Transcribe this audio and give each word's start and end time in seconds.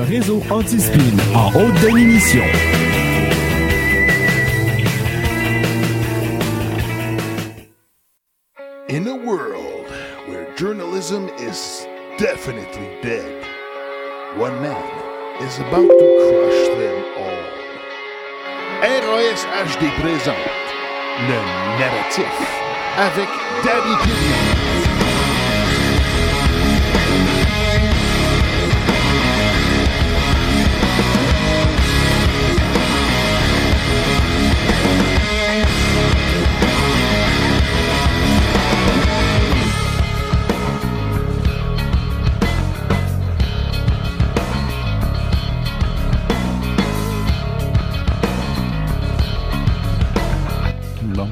le 0.00 0.06
réseau 0.06 0.42
anti-spin 0.50 1.16
en 1.34 1.48
haute 1.48 1.74
définition. 1.80 2.44
In 8.88 9.06
a 9.06 9.14
world 9.14 9.86
where 10.26 10.46
journalism 10.56 11.28
is 11.38 11.86
definitely 12.18 12.88
dead, 13.02 13.44
one 14.36 14.60
man 14.62 14.76
is 15.42 15.58
about 15.58 15.88
to 15.88 16.06
crush 16.22 16.68
them 16.78 17.04
all. 17.18 17.50
RAS 18.82 19.44
HD 19.66 19.84
présente 20.00 20.36
le 21.28 21.38
narratif 21.78 22.24
avec 22.96 23.28
Daddy 23.64 23.96
Pignon. 24.02 24.69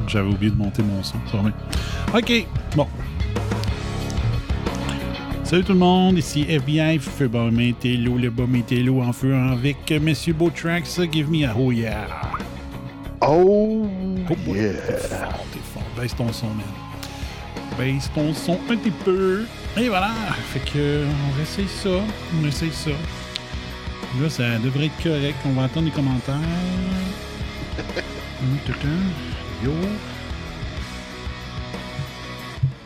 J'avais 0.08 0.28
oublié 0.28 0.50
de 0.50 0.56
monter 0.56 0.82
mon 0.82 1.02
son. 1.02 1.16
OK, 2.14 2.46
bon. 2.74 2.86
Salut 5.44 5.64
tout 5.64 5.72
le 5.72 5.78
monde, 5.78 6.18
ici 6.18 6.44
FBI, 6.48 6.98
Feu 6.98 7.28
Bon 7.28 7.50
Métello, 7.50 8.18
le 8.18 8.28
bas 8.28 8.46
Métello 8.46 9.00
en 9.00 9.12
feu 9.12 9.34
avec 9.34 9.90
Monsieur 9.90 10.34
Beautrax, 10.34 11.00
give 11.10 11.30
me 11.30 11.46
a 11.46 11.54
oh 11.56 11.72
yeah. 11.72 12.06
Oh, 13.22 13.88
Oh 14.30 14.34
boy, 14.44 14.58
yeah. 14.58 14.72
t'es 14.74 15.08
fort, 15.08 15.44
t'es 15.52 15.58
fort. 15.72 15.82
Baisse 15.96 16.14
ton 16.14 16.30
son, 16.32 16.48
man. 16.48 16.66
Baisse 17.78 18.10
ton 18.14 18.34
son 18.34 18.58
un 18.70 18.76
petit 18.76 18.90
peu. 18.90 19.46
Et 19.78 19.88
voilà, 19.88 20.10
fait 20.52 20.60
que 20.60 21.04
on 21.06 21.42
essaye 21.42 21.68
ça, 21.68 22.04
on 22.38 22.46
essaye 22.46 22.72
ça. 22.72 22.90
Là, 24.20 24.28
ça 24.28 24.58
devrait 24.58 24.86
être 24.86 25.02
correct. 25.02 25.36
On 25.46 25.52
va 25.52 25.64
attendre 25.64 25.86
les 25.86 25.92
commentaires. 25.92 26.36
Yo. 29.64 29.72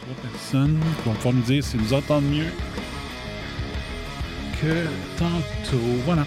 Trois 0.01 0.31
personnes 0.31 0.79
qui 0.79 1.09
vont 1.09 1.15
pouvoir 1.15 1.35
nous 1.35 1.43
dire 1.43 1.63
s'ils 1.63 1.81
nous 1.81 1.93
entendent 1.93 2.31
mieux 2.31 2.51
que 4.61 4.87
tantôt. 5.19 5.83
Voilà. 6.07 6.25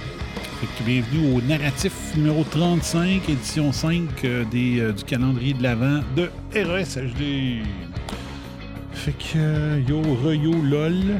Fait 0.59 0.67
que 0.77 0.83
bienvenue 0.83 1.35
au 1.35 1.41
narratif 1.41 1.93
numéro 2.16 2.43
35, 2.43 3.27
édition 3.27 3.71
5 3.71 4.23
euh, 4.23 4.45
des, 4.45 4.79
euh, 4.79 4.91
du 4.91 5.03
calendrier 5.03 5.53
de 5.53 5.63
l'Avent 5.63 6.01
de 6.16 6.29
RSHD. 6.53 7.66
Fait 8.93 9.13
que 9.13 9.38
euh, 9.38 9.81
yo, 9.88 10.01
re 10.01 10.35
yo, 10.35 10.53
lol. 10.61 11.16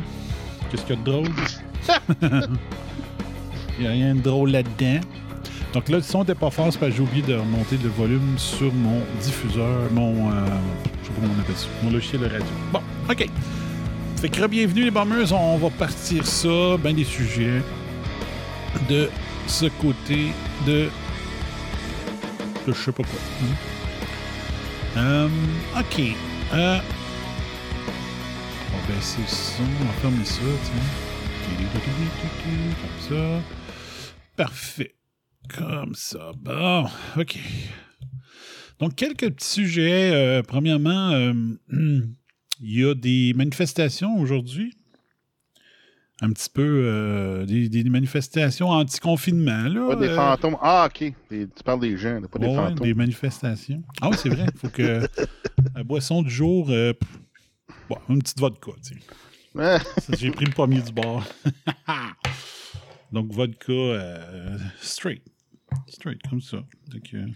Qu'est-ce 0.70 0.84
qu'il 0.86 0.96
y 0.96 1.00
a 1.00 1.02
de 1.02 1.12
drôle? 1.12 1.30
Il 3.78 3.82
n'y 3.82 3.88
a 3.88 3.92
rien 3.92 4.16
de 4.16 4.22
drôle 4.22 4.52
là-dedans. 4.52 5.02
Donc 5.76 5.90
là, 5.90 5.98
le 5.98 6.04
son 6.04 6.22
n'était 6.22 6.36
pas 6.36 6.50
fort, 6.50 6.64
parce 6.68 6.78
que 6.78 6.90
j'ai 6.90 7.02
oublié 7.02 7.22
de 7.22 7.36
remonter 7.36 7.76
le 7.76 7.90
volume 7.90 8.38
sur 8.38 8.74
mon 8.74 9.02
diffuseur, 9.22 9.92
mon. 9.92 10.32
euh, 10.32 10.46
je 11.04 11.08
sais 11.08 11.14
pas 11.14 11.22
comment 11.22 11.34
appelle 11.42 11.56
ça, 11.58 11.68
mon 11.84 11.92
logiciel 11.92 12.22
de 12.22 12.28
radio. 12.28 12.48
Bon, 12.72 12.80
OK. 13.10 13.30
Fait 14.22 14.30
que 14.30 14.48
bienvenue 14.48 14.86
les 14.86 14.92
bombers, 14.92 15.34
on 15.34 15.58
va 15.58 15.70
partir 15.72 16.26
ça, 16.26 16.78
ben 16.82 16.96
des 16.96 17.04
sujets 17.04 17.62
de 18.88 19.10
ce 19.48 19.66
côté 19.66 20.32
de. 20.66 20.88
de 22.66 22.72
je 22.72 22.72
sais 22.72 22.94
pas 22.94 23.04
quoi. 23.04 23.20
hein. 24.96 24.98
Euh, 24.98 25.28
OK. 25.78 26.02
Euh, 26.54 26.80
on 28.74 28.78
va 28.78 28.96
baisser 28.96 29.20
le 29.20 29.28
son, 29.28 29.64
on 29.82 29.86
va 29.88 29.92
fermer 30.02 30.24
ça, 30.24 30.40
tiens. 30.64 31.58
Comme 32.48 33.18
ça. 33.18 33.42
Parfait. 34.38 34.96
Comme 35.54 35.94
ça. 35.96 36.32
Bon, 36.38 36.86
OK. 37.18 37.38
Donc, 38.80 38.96
quelques 38.96 39.30
petits 39.32 39.48
sujets. 39.48 40.12
Euh, 40.14 40.42
premièrement, 40.42 41.12
euh, 41.12 41.34
il 41.72 42.80
y 42.80 42.84
a 42.86 42.94
des 42.94 43.34
manifestations 43.36 44.18
aujourd'hui. 44.18 44.76
Un 46.22 46.32
petit 46.32 46.50
peu 46.50 46.62
euh, 46.86 47.46
des, 47.46 47.68
des 47.68 47.84
manifestations 47.90 48.70
anti-confinement. 48.70 49.64
là. 49.68 49.88
Pas 49.90 49.96
des 49.98 50.16
fantômes. 50.16 50.58
Ah, 50.62 50.88
ok. 50.90 51.14
Des- 51.30 51.48
tu 51.50 51.64
parles 51.64 51.82
des 51.82 51.98
gens, 51.98 52.22
pas 52.22 52.40
des 52.40 52.48
Ouais, 52.48 52.56
fantômes. 52.56 52.86
des 52.88 52.94
manifestations. 52.94 53.84
Ah 54.02 54.10
oui, 54.10 54.16
c'est 54.18 54.30
vrai. 54.30 54.46
Il 54.54 54.60
faut 54.60 54.70
que 54.70 55.02
la 55.76 55.84
boisson 55.84 56.22
du 56.22 56.30
jour. 56.30 56.68
bon, 56.68 57.98
une 58.10 58.20
petite 58.20 58.40
vodka, 58.40 58.72
tu 58.86 58.94
sais. 58.96 59.00
Ça, 60.02 60.14
J'ai 60.18 60.32
pris 60.32 60.46
le 60.46 60.52
premier 60.52 60.82
du 60.82 60.92
bord. 60.94 61.24
Donc, 63.12 63.32
vodka 63.34 63.74
straight. 64.82 65.22
Straight, 65.88 66.22
comme 66.30 66.42
ça. 66.42 66.58
Donc, 66.88 67.14
euh, 67.14 67.28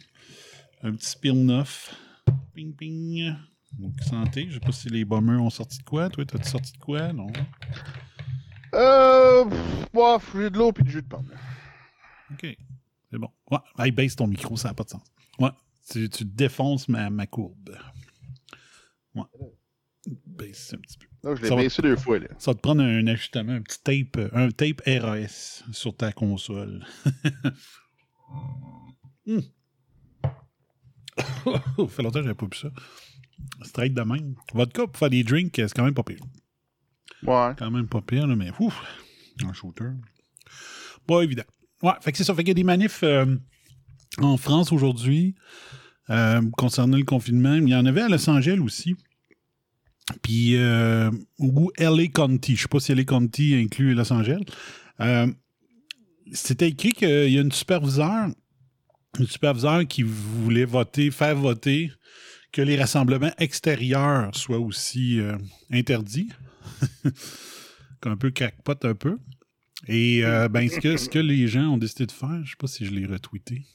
un 0.82 0.94
petit 0.94 1.34
neuf. 1.34 1.96
Ping, 2.54 2.76
ping. 2.76 3.36
Donc, 3.78 3.94
santé. 4.02 4.48
Je 4.50 4.56
sais 4.56 4.60
pas 4.60 4.72
si 4.72 4.90
les 4.90 5.06
bombers 5.06 5.42
ont 5.42 5.50
sorti 5.50 5.80
de 5.80 5.84
quoi. 5.84 6.10
Toi, 6.10 6.26
t'as-tu 6.26 6.50
sorti 6.50 6.74
de 6.74 6.78
quoi? 6.78 7.14
Non. 7.14 7.28
euh, 8.74 9.46
bof, 9.94 10.32
j'ai 10.36 10.50
de 10.50 10.58
l'eau 10.58 10.72
puis 10.72 10.84
du 10.84 10.92
jus 10.92 11.02
de 11.02 11.08
pomme. 11.08 11.32
OK. 12.32 12.58
C'est 13.12 13.18
bon. 13.18 13.30
Ouais. 13.52 13.60
Hey, 13.78 13.92
baisse 13.92 14.16
ton 14.16 14.28
micro, 14.28 14.56
ça 14.58 14.70
n'a 14.70 14.74
pas 14.74 14.84
de 14.84 14.90
sens. 14.90 15.04
Ouais. 15.40 15.50
Tu, 15.92 16.10
tu 16.10 16.26
défonces 16.26 16.88
ma, 16.88 17.10
ma 17.10 17.28
courbe. 17.28 17.78
Ouais. 19.16 19.24
Baisse 20.26 20.74
un 20.74 20.78
petit 20.78 20.98
peu. 20.98 21.08
Là, 21.24 21.36
je 21.36 21.44
l'ai 21.44 21.56
baissé 21.56 21.82
deux 21.82 21.98
fois, 21.98 22.20
là. 22.20 22.28
Ça 22.38 22.52
va 22.52 22.56
te 22.56 22.62
prendre 22.62 22.82
un 22.82 23.06
ajustement, 23.08 23.54
un 23.54 23.62
petit 23.62 23.82
tape, 23.84 24.32
un 24.34 24.50
tape 24.52 24.82
RAS 24.86 25.64
sur 25.72 25.96
ta 25.96 26.12
console. 26.12 26.86
Ça 31.26 31.88
fait 31.88 32.04
longtemps 32.04 32.20
que 32.20 32.26
j'avais 32.26 32.34
pas 32.34 32.46
vu 32.46 32.58
ça. 32.58 32.70
Straight 33.64 33.94
de 33.94 34.02
même. 34.02 34.36
Vodka 34.54 34.88
pour 34.88 34.98
faire 34.98 35.10
des 35.10 35.24
drinks, 35.24 35.54
c'est 35.56 35.74
quand 35.74 35.84
même 35.84 35.94
pas 35.94 36.04
pire. 36.04 36.24
Ouais. 37.24 37.54
Quand 37.58 37.72
même 37.72 37.88
pas 37.88 38.02
pire, 38.02 38.28
là, 38.28 38.36
mais 38.36 38.52
ouf, 38.60 38.82
un 39.44 39.54
shooter. 39.54 39.92
Pas 41.06 41.22
évident. 41.22 41.44
Ouais, 41.82 41.94
fait 42.02 42.12
que 42.12 42.18
c'est 42.18 42.24
ça. 42.24 42.34
Fait 42.34 42.44
qu'il 42.44 42.50
y 42.50 42.52
a 42.52 42.56
des 42.56 42.64
manifs 42.64 43.04
euh, 43.04 43.38
en 44.20 44.38
France 44.38 44.72
aujourd'hui 44.72 45.36
euh, 46.10 46.42
concernant 46.58 46.98
le 46.98 47.04
confinement. 47.04 47.56
Il 47.56 47.70
y 47.70 47.76
en 47.76 47.86
avait 47.86 48.02
à 48.02 48.10
Los 48.10 48.30
Angeles 48.30 48.60
aussi. 48.60 48.96
Puis, 50.22 50.56
euh, 50.56 51.12
ou 51.38 51.72
LA 51.78 52.08
County. 52.08 52.56
Je 52.56 52.64
sais 52.64 52.68
pas 52.68 52.80
si 52.80 52.94
LA 52.94 53.04
County 53.04 53.56
inclut 53.56 53.94
Los 53.94 54.12
Angeles. 54.12 54.44
C'était 56.34 56.70
écrit 56.70 56.92
qu'il 56.92 57.30
y 57.30 57.38
a 57.38 57.42
une 57.42 57.52
superviseure, 57.52 58.30
une 59.20 59.28
superviseure 59.28 59.88
qui 59.88 60.04
voulait 60.04 60.66
voter, 60.66 61.12
faire 61.12 61.36
voter 61.36 61.92
que 62.52 62.62
les 62.62 62.78
rassemblements 62.78 63.32
extérieurs 63.38 64.36
soient 64.36 64.60
aussi 64.60 65.20
euh, 65.20 65.38
interdits. 65.72 66.30
un 68.06 68.18
peu 68.18 68.32
crackpot 68.32 68.76
un 68.84 68.96
peu. 68.96 69.18
Et 69.88 70.26
euh, 70.26 70.50
ben, 70.50 70.68
ce 70.70 70.80
que, 70.80 70.98
ce 70.98 71.10
que 71.10 71.20
les 71.20 71.48
gens 71.48 71.74
ont 71.74 71.78
décidé 71.78 72.06
de 72.06 72.12
faire, 72.12 72.42
je 72.44 72.52
sais 72.52 72.58
pas 72.58 72.68
si 72.68 72.86
je 72.86 72.92
l'ai 72.92 73.06
retweeté. 73.06 73.66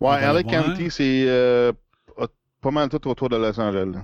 Ouais, 0.00 0.20
voir. 0.20 0.46
County, 0.46 0.90
c'est 0.90 1.24
euh, 1.28 1.72
pas 2.60 2.70
mal 2.70 2.88
tout 2.88 3.06
autour 3.08 3.28
de 3.28 3.36
Los 3.36 3.58
Angeles. 3.60 3.98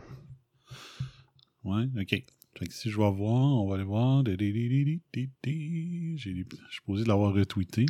Ouais, 1.64 1.84
ok. 2.00 2.22
Fait 2.62 2.68
que 2.68 2.74
si 2.74 2.90
je 2.90 2.96
vais 2.96 3.10
voir, 3.10 3.42
on 3.60 3.68
va 3.68 3.74
aller 3.74 3.82
voir. 3.82 4.22
J'ai- 4.24 5.00
Je 6.16 6.44
suis 6.70 6.80
posé 6.86 7.02
de 7.02 7.08
l'avoir 7.08 7.34
retweeté. 7.34 7.86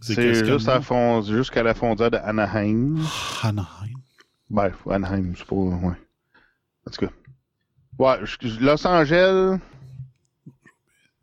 C'est 0.00 0.14
juste 0.44 0.68
à 0.68 0.80
jusqu'à 1.22 1.64
la 1.64 1.74
frontière 1.74 2.12
de 2.12 2.16
Anaheim. 2.18 2.98
Anaheim. 3.42 3.98
Ben, 4.48 4.70
Anaheim, 4.88 5.32
c'est 5.36 5.44
pas. 5.46 5.56
Ouais. 5.56 5.94
En 6.86 6.90
tout 6.92 7.06
cas. 7.06 7.12
Ouais, 7.98 8.18
Los 8.60 8.86
Angeles. 8.86 9.58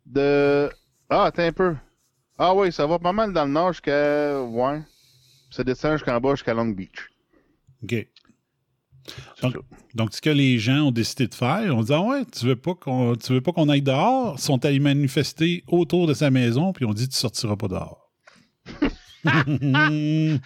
De. 0.04 0.68
Ah, 1.08 1.24
attends 1.24 1.42
un 1.44 1.52
peu. 1.52 1.74
Ah, 2.36 2.54
oui, 2.54 2.70
ça 2.70 2.86
va 2.86 2.98
pas 2.98 3.12
mal 3.12 3.32
dans 3.32 3.46
le 3.46 3.52
nord 3.52 3.72
jusqu'à. 3.72 4.42
Ouais. 4.42 4.82
Ça 5.50 5.64
descend 5.64 5.92
jusqu'en 5.92 6.20
bas, 6.20 6.32
jusqu'à 6.34 6.52
Long 6.52 6.66
Beach. 6.68 7.10
OK. 7.82 8.06
Donc, 9.42 9.52
ça. 9.52 9.58
Donc, 9.94 10.14
ce 10.14 10.20
que 10.20 10.30
les 10.30 10.58
gens 10.58 10.86
ont 10.86 10.90
décidé 10.90 11.26
de 11.28 11.34
faire, 11.34 11.74
on 11.76 11.82
dit 11.82 11.92
Ah 11.92 12.00
ouais, 12.02 12.24
tu 12.26 12.46
veux 12.46 12.56
pas 12.56 12.74
qu'on 12.74 13.14
tu 13.16 13.32
veux 13.32 13.40
pas 13.40 13.52
qu'on 13.52 13.68
aille 13.68 13.82
dehors, 13.82 14.36
Ils 14.38 14.42
sont 14.42 14.64
allés 14.64 14.78
manifester 14.80 15.62
autour 15.68 16.06
de 16.06 16.14
sa 16.14 16.30
maison, 16.30 16.72
puis 16.72 16.84
on 16.84 16.92
dit 16.94 17.08
tu 17.08 17.16
sortiras 17.16 17.56
pas 17.56 17.68
dehors. 17.68 18.10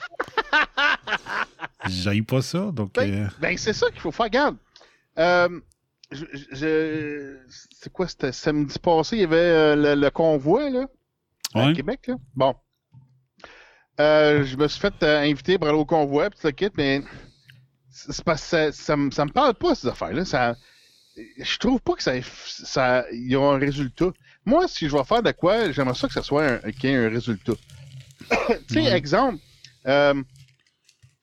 J'aille 1.88 2.22
pas 2.22 2.42
ça, 2.42 2.70
donc 2.72 2.94
Ben, 2.94 3.12
euh, 3.24 3.28
Ben, 3.40 3.56
c'est 3.56 3.72
ça 3.72 3.90
qu'il 3.90 4.00
faut 4.00 4.10
faire. 4.12 4.26
Regarde. 4.26 4.56
Euh, 5.18 5.60
je, 6.10 6.24
je- 6.52 7.36
c'est 7.70 7.92
quoi, 7.92 8.08
c'était 8.08 8.32
samedi 8.32 8.78
passé, 8.78 9.16
il 9.16 9.20
y 9.20 9.24
avait 9.24 9.36
euh, 9.36 9.76
le, 9.76 10.00
le 10.00 10.10
convoi, 10.10 10.70
là, 10.70 10.86
à 11.54 11.66
Ouais. 11.66 11.72
Québec, 11.74 12.06
là. 12.08 12.14
Bon. 12.34 12.54
Je 13.98 14.56
me 14.56 14.68
suis 14.68 14.80
fait 14.80 15.02
inviter 15.02 15.58
pour 15.58 15.68
aller 15.68 15.78
au 15.78 15.84
convoi, 15.84 16.30
puis 16.30 16.38
le 16.44 16.50
kit, 16.52 16.68
mais 16.76 17.02
c'est 18.10 18.24
parce 18.24 18.42
que 18.42 18.48
ça, 18.48 18.72
ça, 18.72 18.96
me- 18.96 19.10
ça 19.10 19.24
me 19.24 19.30
parle 19.32 19.54
pas, 19.54 19.74
ces 19.74 19.88
affaires-là. 19.88 20.24
Ça, 20.24 20.56
je 21.16 21.58
trouve 21.58 21.80
pas 21.80 21.94
que 21.94 22.02
ça, 22.02 22.12
ça, 22.46 23.04
y 23.12 23.34
a 23.34 23.40
un 23.40 23.58
résultat. 23.58 24.10
Moi, 24.44 24.68
si 24.68 24.88
je 24.88 24.96
vais 24.96 25.04
faire 25.04 25.22
de 25.22 25.32
quoi, 25.32 25.70
j'aimerais 25.72 25.94
ça 25.96 26.06
que 26.06 26.14
ce 26.14 26.22
soit 26.22 26.44
un, 26.46 26.58
qu'il 26.72 26.90
y 26.90 26.92
ait 26.92 26.96
un 26.96 27.08
résultat. 27.08 27.54
tu 28.68 28.74
sais, 28.74 28.84
exemple, 28.92 29.38
euh, 29.86 30.14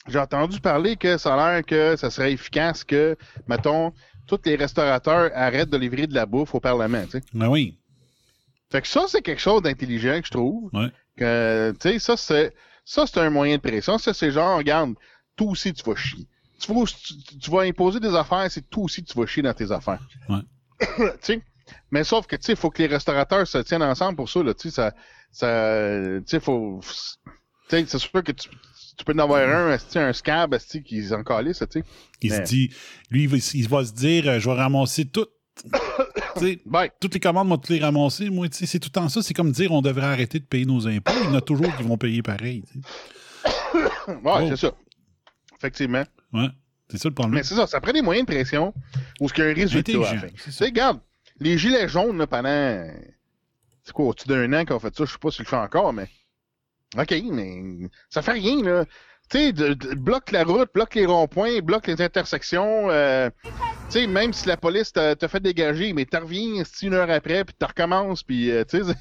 j'ai 0.08 0.20
entendu 0.20 0.60
parler 0.60 0.96
que 0.98 1.18
ça 1.18 1.34
a 1.36 1.54
l'air 1.54 1.66
que 1.66 1.96
ça 1.96 2.10
serait 2.10 2.34
efficace 2.34 2.84
que, 2.84 3.16
mettons, 3.48 3.94
tous 4.28 4.40
les 4.46 4.56
restaurateurs 4.56 5.32
arrêtent 5.34 5.70
de 5.70 5.78
livrer 5.78 6.08
de 6.08 6.14
la 6.16 6.26
bouffe 6.26 6.54
au 6.56 6.60
Parlement, 6.60 7.04
tu 7.06 7.12
sais. 7.12 7.22
Ben 7.34 7.48
oui. 7.48 7.78
Fait 8.72 8.82
que 8.82 8.88
ça, 8.88 9.06
c'est 9.08 9.22
quelque 9.22 9.42
chose 9.42 9.62
d'intelligent 9.62 10.20
que 10.20 10.28
je 10.28 10.32
trouve. 10.32 10.70
Ouais. 10.74 10.90
Que, 11.18 11.74
tu 11.80 11.90
sais, 11.92 12.00
ça, 12.00 12.18
c'est, 12.18 12.54
ça, 12.84 13.06
c'est 13.08 13.20
un 13.20 13.30
moyen 13.30 13.56
de 13.58 13.62
pression. 13.62 13.98
Ça, 13.98 14.14
c'est 14.14 14.32
genre, 14.32 14.58
regarde, 14.58 14.96
toi 15.36 15.48
aussi, 15.52 15.74
tu 15.74 15.84
vas 15.90 15.96
chier. 15.96 16.28
Tu 16.60 16.74
vas, 16.74 16.84
tu, 16.86 17.38
tu 17.40 17.52
vas 17.52 17.62
imposer 17.62 18.00
des 18.00 18.16
affaires, 18.16 18.50
c'est 18.50 18.70
toi 18.70 18.84
aussi, 18.84 19.04
tu 19.04 19.18
vas 19.18 19.26
chier 19.26 19.44
dans 19.44 19.54
tes 19.54 19.72
affaires. 19.72 20.00
Ouais. 20.30 20.42
tu 20.98 21.06
sais? 21.22 21.42
Mais 21.92 22.04
sauf 22.04 22.28
que, 22.28 22.36
tu 22.36 22.44
sais, 22.44 22.54
il 22.54 22.58
faut 22.58 22.70
que 22.70 22.82
les 22.84 22.88
restaurateurs 22.88 23.48
se 23.48 23.58
tiennent 23.60 23.84
ensemble 23.84 24.16
pour 24.16 24.30
ça, 24.30 24.42
là. 24.44 24.54
Tu 24.54 24.70
sais, 24.70 24.76
ça, 24.76 24.94
ça, 25.32 26.00
tu 26.20 26.24
sais, 26.28 26.40
faut, 26.40 26.80
tu 27.70 27.78
sais, 27.78 27.86
c'est 27.88 28.00
sûr 28.00 28.24
que 28.24 28.32
tu, 28.32 28.50
tu 28.98 29.04
peux 29.06 29.14
en 29.14 29.20
avoir 29.20 29.42
un, 29.48 29.78
un 29.96 30.14
scab, 30.14 30.58
qui 30.86 31.04
s'en 31.04 31.24
calisse, 31.24 31.60
tu 31.72 31.80
sais. 31.80 31.86
Il 32.22 32.32
se 32.32 32.42
dit, 32.42 32.72
lui, 33.10 33.24
il 33.24 33.30
va, 33.30 33.38
il 33.54 33.68
va 33.68 33.84
se 33.86 33.94
dire, 33.94 34.28
euh, 34.28 34.40
je 34.40 34.50
vais 34.50 34.56
ramasser 34.56 35.06
tout. 35.06 35.28
Toutes 37.00 37.14
les 37.14 37.20
commandes, 37.20 37.48
moi, 37.48 37.58
toutes 37.58 37.70
les 37.70 37.80
ramasser. 37.80 38.30
Moi, 38.30 38.50
tu 38.50 38.58
sais, 38.58 38.66
c'est 38.66 38.80
tout 38.80 38.90
le 38.90 38.94
temps 39.00 39.08
ça. 39.10 39.22
C'est 39.22 39.34
comme 39.34 39.52
dire, 39.52 39.72
on 39.72 39.82
devrait 39.82 40.08
arrêter 40.08 40.40
de 40.40 40.46
payer 40.46 40.66
nos 40.66 40.86
impôts. 40.88 41.14
Il 41.24 41.26
y 41.26 41.28
en 41.28 41.36
a 41.36 41.42
toujours 41.42 41.74
qui 41.78 41.84
vont 41.84 41.98
payer 41.98 42.22
pareil. 42.22 42.64
tu 42.70 42.82
sais. 42.82 43.80
ouais, 44.10 44.20
Oh. 44.24 44.48
c'est 44.50 44.58
ça. 44.58 44.74
Effectivement. 45.58 46.04
Ouais. 46.36 46.50
C'est 46.90 46.98
ça 47.00 47.10
le 47.10 47.16
problème. 47.16 47.36
Mais 47.36 47.44
c'est 47.44 47.56
ça, 47.56 47.66
ça 47.66 47.82
prend 47.82 47.92
des 47.94 48.02
moyens 48.04 48.28
de 48.28 48.32
pression 48.34 48.74
où 49.20 49.28
ce 49.28 49.34
qu'il 49.34 49.44
y 49.44 49.48
a 49.48 49.50
un 49.50 49.54
résultat 49.54 49.92
à 49.92 49.96
la 49.96 50.08
Intelligent, 50.10 50.22
fin. 50.28 50.34
c'est 50.38 50.44
Tu 50.44 50.52
ça. 50.52 50.58
sais, 50.60 50.66
regarde, 50.66 51.00
les 51.40 51.58
gilets 51.58 51.88
jaunes, 51.88 52.18
là, 52.18 52.28
pendant. 52.28 52.88
C'est 53.84 53.94
quoi, 53.94 54.06
au-dessus 54.06 54.28
d'un 54.28 54.52
an 54.54 54.66
qu'on 54.66 54.80
fait 54.80 54.96
ça, 54.96 55.06
je 55.06 55.12
sais 55.12 55.18
pas 55.20 55.32
si 55.32 55.42
le 55.42 55.48
fait 55.48 55.56
encore, 55.56 55.94
mais. 55.94 56.08
OK, 56.98 57.14
mais 57.32 57.90
ça 58.10 58.22
fait 58.22 58.34
rien, 58.34 58.62
là. 58.64 58.86
Tu 59.30 59.40
sais, 59.40 59.54
bloque 59.96 60.32
la 60.32 60.44
route, 60.44 60.70
bloque 60.74 60.94
les 60.94 61.08
ronds-points, 61.08 61.60
bloque 61.62 61.88
les 61.88 62.00
intersections. 62.00 62.92
euh, 62.92 63.30
tu 63.44 63.50
sais, 63.90 64.06
même 64.08 64.32
si 64.34 64.48
la 64.48 64.56
police 64.56 64.94
t'a 64.94 65.16
fait 65.28 65.40
dégager, 65.40 65.94
mais 65.94 66.06
t'en 66.06 66.22
reviens 66.22 66.62
une 66.84 66.94
heure 66.94 67.10
après, 67.10 67.44
puis 67.44 67.56
tu 67.60 67.66
recommences, 67.66 68.22
puis 68.22 68.52
euh, 68.52 68.64
tu 68.64 68.84
sais. 68.84 68.94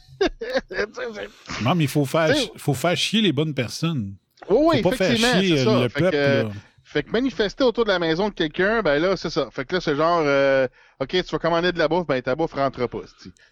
Non, 1.62 1.74
mais 1.74 1.84
il 1.84 1.88
faut 1.90 2.04
faire, 2.04 2.34
T'sais- 2.34 2.50
faut 2.56 2.74
faire 2.74 2.96
chier 2.96 3.20
les 3.20 3.32
bonnes 3.32 3.54
personnes. 3.54 4.14
Oh, 4.48 4.70
oui, 4.72 4.82
faut 4.82 4.90
pas 4.90 4.96
faire 4.96 5.10
effectivement, 5.12 5.40
chier 5.40 5.56
c'est 5.58 5.62
euh, 5.62 5.64
ça. 5.72 5.82
le 5.82 5.88
Fait 5.88 6.00
peuple. 6.00 6.12
que, 6.12 6.16
euh. 6.16 6.48
Fait 6.94 7.02
que 7.02 7.10
manifester 7.10 7.64
autour 7.64 7.82
de 7.82 7.88
la 7.88 7.98
maison 7.98 8.28
de 8.28 8.34
quelqu'un, 8.34 8.80
ben 8.80 9.02
là, 9.02 9.16
c'est 9.16 9.28
ça. 9.28 9.48
Fait 9.50 9.64
que 9.64 9.74
là, 9.74 9.80
c'est 9.80 9.96
genre, 9.96 10.22
euh, 10.24 10.68
OK, 11.00 11.08
tu 11.08 11.22
vas 11.24 11.40
commander 11.40 11.72
de 11.72 11.78
la 11.80 11.88
bouffe, 11.88 12.06
ben 12.06 12.22
ta 12.22 12.36
bouffe 12.36 12.52
rentre 12.52 12.86
pas. 12.86 13.00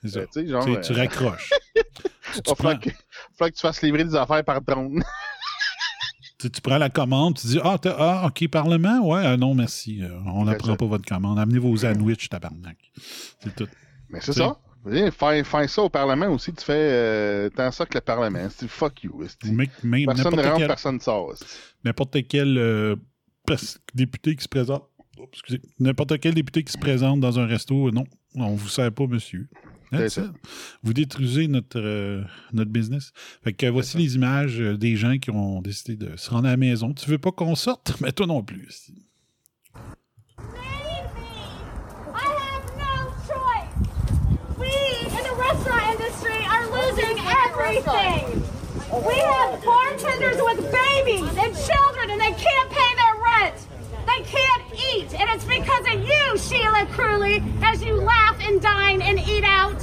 C'est 0.01 0.09
ça. 0.09 0.21
Euh, 0.21 0.27
tu 0.33 0.49
genre, 0.49 0.65
Tu 0.65 0.93
euh, 0.93 0.95
raccroches. 0.95 1.51
tu, 2.35 2.41
tu 2.41 2.55
prends, 2.55 2.79
que, 2.79 2.91
tu 2.91 3.61
fasses 3.61 3.83
livrer 3.83 4.05
des 4.05 4.15
affaires 4.15 4.45
par 4.45 4.63
drone. 4.63 5.03
tu, 6.39 6.53
tu 6.53 6.61
prends 6.61 6.79
la 6.79 6.89
commande, 6.89 7.37
tu 7.37 7.49
dis 7.49 7.59
Ah, 7.65 7.79
ah 7.99 8.29
OK, 8.29 8.47
Parlement? 8.47 9.01
Ouais, 9.01 9.23
ah 9.25 9.37
non, 9.37 9.57
merci. 9.57 10.05
euh, 10.05 10.21
on 10.25 10.45
n'apprend 10.45 10.69
ça. 10.69 10.77
pas 10.77 10.87
votre 10.87 11.05
commande. 11.05 11.41
Amenez 11.41 11.59
vos 11.59 11.77
sandwichs, 11.77 12.29
tabarnak. 12.29 12.79
C'est 13.43 13.57
tout. 13.57 13.69
Mais 14.09 14.21
c'est 14.21 14.35
ça. 14.35 14.57
Faire, 14.85 15.47
faire 15.47 15.71
ça 15.71 15.83
au 15.83 15.89
Parlement 15.89 16.29
aussi, 16.29 16.53
tu 16.53 16.65
fais 16.65 16.73
euh, 16.75 17.51
tant 17.51 17.73
ça 17.73 17.87
que 17.87 17.95
le 17.95 18.03
Parlement. 18.03 18.47
C'est 18.51 18.69
fuck 18.69 19.03
you. 19.03 19.25
Mec, 19.47 19.71
même 19.83 20.07
Personne 20.07 20.39
rentre, 20.39 20.59
quel, 20.59 20.67
personne 20.69 20.95
ne 20.95 21.01
sort. 21.01 21.35
n'importe 21.85 22.17
quel 22.29 22.57
euh, 22.57 22.95
député 23.95 24.37
qui 24.37 24.43
se 24.45 24.49
présente. 24.49 24.89
oh, 25.19 25.27
excusez. 25.33 25.61
N'importe 25.79 26.19
quel 26.21 26.35
député 26.35 26.63
qui 26.65 26.73
se 26.73 26.79
présente 26.79 27.21
dans 27.21 27.39
un 27.39 27.47
resto, 27.47 27.89
euh, 27.89 27.91
non, 27.91 28.05
on 28.35 28.55
vous 28.55 28.69
sert 28.69 28.93
pas, 28.93 29.07
monsieur. 29.07 29.49
C'est 29.91 29.99
That's 29.99 30.15
ça. 30.15 30.33
Vous 30.83 30.95
détruisez 30.95 31.49
notre, 31.49 31.79
euh, 31.79 32.23
notre 32.55 32.71
business. 32.71 33.13
Fait 33.45 33.53
que 33.53 33.67
voici 33.67 33.99
les 33.99 34.15
images 34.15 34.59
euh, 34.59 34.79
des 34.79 34.97
gens 34.97 35.19
qui 35.19 35.31
ont 35.31 35.61
décidé 35.61 35.97
de 35.97 36.17
se 36.17 36.31
rendre 36.31 36.47
à 36.49 36.53
la 36.53 36.57
maison. 36.57 36.95
Tu 36.95 37.11
veux 37.11 37.19
pas 37.19 37.31
qu'on 37.31 37.55
sorte? 37.55 37.95
Mais 38.01 38.11
toi 38.13 38.27
non 38.27 38.43
plus. 38.43 38.67
esti. 38.69 38.95
I 42.15 42.25
have 42.25 42.67
no 42.79 43.13
choice. 43.29 43.69
We 44.59 44.73
in 45.11 45.23
the 45.25 45.37
restaurant 45.37 45.85
industry 45.93 46.41
are 46.49 46.67
losing 46.73 47.19
everything. 47.45 48.43
We 48.91 49.17
have 49.17 49.63
bartenders 49.63 50.41
with 50.43 50.73
babies 50.73 51.37
and 51.37 51.53
children 51.55 52.11
and 52.13 52.21
they 52.21 52.33
can't 52.33 52.71
pay 52.71 52.95
their 52.97 53.12
rent. 53.43 53.67
They 54.07 54.23
can't 54.25 54.63
eat. 54.73 55.15
And 55.21 55.29
it's 55.31 55.45
because 55.45 55.87
of 55.95 56.03
you, 56.03 56.39
Sheila 56.39 56.87
Crewley, 56.87 57.43
as 57.63 57.83
you 57.83 57.95
laugh 57.95 58.37
and 58.41 58.61
dine 58.61 59.03
and 59.03 59.19
eat 59.21 59.45
out. 59.45 59.79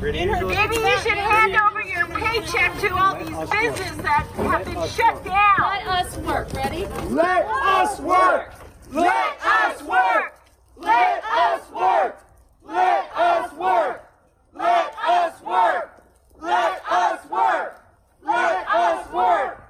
Maybe 0.00 0.18
you 0.18 0.98
should 0.98 1.18
hand 1.18 1.56
over 1.56 1.82
your 1.82 2.06
paycheck 2.06 2.78
to 2.80 2.94
all 2.96 3.14
these 3.16 3.50
businesses 3.50 3.96
that 3.98 4.26
have 4.36 4.64
been 4.64 4.88
shut 4.88 5.24
down. 5.24 5.54
Let 5.58 5.86
us 5.86 6.16
work. 6.18 6.52
Ready? 6.54 6.86
Let 7.08 7.46
us 7.46 8.00
work! 8.00 8.54
Let 8.90 9.38
us 9.44 9.82
work! 9.82 10.34
Let 10.76 11.24
us 11.24 11.70
work! 11.70 12.24
Let 12.64 13.14
us 13.14 13.52
work! 13.52 14.12
Let 14.54 14.94
us 14.98 15.42
work! 15.42 16.02
Let 16.40 16.82
us 16.90 17.30
work! 17.30 17.84
Let 18.26 18.66
us 18.68 19.12
work! 19.12 19.62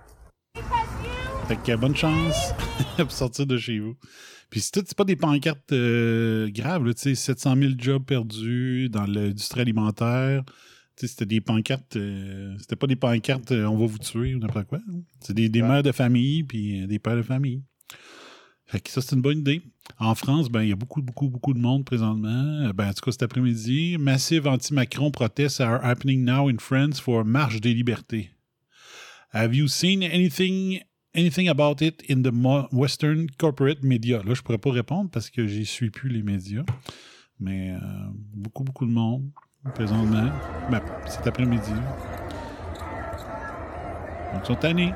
Because 0.54 0.88
you 1.04 1.46
Fait 1.46 1.62
que 1.62 1.76
bonne 1.76 1.94
chance 1.94 2.54
pour 2.98 3.12
sortir 3.12 3.46
de 3.46 3.56
chez 3.56 3.78
vous. 3.78 3.96
Puis 4.50 4.60
c'est 4.60 4.70
tout- 4.72 4.84
c'est 4.86 4.96
pas 4.96 5.04
des 5.04 5.16
pancartes 5.16 5.72
euh, 5.72 6.48
graves, 6.50 6.92
tu 6.94 7.00
sais, 7.00 7.14
700 7.14 7.56
000 7.56 7.72
jobs 7.78 8.04
perdus 8.04 8.88
dans 8.90 9.04
l'industrie 9.06 9.60
alimentaire. 9.62 10.42
Tu 10.96 11.06
sais, 11.06 11.08
c'était 11.08 11.26
des 11.26 11.40
pancartes, 11.40 11.96
euh, 11.96 12.54
c'était 12.58 12.76
pas 12.76 12.86
des 12.86 12.96
pancartes 12.96 13.50
euh, 13.52 13.64
on 13.64 13.78
va 13.78 13.86
vous 13.86 13.98
tuer 13.98 14.34
ou 14.34 14.38
n'importe 14.38 14.66
quoi. 14.68 14.78
hein. 14.88 15.00
C'est 15.20 15.32
des, 15.34 15.48
des 15.48 15.62
mères 15.62 15.82
de 15.82 15.92
famille 15.92 16.44
puis 16.44 16.86
des 16.86 16.98
pères 16.98 17.16
de 17.16 17.22
famille. 17.22 17.62
Fait 18.66 18.80
que 18.80 18.90
ça, 18.90 19.00
c'est 19.02 19.16
une 19.16 19.22
bonne 19.22 19.38
idée. 19.40 19.60
En 19.98 20.14
France, 20.14 20.48
ben, 20.50 20.62
il 20.62 20.68
y 20.70 20.72
a 20.72 20.76
beaucoup, 20.76 21.02
beaucoup, 21.02 21.28
beaucoup 21.28 21.52
de 21.52 21.58
monde 21.58 21.84
présentement. 21.84 22.70
Ben, 22.74 22.88
en 22.88 22.92
tout 22.94 23.02
cas, 23.04 23.10
cet 23.10 23.22
après-midi, 23.22 23.96
massive 23.98 24.46
anti-Macron 24.46 25.10
protests 25.10 25.60
are 25.60 25.82
happening 25.84 26.24
now 26.24 26.48
in 26.48 26.56
France 26.58 26.98
for 27.00 27.24
Marche 27.24 27.60
des 27.60 27.74
libertés. 27.74 28.30
Have 29.32 29.54
you 29.54 29.66
seen 29.68 30.02
anything 30.02 30.80
anything 31.14 31.48
about 31.48 31.80
it 31.80 32.02
in 32.08 32.22
the 32.22 32.32
Western 32.72 33.28
corporate 33.38 33.82
media? 33.82 34.22
Là, 34.22 34.34
je 34.34 34.42
pourrais 34.42 34.58
pas 34.58 34.70
répondre 34.70 35.10
parce 35.10 35.30
que 35.30 35.46
j'y 35.46 35.66
suis 35.66 35.90
plus 35.90 36.08
les 36.08 36.22
médias. 36.22 36.64
Mais 37.40 37.70
euh, 37.70 37.78
beaucoup, 38.34 38.64
beaucoup 38.64 38.86
de 38.86 38.92
monde 38.92 39.24
présentement. 39.74 40.30
Ben, 40.70 40.80
cet 41.06 41.26
après-midi. 41.26 41.72
Donc, 44.32 44.42
ils 44.42 44.46
sont 44.46 44.54
tannés. 44.54 44.94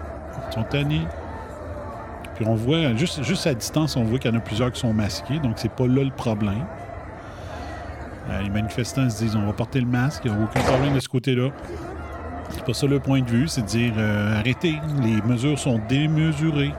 Ils 0.49 0.55
sont 0.55 0.65
tannés. 0.65 1.03
Puis 2.37 2.47
on 2.47 2.55
voit, 2.55 2.95
juste, 2.97 3.23
juste 3.23 3.47
à 3.47 3.55
distance, 3.55 3.97
on 3.97 4.05
voit 4.05 4.19
qu'il 4.19 4.31
y 4.31 4.35
en 4.35 4.37
a 4.37 4.43
plusieurs 4.43 4.71
qui 4.71 4.81
sont 4.81 4.93
masqués. 4.93 5.39
Donc, 5.41 5.59
c'est 5.59 5.73
pas 5.73 5.87
là 5.87 6.05
le 6.05 6.11
problème. 6.11 6.67
Euh, 8.29 8.43
les 8.43 8.51
manifestants 8.51 9.09
se 9.09 9.23
disent 9.23 9.37
on 9.37 9.47
va 9.47 9.53
porter 9.53 9.81
le 9.81 9.87
masque, 9.87 10.23
il 10.25 10.33
n'y 10.33 10.37
a 10.37 10.41
aucun 10.43 10.61
problème 10.61 10.95
de 10.95 11.01
ce 11.01 11.09
côté-là. 11.09 11.51
C'est 12.51 12.65
pas 12.65 12.75
ça 12.75 12.87
le 12.87 13.01
point 13.01 13.21
de 13.23 13.31
vue, 13.31 13.49
c'est 13.49 13.63
de 13.63 13.67
dire 13.67 13.95
euh, 13.97 14.39
arrêtez, 14.39 14.77
les 15.03 15.21
mesures 15.23 15.59
sont 15.59 15.81
démesurées. 15.89 16.73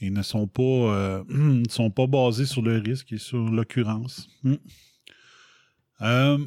Ils 0.00 0.12
ne 0.12 0.22
sont 0.22 0.46
pas, 0.46 0.62
euh, 0.62 1.62
sont 1.68 1.90
pas 1.90 2.06
basées 2.06 2.46
sur 2.46 2.62
le 2.62 2.78
risque 2.78 3.12
et 3.12 3.18
sur 3.18 3.38
l'occurrence. 3.38 4.28
Hmm. 4.42 4.54
Euh, 6.02 6.38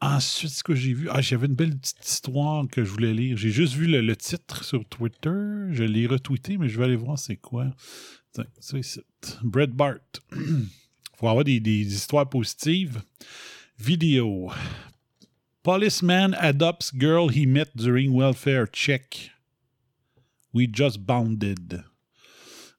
ensuite, 0.00 0.50
ce 0.50 0.64
que 0.64 0.74
j'ai 0.74 0.92
vu, 0.92 1.08
ah, 1.10 1.20
j'avais 1.20 1.46
une 1.46 1.54
belle 1.54 1.76
petite 1.76 2.04
histoire 2.04 2.66
que 2.68 2.84
je 2.84 2.90
voulais 2.90 3.14
lire. 3.14 3.36
J'ai 3.36 3.50
juste 3.50 3.74
vu 3.74 3.86
le, 3.86 4.16
titre 4.16 4.64
sur 4.64 4.84
Twitter. 4.84 5.68
Je 5.70 5.84
l'ai 5.84 6.06
retweeté, 6.06 6.58
mais 6.58 6.68
je 6.68 6.78
vais 6.78 6.84
aller 6.84 6.96
voir 6.96 7.18
c'est 7.18 7.36
quoi. 7.36 7.66
Tiens, 8.32 8.46
ça 8.58 8.78
ici. 8.78 9.00
Bart. 9.42 9.96
faut 11.16 11.28
avoir 11.28 11.44
des, 11.44 11.60
des 11.60 11.94
histoires 11.94 12.28
positives. 12.28 13.00
Vidéo. 13.78 14.50
Policeman 15.66 16.32
adopts 16.34 16.92
girl 16.92 17.26
he 17.26 17.44
met 17.44 17.76
during 17.76 18.12
welfare 18.12 18.68
check. 18.68 19.32
We 20.52 20.68
just 20.68 21.04
bounded. 21.04 21.82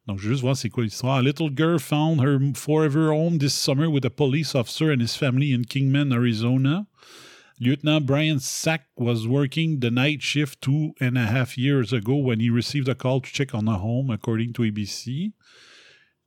Donc, 0.07 0.19
je 0.19 0.29
vais 0.29 0.35
juste 0.35 0.41
voir 0.41 0.55
c'est 0.55 0.69
quoi 0.69 0.85
l'histoire. 0.85 1.19
A 1.19 1.21
little 1.21 1.49
girl 1.49 1.79
found 1.79 2.21
her 2.21 2.39
forever 2.53 3.11
home 3.11 3.39
this 3.39 3.53
summer 3.53 3.89
with 3.89 4.05
a 4.05 4.09
police 4.09 4.55
officer 4.55 4.89
and 4.89 5.01
his 5.01 5.17
family 5.17 5.51
in 5.51 5.65
Kingman, 5.65 6.13
Arizona. 6.13 6.87
Lieutenant 7.59 8.05
Brian 8.05 8.39
Sack 8.39 8.85
was 8.95 9.27
working 9.27 9.81
the 9.81 9.91
night 9.91 10.21
shift 10.21 10.61
two 10.61 10.93
and 11.01 11.17
a 11.17 11.25
half 11.25 11.57
years 11.57 11.91
ago 11.91 12.15
when 12.15 12.39
he 12.39 12.49
received 12.49 12.87
a 12.87 12.95
call 12.95 13.19
to 13.19 13.29
check 13.29 13.53
on 13.53 13.67
a 13.67 13.77
home, 13.77 14.09
according 14.09 14.53
to 14.53 14.61
ABC. 14.61 15.33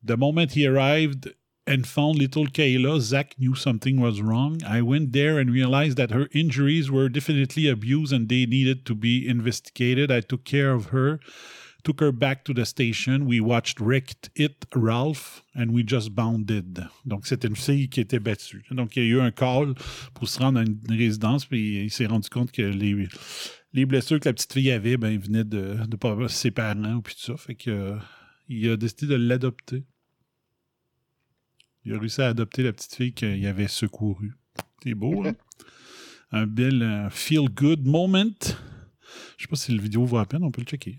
The 0.02 0.19
moment 0.19 0.52
he 0.52 0.67
arrived 0.67 1.31
and 1.70 1.86
found 1.86 2.18
little 2.18 2.46
Kayla, 2.46 3.00
Zach 3.00 3.28
knew 3.38 3.54
something 3.54 4.00
was 4.00 4.20
wrong. 4.20 4.60
I 4.66 4.82
went 4.82 5.12
there 5.12 5.38
and 5.38 5.50
realized 5.50 5.96
that 5.98 6.10
her 6.10 6.26
injuries 6.32 6.90
were 6.90 7.08
definitely 7.08 7.68
abuse 7.68 8.10
and 8.12 8.28
they 8.28 8.44
needed 8.46 8.84
to 8.86 8.94
be 8.94 9.26
investigated. 9.26 10.10
I 10.10 10.20
took 10.20 10.44
care 10.44 10.72
of 10.72 10.86
her, 10.86 11.20
took 11.84 12.00
her 12.00 12.12
back 12.12 12.44
to 12.46 12.52
the 12.52 12.64
station. 12.66 13.26
We 13.26 13.40
watched 13.40 13.78
Wrecked 13.80 14.30
It 14.34 14.66
Ralph 14.74 15.42
and 15.54 15.70
we 15.72 15.82
just 15.84 16.14
bounded. 16.14 16.80
Donc, 17.06 17.26
c'était 17.26 17.48
une 17.48 17.56
fille 17.56 17.88
qui 17.88 18.00
était 18.00 18.18
battue. 18.18 18.64
Donc, 18.72 18.96
il 18.96 19.04
y 19.04 19.06
a 19.06 19.08
eu 19.16 19.20
un 19.20 19.30
call 19.30 19.74
pour 20.14 20.28
se 20.28 20.40
rendre 20.40 20.58
à 20.58 20.62
une 20.64 20.78
résidence, 20.88 21.46
puis 21.46 21.84
il 21.84 21.90
s'est 21.90 22.06
rendu 22.06 22.28
compte 22.28 22.50
que 22.50 22.62
les, 22.62 23.08
les 23.72 23.86
blessures 23.86 24.18
que 24.18 24.28
la 24.28 24.32
petite 24.32 24.52
fille 24.52 24.72
avait 24.72 24.96
ben, 24.96 25.18
venaient 25.18 25.44
de, 25.44 25.76
de 25.86 25.96
pas- 25.96 26.28
ses 26.28 26.50
parents 26.50 27.00
puis 27.00 27.14
tout 27.14 27.32
ça. 27.32 27.36
Fait 27.36 27.54
que 27.54 27.70
euh, 27.70 27.96
il 28.48 28.68
a 28.70 28.76
décidé 28.76 29.06
de 29.06 29.14
l'adopter. 29.14 29.84
Il 31.84 31.94
a 31.94 31.99
réussi 31.99 32.20
à 32.20 32.28
adopter 32.28 32.62
la 32.62 32.72
petite 32.72 32.94
fille 32.94 33.12
qu'il 33.12 33.46
avait 33.46 33.68
secourue. 33.68 34.32
C'est 34.82 34.94
beau, 34.94 35.25
hein? 35.25 35.32
Un 36.32 36.46
bel 36.46 36.82
euh, 36.82 37.10
feel-good 37.10 37.87
moment. 37.87 38.54
Je 39.37 39.42
sais 39.42 39.49
pas 39.49 39.56
si 39.56 39.72
le 39.72 39.82
vidéo 39.82 40.04
vaut 40.04 40.18
à 40.18 40.26
peine, 40.26 40.44
on 40.44 40.52
peut 40.52 40.60
le 40.60 40.66
checker. 40.66 40.96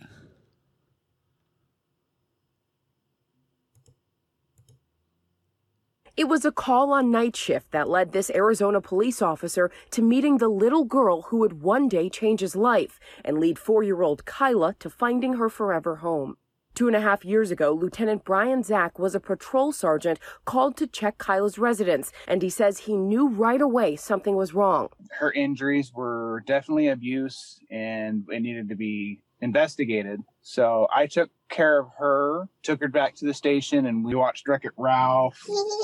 It 6.17 6.27
was 6.27 6.43
a 6.43 6.51
call 6.51 6.91
on 6.91 7.09
night 7.09 7.38
shift 7.38 7.71
that 7.71 7.88
led 7.88 8.11
this 8.11 8.29
Arizona 8.29 8.81
police 8.81 9.21
officer 9.21 9.71
to 9.91 10.01
meeting 10.01 10.38
the 10.38 10.50
little 10.50 10.83
girl 10.83 11.21
who 11.23 11.38
would 11.38 11.63
one 11.63 11.88
day 11.88 12.09
change 12.09 12.41
his 12.41 12.55
life 12.55 13.00
and 13.23 13.39
lead 13.39 13.57
four 13.57 13.81
year 13.81 14.01
old 14.01 14.25
Kyla 14.25 14.75
to 14.79 14.89
finding 14.89 15.33
her 15.33 15.50
forever 15.50 15.97
home. 15.97 16.35
Two 16.73 16.87
and 16.87 16.95
a 16.95 17.01
half 17.01 17.25
years 17.25 17.51
ago, 17.51 17.73
Lieutenant 17.73 18.23
Brian 18.23 18.63
Zack 18.63 18.97
was 18.97 19.13
a 19.13 19.19
patrol 19.19 19.71
sergeant 19.71 20.19
called 20.45 20.77
to 20.77 20.87
check 20.87 21.17
Kyla's 21.17 21.57
residence, 21.57 22.11
and 22.27 22.41
he 22.41 22.49
says 22.49 22.79
he 22.79 22.95
knew 22.95 23.27
right 23.27 23.61
away 23.61 23.95
something 23.95 24.35
was 24.35 24.53
wrong. 24.53 24.89
her 25.19 25.31
injuries 25.33 25.91
were 25.93 26.43
definitely 26.47 26.87
abuse 26.87 27.59
and 27.69 28.25
it 28.29 28.41
needed 28.41 28.69
to 28.69 28.75
be 28.75 29.21
investigated. 29.41 30.21
So 30.41 30.87
I 30.95 31.07
took 31.07 31.29
care 31.49 31.79
of 31.79 31.87
her, 31.97 32.47
took 32.63 32.79
her 32.81 32.87
back 32.87 33.15
to 33.15 33.25
the 33.25 33.33
station, 33.33 33.85
and 33.87 34.03
we 34.05 34.15
watched 34.15 34.47
Wreck 34.47 34.65
It 34.65 34.71
Ralph, 34.77 35.39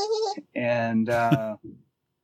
and 0.56 1.10
uh, 1.10 1.58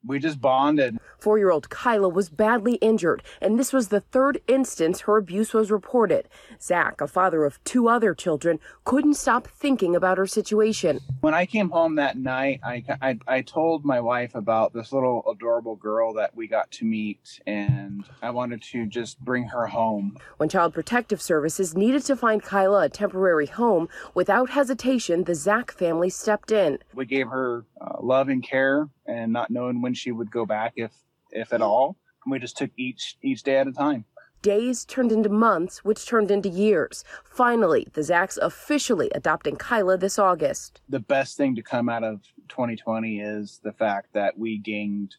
we 0.05 0.19
just 0.19 0.41
bonded. 0.41 0.97
Four 1.19 1.37
year 1.37 1.51
old 1.51 1.69
Kyla 1.69 2.09
was 2.09 2.29
badly 2.29 2.75
injured, 2.75 3.23
and 3.41 3.57
this 3.57 3.71
was 3.71 3.87
the 3.87 4.01
third 4.01 4.41
instance 4.47 5.01
her 5.01 5.17
abuse 5.17 5.53
was 5.53 5.71
reported. 5.71 6.27
Zach, 6.61 6.99
a 6.99 7.07
father 7.07 7.45
of 7.45 7.63
two 7.63 7.87
other 7.87 8.13
children, 8.13 8.59
couldn't 8.83 9.13
stop 9.15 9.47
thinking 9.47 9.95
about 9.95 10.17
her 10.17 10.27
situation. 10.27 10.99
When 11.21 11.33
I 11.33 11.45
came 11.45 11.69
home 11.69 11.95
that 11.95 12.17
night, 12.17 12.59
I, 12.63 12.83
I, 13.01 13.19
I 13.27 13.41
told 13.41 13.85
my 13.85 14.01
wife 14.01 14.35
about 14.35 14.73
this 14.73 14.91
little 14.91 15.23
adorable 15.29 15.75
girl 15.75 16.13
that 16.15 16.35
we 16.35 16.47
got 16.47 16.69
to 16.71 16.85
meet, 16.85 17.39
and 17.47 18.03
I 18.21 18.31
wanted 18.31 18.61
to 18.63 18.85
just 18.85 19.19
bring 19.19 19.45
her 19.45 19.67
home. 19.67 20.17
When 20.37 20.49
Child 20.49 20.73
Protective 20.73 21.21
Services 21.21 21.75
needed 21.75 22.03
to 22.05 22.15
find 22.15 22.43
Kyla 22.43 22.85
a 22.85 22.89
temporary 22.89 23.47
home, 23.47 23.87
without 24.13 24.49
hesitation, 24.49 25.23
the 25.23 25.35
Zach 25.35 25.71
family 25.71 26.09
stepped 26.09 26.51
in. 26.51 26.79
We 26.93 27.05
gave 27.05 27.27
her 27.27 27.65
uh, 27.79 28.01
love 28.01 28.29
and 28.29 28.43
care, 28.43 28.89
and 29.05 29.31
not 29.33 29.49
knowing 29.51 29.81
when 29.81 29.93
she 29.93 30.11
would 30.11 30.31
go 30.31 30.45
back, 30.45 30.73
if 30.75 30.91
if 31.31 31.53
at 31.53 31.61
all. 31.61 31.97
We 32.25 32.39
just 32.39 32.57
took 32.57 32.71
each 32.77 33.17
each 33.21 33.43
day 33.43 33.57
at 33.57 33.67
a 33.67 33.71
time. 33.71 34.05
Days 34.41 34.83
turned 34.83 35.11
into 35.11 35.29
months, 35.29 35.85
which 35.85 36.05
turned 36.05 36.29
into 36.29 36.49
years. 36.49 37.05
Finally, 37.23 37.87
the 37.93 38.01
Zacks 38.01 38.37
officially 38.41 39.09
adopting 39.15 39.55
Kyla 39.55 39.97
this 39.97 40.19
August. 40.19 40.81
the 40.89 40.99
best 40.99 41.37
thing 41.37 41.55
to 41.55 41.61
come 41.61 41.87
out 41.87 42.03
of 42.03 42.21
2020 42.49 43.21
is 43.21 43.61
the 43.63 43.71
fact 43.71 44.11
that 44.13 44.37
we 44.37 44.57
gained 44.57 45.15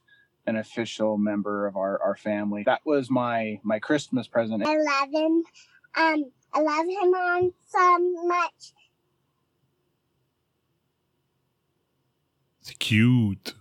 an 0.47 0.57
official 0.57 1.17
member 1.17 1.67
of 1.67 1.77
our, 1.77 2.01
our 2.03 2.17
family. 2.17 2.63
That 2.67 2.83
was 2.85 3.11
my 3.11 3.61
my 3.63 3.79
Christmas 3.79 4.29
present. 4.29 4.63
I 4.67 4.77
love 4.77 5.09
him. 5.11 5.43
Um, 5.97 6.31
I 6.53 6.61
love 6.61 6.87
him 6.87 7.15
on 7.15 7.53
so 7.67 7.99
much. 8.27 8.73
C'est 12.61 12.79
cute. 12.79 13.55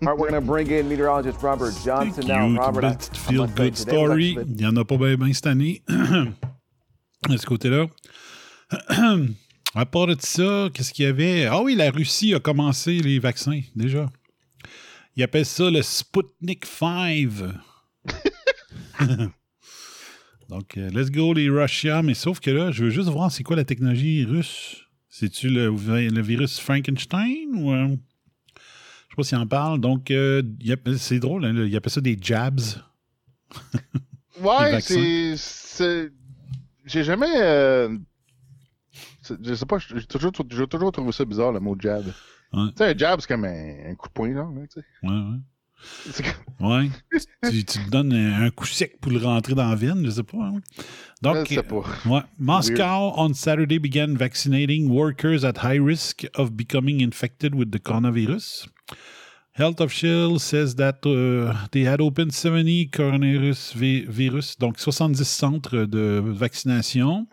All 0.00 0.08
right, 0.08 0.16
we're 0.16 0.30
going 0.30 0.40
to 0.40 0.46
bring 0.46 0.70
in 0.70 0.88
meteorologist 0.88 1.42
Robert 1.42 1.74
Johnson 1.84 2.26
now. 2.28 2.48
Robert, 2.56 2.98
petite 2.98 3.16
feel 3.16 3.46
good 3.48 3.74
today 3.74 3.90
story. 3.90 4.28
actually- 4.38 4.50
Il 4.52 4.56
n'y 4.56 4.66
en 4.66 4.76
a 4.76 4.84
pas 4.84 4.96
bien 4.96 5.32
cette 5.32 5.46
année. 5.48 5.82
de 5.88 7.36
ce 7.36 7.44
côté-là. 7.46 7.86
à 9.74 9.86
part 9.86 10.06
de 10.06 10.16
ça, 10.20 10.68
qu'est-ce 10.72 10.92
qu'il 10.92 11.04
y 11.04 11.08
avait? 11.08 11.46
Ah 11.46 11.60
oui, 11.62 11.74
la 11.74 11.90
Russie 11.90 12.32
a 12.32 12.38
commencé 12.38 13.00
les 13.00 13.18
vaccins, 13.18 13.60
déjà. 13.74 14.08
Ils 15.16 15.24
appellent 15.24 15.44
ça 15.44 15.68
le 15.68 15.82
Sputnik 15.82 16.64
5. 16.64 17.28
Donc, 20.48 20.78
euh, 20.78 20.90
let's 20.90 21.10
go 21.10 21.32
les 21.34 21.50
Russians. 21.50 22.04
Mais 22.04 22.14
sauf 22.14 22.38
que 22.38 22.52
là, 22.52 22.70
je 22.70 22.84
veux 22.84 22.90
juste 22.90 23.08
voir 23.08 23.32
c'est 23.32 23.42
quoi 23.42 23.56
la 23.56 23.64
technologie 23.64 24.24
russe. 24.24 24.76
C'est-tu 25.08 25.48
le, 25.48 25.70
le 25.70 26.22
virus 26.22 26.60
Frankenstein 26.60 27.48
ou... 27.56 27.98
pas 29.18 29.24
s'il 29.24 29.36
en 29.38 29.46
parle. 29.46 29.80
Donc, 29.80 30.10
euh, 30.10 30.42
c'est 30.96 31.18
drôle, 31.18 31.44
hein, 31.44 31.54
il 31.54 31.76
appelle 31.76 31.92
ça 31.92 32.00
des 32.00 32.18
jabs. 32.20 32.60
Ouais, 34.40 34.80
c'est. 34.80 36.10
J'ai 36.84 37.02
jamais. 37.04 37.26
euh, 37.42 37.96
Je 39.42 39.54
sais 39.54 39.66
pas, 39.66 39.78
j'ai 39.78 40.06
toujours, 40.06 40.30
toujours 40.32 40.92
trouvé 40.92 41.10
ça 41.12 41.24
bizarre, 41.24 41.50
le 41.52 41.58
mot 41.60 41.76
jab. 41.78 42.04
Ouais. 42.52 42.68
Tu 42.70 42.76
sais, 42.78 42.94
un 42.94 42.96
jab, 42.96 43.20
c'est 43.20 43.26
comme 43.26 43.44
un, 43.44 43.90
un 43.90 43.94
coup 43.96 44.08
de 44.08 44.12
poing, 44.12 44.32
genre, 44.32 44.50
là. 44.52 44.60
Ouais, 45.02 45.08
ouais. 45.08 45.38
Ouais. 46.60 46.88
tu, 47.50 47.64
tu 47.64 47.78
te 47.84 47.90
donnes 47.90 48.12
un, 48.12 48.42
un 48.46 48.50
coup 48.50 48.66
sec 48.66 48.98
pour 49.00 49.12
le 49.12 49.18
rentrer 49.18 49.54
dans 49.54 49.68
la 49.68 49.74
veine, 49.76 50.04
je 50.04 50.10
sais 50.10 50.22
pas. 50.22 50.38
hein. 50.38 50.60
Donc, 51.22 51.48
Je 51.48 51.54
sais 51.56 51.62
pas. 51.62 51.82
ouais. 52.06 52.20
Moscow 52.38 53.12
on 53.16 53.32
Saturday 53.34 53.78
began 53.78 54.14
vaccinating 54.16 54.88
workers 54.90 55.44
at 55.44 55.54
high 55.62 55.78
risk 55.80 56.26
of 56.36 56.52
becoming 56.52 57.00
infected 57.00 57.54
with 57.54 57.70
the 57.70 57.78
coronavirus. 57.78 58.66
Health 59.54 59.80
official 59.80 60.38
says 60.38 60.76
that 60.76 61.04
uh, 61.04 61.52
they 61.72 61.84
had 61.84 62.00
opened 62.00 62.32
70 62.32 62.90
coronavirus 62.92 63.74
vi- 63.74 64.04
virus, 64.08 64.56
donc 64.56 64.78
70 64.78 65.24
centres 65.24 65.84
de 65.86 66.20
vaccination. 66.24 67.26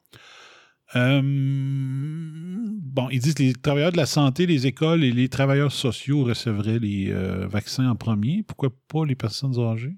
Euh, 0.95 1.21
bon, 1.23 3.09
ils 3.09 3.19
disent 3.19 3.33
que 3.33 3.43
les 3.43 3.53
travailleurs 3.53 3.91
de 3.91 3.97
la 3.97 4.05
santé, 4.05 4.45
les 4.45 4.67
écoles 4.67 5.03
et 5.03 5.11
les 5.11 5.29
travailleurs 5.29 5.71
sociaux 5.71 6.23
recevraient 6.23 6.79
les 6.79 7.11
euh, 7.11 7.47
vaccins 7.47 7.89
en 7.89 7.95
premier. 7.95 8.43
Pourquoi 8.43 8.69
pas 8.87 9.05
les 9.05 9.15
personnes 9.15 9.59
âgées? 9.59 9.97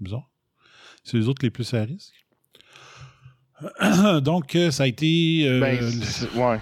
Bizarre. 0.00 0.30
C'est 1.02 1.16
les 1.16 1.28
autres 1.28 1.44
les 1.44 1.50
plus 1.50 1.72
à 1.74 1.82
risque. 1.82 2.14
Donc, 4.22 4.54
euh, 4.54 4.70
ça 4.70 4.84
a 4.84 4.86
été. 4.86 5.42
euh, 5.48 5.58
Ben, 5.60 6.60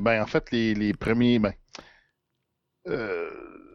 ben, 0.00 0.22
en 0.22 0.26
fait, 0.26 0.50
les, 0.50 0.94
premiers. 0.94 1.38
Ben, 1.38 1.52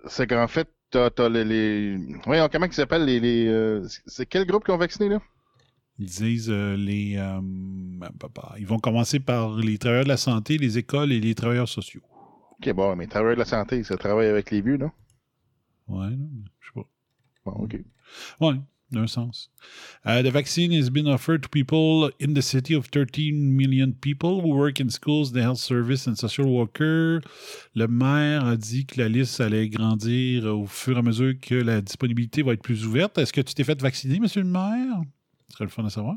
c'est 0.08 0.26
qu'en 0.28 0.48
fait, 0.48 0.68
t'as, 0.90 1.12
t'as 1.12 1.30
les. 1.30 1.44
les... 1.46 1.98
Comment 2.24 2.66
ils 2.66 2.74
s'appellent 2.74 3.06
les. 3.06 3.82
C'est 4.08 4.26
quel 4.26 4.46
groupe 4.46 4.66
qui 4.66 4.72
ont 4.72 4.78
vacciné, 4.78 5.10
là? 5.10 5.22
Ils 6.02 6.08
disent 6.08 6.50
euh, 6.50 6.76
les. 6.76 7.16
euh, 7.18 7.40
ben, 7.44 8.10
bah, 8.20 8.28
bah, 8.34 8.56
ils 8.58 8.66
vont 8.66 8.80
commencer 8.80 9.20
par 9.20 9.56
les 9.56 9.78
travailleurs 9.78 10.06
de 10.06 10.10
la 10.10 10.18
santé, 10.18 10.58
les 10.58 10.80
écoles 10.80 11.12
et 11.12 11.20
les 11.20 11.36
travailleurs 11.36 11.70
sociaux. 11.70 12.02
Ok, 12.60 12.74
bon, 12.74 12.96
mais 12.96 13.06
travailleurs 13.06 13.36
de 13.36 13.40
la 13.42 13.46
santé, 13.46 13.84
ça 13.84 13.98
travaille 13.98 14.26
avec 14.28 14.50
les 14.50 14.62
vieux, 14.62 14.78
non? 14.78 14.90
Ouais, 15.88 16.10
je 16.60 16.68
sais 16.68 16.74
pas. 16.74 16.88
Bon, 17.46 17.52
ok. 17.66 17.78
Ouais, 18.40 18.56
d'un 18.92 19.06
sens. 19.06 19.52
Uh, 20.04 20.24
the 20.24 20.32
vaccine 20.32 20.72
has 20.72 20.90
been 20.90 21.08
offered 21.08 21.44
to 21.44 21.50
people 21.50 22.10
in 22.20 22.34
the 22.34 22.42
city 22.42 22.74
of 22.74 22.88
13 22.88 23.56
million 23.56 23.94
people 24.02 24.42
who 24.42 24.56
work 24.56 24.80
in 24.80 24.90
schools, 24.90 25.32
the 25.34 25.44
health 25.44 25.60
service 25.60 26.08
and 26.08 26.16
social 26.18 26.48
worker. 26.48 27.22
Le 27.76 27.88
maire 27.88 28.44
a 28.44 28.58
dit 28.58 28.88
que 28.88 29.00
la 29.00 29.08
liste 29.08 29.40
allait 29.40 29.70
grandir 29.70 30.46
au 30.46 30.66
fur 30.66 30.96
et 30.96 31.00
à 31.00 31.04
mesure 31.04 31.36
que 31.40 31.54
la 31.54 31.80
disponibilité 31.82 32.42
va 32.42 32.54
être 32.54 32.64
plus 32.64 32.88
ouverte. 32.88 33.20
Est-ce 33.20 33.34
que 33.34 33.42
tu 33.42 33.54
t'es 33.54 33.64
fait 33.64 33.80
vacciner, 33.80 34.20
monsieur 34.20 34.42
le 34.42 34.50
maire? 34.50 35.02
Serait 35.52 35.66
le 35.66 35.70
fun 35.70 35.86
à 35.86 35.90
savoir. 35.90 36.16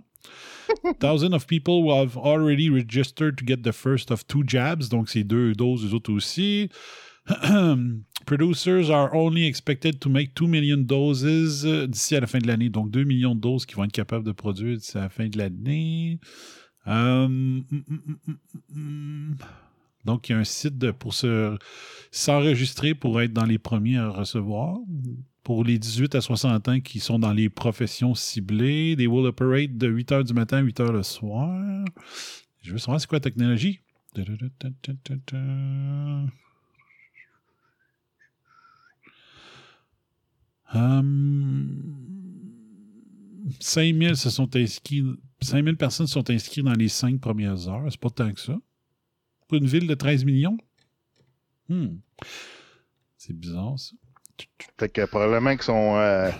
Thousands 1.00 1.34
of 1.34 1.46
people 1.46 1.82
who 1.82 1.92
have 1.92 2.16
already 2.16 2.70
registered 2.70 3.36
to 3.38 3.44
get 3.44 3.62
the 3.62 3.72
first 3.72 4.10
of 4.10 4.26
two 4.26 4.42
jabs, 4.46 4.88
donc 4.88 5.08
c'est 5.08 5.24
deux 5.24 5.52
doses, 5.54 5.84
les 5.84 5.94
autres 5.94 6.12
aussi. 6.12 6.70
Producers 8.26 8.90
are 8.90 9.14
only 9.14 9.46
expected 9.46 10.00
to 10.00 10.08
make 10.08 10.34
2 10.34 10.46
million 10.46 10.78
doses 10.78 11.64
d'ici 11.64 12.16
à 12.16 12.20
la 12.20 12.26
fin 12.26 12.38
de 12.38 12.46
l'année. 12.46 12.68
Donc 12.68 12.90
2 12.90 13.04
millions 13.04 13.34
de 13.34 13.40
doses 13.40 13.66
qu'ils 13.66 13.76
vont 13.76 13.84
être 13.84 13.92
capables 13.92 14.24
de 14.24 14.32
produire 14.32 14.76
d'ici 14.76 14.96
à 14.98 15.02
la 15.02 15.08
fin 15.08 15.28
de 15.28 15.38
l'année. 15.38 16.20
Hum, 16.86 17.64
hum, 17.70 18.18
hum. 18.74 19.36
Donc, 20.04 20.28
il 20.28 20.32
y 20.32 20.34
a 20.34 20.38
un 20.38 20.44
site 20.44 20.92
pour 20.92 21.14
se 21.14 21.56
s'enregistrer 22.10 22.94
pour 22.94 23.20
être 23.22 23.32
dans 23.32 23.46
les 23.46 23.58
premiers 23.58 23.96
à 23.96 24.10
recevoir. 24.10 24.78
Pour 25.44 25.62
les 25.62 25.78
18 25.78 26.14
à 26.14 26.22
60 26.22 26.68
ans 26.68 26.80
qui 26.80 27.00
sont 27.00 27.18
dans 27.18 27.32
les 27.32 27.50
professions 27.50 28.14
ciblées, 28.14 28.94
they 28.96 29.06
will 29.06 29.26
operate 29.26 29.76
de 29.76 29.86
8 29.86 30.12
h 30.12 30.24
du 30.24 30.32
matin 30.32 30.56
à 30.56 30.60
8 30.62 30.80
h 30.80 30.90
le 30.90 31.02
soir. 31.02 31.84
Je 32.62 32.72
veux 32.72 32.78
savoir 32.78 32.98
c'est 32.98 33.06
quoi 33.06 33.16
la 33.16 33.20
technologie. 33.20 33.80
Hum, 40.72 41.84
5000 43.60 44.16
se 44.16 44.30
sont 44.30 44.56
inscrits. 44.56 45.04
5000 45.42 45.76
personnes 45.76 46.06
sont 46.06 46.30
inscrites 46.30 46.64
dans 46.64 46.72
les 46.72 46.88
cinq 46.88 47.20
premières 47.20 47.68
heures. 47.68 47.86
C'est 47.90 48.00
pas 48.00 48.08
tant 48.10 48.32
que 48.32 48.40
ça. 48.40 48.58
Pour 49.46 49.58
une 49.58 49.66
ville 49.66 49.86
de 49.86 49.94
13 49.94 50.24
millions? 50.24 50.56
Hmm. 51.68 51.98
C'est 53.18 53.38
bizarre, 53.38 53.78
ça. 53.78 53.94
Fait 54.78 54.88
que 54.88 55.04
probablement 55.06 55.52
qu'ils 55.52 55.62
sont. 55.62 55.96
euh, 55.96 56.30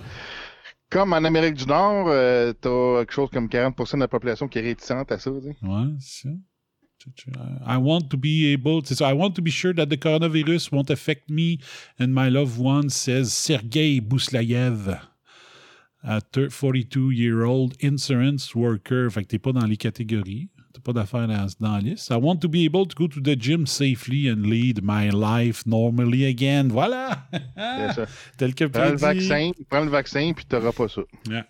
comme 0.91 1.13
en 1.13 1.25
Amérique 1.25 1.55
du 1.55 1.67
Nord, 1.67 2.07
euh, 2.09 2.53
t'as 2.53 3.01
quelque 3.01 3.13
chose 3.13 3.31
comme 3.33 3.49
40% 3.49 3.95
de 3.97 4.01
la 4.01 4.09
population 4.09 4.47
qui 4.47 4.59
est 4.59 4.63
réticente 4.63 5.11
à 5.11 5.19
ça. 5.19 5.31
Ouais, 5.31 5.51
c'est 5.99 6.29
ça. 6.29 6.35
I 7.67 7.77
want 7.77 8.09
to 8.11 8.17
be 8.17 8.55
able, 8.55 8.81
c'est 8.85 8.95
ça. 8.95 9.11
I 9.11 9.13
want 9.13 9.33
to 9.33 9.43
be 9.43 9.51
sure 9.51 9.75
that 9.75 9.87
the 9.87 9.99
coronavirus 9.99 10.73
won't 10.73 10.91
affect 10.91 11.29
me 11.29 11.59
and 11.99 12.09
my 12.09 12.31
loved 12.31 12.59
ones, 12.59 12.95
says 12.95 13.33
Sergei 13.33 14.01
Bouslayev, 14.01 14.99
a 16.03 16.21
42-year-old 16.21 17.75
insurance 17.83 18.55
worker. 18.55 19.11
Fait 19.11 19.23
que 19.23 19.29
t'es 19.29 19.39
pas 19.39 19.53
dans 19.53 19.67
les 19.67 19.77
catégories. 19.77 20.49
T'as 20.75 20.81
pas 20.81 20.93
d'affaires 20.93 21.29
dans, 21.29 21.47
dans 21.61 21.77
la 21.77 21.81
liste. 21.81 22.11
I 22.11 22.17
want 22.17 22.39
to 22.39 22.49
be 22.49 22.67
able 22.67 22.85
to 22.89 22.97
go 22.97 23.07
to 23.07 23.21
the 23.21 23.41
gym 23.41 23.65
safely 23.65 24.29
and 24.29 24.43
lead 24.43 24.81
my 24.83 25.09
life 25.11 25.65
normally 25.67 26.25
again. 26.27 26.69
Voilà! 26.69 27.29
C'est 27.33 27.93
ça. 27.95 28.07
Tel 28.37 28.57
que 28.57 28.65
Prends 28.65 28.91
le 28.91 28.97
vaccin, 28.97 29.53
prends 29.71 29.85
le 29.85 29.91
vaccin, 29.91 30.33
puis 30.35 30.45
t'auras 30.45 30.73
pas 30.73 30.89
ça. 30.89 31.03
Yeah. 31.31 31.47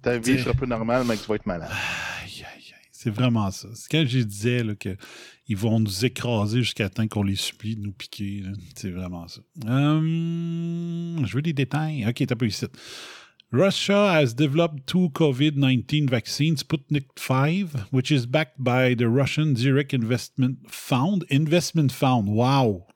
Ta 0.00 0.16
vie 0.16 0.38
sera 0.38 0.54
plus 0.54 0.66
normale, 0.66 1.04
mais 1.06 1.18
tu 1.18 1.26
vas 1.26 1.34
être 1.34 1.44
malade. 1.44 1.68
Aïe, 1.70 2.42
aïe, 2.42 2.72
aïe. 2.74 2.88
C'est 2.90 3.10
vraiment 3.10 3.50
ça. 3.50 3.68
C'est 3.74 3.90
quand 3.90 4.04
je 4.06 4.20
disais 4.20 4.64
là, 4.64 4.74
que 4.76 4.96
ils 5.46 5.56
vont 5.56 5.78
nous 5.78 6.06
écraser 6.06 6.60
jusqu'à 6.60 6.88
temps 6.88 7.06
qu'on 7.06 7.24
les 7.24 7.36
supplie 7.36 7.76
de 7.76 7.82
nous 7.82 7.92
piquer. 7.92 8.44
C'est 8.74 8.90
vraiment 8.90 9.28
ça. 9.28 9.42
Hum, 9.66 11.22
je 11.26 11.34
veux 11.34 11.42
des 11.42 11.52
détails. 11.52 12.06
OK, 12.08 12.26
t'as 12.26 12.34
pas 12.34 12.46
ici. 12.46 12.64
Russia 13.52 14.12
has 14.14 14.32
developed 14.34 14.86
two 14.86 15.10
COVID-19 15.10 16.08
vaccines, 16.08 16.62
Sputnik 16.62 17.04
5, 17.16 17.88
which 17.90 18.10
is 18.10 18.24
backed 18.26 18.62
by 18.64 18.94
the 18.94 19.08
Russian 19.08 19.52
Direct 19.52 19.92
Investment 19.92 20.70
Fund. 20.70 21.24
Investment 21.30 21.92
Fund, 21.92 22.28
wow! 22.28 22.86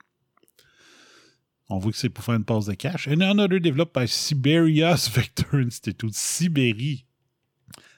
On 1.68 1.78
voit 1.78 1.92
que 1.92 1.98
c'est 1.98 2.08
pour 2.08 2.24
faire 2.24 2.36
une 2.36 2.44
passe 2.44 2.66
de 2.66 2.74
cash. 2.74 3.06
And 3.08 3.20
another 3.22 3.58
developed 3.60 3.92
by 3.92 4.06
Siberia's 4.06 5.08
Vector 5.14 5.58
Institute. 5.60 6.14
Sibérie. 6.14 7.04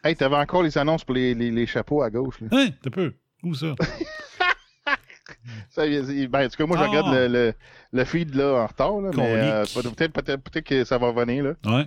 Hey, 0.03 0.17
t'avais 0.17 0.37
encore 0.37 0.63
les 0.63 0.77
annonces 0.79 1.05
pour 1.05 1.15
les, 1.15 1.35
les, 1.35 1.51
les 1.51 1.67
chapeaux 1.67 2.03
à 2.03 2.11
gauche. 2.11 2.41
Là. 2.41 2.49
Hein? 2.53 2.71
T'as 2.83 2.91
peu. 2.91 3.15
Où 3.45 3.55
ça? 3.55 3.75
Ça, 5.71 5.87
ben, 5.87 6.47
en 6.47 6.49
tout 6.49 6.57
cas, 6.57 6.67
moi, 6.67 6.77
je 6.79 6.83
Ah. 6.83 6.87
regarde 6.89 7.15
le, 7.15 7.29
le, 7.29 7.55
le 7.93 8.05
feed 8.05 8.35
là, 8.35 8.63
en 8.63 8.67
retard. 8.67 9.01
Là, 9.01 9.11
mais 9.15 9.23
euh, 9.23 9.65
peut-être 9.75 10.13
peut-être 10.13 10.43
peut-être 10.43 10.65
que 10.67 10.85
ça 10.85 10.99
va 10.99 11.09
revenir. 11.11 11.45
Là. 11.45 11.55
Ouais. 11.67 11.87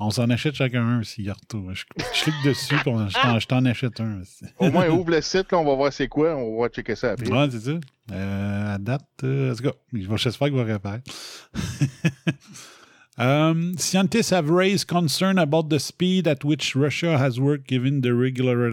On 0.00 0.10
s'en 0.10 0.30
achète 0.30 0.54
chacun 0.54 0.86
un 0.86 1.02
s'il 1.02 1.30
retourne. 1.30 1.74
Je, 1.74 1.84
je 2.14 2.22
clique 2.22 2.34
dessus, 2.44 2.76
puis 2.76 2.88
on- 2.90 3.08
je 3.08 3.46
t'en- 3.46 3.64
achète 3.64 4.00
un. 4.00 4.20
aussi. 4.20 4.44
Au 4.58 4.70
moins, 4.70 4.88
ouvre 4.88 5.10
le 5.10 5.20
site, 5.20 5.50
là, 5.50 5.58
on 5.58 5.64
va 5.64 5.74
voir 5.74 5.92
c'est 5.92 6.06
quoi. 6.08 6.36
On 6.36 6.60
va 6.62 6.68
checker 6.68 6.94
ça 6.94 7.12
après. 7.12 7.28
Ouais, 7.28 7.48
c'est 7.50 7.60
ça. 7.60 7.72
Euh, 8.12 8.74
à 8.74 8.78
date, 8.78 9.02
euh, 9.24 9.50
let's 9.50 9.60
go. 9.60 9.72
Je 9.92 10.06
vais- 10.08 10.16
J'espère 10.16 10.48
qu'il 10.48 10.56
va 10.56 10.64
répéter. 10.64 11.02
um, 13.18 13.74
scientists 13.76 14.32
have 14.32 14.48
raised 14.50 14.86
concern 14.86 15.38
about 15.38 15.64
the 15.68 15.78
speed 15.80 16.28
at 16.28 16.44
which 16.44 16.76
Russia 16.76 17.18
has 17.18 17.38
worked 17.40 17.66
given 17.68 18.00
the 18.00 18.12
regular. 18.14 18.70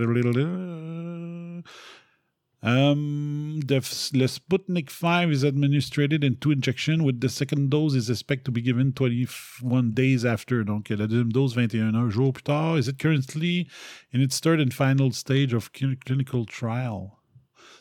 Um, 2.65 3.59
the, 3.67 3.75
le 4.15 4.25
Sputnik 4.27 4.89
5 4.89 5.31
is 5.31 5.43
administered 5.43 6.13
in 6.13 6.35
two 6.37 6.49
injections, 6.51 7.03
with 7.03 7.21
the 7.21 7.29
second 7.29 7.69
dose 7.69 7.93
is 7.93 8.09
expected 8.09 8.45
to 8.45 8.51
be 8.51 8.61
given 8.61 8.91
21 8.91 9.91
days 9.93 10.25
after. 10.25 10.63
Donc, 10.63 10.89
la 10.89 11.05
deuxième 11.05 11.31
dose, 11.31 11.53
21 11.53 12.09
jours 12.09 12.33
plus 12.33 12.41
tard. 12.43 12.79
Is 12.79 12.87
it 12.87 12.97
currently 12.97 13.67
in 14.11 14.19
its 14.21 14.39
third 14.39 14.59
and 14.59 14.73
final 14.73 15.11
stage 15.11 15.53
of 15.53 15.69
cl- 15.75 15.95
clinical 16.05 16.43
trial? 16.45 17.19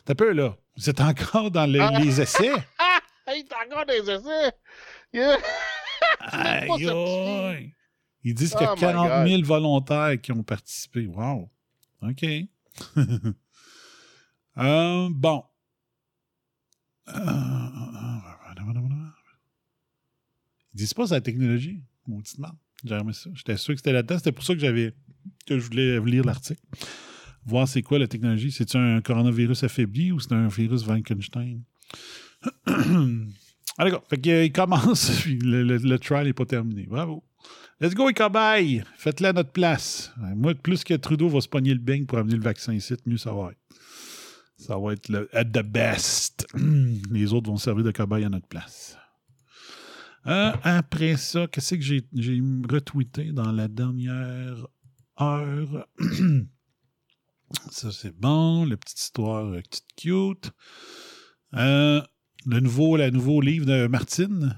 T'as 0.05 0.13
peu, 0.13 0.33
là? 0.33 0.55
Vous 0.77 0.87
êtes 0.87 1.01
encore 1.01 1.49
dans 1.49 1.67
Ah. 1.79 1.99
les 1.99 2.21
essais? 2.21 2.51
Hey, 3.27 3.43
t'as 3.43 3.65
encore 3.65 3.87
des 3.87 4.07
essais! 4.07 4.51
Yeah. 5.11 5.37
Aïe. 6.19 7.73
Ils 8.23 8.35
disent 8.35 8.51
qu'il 8.53 8.61
y 8.61 8.65
a 8.65 8.73
Oh 8.73 8.75
my 8.75 8.81
40 8.81 9.27
000 9.29 9.41
volontaires 9.43 10.21
qui 10.21 10.31
ont 10.31 10.43
participé. 10.43 11.07
Wow. 11.07 11.49
OK. 12.03 12.23
Euh, 14.57 15.09
bon. 15.11 15.43
Euh, 17.09 17.13
Ils 20.73 20.77
disent 20.77 20.93
pas 20.93 21.05
la 21.09 21.21
technologie. 21.21 21.81
Maudite 22.07 22.37
merde. 22.37 22.55
J'ai 22.83 23.13
ça. 23.13 23.29
J'étais 23.33 23.57
sûr 23.57 23.73
que 23.73 23.79
c'était 23.79 23.93
là-dedans. 23.93 24.17
C'était 24.17 24.31
pour 24.31 24.43
ça 24.43 24.53
que 24.53 24.59
j'avais 24.59 24.93
que 25.47 25.57
je 25.57 25.65
voulais 25.65 25.99
lire 26.01 26.23
l'article. 26.23 26.61
Voir 27.45 27.67
c'est 27.67 27.81
quoi 27.81 27.99
la 27.99 28.07
technologie. 28.07 28.51
C'est-tu 28.51 28.77
un 28.77 29.01
coronavirus 29.01 29.63
affaibli 29.63 30.11
ou 30.11 30.19
c'est 30.19 30.33
un 30.33 30.47
virus 30.47 30.83
Frankenstein? 30.83 31.61
Ah, 33.77 33.83
d'accord. 33.83 34.03
Fait 34.09 34.19
qu'il 34.19 34.51
commence, 34.51 35.09
puis 35.21 35.37
le, 35.41 35.97
trial 35.97 36.25
n'est 36.25 36.33
pas 36.33 36.45
terminé. 36.45 36.85
Bravo. 36.85 37.23
Let's 37.81 37.93
go, 37.93 38.07
les 38.07 38.13
cobayes! 38.13 38.83
Faites-le 38.97 39.27
à 39.27 39.33
notre 39.33 39.51
place. 39.51 40.13
Moi, 40.17 40.55
plus 40.55 40.83
que 40.83 40.93
Trudeau 40.93 41.27
va 41.27 41.41
se 41.41 41.49
pogner 41.49 41.73
le 41.73 41.79
beigne 41.79 42.05
pour 42.05 42.17
amener 42.17 42.35
le 42.35 42.41
vaccin 42.41 42.73
ici, 42.73 42.93
mieux 43.05 43.17
ça 43.17 43.33
va 43.33 43.51
être. 43.51 43.64
Ça 44.57 44.77
va 44.77 44.93
être 44.93 45.09
le 45.09 45.29
at 45.35 45.45
the 45.45 45.63
best. 45.63 46.47
Les 47.11 47.33
autres 47.33 47.49
vont 47.49 47.57
servir 47.57 47.83
de 47.83 47.91
cobayes 47.91 48.25
à 48.25 48.29
notre 48.29 48.47
place. 48.47 48.97
Euh, 50.27 50.53
après 50.63 51.17
ça, 51.17 51.45
qu'est-ce 51.47 51.75
que 51.75 51.81
j'ai, 51.81 52.07
j'ai 52.13 52.41
retweeté 52.69 53.31
dans 53.31 53.51
la 53.51 53.67
dernière 53.67 54.65
heure? 55.21 55.87
ça, 57.69 57.91
c'est 57.91 58.15
bon. 58.15 58.65
La 58.65 58.75
petite 58.77 58.99
histoire, 58.99 59.45
euh, 59.45 59.61
petite 59.61 59.85
cute. 59.95 60.51
Euh, 61.53 62.01
le 62.47 62.59
nouveau, 62.59 62.97
le 62.97 63.09
nouveau 63.11 63.39
livre 63.39 63.67
de 63.67 63.87
Martine. 63.87 64.57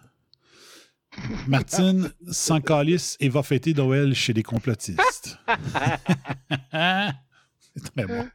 Martine 1.48 2.12
sans 2.32 2.62
calice 2.62 3.18
et 3.20 3.28
va 3.28 3.44
fêter 3.44 3.74
Noël 3.74 4.14
chez 4.16 4.32
les 4.34 4.44
complotistes. 4.44 5.38
c'est 6.72 7.92
très 7.92 8.06
bon. 8.06 8.26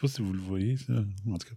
Je 0.00 0.06
sais 0.06 0.12
pas 0.12 0.16
si 0.16 0.22
vous 0.22 0.32
le 0.32 0.38
voyez, 0.38 0.76
ça. 0.76 0.92
En 1.28 1.38
tout 1.38 1.48
cas, 1.48 1.56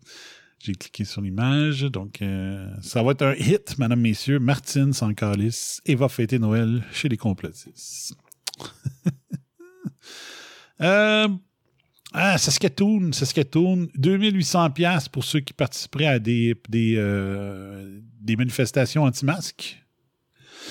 j'ai 0.58 0.74
cliqué 0.74 1.06
sur 1.06 1.22
l'image. 1.22 1.84
Donc, 1.84 2.24
euh, 2.24 2.68
ça 2.82 3.04
va 3.04 3.12
être 3.12 3.22
un 3.22 3.36
hit, 3.36 3.78
mesdames, 3.78 4.02
messieurs. 4.02 4.40
Martine 4.40 4.94
sans 4.94 5.14
calice 5.14 5.80
et 5.86 5.94
va 5.94 6.10
fêter 6.10 6.40
Noël 6.40 6.84
chez 6.92 7.08
les 7.08 7.18
complotistes. 7.18 8.16
euh, 10.82 11.28
ah, 12.14 12.38
Saskatoon, 12.40 13.12
Saskatoon, 13.12 13.90
2800 13.96 14.72
pièces 14.72 15.08
pour 15.08 15.24
ceux 15.24 15.42
qui 15.42 15.54
participeraient 15.54 16.08
à 16.08 16.20
des, 16.20 16.56
des, 16.68 16.96
euh, 16.98 18.02
des 18.20 18.36
manifestations 18.36 19.04
anti-masques. 19.04 19.81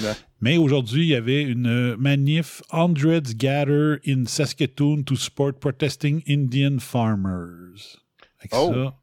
Ouais. 0.03 0.13
Mais 0.41 0.57
aujourd'hui, 0.57 1.03
il 1.03 1.09
y 1.09 1.15
avait 1.15 1.43
une 1.43 1.97
manif 1.97 2.63
Hundreds 2.73 3.35
Gather 3.37 3.97
in 4.07 4.25
Saskatoon 4.27 5.03
to 5.03 5.17
support 5.17 5.59
protesting 5.61 6.23
Indian 6.29 6.79
farmers. 6.79 7.99
Que 8.43 8.49
Oh. 8.53 8.73
ça, 8.73 8.97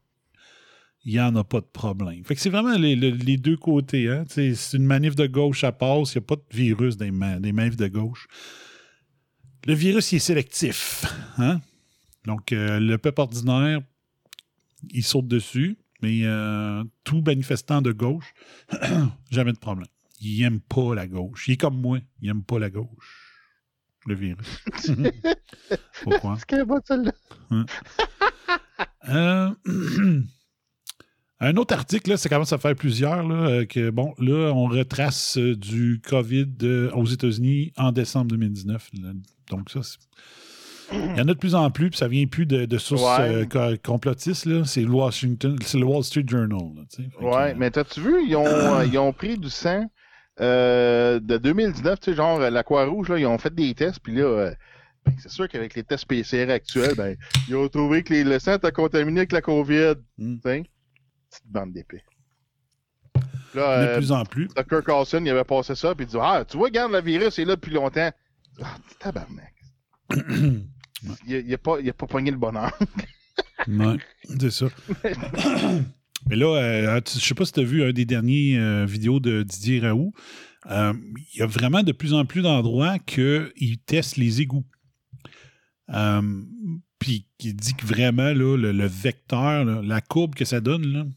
il 1.04 1.12
n'y 1.12 1.20
en 1.20 1.36
a 1.36 1.44
pas 1.44 1.60
de 1.60 1.66
problème. 1.72 2.24
Fait 2.24 2.34
que 2.34 2.40
c'est 2.40 2.50
vraiment 2.50 2.76
les, 2.76 2.96
les- 2.96 3.12
les 3.12 3.36
deux 3.36 3.56
côtés. 3.56 4.08
Hein? 4.08 4.24
C'est 4.28 4.52
une 4.74 4.84
manif 4.84 5.14
de 5.14 5.26
gauche, 5.26 5.60
ça 5.60 5.72
passe. 5.72 6.14
Il 6.14 6.18
n'y 6.18 6.24
a 6.24 6.26
pas 6.26 6.36
de 6.36 6.44
virus 6.56 6.96
des 6.96 7.10
manifs 7.12 7.76
de 7.76 7.86
gauche. 7.88 8.26
Le 9.66 9.74
virus, 9.74 10.12
il 10.12 10.16
est 10.16 10.20
sélectif. 10.20 11.04
Hein? 11.38 11.60
Donc, 12.24 12.52
euh, 12.52 12.80
le 12.80 12.98
peuple 12.98 13.20
ordinaire, 13.20 13.80
il 14.90 15.04
saute 15.04 15.28
dessus, 15.28 15.78
mais 16.02 16.20
euh, 16.24 16.82
tout 17.04 17.22
manifestant 17.24 17.80
de 17.82 17.92
gauche, 17.92 18.34
jamais 19.30 19.52
de 19.52 19.58
problème. 19.58 19.88
Il 20.20 20.40
n'aime 20.42 20.60
pas 20.60 20.94
la 20.94 21.06
gauche. 21.06 21.48
Il 21.48 21.52
est 21.52 21.56
comme 21.56 21.80
moi, 21.80 21.98
il 22.20 22.28
n'aime 22.28 22.42
pas 22.42 22.58
la 22.58 22.70
gauche. 22.70 22.88
Le 24.06 24.14
virus. 24.14 24.62
Pourquoi? 26.02 26.36
C'est 26.38 26.46
celle-là. 26.84 27.12
Euh, 29.08 29.50
un 31.40 31.56
autre 31.56 31.74
article, 31.74 32.10
là, 32.10 32.16
ça 32.16 32.28
commence 32.28 32.52
à 32.52 32.58
faire 32.58 32.74
plusieurs, 32.74 33.26
là, 33.26 33.34
euh, 33.48 33.64
que 33.64 33.90
bon, 33.90 34.12
là, 34.18 34.52
on 34.52 34.66
retrace 34.66 35.38
euh, 35.38 35.56
du 35.56 36.00
COVID 36.06 36.90
aux 36.94 37.06
États-Unis 37.06 37.72
en 37.76 37.92
décembre 37.92 38.28
2019. 38.32 38.90
là. 39.02 39.12
Donc, 39.50 39.70
ça, 39.70 39.82
c'est- 39.82 39.98
il 40.92 41.16
y 41.18 41.20
en 41.20 41.28
a 41.28 41.34
de 41.34 41.34
plus 41.34 41.54
en 41.54 41.70
plus, 41.70 41.90
puis 41.90 41.98
ça 41.98 42.08
vient 42.08 42.26
plus 42.26 42.46
de, 42.46 42.64
de 42.64 42.78
sources 42.78 43.02
Ouais. 43.18 43.46
euh, 43.56 43.76
complotistes, 43.82 44.46
là. 44.46 44.64
C'est 44.64 44.82
le 44.82 44.90
Washington, 44.90 45.56
c'est 45.62 45.78
le 45.78 45.84
Wall 45.84 46.02
Street 46.02 46.24
Journal, 46.26 46.58
là, 46.76 46.82
que, 47.20 47.54
mais 47.56 47.70
t'as-tu 47.70 48.00
vu, 48.00 48.26
ils 48.26 48.36
ont, 48.36 48.46
euh, 48.46 48.84
ils 48.86 48.98
ont 48.98 49.12
pris 49.12 49.38
du 49.38 49.50
sang 49.50 49.84
euh, 50.40 51.20
de 51.20 51.36
2019, 51.36 52.00
tu 52.00 52.10
sais, 52.10 52.16
genre 52.16 52.40
euh, 52.40 52.50
la 52.50 52.62
Croix-Rouge, 52.62 53.08
là, 53.08 53.18
ils 53.18 53.26
ont 53.26 53.38
fait 53.38 53.54
des 53.54 53.74
tests, 53.74 54.00
puis 54.00 54.14
là, 54.14 54.22
euh, 54.22 54.54
ben, 55.04 55.14
c'est 55.18 55.30
sûr 55.30 55.48
qu'avec 55.48 55.74
les 55.74 55.82
tests 55.82 56.06
PCR 56.06 56.50
actuels, 56.50 56.94
ben, 56.94 57.16
ils 57.48 57.56
ont 57.56 57.68
trouvé 57.68 58.02
que 58.02 58.12
les, 58.12 58.24
le 58.24 58.38
sang 58.38 58.54
était 58.54 58.72
contaminé 58.72 59.20
avec 59.20 59.32
la 59.32 59.42
COVID. 59.42 59.94
Mm. 60.18 60.38
Petite 60.38 61.46
bande 61.46 61.72
d'épée. 61.72 62.02
Là, 63.54 63.82
de 63.82 63.88
euh, 63.88 63.96
plus 63.96 64.12
en 64.12 64.24
plus. 64.24 64.48
Tucker 64.48 64.80
Carlson, 64.84 65.22
il 65.24 65.30
avait 65.30 65.44
passé 65.44 65.74
ça, 65.74 65.94
puis 65.94 66.06
il 66.06 66.08
dit 66.08 66.16
Ah, 66.20 66.44
tu 66.46 66.56
vois, 66.56 66.68
regarde, 66.68 66.92
le 66.92 67.00
virus 67.00 67.38
est 67.38 67.44
là 67.44 67.56
depuis 67.56 67.72
longtemps. 67.72 68.10
Ah, 68.62 68.76
tabarnak. 68.98 69.54
il, 70.14 70.64
il, 71.26 71.54
a 71.54 71.58
pas, 71.58 71.78
il 71.80 71.88
a 71.88 71.92
pas 71.92 72.06
pogné 72.06 72.30
le 72.30 72.36
bonheur. 72.36 72.72
Ouais, 73.66 73.96
c'est 74.40 74.50
ça. 74.50 74.66
Mais 76.26 76.36
là, 76.36 76.56
euh, 76.56 77.00
je 77.06 77.20
sais 77.20 77.34
pas 77.34 77.44
si 77.44 77.52
tu 77.52 77.60
as 77.60 77.64
vu 77.64 77.82
un 77.82 77.92
des 77.92 78.04
derniers 78.04 78.58
euh, 78.58 78.84
vidéos 78.84 79.20
de 79.20 79.42
Didier 79.42 79.80
Raoult. 79.80 80.12
Euh, 80.66 80.92
Il 81.34 81.38
y 81.38 81.42
a 81.42 81.46
vraiment 81.46 81.82
de 81.82 81.92
plus 81.92 82.12
en 82.12 82.26
plus 82.26 82.42
d'endroits 82.42 82.98
qu'ils 82.98 83.78
testent 83.86 84.16
les 84.16 84.40
égouts. 84.40 84.66
Euh, 85.90 86.42
Puis 86.98 87.26
qui 87.38 87.54
dit 87.54 87.74
que 87.74 87.86
vraiment, 87.86 88.32
là, 88.32 88.56
le, 88.56 88.86
vecteur, 88.86 89.64
la 89.64 90.00
courbe 90.00 90.34
que 90.34 90.44
ça 90.44 90.60
donne, 90.60 91.14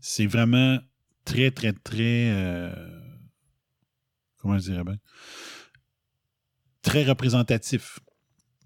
c'est 0.00 0.26
vraiment 0.26 0.78
très, 1.24 1.50
très, 1.50 1.72
très. 1.72 2.72
comment 4.38 4.58
je 4.58 4.70
dirais 4.70 4.84
bien? 4.84 4.96
Très 6.82 7.04
représentatif. 7.04 7.98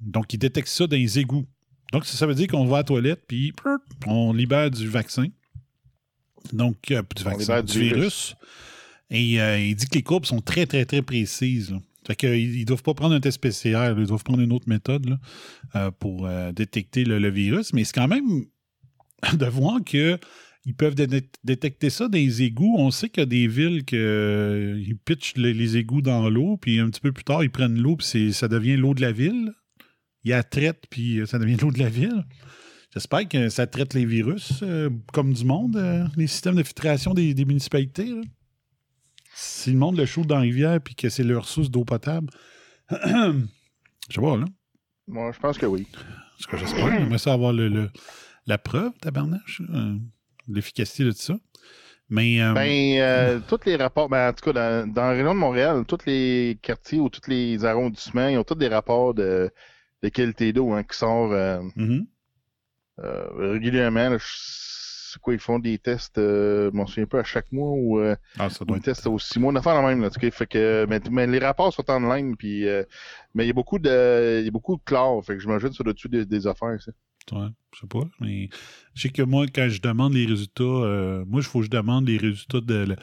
Donc, 0.00 0.32
ils 0.34 0.38
détectent 0.38 0.68
ça 0.68 0.86
dans 0.86 0.96
les 0.96 1.18
égouts. 1.18 1.46
Donc, 1.92 2.04
ça 2.04 2.26
veut 2.26 2.34
dire 2.34 2.48
qu'on 2.48 2.66
va 2.66 2.76
à 2.76 2.80
la 2.80 2.84
toilette, 2.84 3.24
puis 3.26 3.52
on 4.06 4.32
libère 4.32 4.70
du 4.70 4.86
vaccin. 4.86 5.26
Donc, 6.52 6.90
euh, 6.90 7.02
du 7.16 7.22
vaccin, 7.22 7.62
du 7.62 7.72
du 7.72 7.78
virus. 7.80 7.94
virus. 7.96 8.36
Et 9.10 9.40
euh, 9.40 9.58
il 9.60 9.74
dit 9.74 9.86
que 9.86 9.94
les 9.94 10.02
courbes 10.02 10.24
sont 10.24 10.40
très, 10.40 10.66
très, 10.66 10.84
très 10.84 11.02
précises. 11.02 11.70
là. 11.70 11.78
Fait 12.06 12.16
qu'ils 12.16 12.58
ne 12.60 12.64
doivent 12.64 12.82
pas 12.82 12.94
prendre 12.94 13.14
un 13.14 13.20
test 13.20 13.38
PCR, 13.40 13.72
là. 13.72 13.94
ils 13.98 14.06
doivent 14.06 14.24
prendre 14.24 14.40
une 14.42 14.52
autre 14.52 14.68
méthode 14.68 15.08
là, 15.08 15.18
euh, 15.76 15.90
pour 15.92 16.28
détecter 16.52 17.04
le, 17.04 17.18
le 17.18 17.30
virus. 17.30 17.72
Mais 17.72 17.84
c'est 17.84 17.92
quand 17.94 18.08
même 18.08 18.44
de 19.34 19.46
voir 19.46 19.78
que 19.84 20.18
ils 20.64 20.74
peuvent 20.74 20.94
dé- 20.94 21.28
détecter 21.44 21.90
ça 21.90 22.08
les 22.12 22.42
égouts. 22.42 22.76
On 22.78 22.90
sait 22.90 23.08
qu'il 23.08 23.20
y 23.20 23.22
a 23.22 23.26
des 23.26 23.48
villes 23.48 23.84
que 23.84 23.96
euh, 23.96 24.80
ils 24.84 24.96
pitchent 24.96 25.34
les, 25.36 25.52
les 25.54 25.76
égouts 25.76 26.02
dans 26.02 26.28
l'eau, 26.30 26.56
puis 26.56 26.78
un 26.80 26.88
petit 26.88 27.00
peu 27.00 27.12
plus 27.12 27.24
tard, 27.24 27.42
ils 27.44 27.50
prennent 27.50 27.78
l'eau, 27.80 27.96
puis 27.96 28.32
ça 28.32 28.48
devient 28.48 28.76
l'eau 28.76 28.94
de 28.94 29.00
la 29.00 29.12
ville. 29.12 29.52
Il 30.24 30.30
y 30.30 30.34
a 30.34 30.42
traite, 30.44 30.84
puis 30.88 31.20
ça 31.26 31.38
devient 31.40 31.56
l'eau 31.60 31.72
de 31.72 31.80
la 31.80 31.88
ville. 31.88 32.24
J'espère 32.92 33.26
que 33.28 33.48
ça 33.48 33.66
traite 33.66 33.94
les 33.94 34.04
virus 34.04 34.60
euh, 34.62 34.90
comme 35.12 35.32
du 35.32 35.44
monde, 35.44 35.76
euh, 35.76 36.04
les 36.16 36.26
systèmes 36.26 36.56
de 36.56 36.62
filtration 36.62 37.14
des, 37.14 37.32
des 37.34 37.44
municipalités. 37.44 38.06
là. 38.06 38.20
Si 39.34 39.70
le 39.72 39.78
monde 39.78 39.96
le 39.96 40.04
chaud 40.04 40.24
dans 40.24 40.34
la 40.36 40.42
rivière, 40.42 40.78
puis 40.80 40.94
que 40.94 41.08
c'est 41.08 41.24
leur 41.24 41.46
source 41.46 41.70
d'eau 41.70 41.84
potable, 41.84 42.28
je 42.90 43.44
sais 44.10 44.20
pas, 44.20 44.36
là. 44.36 44.44
Moi, 45.08 45.32
je 45.32 45.38
pense 45.40 45.56
que 45.58 45.66
oui. 45.66 45.86
Ce 46.38 46.46
que 46.46 46.56
j'espère. 46.58 46.86
J'aimerais 46.98 47.18
ça 47.18 47.32
avoir 47.32 47.52
le, 47.52 47.68
le- 47.68 47.90
la 48.46 48.58
preuve, 48.58 48.92
tabarnache, 49.00 49.62
euh, 49.70 49.94
de 50.48 50.54
l'efficacité 50.54 51.04
de 51.04 51.12
ça. 51.12 51.34
Mais. 52.10 52.42
euh, 52.42 52.52
Ben, 52.52 52.98
euh, 52.98 53.40
tous 53.48 53.60
les 53.64 53.76
rapports, 53.76 54.08
ben, 54.10 54.28
en 54.28 54.32
tout 54.34 54.44
cas, 54.44 54.82
dans, 54.82 54.92
dans 54.92 55.02
la 55.02 55.10
région 55.12 55.34
de 55.34 55.38
Montréal, 55.40 55.84
tous 55.88 55.98
les 56.06 56.58
quartiers 56.60 57.00
ou 57.00 57.08
tous 57.08 57.28
les 57.30 57.64
arrondissements, 57.64 58.28
ils 58.28 58.36
ont 58.36 58.44
tous 58.44 58.54
des 58.56 58.68
rapports 58.68 59.14
de, 59.14 59.50
de 60.02 60.08
qualité 60.10 60.52
d'eau 60.52 60.72
hein, 60.72 60.82
qui 60.82 60.96
sortent 60.98 61.32
euh, 61.32 61.62
mhm. 61.76 61.92
euh, 61.92 62.00
régulièrement. 62.98 64.08
là. 64.10 64.18
Je- 64.18 64.62
C'est 65.12 65.20
quoi, 65.20 65.34
ils 65.34 65.38
font 65.40 65.58
des 65.58 65.76
tests, 65.78 66.16
euh, 66.16 66.70
je 66.72 66.74
m'en 66.76 66.86
souviens 66.86 67.04
pas, 67.04 67.20
à 67.20 67.22
chaque 67.22 67.52
mois 67.52 67.72
ou 67.72 67.98
euh, 68.00 68.16
Ah, 68.38 68.48
ça 68.48 68.64
doit 68.64 68.78
des 68.78 68.82
tests 68.82 69.06
aux 69.06 69.18
six 69.18 69.38
mois. 69.38 69.52
On 69.52 69.56
a 69.56 69.60
fait 69.60 69.68
la 69.74 69.82
même, 69.82 70.00
là, 70.00 70.06
en 70.06 70.10
tout 70.10 70.18
cas. 70.18 70.30
Fait 70.30 70.46
que, 70.46 70.86
mais, 70.88 71.00
mais 71.10 71.26
les 71.26 71.38
rapports 71.38 71.70
sont 71.70 71.90
en 71.90 72.14
ligne, 72.14 72.34
puis, 72.34 72.66
euh, 72.66 72.82
mais 73.34 73.44
il 73.44 73.48
y 73.48 73.50
a 73.50 73.52
beaucoup 73.52 73.78
de, 73.78 74.38
il 74.40 74.46
y 74.46 74.48
a 74.48 74.50
beaucoup 74.50 74.74
de 74.76 75.22
fait 75.22 75.34
que 75.34 75.38
j'imagine 75.40 75.70
ça 75.70 75.84
doit 75.84 75.92
dessus 75.92 76.08
des, 76.08 76.24
des 76.24 76.46
affaires, 76.46 76.78
ça. 76.80 76.92
Ouais, 77.36 77.48
je 77.74 77.80
sais 77.80 77.86
pas. 77.86 78.04
Mais 78.20 78.48
je 78.94 79.02
sais 79.02 79.08
que 79.10 79.20
moi, 79.20 79.44
quand 79.54 79.68
je 79.68 79.82
demande 79.82 80.14
les 80.14 80.24
résultats, 80.24 80.64
euh, 80.64 81.24
moi, 81.28 81.42
il 81.42 81.46
faut 81.46 81.58
que 81.58 81.66
je 81.66 81.70
demande 81.70 82.08
les 82.08 82.16
résultats 82.16 82.62
de, 82.62 82.74
la- 82.86 82.96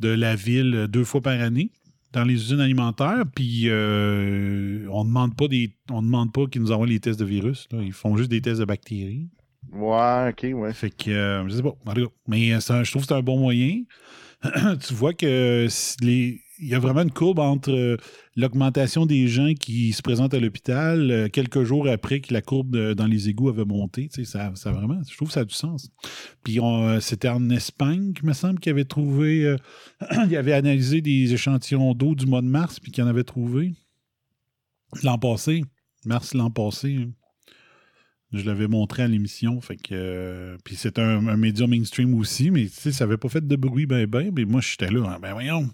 de 0.00 0.08
la 0.10 0.34
ville 0.36 0.74
euh, 0.74 0.86
deux 0.86 1.04
fois 1.04 1.22
par 1.22 1.40
année 1.40 1.72
dans 2.12 2.24
les 2.24 2.34
usines 2.34 2.60
alimentaires. 2.60 3.24
Puis 3.34 3.64
euh, 3.66 4.86
on 4.90 5.04
demande 5.04 5.36
pas 5.36 5.48
des. 5.48 5.74
On 5.90 6.02
demande 6.02 6.32
pas 6.32 6.46
qu'ils 6.46 6.62
nous 6.62 6.72
envoient 6.72 6.86
les 6.86 7.00
tests 7.00 7.20
de 7.20 7.24
virus. 7.24 7.68
là. 7.72 7.78
Ils 7.82 7.92
font 7.92 8.16
juste 8.16 8.30
des 8.30 8.40
tests 8.40 8.60
de 8.60 8.64
bactéries. 8.64 9.28
Ouais, 9.72 10.30
ok, 10.30 10.46
ouais. 10.60 10.72
Fait 10.72 10.90
que 10.90 11.10
euh, 11.10 11.48
je 11.48 11.56
sais 11.56 11.62
pas. 11.62 11.74
Mais 12.28 12.52
euh, 12.52 12.60
je 12.60 12.90
trouve 12.90 13.02
que 13.02 13.08
c'est 13.08 13.14
un 13.14 13.22
bon 13.22 13.38
moyen. 13.38 13.82
tu 14.86 14.94
vois 14.94 15.14
que 15.14 15.66
les- 16.02 16.40
il 16.62 16.68
y 16.68 16.74
a 16.74 16.78
vraiment 16.78 17.02
une 17.02 17.10
courbe 17.10 17.40
entre 17.40 17.72
euh, 17.72 17.96
l'augmentation 18.36 19.04
des 19.04 19.26
gens 19.26 19.52
qui 19.52 19.92
se 19.92 20.00
présentent 20.00 20.32
à 20.32 20.38
l'hôpital 20.38 21.10
euh, 21.10 21.28
quelques 21.28 21.64
jours 21.64 21.88
après 21.88 22.20
que 22.20 22.32
la 22.32 22.40
courbe 22.40 22.94
dans 22.94 23.06
les 23.06 23.28
égouts 23.28 23.48
avait 23.48 23.64
monté. 23.64 24.08
Tu 24.08 24.24
sais, 24.24 24.52
ça, 24.54 24.70
vraiment, 24.70 25.00
je 25.08 25.16
trouve 25.16 25.28
que 25.28 25.34
ça 25.34 25.40
a 25.40 25.44
du 25.44 25.54
sens. 25.54 25.90
Puis 26.44 26.60
euh, 26.60 27.00
c'était 27.00 27.28
en 27.28 27.50
Espagne, 27.50 28.12
il 28.22 28.26
me 28.26 28.32
semble, 28.32 28.60
qu'il 28.60 28.70
avait 28.70 28.84
trouvé. 28.84 29.56
il 30.28 30.36
avait 30.36 30.52
analysé 30.52 31.00
des 31.00 31.34
échantillons 31.34 31.94
d'eau 31.94 32.14
du 32.14 32.26
mois 32.26 32.42
de 32.42 32.46
mars, 32.46 32.78
puis 32.78 32.92
qu'il 32.92 33.02
en 33.02 33.08
avait 33.08 33.24
trouvé 33.24 33.74
l'an 35.02 35.18
passé. 35.18 35.64
Mars 36.04 36.32
l'an 36.32 36.50
passé. 36.50 37.08
Je 38.32 38.44
l'avais 38.44 38.68
montré 38.68 39.02
à 39.02 39.08
l'émission. 39.08 39.60
Fait 39.60 39.76
que. 39.76 40.56
puis 40.64 40.76
c'est 40.76 41.00
un, 41.00 41.36
média 41.36 41.66
mainstream 41.66 42.14
aussi, 42.14 42.52
mais 42.52 42.66
tu 42.66 42.72
sais, 42.72 42.92
ça 42.92 43.04
avait 43.04 43.18
pas 43.18 43.28
fait 43.28 43.46
de 43.46 43.56
bruit 43.56 43.86
ben 43.86 44.06
ben. 44.06 44.30
Mais 44.32 44.44
moi, 44.44 44.60
j'étais 44.60 44.90
là. 44.90 45.14
hein, 45.14 45.18
ben 45.20 45.32
voyons. 45.32 45.68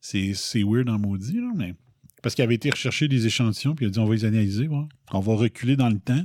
C'est, 0.00 0.62
weird 0.62 0.88
en 0.88 0.98
maudit, 0.98 1.40
là, 1.40 1.50
mais. 1.54 1.74
Parce 2.22 2.34
qu'il 2.34 2.44
avait 2.44 2.54
été 2.54 2.70
recherché 2.70 3.08
des 3.08 3.26
échantillons, 3.26 3.74
puis 3.74 3.86
il 3.86 3.88
a 3.88 3.90
dit 3.92 3.98
on 3.98 4.04
va 4.04 4.14
les 4.14 4.24
analyser, 4.26 4.68
ouais. 4.68 4.84
On 5.12 5.20
va 5.20 5.34
reculer 5.34 5.76
dans 5.76 5.88
le 5.88 5.98
temps 5.98 6.22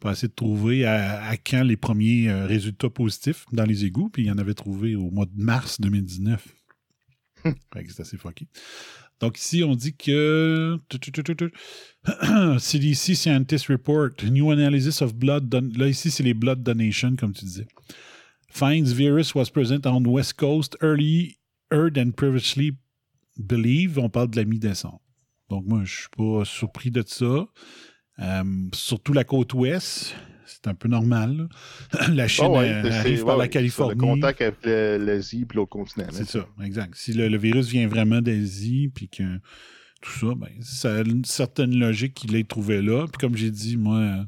pour 0.00 0.10
essayer 0.10 0.28
de 0.28 0.34
trouver 0.34 0.84
à, 0.84 1.22
à 1.24 1.36
quand 1.36 1.62
les 1.62 1.76
premiers 1.76 2.28
euh, 2.28 2.46
résultats 2.46 2.90
positifs 2.90 3.46
dans 3.52 3.64
les 3.64 3.84
égouts, 3.84 4.10
puis 4.10 4.24
il 4.24 4.30
en 4.32 4.38
avait 4.38 4.54
trouvé 4.54 4.96
au 4.96 5.10
mois 5.10 5.26
de 5.26 5.40
mars 5.42 5.80
2019. 5.80 6.46
fait 7.44 7.84
que 7.84 7.92
c'est 7.92 8.02
assez 8.02 8.16
fucké. 8.16 8.48
Donc 9.20 9.38
ici, 9.38 9.62
on 9.62 9.76
dit 9.76 9.94
que 9.94 10.78
CDC 12.58 13.14
Scientist 13.14 13.68
Report, 13.68 14.10
New 14.24 14.50
Analysis 14.50 15.00
of 15.00 15.14
Blood. 15.14 15.48
Don- 15.48 15.70
Là, 15.76 15.88
ici, 15.88 16.10
c'est 16.10 16.24
les 16.24 16.34
Blood 16.34 16.62
Donation, 16.62 17.14
comme 17.16 17.32
tu 17.32 17.44
disais. 17.44 17.68
Finds 18.50 18.92
virus 18.92 19.34
was 19.34 19.46
present 19.46 19.86
on 19.86 20.04
West 20.04 20.34
Coast 20.34 20.76
earlier 20.80 21.36
than 21.70 22.12
previously 22.12 22.76
believed. 23.38 23.98
On 23.98 24.08
parle 24.08 24.30
de 24.30 24.36
la 24.36 24.44
mi-décembre. 24.44 25.00
Donc, 25.50 25.64
moi, 25.66 25.82
je 25.84 25.92
suis 25.92 26.08
pas 26.16 26.44
surpris 26.44 26.90
de 26.90 27.04
ça. 27.06 27.46
Euh, 28.20 28.44
surtout 28.72 29.12
la 29.12 29.24
côte 29.24 29.54
ouest, 29.54 30.14
c'est 30.46 30.68
un 30.68 30.74
peu 30.74 30.88
normal. 30.88 31.48
la 32.12 32.28
Chine 32.28 32.46
Ah 32.48 32.50
ouais, 32.50 32.68
arrive 32.70 33.20
ouais, 33.20 33.26
par 33.26 33.36
la 33.36 33.48
Californie. 33.48 33.94
C'est 33.98 34.06
le 34.06 34.12
contact 34.12 34.40
avec 34.40 34.64
l'Asie 34.64 35.44
puis 35.44 35.56
l'autre 35.56 35.70
continent. 35.70 36.06
C'est 36.10 36.28
ça, 36.28 36.46
exact. 36.62 36.94
Si 36.96 37.12
le, 37.12 37.28
le 37.28 37.38
virus 37.38 37.68
vient 37.68 37.88
vraiment 37.88 38.20
d'Asie, 38.20 38.90
puis 38.94 39.08
que 39.08 39.22
tout 40.00 40.12
ça, 40.12 40.34
ben, 40.34 40.50
ça 40.60 40.96
a 40.96 41.00
une 41.02 41.24
certaine 41.24 41.76
logique 41.78 42.14
qu'il 42.14 42.32
l'ait 42.32 42.44
trouvé 42.44 42.82
là. 42.82 43.06
Puis 43.06 43.18
comme 43.18 43.36
j'ai 43.36 43.50
dit, 43.50 43.76
moi, 43.76 43.98
euh, 43.98 44.24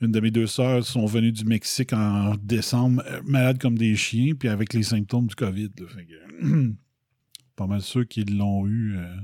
une 0.00 0.12
de 0.12 0.20
mes 0.20 0.30
deux 0.30 0.46
sœurs 0.46 0.84
sont 0.84 1.06
venues 1.06 1.32
du 1.32 1.44
Mexique 1.44 1.92
en 1.92 2.34
décembre, 2.42 3.02
euh, 3.06 3.20
malades 3.24 3.58
comme 3.58 3.78
des 3.78 3.94
chiens, 3.96 4.34
puis 4.34 4.48
avec 4.48 4.74
les 4.74 4.82
symptômes 4.82 5.26
du 5.26 5.34
COVID. 5.34 5.70
là. 5.78 5.86
Fait 5.88 6.04
que, 6.04 6.72
pas 7.56 7.66
mal 7.66 7.80
sûr 7.82 8.06
qu'ils 8.06 8.36
l'ont 8.36 8.66
eu, 8.66 8.96
euh, 8.96 9.16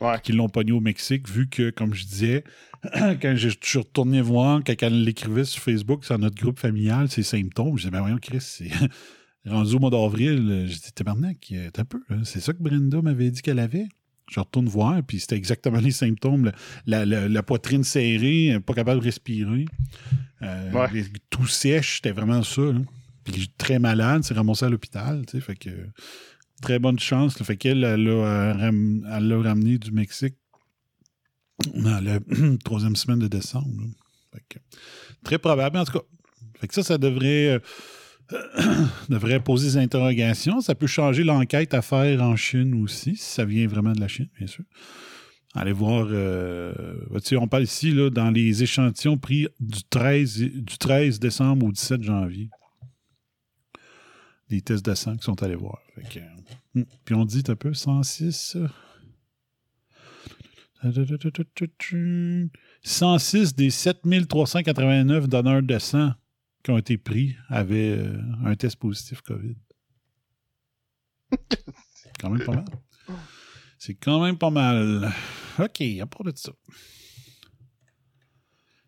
Ouais. 0.00 0.20
qu'ils 0.22 0.36
l'ont 0.36 0.48
pogné 0.48 0.72
au 0.72 0.80
Mexique, 0.80 1.28
vu 1.28 1.48
que, 1.48 1.70
comme 1.70 1.94
je 1.94 2.04
disais, 2.04 2.44
quand 2.94 3.34
je 3.36 3.48
suis 3.60 3.78
retourné 3.78 4.20
voir, 4.20 4.60
quand 4.64 4.74
elle 4.82 5.02
l'écrivait 5.04 5.44
sur 5.44 5.62
Facebook, 5.62 6.04
sur 6.04 6.18
notre 6.18 6.36
groupe 6.36 6.58
familial, 6.58 7.10
ses 7.10 7.22
symptômes, 7.22 7.76
je 7.76 7.82
disais, 7.82 7.90
ben 7.90 8.00
voyons, 8.00 8.18
Chris, 8.20 8.38
c'est 8.40 8.70
rendu 9.46 9.74
au 9.74 9.78
mois 9.78 9.90
d'avril. 9.90 10.46
euh, 10.50 10.66
J'ai 10.66 10.74
dit, 10.74 10.92
tabarnak, 10.94 11.38
euh, 11.52 11.70
t'as 11.72 11.82
un 11.82 11.84
peu, 11.86 12.00
hein, 12.10 12.20
c'est 12.24 12.40
ça 12.40 12.52
que 12.52 12.62
Brenda 12.62 13.00
m'avait 13.02 13.30
dit 13.30 13.42
qu'elle 13.42 13.58
avait. 13.58 13.86
Je 14.30 14.40
retourne 14.40 14.66
voir, 14.68 15.02
puis 15.02 15.20
c'était 15.20 15.36
exactement 15.36 15.78
les 15.80 15.90
symptômes. 15.90 16.52
La, 16.86 17.06
la- 17.06 17.28
la 17.28 17.42
poitrine 17.42 17.82
serrée, 17.84 18.52
euh, 18.54 18.60
pas 18.60 18.74
capable 18.74 19.00
de 19.00 19.04
respirer. 19.06 19.64
Euh, 20.42 20.70
Ouais. 20.72 21.04
Tout 21.30 21.46
sèche, 21.46 21.96
c'était 21.96 22.10
vraiment 22.12 22.42
ça. 22.42 22.60
là. 22.60 22.80
Puis 23.24 23.50
très 23.58 23.78
malade, 23.78 24.22
c'est 24.24 24.34
ramassé 24.34 24.64
à 24.66 24.68
l'hôpital. 24.68 25.24
tu 25.26 25.32
sais, 25.32 25.40
Fait 25.40 25.56
que 25.56 25.70
très 26.60 26.78
bonne 26.78 26.98
chance. 26.98 27.38
là. 27.38 27.44
Fait 27.44 27.56
qu'elle, 27.56 27.84
elle 27.84 28.04
l'a 28.04 28.10
euh, 28.10 29.40
ramené 29.40 29.78
du 29.78 29.92
Mexique 29.92 30.34
dans 31.74 32.00
la 32.00 32.20
troisième 32.64 32.96
semaine 32.96 33.18
de 33.18 33.28
décembre. 33.28 33.68
très 35.24 35.38
probable, 35.38 35.78
en 35.78 35.84
tout 35.84 35.98
cas. 35.98 36.04
Ça, 36.70 36.82
ça 36.82 36.98
devrait, 36.98 37.60
euh, 38.32 38.84
devrait 39.08 39.40
poser 39.40 39.68
des 39.68 39.76
interrogations. 39.76 40.60
Ça 40.60 40.74
peut 40.74 40.86
changer 40.86 41.24
l'enquête 41.24 41.74
à 41.74 41.82
faire 41.82 42.22
en 42.22 42.36
Chine 42.36 42.82
aussi, 42.82 43.16
si 43.16 43.24
ça 43.24 43.44
vient 43.44 43.66
vraiment 43.66 43.92
de 43.92 44.00
la 44.00 44.08
Chine, 44.08 44.28
bien 44.36 44.46
sûr. 44.46 44.64
Allez 45.54 45.72
voir, 45.72 46.06
euh, 46.10 46.72
on 47.32 47.48
parle 47.48 47.62
ici 47.62 47.90
là, 47.90 48.10
dans 48.10 48.30
les 48.30 48.62
échantillons 48.62 49.16
pris 49.16 49.48
du 49.58 49.82
13, 49.88 50.38
du 50.38 50.78
13 50.78 51.18
décembre 51.18 51.66
au 51.66 51.72
17 51.72 52.02
janvier. 52.02 52.50
Des 54.50 54.60
tests 54.60 54.84
de 54.84 54.94
sang 54.94 55.16
qui 55.16 55.24
sont 55.24 55.42
allés 55.42 55.56
voir. 55.56 55.78
Puis 56.74 57.14
on 57.14 57.24
dit 57.24 57.42
un 57.48 57.56
peu 57.56 57.72
106. 57.74 58.56
euh, 58.56 58.68
106 62.82 63.54
des 63.54 63.70
7389 63.70 65.28
donneurs 65.28 65.62
de 65.62 65.78
sang 65.78 66.12
qui 66.62 66.70
ont 66.70 66.78
été 66.78 66.98
pris 66.98 67.36
avaient 67.48 67.98
euh, 67.98 68.20
un 68.44 68.54
test 68.54 68.76
positif 68.76 69.20
COVID. 69.22 69.56
C'est 71.94 72.12
quand 72.20 72.30
même 72.30 72.44
pas 72.44 72.54
mal. 72.54 72.64
C'est 73.78 73.94
quand 73.94 74.22
même 74.22 74.38
pas 74.38 74.50
mal. 74.50 75.12
OK, 75.58 75.82
à 76.00 76.06
part 76.06 76.24
de 76.24 76.32
ça. 76.34 76.52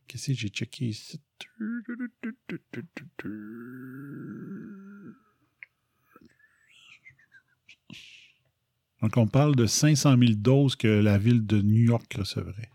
Qu'est-ce 0.07 0.29
que 0.29 0.35
j'ai 0.35 0.49
checké 0.49 0.87
ici? 0.88 1.21
Donc, 9.03 9.17
on 9.17 9.27
parle 9.27 9.57
de 9.57 9.67
500 9.67 10.17
000 10.19 10.33
doses 10.37 10.77
que 10.77 10.89
la 10.89 11.19
ville 11.19 11.47
de 11.47 11.63
New 11.63 11.83
York 11.83 12.15
recevrait. 12.19 12.69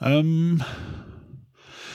Um, 0.00 0.62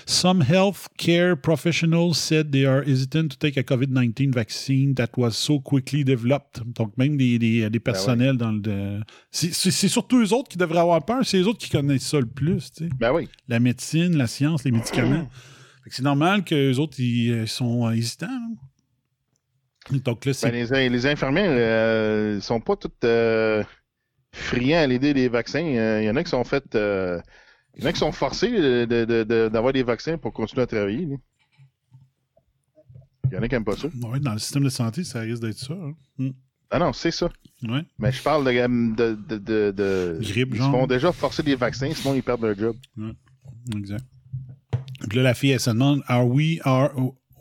some 0.08 0.42
health 0.42 0.88
care 0.98 1.36
professionals 1.36 2.18
said 2.18 2.52
they 2.52 2.66
are 2.66 2.82
hesitant 2.84 3.30
to 3.30 3.38
take 3.38 3.58
a 3.58 3.64
COVID-19 3.64 4.34
vaccine 4.34 4.96
that 4.96 5.10
was 5.18 5.32
so 5.34 5.60
quickly 5.60 6.04
developed. 6.04 6.62
Donc, 6.66 6.98
même 6.98 7.16
des, 7.16 7.38
des, 7.38 7.70
des 7.70 7.80
personnels 7.80 8.38
dans 8.38 8.52
le. 8.52 9.02
C'est 9.30 9.88
surtout 9.88 10.20
eux 10.20 10.34
autres 10.34 10.50
qui 10.50 10.58
devraient 10.58 10.80
avoir 10.80 11.06
peur. 11.06 11.20
C'est 11.24 11.38
eux 11.38 11.48
autres 11.48 11.60
qui 11.60 11.70
connaissent 11.70 12.08
ça 12.08 12.20
le 12.20 12.26
plus. 12.26 12.72
tu 12.72 12.86
sais. 12.86 12.90
Ben 12.98 13.14
oui. 13.14 13.30
La 13.48 13.60
médecine, 13.60 14.18
la 14.18 14.28
science, 14.28 14.64
les 14.64 14.72
médicaments. 14.72 15.30
C'est 15.88 16.04
normal 16.04 16.44
qu'eux 16.44 16.78
autres, 16.78 17.00
ils 17.00 17.32
euh, 17.32 17.46
sont 17.48 17.90
hésitants. 17.90 18.28
là. 18.28 18.71
Donc 20.00 20.26
là. 20.26 20.32
Ben, 20.44 20.52
les, 20.52 20.90
les 20.90 21.06
infirmières, 21.06 21.50
euh, 21.52 22.34
ils 22.38 22.42
sont 22.42 22.60
pas 22.62 22.76
toutes 22.76 23.04
euh, 23.04 23.64
friands 24.34 24.80
à 24.80 24.88
l'idée 24.88 25.14
des 25.14 25.28
vaccins. 25.30 25.64
Euh, 25.66 26.02
Il 26.02 26.06
y 26.06 26.10
en 26.10 26.16
a 26.16 26.24
qui 26.24 26.30
sont 26.30 26.44
faites. 26.44 26.76
euh, 26.76 27.20
il 27.76 27.84
y 27.84 27.86
en 27.86 27.90
a 27.90 27.94
qui 27.94 28.00
sont 28.00 28.12
forcés 28.12 28.50
de- 28.52 28.86
de- 28.86 29.24
de- 29.24 29.50
d'avoir 29.50 29.74
des 29.74 29.84
vaccins 29.84 30.18
pour 30.18 30.34
continuer 30.34 30.64
à 30.64 30.68
travailler. 30.68 31.06
là. 31.06 31.16
Il 33.32 33.36
y 33.36 33.38
en 33.38 33.42
a 33.44 33.48
qui 33.48 33.56
n'aiment 33.56 33.64
pas 33.64 33.78
ça. 33.78 33.88
Ouais, 33.88 34.20
dans 34.20 34.34
le 34.34 34.40
système 34.40 34.64
de 34.64 34.70
santé, 34.70 35.04
ça 35.04 35.22
risque 35.22 35.42
d'être 35.42 35.58
ça. 35.58 35.74
hein. 35.74 35.94
Mm. 36.18 36.30
Ah 36.70 36.80
non, 36.80 36.94
c'est 36.94 37.12
ça. 37.12 37.30
Ouais. 37.64 37.82
Mais 38.00 38.12
je 38.12 38.22
parle 38.24 38.46
de. 38.46 38.52
de, 38.96 39.16
de, 39.16 39.38
de, 39.38 39.72
de- 39.72 40.20
Grippe, 40.22 40.50
ils 40.52 40.58
genre. 40.58 40.68
se 40.72 40.78
font 40.78 40.88
déjà 40.88 41.12
forcer 41.12 41.44
des 41.44 41.56
vaccins, 41.56 41.92
sinon 41.94 42.14
ils 42.16 42.24
perdent 42.24 42.44
leur 42.44 42.58
job. 42.58 42.76
Exact. 43.76 44.04
Puis 45.10 45.18
là, 45.18 45.24
la 45.24 45.34
fille, 45.34 45.52
elle 45.52 45.60
se 45.60 45.70
demande 45.70 46.02
are 46.08 46.26
we, 46.28 46.60
are, 46.64 46.92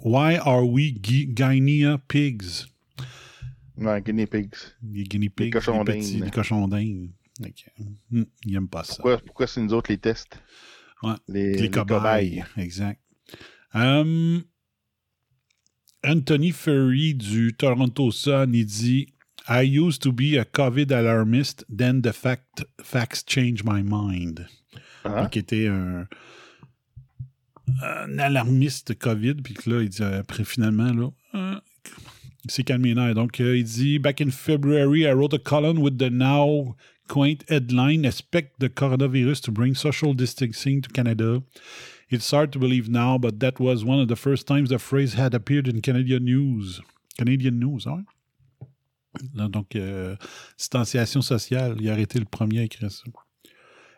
Why 0.03 0.37
are 0.37 0.65
we 0.65 0.93
gui- 0.93 1.27
guinea 1.27 1.99
pigs? 2.09 2.67
Ouais, 3.77 4.01
guinea 4.03 4.27
pigs. 4.27 4.75
Les 4.83 5.05
guinea 5.05 5.29
pigs. 5.31 5.53
cochons 5.53 5.83
les 5.85 5.85
petits- 5.95 6.15
d'Inde. 6.17 6.25
Les 6.25 6.31
cochons 6.31 6.69
d'Inde. 6.69 7.11
Ok. 7.43 7.65
Hmm, 8.11 8.23
ils 8.45 8.53
n'aiment 8.53 8.69
pas 8.69 8.85
ça. 8.85 8.95
Pourquoi, 8.97 9.19
pourquoi 9.19 9.47
c'est 9.47 9.61
nous 9.63 9.73
autres 9.73 9.91
les 9.91 9.99
tests? 9.99 10.39
Ouais. 11.03 11.15
Les, 11.29 11.53
Les, 11.53 11.59
les 11.63 11.71
cobayes. 11.71 12.45
Exact. 12.59 13.01
Um, 13.73 14.43
Anthony 16.05 16.51
Furry 16.51 17.15
du 17.15 17.53
Toronto 17.57 18.11
Sun, 18.11 18.55
il 18.55 18.67
dit 18.67 19.07
I 19.49 19.63
used 19.63 20.03
to 20.03 20.13
be 20.13 20.37
a 20.39 20.45
COVID 20.45 20.93
alarmist, 20.93 21.65
then 21.75 22.03
the 22.03 22.13
fact, 22.13 22.65
facts 22.83 23.23
changed 23.27 23.65
my 23.65 23.83
mind. 23.83 24.47
Ah. 25.05 25.23
Donc, 25.23 25.37
il 25.37 25.41
était 25.41 25.69
un, 25.69 26.07
un 27.83 28.19
alarmiste 28.19 28.99
COVID, 28.99 29.35
puis 29.37 29.55
que 29.55 29.71
là, 29.71 29.83
il 29.83 29.89
dit 29.89 30.03
après, 30.03 30.45
finalement, 30.45 30.93
là, 30.93 31.11
euh, 31.35 31.61
il 32.45 32.51
s'est 32.51 32.65
calmé 32.65 32.95
les. 32.95 33.15
Donc, 33.15 33.41
euh, 33.41 33.57
il 33.57 33.65
dit 33.65 33.99
Back 33.99 34.21
in 34.21 34.31
February, 34.31 35.03
I 35.03 35.13
wrote 35.13 35.35
a 35.35 35.39
column 35.39 35.79
with 35.79 35.99
the 35.99 36.11
now 36.11 36.77
quaint 37.09 37.45
headline 37.49 38.05
Expect 38.05 38.59
the 38.61 38.69
coronavirus 38.69 39.43
to 39.43 39.53
bring 39.53 39.75
social 39.75 40.15
distancing 40.15 40.81
to 40.81 40.91
Canada. 40.91 41.43
It's 42.11 42.31
hard 42.33 42.53
to 42.53 42.59
believe 42.59 42.89
now, 42.89 43.19
but 43.19 43.39
that 43.41 43.61
was 43.61 43.85
one 43.85 44.01
of 44.01 44.09
the 44.09 44.17
first 44.17 44.47
times 44.47 44.71
the 44.71 44.79
phrase 44.79 45.15
had 45.15 45.35
appeared 45.35 45.69
in 45.69 45.81
Canadian 45.81 46.25
news. 46.25 46.81
Canadian 47.19 47.59
news. 47.61 47.87
Là, 49.35 49.49
donc, 49.49 49.77
euh, 49.77 50.17
distanciation 50.57 51.21
sociale, 51.21 51.77
il 51.81 51.89
a 51.89 51.93
arrêté 51.93 52.19
le 52.19 52.25
premier 52.25 52.61
à 52.61 52.63
écrire 52.65 52.91
ça. 52.91 53.05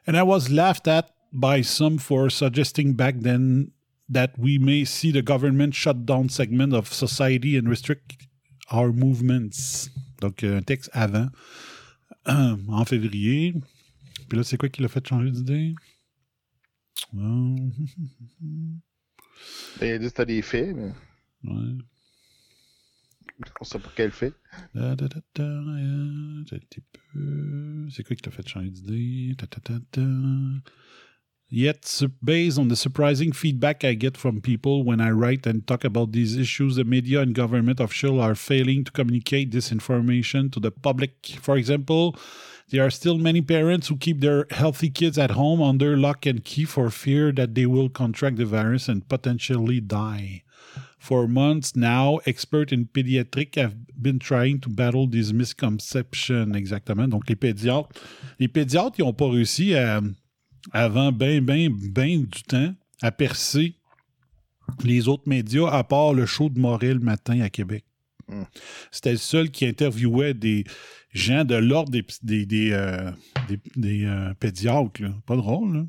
And 0.06 0.16
I 0.16 0.22
was 0.22 0.48
laughed 0.50 0.88
at 0.88 1.14
by 1.32 1.62
some 1.62 1.98
for 1.98 2.30
suggesting 2.30 2.94
back 2.94 3.20
then 3.20 3.72
that 4.08 4.38
we 4.38 4.58
may 4.58 4.84
see 4.84 5.10
the 5.10 5.22
government 5.22 5.74
shut 5.74 6.04
down 6.04 6.28
segment 6.28 6.74
of 6.74 6.92
society 6.92 7.56
and 7.56 7.68
restrict 7.68 8.16
our 8.70 8.92
movements. 8.92 9.88
Donc, 10.20 10.44
euh, 10.44 10.58
un 10.58 10.62
texte 10.62 10.90
avant, 10.92 11.28
en 12.26 12.84
février. 12.84 13.54
Puis 14.28 14.38
là, 14.38 14.44
c'est 14.44 14.56
quoi 14.56 14.68
qui 14.68 14.82
l'a 14.82 14.88
fait 14.88 15.06
changer 15.06 15.30
d'idée? 15.30 15.74
Ben, 19.80 19.86
il 19.86 19.92
a 19.92 19.98
dit 19.98 20.04
que 20.04 20.10
c'était 20.10 20.26
des 20.26 20.42
faits, 20.42 20.76
mais 20.76 20.92
ouais. 21.44 21.78
on 23.60 23.64
sait 23.64 23.80
pas 23.80 23.90
quel 23.96 24.12
fait. 24.12 24.32
C'est 27.90 28.04
quoi 28.04 28.16
qui 28.16 28.22
t'a 28.22 28.30
fait 28.30 28.46
changer 28.46 28.70
d'idée? 28.70 29.34
Yet, 31.54 32.00
based 32.24 32.58
on 32.58 32.68
the 32.68 32.76
surprising 32.76 33.30
feedback 33.30 33.84
I 33.84 33.92
get 33.92 34.16
from 34.16 34.40
people 34.40 34.84
when 34.84 35.02
I 35.02 35.10
write 35.10 35.46
and 35.46 35.66
talk 35.66 35.84
about 35.84 36.12
these 36.12 36.34
issues, 36.34 36.76
the 36.76 36.84
media 36.84 37.20
and 37.20 37.34
government 37.34 37.78
of 37.78 37.90
officials 37.90 38.22
are 38.22 38.34
failing 38.34 38.84
to 38.84 38.90
communicate 38.90 39.50
this 39.50 39.70
information 39.70 40.48
to 40.52 40.60
the 40.60 40.70
public. 40.70 41.36
For 41.42 41.58
example, 41.58 42.16
there 42.70 42.82
are 42.82 42.88
still 42.88 43.18
many 43.18 43.42
parents 43.42 43.88
who 43.88 43.98
keep 43.98 44.22
their 44.22 44.46
healthy 44.50 44.88
kids 44.88 45.18
at 45.18 45.32
home 45.32 45.60
under 45.60 45.94
lock 45.94 46.24
and 46.24 46.42
key 46.42 46.64
for 46.64 46.88
fear 46.88 47.30
that 47.32 47.54
they 47.54 47.66
will 47.66 47.90
contract 47.90 48.38
the 48.38 48.46
virus 48.46 48.88
and 48.88 49.06
potentially 49.06 49.78
die. 49.78 50.44
For 50.98 51.28
months 51.28 51.76
now, 51.76 52.20
experts 52.24 52.72
in 52.72 52.86
pediatric 52.86 53.56
have 53.56 53.74
been 54.00 54.18
trying 54.18 54.60
to 54.60 54.70
battle 54.70 55.06
this 55.06 55.32
misconception. 55.32 56.54
Exactement. 56.54 57.10
Donc, 57.10 57.28
les 57.28 57.36
pédiatres, 57.36 57.90
les 58.38 58.48
pédiatres, 58.48 58.98
ils 58.98 59.04
n'ont 59.04 59.12
pas 59.12 59.28
réussi 59.28 59.74
à, 59.74 60.00
avant 60.70 61.12
bien, 61.12 61.40
bien, 61.40 61.68
bien 61.70 62.18
du 62.18 62.42
temps, 62.42 62.74
à 63.00 63.10
percer 63.10 63.74
les 64.84 65.08
autres 65.08 65.28
médias, 65.28 65.68
à 65.68 65.84
part 65.84 66.14
le 66.14 66.26
show 66.26 66.48
de 66.48 66.58
Morel 66.58 66.98
le 66.98 67.04
matin 67.04 67.40
à 67.40 67.50
Québec. 67.50 67.84
Mm. 68.28 68.42
C'était 68.90 69.12
le 69.12 69.18
seul 69.18 69.50
qui 69.50 69.66
interviewait 69.66 70.34
des 70.34 70.64
gens 71.12 71.44
de 71.44 71.56
l'ordre 71.56 71.90
des, 71.90 72.06
des, 72.22 72.46
des, 72.46 72.72
euh, 72.72 73.10
des, 73.76 74.04
euh, 74.04 74.32
pédiatres. 74.34 75.02
là. 75.02 75.10
Pas 75.26 75.36
drôle, 75.36 75.76
là 75.76 75.84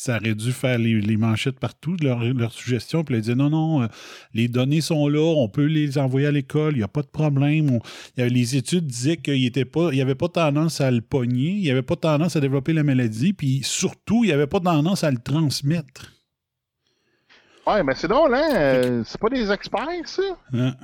ça 0.00 0.18
aurait 0.18 0.36
dû 0.36 0.52
faire 0.52 0.78
les, 0.78 1.00
les 1.00 1.16
manchettes 1.16 1.58
partout, 1.58 1.96
de 1.96 2.04
leur, 2.04 2.20
leur 2.22 2.52
suggestion. 2.52 3.02
Puis 3.02 3.14
là, 3.14 3.18
ils 3.18 3.22
disaient 3.22 3.34
non, 3.34 3.50
non, 3.50 3.82
euh, 3.82 3.86
les 4.32 4.46
données 4.46 4.80
sont 4.80 5.08
là, 5.08 5.18
on 5.18 5.48
peut 5.48 5.64
les 5.64 5.98
envoyer 5.98 6.28
à 6.28 6.30
l'école, 6.30 6.74
il 6.74 6.78
n'y 6.78 6.84
a 6.84 6.88
pas 6.88 7.02
de 7.02 7.08
problème. 7.08 7.68
On- 7.68 7.80
il 8.16 8.20
y 8.20 8.22
avait- 8.22 8.30
les 8.30 8.54
études 8.54 8.86
disaient 8.86 9.16
qu'il 9.16 9.34
n'y 9.40 10.00
avait 10.00 10.14
pas 10.14 10.28
tendance 10.28 10.80
à 10.80 10.92
le 10.92 11.00
pogner, 11.00 11.50
il 11.50 11.62
n'y 11.62 11.70
avait 11.72 11.82
pas 11.82 11.96
tendance 11.96 12.36
à 12.36 12.40
développer 12.40 12.72
la 12.74 12.84
maladie, 12.84 13.32
puis 13.32 13.62
surtout, 13.64 14.22
il 14.22 14.28
n'y 14.28 14.32
avait 14.32 14.46
pas 14.46 14.60
tendance 14.60 15.02
à 15.02 15.10
le 15.10 15.18
transmettre. 15.18 16.12
Ouais, 17.66 17.82
mais 17.82 17.94
c'est 17.96 18.06
drôle, 18.08 18.32
hein? 18.36 18.50
euh, 18.54 19.02
c'est 19.04 19.20
pas 19.20 19.30
des 19.30 19.50
experts, 19.50 19.88
ça? 20.06 20.22
Hein? 20.52 20.76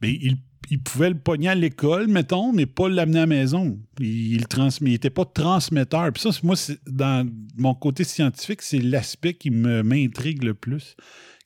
Mais 0.00 0.12
il, 0.12 0.38
il 0.74 0.82
pouvait 0.82 1.10
le 1.10 1.18
pogner 1.18 1.50
à 1.50 1.54
l'école, 1.54 2.08
mettons, 2.08 2.52
mais 2.52 2.66
pas 2.66 2.88
l'amener 2.88 3.18
à 3.18 3.22
la 3.22 3.26
maison. 3.28 3.78
Il, 4.00 4.44
transmet, 4.48 4.90
n'était 4.90 5.08
pas 5.08 5.24
transmetteur. 5.24 6.12
Puis 6.12 6.20
ça, 6.20 6.30
moi, 6.42 6.56
dans 6.88 7.30
mon 7.56 7.76
côté 7.76 8.02
scientifique, 8.02 8.60
c'est 8.60 8.80
l'aspect 8.80 9.34
qui 9.34 9.50
m'intrigue 9.50 10.42
le 10.42 10.52
plus. 10.54 10.96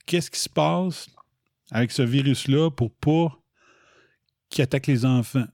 Qu'est-ce 0.06 0.30
qui 0.30 0.40
se 0.40 0.48
passe 0.48 1.10
avec 1.70 1.92
ce 1.92 2.00
virus-là 2.00 2.70
pour 2.70 2.90
pas 2.90 3.38
qu'il 4.48 4.62
attaque 4.62 4.86
les 4.86 5.04
enfants? 5.04 5.46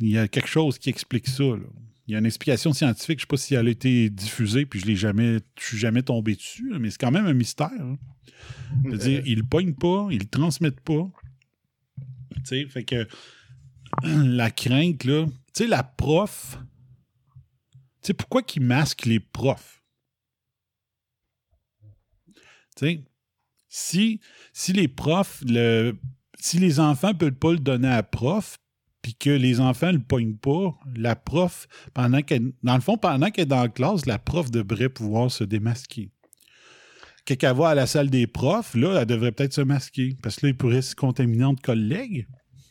Il 0.00 0.08
y 0.10 0.18
a 0.18 0.26
quelque 0.26 0.48
chose 0.48 0.76
qui 0.80 0.90
explique 0.90 1.28
ça. 1.28 1.44
là. 1.44 1.62
Il 2.08 2.12
y 2.12 2.16
a 2.16 2.18
une 2.18 2.26
explication 2.26 2.72
scientifique, 2.72 3.20
je 3.20 3.24
ne 3.24 3.26
sais 3.28 3.30
pas 3.30 3.36
si 3.36 3.54
elle 3.54 3.68
a 3.68 3.70
été 3.70 4.10
diffusée, 4.10 4.66
puis 4.66 4.80
je 4.80 4.86
l'ai 4.86 4.96
jamais, 4.96 5.38
je 5.60 5.64
suis 5.64 5.78
jamais 5.78 6.02
tombé 6.02 6.34
dessus, 6.34 6.72
mais 6.80 6.90
c'est 6.90 6.98
quand 6.98 7.12
même 7.12 7.26
un 7.26 7.34
mystère. 7.34 7.70
hein. 7.78 7.98
C'est-à-dire, 8.82 9.22
ils 9.26 9.38
le 9.38 9.44
pognent 9.44 9.74
pas, 9.74 10.08
ils 10.10 10.18
le 10.18 10.26
transmettent 10.26 10.80
pas. 10.80 11.08
Fait 12.44 12.84
que 12.84 13.06
la 14.02 14.50
crainte, 14.50 15.04
là, 15.04 15.26
la 15.60 15.82
prof, 15.82 16.58
tu 18.02 18.14
pourquoi 18.14 18.42
qu'ils 18.42 18.62
masquent 18.62 19.06
les 19.06 19.20
profs? 19.20 19.82
Si, 23.68 24.20
les 24.68 24.88
profs, 24.88 25.42
si 26.38 26.58
les 26.58 26.80
enfants 26.80 27.08
ne 27.08 27.12
peuvent 27.14 27.32
pas 27.32 27.52
le 27.52 27.58
donner 27.58 27.88
à 27.88 28.02
prof, 28.02 28.58
puis 29.02 29.14
que 29.14 29.30
les 29.30 29.60
enfants 29.60 29.88
ne 29.88 29.98
le 29.98 30.02
pognent 30.02 30.36
pas, 30.36 30.74
la 30.96 31.14
prof, 31.16 31.68
pendant 31.92 32.20
dans 32.62 32.74
le 32.74 32.80
fond, 32.80 32.96
pendant 32.96 33.30
qu'elle 33.30 33.42
est 33.42 33.46
dans 33.46 33.62
la 33.62 33.68
classe, 33.68 34.06
la 34.06 34.18
prof 34.18 34.50
devrait 34.50 34.88
pouvoir 34.88 35.30
se 35.30 35.44
démasquer. 35.44 36.10
Quand 37.26 37.34
elle 37.42 37.56
va 37.56 37.68
à 37.70 37.74
la 37.74 37.86
salle 37.86 38.10
des 38.10 38.26
profs, 38.26 38.74
là, 38.74 39.00
elle 39.00 39.06
devrait 39.06 39.32
peut-être 39.32 39.54
se 39.54 39.62
masquer. 39.62 40.16
Parce 40.22 40.36
que 40.36 40.46
là, 40.46 40.50
il 40.50 40.56
pourrait 40.56 40.82
se 40.82 40.94
contaminer 40.94 41.44
entre 41.44 41.62
collègues. 41.62 42.26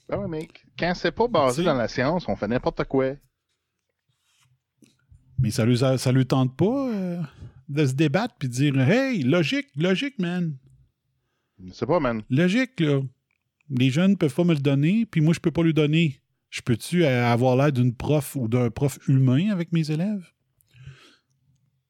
Ben 0.09 0.19
ouais, 0.19 0.27
mais 0.27 0.47
quand 0.77 0.93
c'est 0.95 1.11
pas 1.11 1.27
basé 1.27 1.63
dans 1.63 1.73
la 1.73 1.87
science, 1.87 2.27
on 2.27 2.35
fait 2.35 2.47
n'importe 2.47 2.83
quoi. 2.83 3.13
Mais 5.39 5.49
ça 5.49 5.65
lui, 5.65 5.77
ça 5.77 6.11
lui 6.11 6.25
tente 6.25 6.55
pas 6.55 6.89
euh, 6.89 7.21
de 7.67 7.85
se 7.85 7.93
débattre 7.93 8.35
puis 8.37 8.47
de 8.47 8.53
dire 8.53 8.79
Hey, 8.79 9.23
logique, 9.23 9.67
logique, 9.75 10.19
man. 10.19 10.55
Je 11.65 11.73
sais 11.73 11.85
pas, 11.85 11.99
man. 11.99 12.21
Logique, 12.29 12.79
là. 12.79 13.01
Les 13.69 13.89
jeunes 13.89 14.17
peuvent 14.17 14.33
pas 14.33 14.43
me 14.43 14.53
le 14.53 14.59
donner, 14.59 15.05
puis 15.05 15.21
moi, 15.21 15.33
je 15.33 15.39
peux 15.39 15.51
pas 15.51 15.63
lui 15.63 15.73
donner. 15.73 16.21
Je 16.49 16.61
peux-tu 16.61 17.05
avoir 17.05 17.55
l'air 17.55 17.71
d'une 17.71 17.95
prof 17.95 18.35
ou 18.35 18.47
d'un 18.47 18.69
prof 18.69 18.99
humain 19.07 19.49
avec 19.49 19.71
mes 19.71 19.89
élèves? 19.89 20.27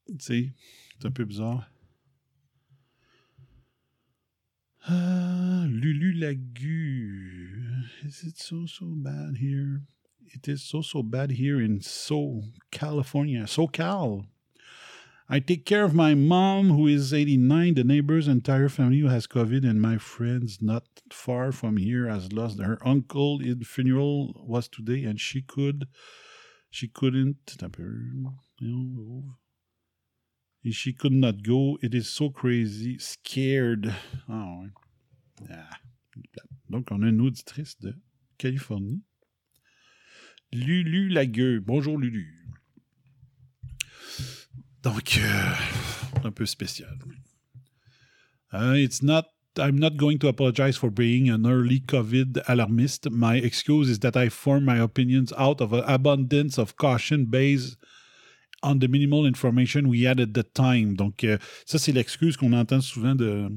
Tu 0.08 0.16
sais, 0.20 0.54
c'est 1.00 1.08
un 1.08 1.12
peu 1.12 1.26
bizarre. 1.26 1.70
Ah, 4.86 5.66
Lulu 5.66 6.14
Lagu. 6.20 7.84
Is 8.06 8.24
it 8.28 8.38
so, 8.38 8.66
so 8.66 8.86
bad 8.98 9.38
here? 9.38 9.84
It 10.34 10.48
is 10.50 10.62
so, 10.62 10.82
so 10.82 11.02
bad 11.02 11.32
here 11.32 11.62
in 11.62 11.80
So, 11.80 12.42
California. 12.72 13.44
SoCal. 13.44 14.26
I 15.30 15.40
take 15.40 15.66
care 15.66 15.86
of 15.86 15.96
my 15.96 16.16
mom, 16.16 16.70
who 16.72 16.88
is 16.88 17.14
89, 17.14 17.76
the 17.76 17.86
neighbor's 17.86 18.28
entire 18.28 18.68
family 18.68 19.00
who 19.00 19.08
has 19.08 19.26
COVID, 19.26 19.64
and 19.64 19.82
my 19.82 19.98
friends 19.98 20.58
not 20.62 20.84
far 21.12 21.54
from 21.54 21.78
here 21.78 22.10
has 22.10 22.34
lost 22.34 22.60
her 22.60 22.78
uncle. 22.86 23.40
His 23.40 23.66
funeral 23.66 24.34
was 24.46 24.68
today, 24.68 25.06
and 25.06 25.18
she 25.18 25.42
could, 25.42 25.88
she 26.70 26.90
couldn't, 26.90 27.56
she 30.72 30.94
could 30.94 31.12
not 31.12 31.44
go. 31.44 31.78
It 31.82 31.94
is 31.94 32.10
so 32.10 32.30
crazy, 32.30 32.98
scared. 33.00 33.94
Ah 34.30 34.60
ouais. 34.62 34.70
Ah. 35.50 35.70
Donc, 36.70 36.92
on 36.92 37.04
a 37.04 37.10
une 37.10 37.22
auditrice 37.22 37.80
de 37.80 37.96
Californie. 38.38 39.02
Lulu 40.52 41.10
Lagueux. 41.10 41.60
Bonjour, 41.60 41.98
Lulu. 41.98 42.52
Donc, 44.84 45.18
euh, 45.18 45.54
un 46.24 46.32
peu 46.32 46.46
spécial. 46.46 46.98
Uh, 48.52 48.74
it's 48.76 49.02
not. 49.02 49.26
I'm 49.56 49.78
not 49.78 49.98
going 49.98 50.18
to 50.20 50.28
apologize 50.28 50.78
for 50.78 50.90
being 50.90 51.30
an 51.30 51.46
early 51.46 51.80
COVID 51.80 52.42
alarmist. 52.48 53.12
My 53.12 53.36
excuse 53.36 53.88
is 53.88 54.00
that 54.00 54.18
I 54.18 54.30
form 54.30 54.66
my 54.66 54.78
opinions 54.78 55.32
out 55.38 55.62
of 55.62 55.74
an 55.74 55.84
abundance 55.86 56.58
of 56.58 56.76
caution 56.76 57.26
based 57.26 57.78
on 58.64 58.80
the 58.80 58.88
minimal 58.88 59.26
information 59.28 59.86
we 59.88 60.06
had 60.06 60.20
at 60.20 60.34
the 60.34 60.44
time. 60.54 60.96
Donc, 60.96 61.24
euh, 61.24 61.38
ça, 61.66 61.78
c'est 61.78 61.92
l'excuse 61.92 62.38
qu'on 62.38 62.54
entend 62.54 62.82
souvent 62.82 63.14
de, 63.16 63.50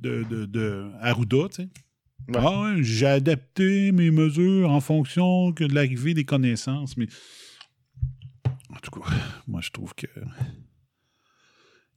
de, 0.00 0.24
de, 0.28 0.46
de 0.46 0.90
Arruda, 1.00 1.48
tu 1.48 1.62
sais. 1.62 1.68
Ouais. 2.28 2.36
Ah 2.38 2.62
ouais, 2.62 2.82
j'ai 2.82 3.06
adapté 3.06 3.92
mes 3.92 4.10
mesures 4.10 4.70
en 4.70 4.80
fonction 4.80 5.52
que 5.52 5.64
de 5.64 5.74
l'arrivée 5.74 6.14
des 6.14 6.24
connaissances, 6.24 6.96
mais 6.96 7.06
en 8.68 8.78
tout 8.80 8.90
cas, 8.90 9.08
moi 9.48 9.60
je 9.60 9.70
trouve 9.70 9.94
que 9.94 10.06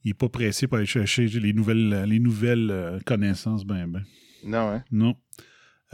il 0.02 0.08
n'est 0.08 0.14
pas 0.14 0.28
pressé 0.28 0.66
pour 0.66 0.78
aller 0.78 0.86
chercher 0.86 1.26
les 1.28 1.52
nouvelles, 1.52 2.04
les 2.08 2.18
nouvelles 2.18 2.70
euh, 2.70 2.98
connaissances, 3.06 3.64
ben 3.64 3.86
ben. 3.86 4.02
Non, 4.44 4.70
hein? 4.70 4.84
No. 4.90 5.14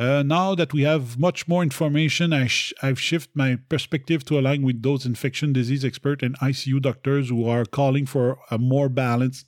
Uh, 0.00 0.22
now 0.22 0.54
that 0.54 0.72
we 0.72 0.82
have 0.82 1.18
much 1.18 1.46
more 1.46 1.62
information, 1.62 2.32
I 2.32 2.46
sh- 2.46 2.72
I've 2.82 2.98
shifted 2.98 3.36
my 3.36 3.56
perspective 3.68 4.24
to 4.24 4.38
align 4.38 4.62
with 4.62 4.82
those 4.82 5.04
infection 5.04 5.52
disease 5.52 5.84
experts 5.84 6.22
and 6.22 6.38
ICU 6.38 6.80
doctors 6.80 7.28
who 7.28 7.46
are 7.46 7.66
calling 7.66 8.06
for 8.06 8.38
a 8.50 8.56
more 8.56 8.88
balanced 8.88 9.44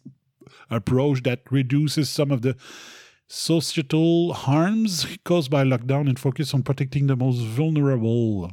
approach 0.68 1.22
that 1.22 1.40
reduces 1.50 2.10
some 2.10 2.30
of 2.30 2.42
the 2.42 2.54
societal 3.28 4.34
harms 4.34 5.06
caused 5.24 5.50
by 5.50 5.64
lockdown 5.64 6.06
and 6.06 6.18
focus 6.18 6.52
on 6.52 6.62
protecting 6.62 7.06
the 7.06 7.16
most 7.16 7.40
vulnerable. 7.40 8.50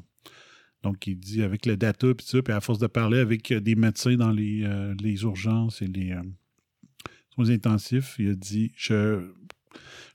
Donc, 0.82 1.06
il 1.06 1.20
dit 1.20 1.44
avec 1.44 1.66
le 1.66 1.76
data 1.76 2.08
et 2.08 2.16
ça, 2.22 2.42
puis 2.42 2.54
à 2.54 2.62
force 2.62 2.80
de 2.80 2.88
parler 2.88 3.20
avec 3.20 3.52
euh, 3.52 3.60
des 3.60 3.76
médecins 3.76 4.16
dans 4.16 4.32
les, 4.32 4.64
euh, 4.64 4.96
les 5.02 5.24
urgences 5.24 5.82
et 5.82 5.88
les 5.88 6.14
euh, 6.14 6.24
soins 7.36 7.50
intensifs, 7.50 8.16
il 8.18 8.30
a 8.30 8.36
dit 8.36 8.72
je, 8.78 9.34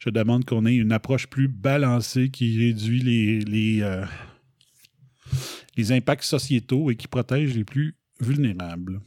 je 0.04 0.10
demande 0.10 0.44
qu'on 0.44 0.66
ait 0.66 0.74
une 0.74 0.92
approche 0.92 1.26
plus 1.28 1.48
balancée 1.48 2.28
qui 2.28 2.58
réduit 2.58 3.00
les, 3.00 3.40
les, 3.40 3.82
euh, 3.82 4.04
les 5.78 5.92
impacts 5.92 6.24
sociétaux 6.24 6.90
et 6.90 6.96
qui 6.96 7.08
protège 7.08 7.54
les 7.54 7.64
plus 7.64 7.96
vulnérables. 8.20 9.00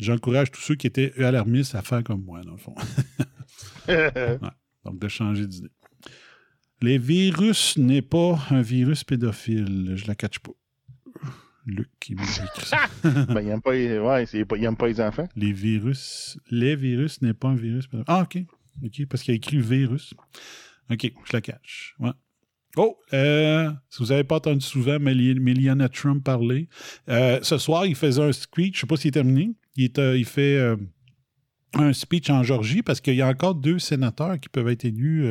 J'encourage 0.00 0.50
tous 0.50 0.60
ceux 0.60 0.74
qui 0.74 0.88
étaient 0.88 1.12
alarmistes 1.22 1.76
à 1.76 1.82
faire 1.82 2.02
comme 2.02 2.24
moi, 2.24 2.42
dans 2.42 2.52
le 2.52 2.58
fond. 2.58 2.74
Ouais. 3.88 4.38
Donc, 4.84 5.00
de 5.00 5.08
changer 5.08 5.46
d'idée. 5.46 5.70
Les 6.80 6.96
virus 6.96 7.76
n'est 7.76 8.02
pas 8.02 8.38
un 8.50 8.62
virus 8.62 9.02
pédophile. 9.02 9.94
Je 9.96 10.06
la 10.06 10.14
catch 10.14 10.38
pas. 10.38 10.52
Luc 11.66 11.88
qui 11.98 12.14
m'a 12.14 12.22
écrit 12.22 12.66
ça. 12.66 12.78
ben, 13.02 13.40
il 13.40 13.48
aime 13.48 13.60
pas, 13.60 13.72
ouais, 13.72 14.44
pas, 14.44 14.72
pas 14.76 14.86
les 14.86 15.00
enfants. 15.00 15.28
Les 15.34 15.52
virus. 15.52 16.38
Les 16.50 16.76
virus 16.76 17.20
n'est 17.20 17.34
pas 17.34 17.48
un 17.48 17.56
virus 17.56 17.88
pédophile. 17.88 18.04
Ah, 18.06 18.22
OK. 18.22 18.38
OK, 18.84 19.06
parce 19.06 19.22
qu'il 19.22 19.32
a 19.32 19.36
écrit 19.36 19.58
virus. 19.60 20.14
OK, 20.90 21.12
je 21.24 21.32
la 21.32 21.40
catch. 21.40 21.94
Ouais. 21.98 22.10
Oh, 22.76 22.96
euh, 23.12 23.70
si 23.88 24.02
vous 24.02 24.10
n'avez 24.10 24.22
pas 24.24 24.36
entendu 24.36 24.64
souvent 24.64 24.98
Meli- 24.98 25.40
Melania 25.40 25.88
Trump 25.88 26.22
parler, 26.24 26.68
euh, 27.08 27.40
ce 27.42 27.58
soir, 27.58 27.84
il 27.86 27.96
faisait 27.96 28.22
un 28.22 28.32
speech, 28.32 28.74
je 28.74 28.78
ne 28.78 28.80
sais 28.82 28.86
pas 28.86 28.96
s'il 28.96 29.08
est 29.08 29.12
terminé. 29.12 29.50
Il, 29.76 29.84
est, 29.84 29.98
euh, 29.98 30.16
il 30.16 30.24
fait 30.24 30.76
un 31.74 31.92
speech 31.92 32.30
en 32.30 32.42
Georgie 32.42 32.82
parce 32.82 33.00
qu'il 33.00 33.14
y 33.14 33.22
a 33.22 33.28
encore 33.28 33.54
deux 33.56 33.78
sénateurs 33.78 34.38
qui 34.38 34.48
peuvent 34.48 34.68
être 34.68 34.84
élus 34.84 35.28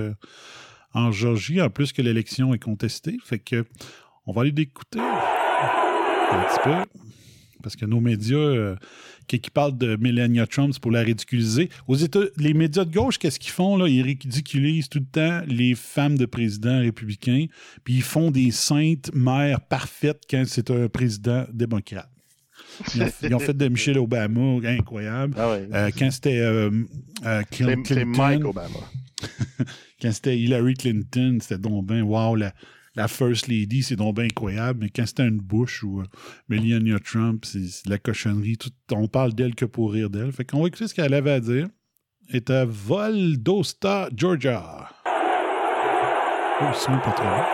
en 0.93 1.11
Georgie, 1.11 1.61
en 1.61 1.69
plus 1.69 1.93
que 1.93 2.01
l'élection 2.01 2.53
est 2.53 2.59
contestée. 2.59 3.17
Fait 3.23 3.39
que 3.39 3.65
on 4.25 4.33
va 4.33 4.41
aller 4.41 4.51
l'écouter 4.51 4.99
un 4.99 6.43
petit 6.45 6.59
peu. 6.63 6.99
Parce 7.61 7.75
que 7.75 7.85
nos 7.85 7.99
médias, 7.99 8.37
euh, 8.37 8.75
qui, 9.27 9.39
qui 9.39 9.49
parlent 9.49 9.77
de 9.77 9.95
Melania 9.97 10.47
Trump, 10.47 10.73
c'est 10.73 10.81
pour 10.81 10.91
la 10.91 11.01
ridiculiser. 11.01 11.69
Aux 11.87 11.95
États, 11.95 12.21
les 12.37 12.53
médias 12.53 12.85
de 12.85 12.93
gauche, 12.93 13.17
qu'est-ce 13.17 13.39
qu'ils 13.39 13.51
font? 13.51 13.77
Là? 13.77 13.87
Ils 13.87 14.01
ridiculisent 14.01 14.89
tout 14.89 14.99
le 14.99 15.05
temps 15.05 15.41
les 15.47 15.75
femmes 15.75 16.17
de 16.17 16.25
présidents 16.25 16.79
républicains, 16.79 17.45
puis 17.83 17.95
ils 17.95 18.03
font 18.03 18.31
des 18.31 18.51
saintes 18.51 19.11
mères 19.13 19.61
parfaites 19.61 20.23
quand 20.29 20.43
c'est 20.45 20.71
un 20.71 20.87
président 20.87 21.45
démocrate. 21.53 22.09
Ils 22.95 23.03
ont, 23.03 23.11
ils 23.23 23.35
ont 23.35 23.39
fait 23.39 23.55
de 23.55 23.67
Michelle 23.67 23.99
Obama, 23.99 24.59
incroyable. 24.65 25.33
Ah 25.37 25.51
ouais. 25.51 25.67
Euh, 25.73 25.91
quand 25.97 26.11
c'était 26.11 26.39
euh, 26.39 26.69
euh, 27.25 27.43
Clinton, 27.51 28.05
Mike 28.05 28.45
Obama. 28.45 28.79
quand 30.01 30.11
c'était 30.11 30.37
Hillary 30.37 30.75
Clinton, 30.75 31.37
c'était 31.41 31.57
donc 31.57 31.85
ben, 31.85 32.01
wow, 32.01 32.35
la, 32.35 32.53
la 32.95 33.07
First 33.07 33.47
Lady, 33.47 33.83
c'est 33.83 33.95
donc 33.95 34.15
bien 34.15 34.25
incroyable. 34.25 34.79
Mais 34.83 34.89
quand 34.89 35.05
c'était 35.05 35.27
une 35.27 35.37
Bush 35.39 35.83
ou 35.83 36.01
euh, 36.01 36.05
Melania 36.47 36.97
Trump, 36.99 37.45
c'est 37.45 37.59
de 37.85 37.89
la 37.89 37.97
cochonnerie. 37.97 38.57
Tout- 38.57 38.69
on 38.91 39.07
parle 39.07 39.33
d'elle 39.33 39.55
que 39.55 39.65
pour 39.65 39.91
rire 39.93 40.09
d'elle. 40.09 40.31
Fait 40.31 40.45
qu'on 40.45 40.61
va 40.61 40.67
écouter 40.67 40.87
ce 40.87 40.93
qu'elle 40.93 41.13
avait 41.13 41.31
à 41.31 41.39
dire. 41.39 41.67
est 42.31 42.49
à 42.49 42.65
Valdosta, 42.65 44.09
Georgia. 44.15 44.89
Oh, 46.61 46.65
c'est 46.73 46.87
pas 46.91 47.11
trop 47.11 47.23
loin. 47.23 47.45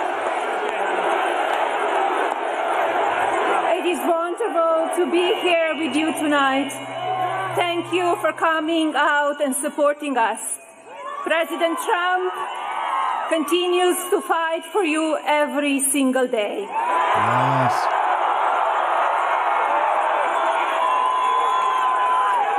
It 3.77 3.85
is 3.85 3.99
wonderful 4.07 4.89
to 4.97 5.05
be 5.11 5.33
here 5.43 5.75
with 5.77 5.95
you 5.95 6.11
tonight. 6.19 6.71
Thank 7.55 7.93
you 7.93 8.15
for 8.21 8.33
coming 8.33 8.93
out 8.95 9.39
and 9.45 9.53
supporting 9.55 10.17
us. 10.17 10.59
President 11.23 11.77
Trump 11.77 12.33
continues 13.29 13.97
to 14.09 14.21
fight 14.21 14.63
for 14.71 14.83
you 14.83 15.17
every 15.25 15.79
single 15.79 16.27
day. 16.27 16.61
Yes. 16.61 17.87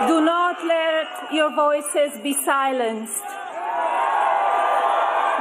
Do 0.08 0.20
not 0.20 0.56
let 0.64 1.32
your 1.32 1.54
voices 1.54 2.18
be 2.22 2.32
silenced. 2.32 3.24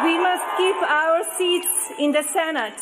We 0.04 0.18
must 0.18 0.45
keep 0.58 0.76
our 0.82 1.24
seats 1.38 1.91
in 1.99 2.12
the 2.12 2.24
Senate. 2.24 2.80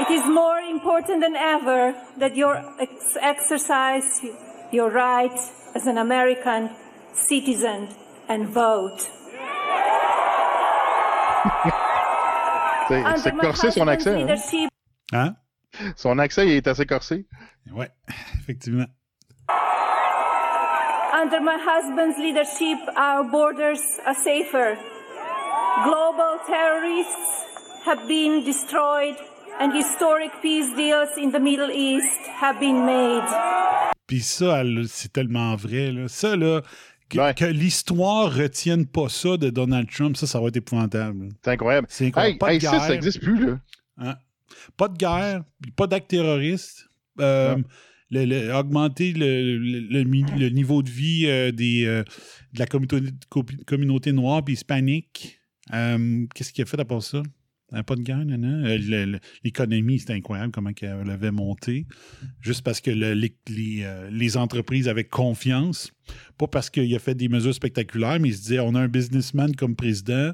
It 0.00 0.10
is 0.10 0.24
more 0.26 0.58
important 0.58 1.20
than 1.20 1.36
ever 1.36 1.94
that 2.18 2.34
you 2.36 2.48
ex- 2.80 3.16
exercise 3.20 4.20
your 4.70 4.90
right 4.90 5.38
as 5.74 5.86
an 5.86 5.98
American 5.98 6.70
citizen 7.12 7.88
and 8.28 8.48
vote. 8.48 9.10
C'est 12.88 13.32
my 13.32 13.40
corsé 13.40 13.70
son 13.70 13.86
husband's 13.86 13.88
accent. 13.88 14.10
hein? 14.12 14.18
leadership, 14.18 14.70
Hein? 15.12 15.34
Son 15.96 16.18
accent, 16.18 16.42
il 16.42 16.52
est 16.52 16.66
assez 16.66 16.86
corsé. 16.86 17.26
Ouais, 17.72 17.88
effectivement. 18.40 18.86
Under 21.14 21.40
my 21.40 21.56
husband's 21.56 22.18
leadership, 22.18 22.78
our 22.96 23.24
borders 23.30 23.80
are 24.06 24.14
safer. 24.14 24.76
Global 25.84 26.38
terrorists 26.46 27.46
have 27.86 28.06
been 28.08 28.44
destroyed, 28.44 29.16
and 29.60 29.72
historic 29.72 30.30
peace 30.42 30.74
deals 30.76 31.10
in 31.16 31.30
the 31.30 31.38
Middle 31.40 31.70
East 31.70 32.26
have 32.40 32.58
been 32.60 32.84
made. 32.84 33.22
Puis 34.06 34.20
ça, 34.20 34.62
c'est 34.88 35.12
tellement 35.12 35.54
vrai. 35.56 35.90
Là. 35.92 36.08
Ça, 36.08 36.36
là, 36.36 36.60
que, 37.12 37.32
que 37.34 37.44
l'histoire 37.44 38.34
retienne 38.34 38.86
pas 38.86 39.08
ça 39.08 39.36
de 39.36 39.50
Donald 39.50 39.88
Trump, 39.90 40.16
ça, 40.16 40.26
ça 40.26 40.40
va 40.40 40.48
être 40.48 40.56
épouvantable. 40.56 41.28
C'est 41.44 41.50
incroyable. 41.52 41.86
C'est 41.90 42.06
incroyable. 42.06 42.32
Hey, 42.34 42.38
pas 42.38 42.48
de 42.48 42.52
hey, 42.54 42.58
guerre. 42.58 42.80
ça 42.82 42.88
n'existe 42.90 43.20
plus, 43.20 43.46
là. 43.46 43.60
Hein? 43.98 44.16
Pas 44.76 44.88
de 44.88 44.96
guerre, 44.96 45.44
pas 45.76 45.86
d'actes 45.86 46.08
terroristes. 46.10 46.86
Euh, 47.20 47.56
le- 48.10 48.24
le- 48.24 48.54
augmenter 48.54 49.12
le, 49.14 50.48
niveau 50.50 50.82
de 50.82 50.90
vie 50.90 51.26
euh, 51.26 51.50
des, 51.52 51.84
euh, 51.84 52.02
de 52.52 52.58
la 52.58 52.66
communauté, 52.66 53.10
co- 53.28 53.44
communauté 53.66 54.12
noire 54.12 54.42
et 54.48 54.52
hispanique. 54.52 55.38
Qu'est-ce 55.70 56.52
qu'il 56.52 56.62
a 56.62 56.66
fait 56.66 56.78
à 56.80 56.84
part 56.84 57.02
ça? 57.02 57.22
Euh, 57.74 57.82
pas 57.82 57.96
de 57.96 58.02
non. 58.02 58.64
Euh, 58.66 59.18
L'économie, 59.44 59.98
c'était 59.98 60.12
incroyable 60.12 60.52
comment 60.52 60.70
elle 60.80 61.10
avait 61.10 61.30
monté. 61.30 61.86
Juste 62.40 62.62
parce 62.62 62.80
que 62.80 62.90
le- 62.90 63.14
les, 63.14 63.34
les, 63.48 63.80
euh, 63.84 64.08
les 64.10 64.36
entreprises 64.36 64.88
avaient 64.88 65.04
confiance. 65.04 65.90
Pas 66.38 66.46
parce 66.48 66.68
qu'il 66.70 66.94
a 66.94 66.98
fait 66.98 67.14
des 67.14 67.28
mesures 67.28 67.54
spectaculaires, 67.54 68.18
mais 68.20 68.28
il 68.28 68.34
se 68.34 68.42
disait 68.42 68.60
on 68.60 68.74
a 68.74 68.80
un 68.80 68.88
businessman 68.88 69.54
comme 69.56 69.74
président. 69.76 70.32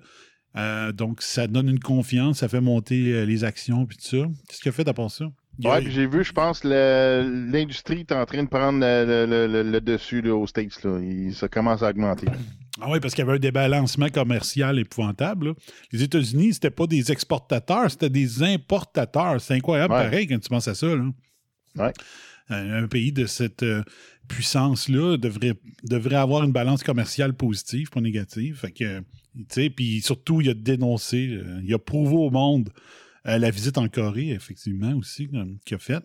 euh, 0.57 0.91
donc, 0.93 1.23
ça 1.23 1.47
donne 1.47 1.69
une 1.69 1.79
confiance, 1.79 2.39
ça 2.39 2.49
fait 2.49 2.61
monter 2.61 3.25
les 3.27 3.45
actions 3.45 3.87
puis 3.87 3.97
tout 3.99 4.07
ça. 4.07 4.27
Qu'est-ce 4.49 4.61
qu'il 4.61 4.71
a 4.71 4.73
fait 4.73 4.93
part 4.93 5.11
ça? 5.11 5.27
Ouais, 5.63 5.81
puis 5.83 5.93
j'ai 5.93 6.07
vu, 6.07 6.25
je 6.25 6.33
pense, 6.33 6.63
l'industrie 6.65 8.01
est 8.01 8.13
en 8.13 8.25
train 8.25 8.43
de 8.43 8.49
prendre 8.49 8.79
le, 8.81 9.27
le- 9.27 9.47
le- 9.47 9.71
le 9.71 9.81
dessus 9.81 10.21
là, 10.23 10.35
aux 10.35 10.47
States. 10.47 10.83
Là. 10.85 10.99
Il- 11.03 11.35
ça 11.35 11.49
commence 11.49 11.83
à 11.83 11.91
augmenter. 11.91 12.27
Ah 12.81 12.91
oui, 12.91 13.01
parce 13.01 13.15
qu'il 13.15 13.25
y 13.25 13.29
avait 13.29 13.37
un 13.37 13.41
débalancement 13.41 14.09
commercial 14.09 14.79
épouvantable. 14.79 15.49
là. 15.49 15.55
Les 15.93 16.03
États-Unis, 16.03 16.55
c'était 16.55 16.71
pas 16.71 16.87
des 16.87 17.11
exportateurs, 17.11 17.91
c'était 17.91 18.11
des 18.11 18.43
importateurs. 18.43 19.41
C'est 19.41 19.55
incroyable, 19.55 19.93
Ouais. 19.95 20.05
pareil, 20.05 20.27
quand 20.27 20.39
tu 20.39 20.49
penses 20.49 20.69
à 20.69 20.75
ça. 20.75 20.87
là. 20.95 21.11
Ouais. 21.77 21.93
Un, 22.51 22.85
un 22.85 22.89
pays 22.89 23.13
de 23.13 23.27
cette 23.27 23.63
euh, 23.63 23.83
puissance-là 24.29 25.17
devrait, 25.17 25.55
devrait 25.85 26.17
avoir 26.17 26.45
une 26.45 26.53
balance 26.53 26.83
commerciale 26.83 27.35
positive, 27.35 27.91
pas 27.91 28.01
négative. 28.01 28.57
Fait 28.61 28.73
que, 28.73 29.03
puis 29.71 30.01
surtout, 30.01 30.41
il 30.41 30.49
a 30.51 30.55
dénoncé, 30.55 31.29
euh, 31.29 31.61
il 31.65 31.75
a 31.75 31.79
prouvé 31.79 32.15
au 32.15 32.31
monde 32.31 32.71
euh, 33.27 33.39
la 33.39 33.51
visite 33.51 33.77
en 33.79 33.89
Corée, 33.89 34.31
effectivement, 34.31 34.93
aussi, 34.95 35.29
euh, 35.35 35.45
qu'il 35.65 35.75
a 35.75 35.79
fait. 35.79 36.03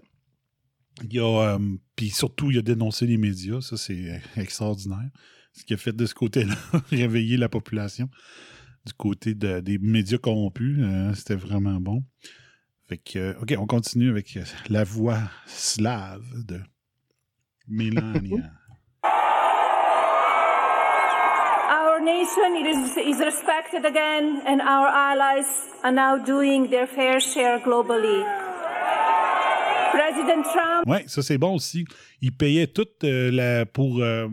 Il 1.09 1.19
a, 1.19 1.55
euh, 1.55 1.59
puis 1.95 2.09
surtout, 2.09 2.51
il 2.51 2.57
a 2.57 2.61
dénoncé 2.61 3.05
les 3.07 3.17
médias. 3.17 3.61
Ça, 3.61 3.78
c'est 3.78 4.21
extraordinaire. 4.36 5.09
Ce 5.54 5.64
qu'il 5.64 5.76
a 5.76 5.78
fait 5.78 5.93
de 5.95 6.06
ce 6.06 6.14
côté-là, 6.14 6.56
réveiller 6.91 7.38
la 7.38 7.47
population. 7.49 8.10
Du 8.86 8.93
côté 8.93 9.34
de- 9.34 9.60
des 9.62 9.78
médias 9.78 10.18
corrompus, 10.18 10.78
euh, 10.82 11.14
c'était 11.14 11.36
vraiment 11.36 11.80
bon. 11.80 12.04
Fait 12.89 12.97
que, 12.97 13.18
euh, 13.20 13.34
OK, 13.41 13.54
on 13.58 13.66
continue 13.66 14.10
avec 14.10 14.36
euh, 14.36 14.43
la 14.70 14.84
voix 14.84 15.20
slave 15.45 16.24
de 16.45 16.60
Melania. 17.68 18.51
Our 21.72 22.01
nation 22.01 22.56
is, 22.56 22.97
is 22.97 23.20
respected 23.20 23.86
again, 23.86 24.41
and 24.45 24.60
our 24.62 24.88
allies 24.88 25.47
are 25.84 25.91
now 25.93 26.18
doing 26.18 26.70
their 26.70 26.88
fair 26.88 27.20
share 27.20 27.60
globally. 27.60 28.24
President 29.91 30.43
Trump 30.43 30.84
Oui, 30.88 30.97
ça 31.08 31.22
c'est 31.22 31.38
bon 31.38 31.54
aussi. 31.56 31.86
Il 32.22 32.32
payait 32.36 32.68
tout 32.68 32.88
euh, 33.04 33.32
la, 33.32 33.66
pour. 33.66 34.01
euh, 34.01 34.28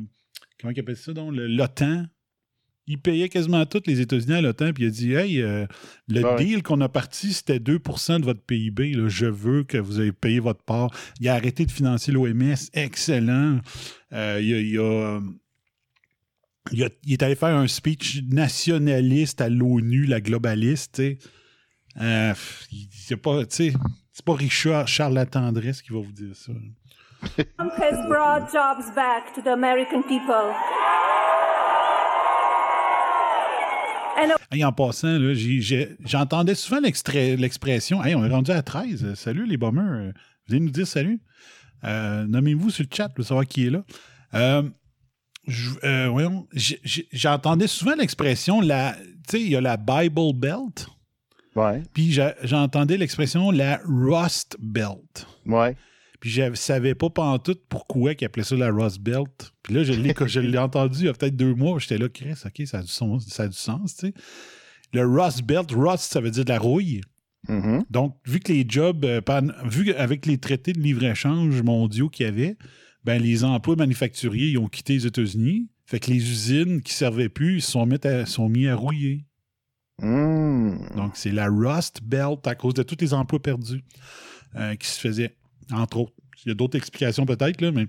comment 0.61 0.73
il 0.75 0.81
appelle 0.81 0.97
ça 0.97 1.13
donc? 1.13 1.33
L'OTAN. 1.35 2.07
Il 2.87 2.99
payait 2.99 3.29
quasiment 3.29 3.65
toutes 3.67 3.87
les 3.87 4.01
États-Unis 4.01 4.33
à 4.35 4.41
l'OTAN, 4.41 4.73
puis 4.73 4.83
il 4.85 4.87
a 4.89 4.91
dit 4.91 5.13
Hey, 5.13 5.43
euh, 5.43 5.65
le 6.09 6.25
Ouais. 6.25 6.37
deal 6.45 6.63
qu'on 6.63 6.81
a 6.81 6.89
parti, 6.89 7.33
c'était 7.33 7.61
2% 7.61 8.19
de 8.19 8.25
votre 8.25 8.41
PIB. 8.43 8.95
là. 8.95 9.09
Je 9.09 9.27
veux 9.27 9.63
que 9.63 9.79
vous 9.79 10.01
ayez 10.01 10.13
payé 10.13 10.41
votre 10.41 10.65
part. 10.65 10.91
Il 11.21 11.29
a 11.29 11.35
arrêté 11.35 11.65
de 11.67 11.71
financer 11.71 12.11
l'OMS. 12.11 12.55
Excellent. 12.73 13.61
Euh, 14.13 14.41
il, 14.43 14.55
a, 14.55 14.61
il 14.61 14.79
a, 14.79 14.83
euh, 14.83 15.21
il 16.73 16.83
a- 16.85 16.89
il 17.05 17.13
est 17.13 17.23
allé 17.23 17.37
faire 17.37 17.55
un 17.57 17.69
speech 17.69 18.23
nationaliste 18.29 19.41
à 19.41 19.49
l'ONU, 19.49 20.07
la 20.07 20.21
globaliste. 20.21 21.01
Euh, 22.01 22.35
pas, 23.23 23.43
c'est 23.49 23.73
pas 24.25 24.35
Richard 24.35 24.89
Charles 24.89 25.15
Latendresse 25.15 25.81
qui 25.83 25.93
va 25.93 26.01
vous 26.01 26.13
dire 26.13 26.35
ça. 26.35 26.53
Has 27.59 28.07
brought 28.09 28.51
jobs 28.53 28.91
back 28.95 29.35
to 29.35 29.43
the 29.43 29.53
American 29.53 30.03
people. 30.03 30.55
And 34.17 34.33
Hey, 34.51 34.65
en 34.65 34.73
passant, 34.73 35.19
j'entendais 36.05 36.55
souvent 36.55 36.81
l'expression 36.81 38.05
Hey, 38.05 38.15
on 38.15 38.25
est 38.25 38.29
rendu 38.31 38.51
à 38.51 38.63
13. 38.63 39.05
Euh, 39.05 39.15
Salut 39.15 39.47
les 39.47 39.57
bombers. 39.57 39.83
Euh, 39.85 40.13
Venez 40.49 40.61
nous 40.61 40.71
dire 40.71 40.87
salut. 40.87 41.21
Euh, 41.85 42.27
Nommez-vous 42.27 42.71
sur 42.71 42.85
le 42.85 42.95
chat 42.95 43.09
pour 43.09 43.25
savoir 43.25 43.47
qui 43.47 43.67
est 43.67 43.71
là. 43.71 43.85
Euh, 44.35 44.63
euh, 45.85 46.31
j'entendais 47.13 47.67
souvent 47.67 47.95
l'expression 47.95 48.61
la. 48.61 48.95
Tu 49.29 49.37
sais, 49.37 49.41
il 49.41 49.51
y 49.51 49.57
a 49.57 49.61
la 49.61 49.77
Bible 49.77 50.33
Belt. 50.35 50.89
Ouais. 51.57 51.83
Puis 51.95 52.17
j'entendais 52.43 52.97
l'expression 52.97 53.51
la 53.51 53.81
Rust 53.85 54.57
Belt. 54.61 55.27
Ouais. 55.47 55.77
Puis 56.21 56.31
je 56.31 56.55
savais 56.55 56.95
pas 56.95 57.09
pantoute 57.09 57.63
pourquoi 57.69 58.13
ils 58.13 58.25
appelaient 58.25 58.45
ça 58.45 58.55
la 58.55 58.71
Rust 58.71 59.01
Belt. 59.01 59.53
Puis 59.63 59.75
là, 59.75 59.85
je 59.85 59.93
l'ai, 59.93 60.15
je 60.27 60.41
l'ai 60.41 60.59
entendu 60.59 61.01
il 61.01 61.05
y 61.07 61.09
a 61.09 61.15
peut-être 61.15 61.37
deux 61.37 61.55
mois. 61.55 61.79
J'étais 61.79 61.99
là, 61.99 62.09
Chris, 62.09 62.35
OK, 62.45 62.67
ça 62.67 62.79
a 62.79 62.83
du, 62.83 62.89
sens, 62.89 63.27
ça 63.27 63.45
a 63.45 63.49
du 63.49 63.57
sens, 63.57 63.97
tu 63.97 64.09
sais. 64.09 64.15
Le 64.93 65.07
Rust 65.07 65.43
Belt, 65.43 65.71
Rust, 65.73 66.13
ça 66.13 66.21
veut 66.21 66.31
dire 66.31 66.45
de 66.45 66.51
la 66.51 66.59
rouille. 66.59 67.01
Mhm. 67.49 67.85
Donc, 67.91 68.17
vu 68.27 68.41
que 68.41 68.53
les 68.53 68.67
jobs, 68.69 69.05
euh, 69.05 69.21
vu 69.65 69.93
avec 69.95 70.27
les 70.27 70.39
traités 70.39 70.73
de 70.73 70.81
libre-échange 70.81 71.63
mondiaux 71.63 72.09
qu'il 72.09 72.27
y 72.27 72.29
avait, 72.29 72.57
ben, 73.05 73.21
les 73.21 73.45
emplois 73.45 73.77
manufacturiers 73.77 74.49
ils 74.49 74.59
ont 74.59 74.69
quitté 74.69 74.95
les 74.95 75.07
États-Unis. 75.07 75.69
Fait 75.87 76.01
que 76.01 76.11
les 76.11 76.31
usines 76.31 76.83
qui 76.83 76.93
servaient 76.93 77.29
plus, 77.29 77.57
ils 77.57 77.63
se 77.63 77.73
sont 77.73 77.87
mis 77.87 77.97
à, 78.05 78.27
sont 78.27 78.49
mis 78.49 78.69
à 78.69 78.77
rouiller. 78.77 79.25
Mm. 80.01 80.97
Donc, 80.97 81.13
c'est 81.15 81.33
la 81.33 81.49
Rust 81.49 82.03
Belt 82.03 82.47
à 82.47 82.55
cause 82.55 82.75
de 82.75 82.83
tous 82.83 82.97
les 83.01 83.15
emplois 83.15 83.41
perdus 83.41 83.83
euh, 84.57 84.75
qui 84.77 84.89
se 84.89 85.01
faisaient, 85.01 85.35
entre 85.73 85.99
autres. 85.99 86.13
Il 86.45 86.49
y 86.49 86.53
a 86.53 86.55
d'autres 86.55 86.77
explications 86.77 87.27
peut-être, 87.27 87.61
mais 87.71 87.87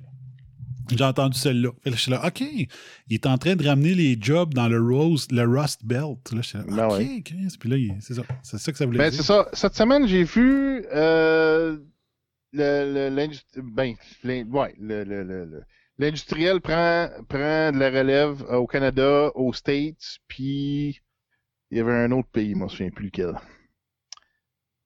j'ai 0.89 1.03
entendu 1.03 1.37
celle-là. 1.37 1.69
Je 1.85 1.91
suis 1.95 2.11
là, 2.11 2.25
OK, 2.25 2.41
il 2.41 2.67
est 3.09 3.25
en 3.25 3.37
train 3.37 3.55
de 3.55 3.65
ramener 3.65 3.93
les 3.95 4.17
jobs 4.19 4.53
dans 4.53 4.67
le, 4.67 4.81
Rose, 4.81 5.27
le 5.31 5.43
Rust 5.47 5.85
Belt. 5.85 6.19
Là, 6.33 6.41
je 6.41 6.47
suis 6.47 6.57
là, 6.57 6.63
Ben 6.67 6.85
OK, 6.87 6.91
ouais. 6.97 7.21
Chris. 7.23 7.55
Puis 7.59 7.69
là, 7.69 7.95
c'est 8.01 8.13
ça. 8.15 8.23
C'est 8.43 8.57
ça 8.57 8.71
que 8.71 8.77
ça 8.77 8.85
voulait 8.85 8.97
Ben, 8.97 9.09
dire. 9.09 9.19
c'est 9.21 9.25
ça. 9.27 9.47
Cette 9.53 9.75
semaine, 9.75 10.05
j'ai 10.07 10.23
vu 10.23 10.83
euh, 10.93 11.77
le- 12.51 12.93
le- 12.93 13.15
l'industrie. 13.15 13.61
Ben, 13.63 13.93
l'in- 14.23 14.45
ouais, 14.49 14.75
le- 14.79 15.03
le- 15.05 15.23
le- 15.23 15.45
le- 15.45 15.63
l'industriel 15.97 16.59
prend, 16.59 17.07
prend 17.29 17.71
de 17.71 17.77
la 17.77 17.89
relève 17.89 18.43
euh, 18.49 18.55
au 18.57 18.67
Canada, 18.67 19.31
aux 19.35 19.53
States, 19.53 20.17
puis 20.27 20.99
il 21.69 21.77
y 21.77 21.79
avait 21.79 21.93
un 21.93 22.11
autre 22.11 22.27
pays, 22.33 22.53
moi, 22.53 22.67
je 22.67 22.73
me 22.73 22.77
souviens 22.77 22.89
plus 22.91 23.05
lequel. 23.05 23.33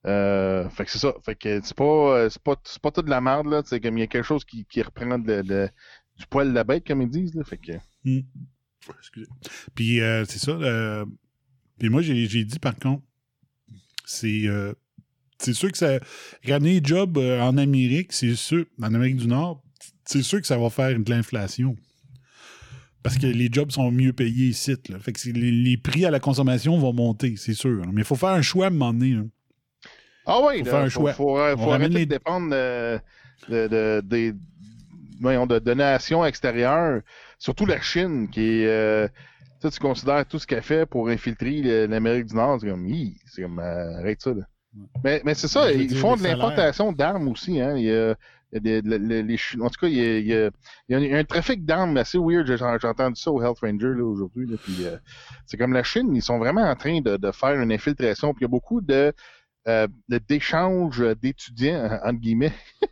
Euh, 0.06 0.70
fait 0.70 0.86
que 0.86 0.92
c'est 0.92 1.00
ça. 1.00 1.14
Fait 1.26 1.36
que 1.36 1.60
c'est 1.64 1.76
pas, 1.76 1.84
euh, 2.18 2.30
c'est 2.30 2.42
pas, 2.42 2.56
c'est 2.64 2.82
pas 2.82 2.92
tout 2.92 3.02
de 3.02 3.10
la 3.10 3.22
merde, 3.22 3.48
là. 3.48 3.62
C'est 3.66 3.80
comme 3.80 3.98
il 3.98 4.02
y 4.02 4.04
a 4.04 4.08
quelque 4.08 4.26
chose 4.26 4.46
qui, 4.46 4.66
qui 4.66 4.82
reprend 4.82 5.18
de- 5.18 5.42
de- 5.42 5.70
du 6.18 6.26
poil 6.28 6.50
de 6.50 6.54
la 6.54 6.64
bête, 6.64 6.86
comme 6.86 7.02
ils 7.02 7.10
disent, 7.10 7.34
là. 7.34 7.44
Fait 7.44 7.58
que. 7.58 7.72
Hmm. 8.04 8.22
Excusez. 9.00 9.28
Puis 9.74 10.02
euh, 10.02 10.26
c'est 10.26 10.38
ça. 10.40 10.52
euh, 10.52 11.06
puis 11.80 11.90
moi, 11.90 12.02
j'ai 12.04 12.28
j'ai 12.28 12.46
dit 12.46 12.60
par 12.60 12.76
contre, 12.76 13.04
c'est 14.06 14.48
euh, 14.48 14.74
c'est 15.40 15.54
sûr 15.54 15.72
que 15.72 15.78
ça. 15.78 16.00
Ramener 16.48 16.80
les 16.80 16.86
jobs 16.86 17.18
euh, 17.18 17.42
en 17.42 17.58
Amérique, 17.58 18.14
c'est 18.14 18.36
sûr, 18.36 18.66
en 18.82 18.94
Amérique 18.94 19.18
du 19.18 19.28
Nord, 19.28 19.64
c'est 20.06 20.22
sûr 20.22 20.40
que 20.40 20.46
ça 20.48 20.58
va 20.58 20.70
faire 20.70 20.98
de 21.00 21.10
l'inflation. 21.10 21.76
Parce 23.02 23.18
que 23.18 23.28
les 23.28 23.50
jobs 23.52 23.72
sont 23.72 23.92
mieux 23.92 24.14
payés 24.14 24.48
ici. 24.48 24.76
Là. 24.90 24.98
Fait 25.00 25.14
que 25.14 25.30
les, 25.30 25.52
les 25.52 25.78
prix 25.78 26.06
à 26.06 26.12
la 26.12 26.20
consommation 26.20 26.78
vont 26.80 26.94
monter, 26.94 27.36
c'est 27.38 27.54
sûr. 27.54 27.84
Mais 27.92 28.02
il 28.02 28.06
faut 28.06 28.16
faire 28.16 28.30
un 28.30 28.42
choix 28.42 28.66
à 28.66 28.68
un 28.70 28.72
moment 28.72 28.94
donné. 28.94 29.14
là. 29.14 29.24
Ah 30.26 30.40
oui, 30.44 30.60
Faut 30.60 30.66
là, 30.66 30.72
faire 30.72 30.80
un 30.80 30.84
faut, 30.86 30.90
choix. 31.02 31.14
Faut, 31.14 31.40
euh, 31.40 31.56
faut 31.58 31.72
arrêter 31.72 31.94
les- 32.00 32.06
de 32.06 32.10
dépendre 32.12 32.50
de, 32.52 33.00
de, 33.50 34.02
de- 34.02 34.36
voyons, 35.22 35.46
de 35.46 35.60
donations 35.60 36.26
extérieures, 36.26 37.02
surtout 37.38 37.66
la 37.66 37.80
Chine, 37.82 38.30
qui 38.30 38.62
est. 38.62 38.68
euh, 38.68 39.08
tu 39.62 39.68
sais, 39.70 39.72
tu 39.72 39.80
considères 39.80 40.26
tout 40.26 40.40
ce 40.40 40.46
qu'elle 40.48 40.62
fait 40.64 40.86
pour 40.86 41.10
infiltrer 41.10 41.88
l'Amérique 41.88 42.26
du 42.26 42.36
Nord, 42.36 42.58
c'est 42.60 42.70
comme, 42.70 42.88
c'est 43.28 43.42
comme, 43.44 43.60
euh, 43.60 44.00
arrête 44.00 44.22
ça. 44.22 44.32
Là. 44.32 44.44
Mais, 45.04 45.22
mais 45.24 45.34
c'est 45.34 45.48
ça, 45.48 45.72
ils 45.72 45.96
font 45.96 46.16
de 46.18 46.24
l'importation 46.24 46.92
d'armes 46.92 47.30
aussi. 47.30 47.62
Hein. 47.62 47.78
Il 47.78 47.86
y 47.86 47.92
a, 47.96 48.16
il 48.52 48.68
y 48.68 48.82
les 48.82 49.38
en 49.62 49.70
tout 49.70 49.80
cas, 49.82 49.88
il 49.88 49.96
y 49.96 50.02
a, 50.02 50.18
il 50.20 50.26
y 50.28 50.34
a- 50.34 50.50
il 50.90 50.94
y 50.94 50.96
a 51.14 51.18
un, 51.18 51.20
il 51.22 51.26
trafic 51.26 51.66
d'armes 51.66 51.96
assez 51.98 52.18
weird. 52.18 52.46
J'ai 52.46 52.62
entendu 52.88 53.16
ça 53.20 53.32
au 53.32 53.42
Health 53.42 53.60
Ranger 53.62 54.02
aujourd'hui. 54.02 54.48
euh, 54.82 54.98
c'est 55.46 55.56
comme 55.58 55.72
la 55.74 55.84
Chine, 55.84 56.14
ils 56.14 56.22
sont 56.22 56.38
vraiment 56.40 56.64
en 56.64 56.76
train 56.76 57.00
de, 57.00 57.16
de 57.16 57.32
faire 57.32 57.60
une 57.60 57.72
infiltration. 57.72 58.34
Puis 58.34 58.42
il 58.42 58.44
y 58.44 58.46
a 58.46 58.50
beaucoup 58.50 58.82
de- 58.82 59.14
d'échanges 60.28 61.04
d'étudiants, 61.22 62.00
entre 62.04 62.20
guillemets. 62.20 62.54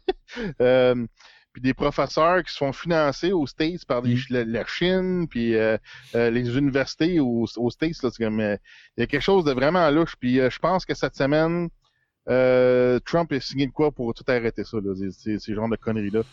Euh, 0.62 1.06
puis 1.52 1.62
des 1.62 1.76
professeurs 1.76 2.44
qui 2.44 2.52
se 2.52 2.58
font 2.58 2.74
financer 2.74 3.32
aux 3.32 3.46
States 3.46 3.86
par 3.86 4.02
les- 4.02 4.18
la, 4.32 4.44
la 4.44 4.66
Chine, 4.66 5.28
puis 5.30 5.56
euh, 5.56 5.78
euh, 6.16 6.32
les 6.32 6.58
universités 6.58 7.20
aux, 7.20 7.46
aux 7.58 7.70
States. 7.70 8.02
Là, 8.02 8.10
c'est 8.12 8.24
comme, 8.24 8.40
euh, 8.40 8.58
il 8.98 9.02
y 9.02 9.04
a 9.04 9.08
quelque 9.08 9.22
chose 9.22 9.46
de 9.46 9.52
vraiment 9.52 9.88
louche. 9.92 10.16
Puis 10.20 10.40
euh, 10.40 10.50
je 10.50 10.58
pense 10.58 10.86
que 10.86 10.96
cette 10.96 11.16
semaine, 11.16 11.70
euh, 12.30 13.00
Trump 13.06 13.32
a 13.34 13.40
signé 13.40 13.68
de 13.68 13.72
quoi 13.72 13.92
pour 13.92 14.14
tout 14.14 14.24
arrêter 14.28 14.64
ça, 14.64 14.78
là, 14.84 14.94
ces 15.40 15.54
genres 15.54 15.70
de 15.70 15.76
conneries-là. 15.76 16.24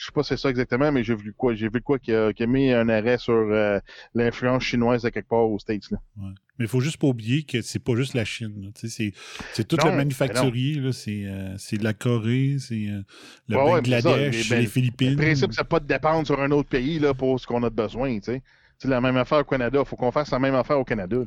Je 0.00 0.06
sais 0.06 0.12
pas 0.12 0.22
si 0.22 0.30
c'est 0.30 0.38
ça 0.38 0.48
exactement, 0.48 0.90
mais 0.90 1.04
j'ai 1.04 1.14
vu 1.14 1.34
quoi. 1.34 1.54
J'ai 1.54 1.68
vu 1.68 1.82
quoi 1.82 1.98
qui 1.98 2.10
a, 2.14 2.32
mis 2.46 2.72
un 2.72 2.88
arrêt 2.88 3.18
sur 3.18 3.34
euh, 3.34 3.78
l'influence 4.14 4.62
chinoise 4.62 5.02
de 5.02 5.10
quelque 5.10 5.28
part 5.28 5.46
aux 5.46 5.58
States. 5.58 5.90
Là. 5.90 5.98
Ouais. 6.16 6.30
Mais 6.58 6.64
il 6.64 6.68
faut 6.68 6.80
juste 6.80 6.96
pas 6.96 7.08
oublier 7.08 7.42
que 7.42 7.60
c'est 7.60 7.84
pas 7.84 7.94
juste 7.94 8.14
la 8.14 8.24
Chine. 8.24 8.72
C'est 8.74 9.68
tout 9.68 9.76
Non, 9.76 9.90
le 9.90 9.96
manufacturier. 9.98 10.90
C'est 10.92 11.26
euh, 11.26 11.54
c'est 11.58 11.76
de 11.76 11.84
la 11.84 11.92
Corée, 11.92 12.56
c'est 12.58 12.86
euh, 12.88 13.02
le 13.48 13.56
Ouais, 13.58 13.66
ça, 13.66 13.80
Bangladesh, 13.82 14.48
ben, 14.48 14.60
les 14.60 14.66
Philippines. 14.66 15.10
Le 15.10 15.16
principe, 15.16 15.52
c'est 15.52 15.68
pas 15.68 15.80
de 15.80 15.86
dépendre 15.86 16.26
sur 16.26 16.40
un 16.40 16.50
autre 16.50 16.70
pays 16.70 16.98
là, 16.98 17.12
pour 17.12 17.38
ce 17.38 17.46
qu'on 17.46 17.62
a 17.62 17.68
de 17.68 17.74
besoin. 17.74 18.18
C'est 18.22 18.88
la 18.88 19.02
même 19.02 19.18
affaire 19.18 19.40
au 19.40 19.44
Canada. 19.44 19.80
Il 19.84 19.86
faut 19.86 19.96
qu'on 19.96 20.12
fasse 20.12 20.30
la 20.30 20.38
même 20.38 20.54
affaire 20.54 20.80
au 20.80 20.84
Canada. 20.84 21.18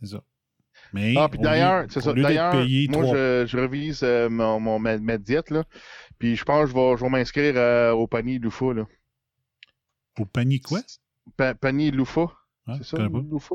C'est 0.00 0.10
ça. 0.10 0.22
Mais 0.92 1.14
Ah, 1.16 1.28
puis 1.28 1.40
d'ailleurs, 1.40 1.86
c'est 1.88 2.00
ça. 2.00 2.12
D'ailleurs, 2.12 2.54
moi, 2.54 3.06
je, 3.12 3.44
je 3.46 3.56
revise 3.58 4.00
euh, 4.04 4.28
mon, 4.28 4.60
mon, 4.60 4.78
ma, 4.78 4.98
ma 4.98 5.18
diète, 5.18 5.50
là. 5.50 5.64
Puis 6.20 6.36
je 6.36 6.44
pense 6.44 6.64
que 6.64 6.70
je 6.70 6.74
vais, 6.74 6.96
je 6.98 7.02
vais 7.02 7.08
m'inscrire 7.08 7.54
euh, 7.56 7.92
au 7.92 8.06
panier 8.06 8.38
Loufa, 8.38 8.74
là. 8.74 8.86
Au 10.18 10.26
panier 10.26 10.60
quoi? 10.60 10.80
Pa- 11.36 11.54
panier 11.54 11.90
Loufa. 11.90 12.26
Ah, 12.66 12.74
c'est 12.76 12.84
ça. 12.84 12.98
Loufa? 13.08 13.54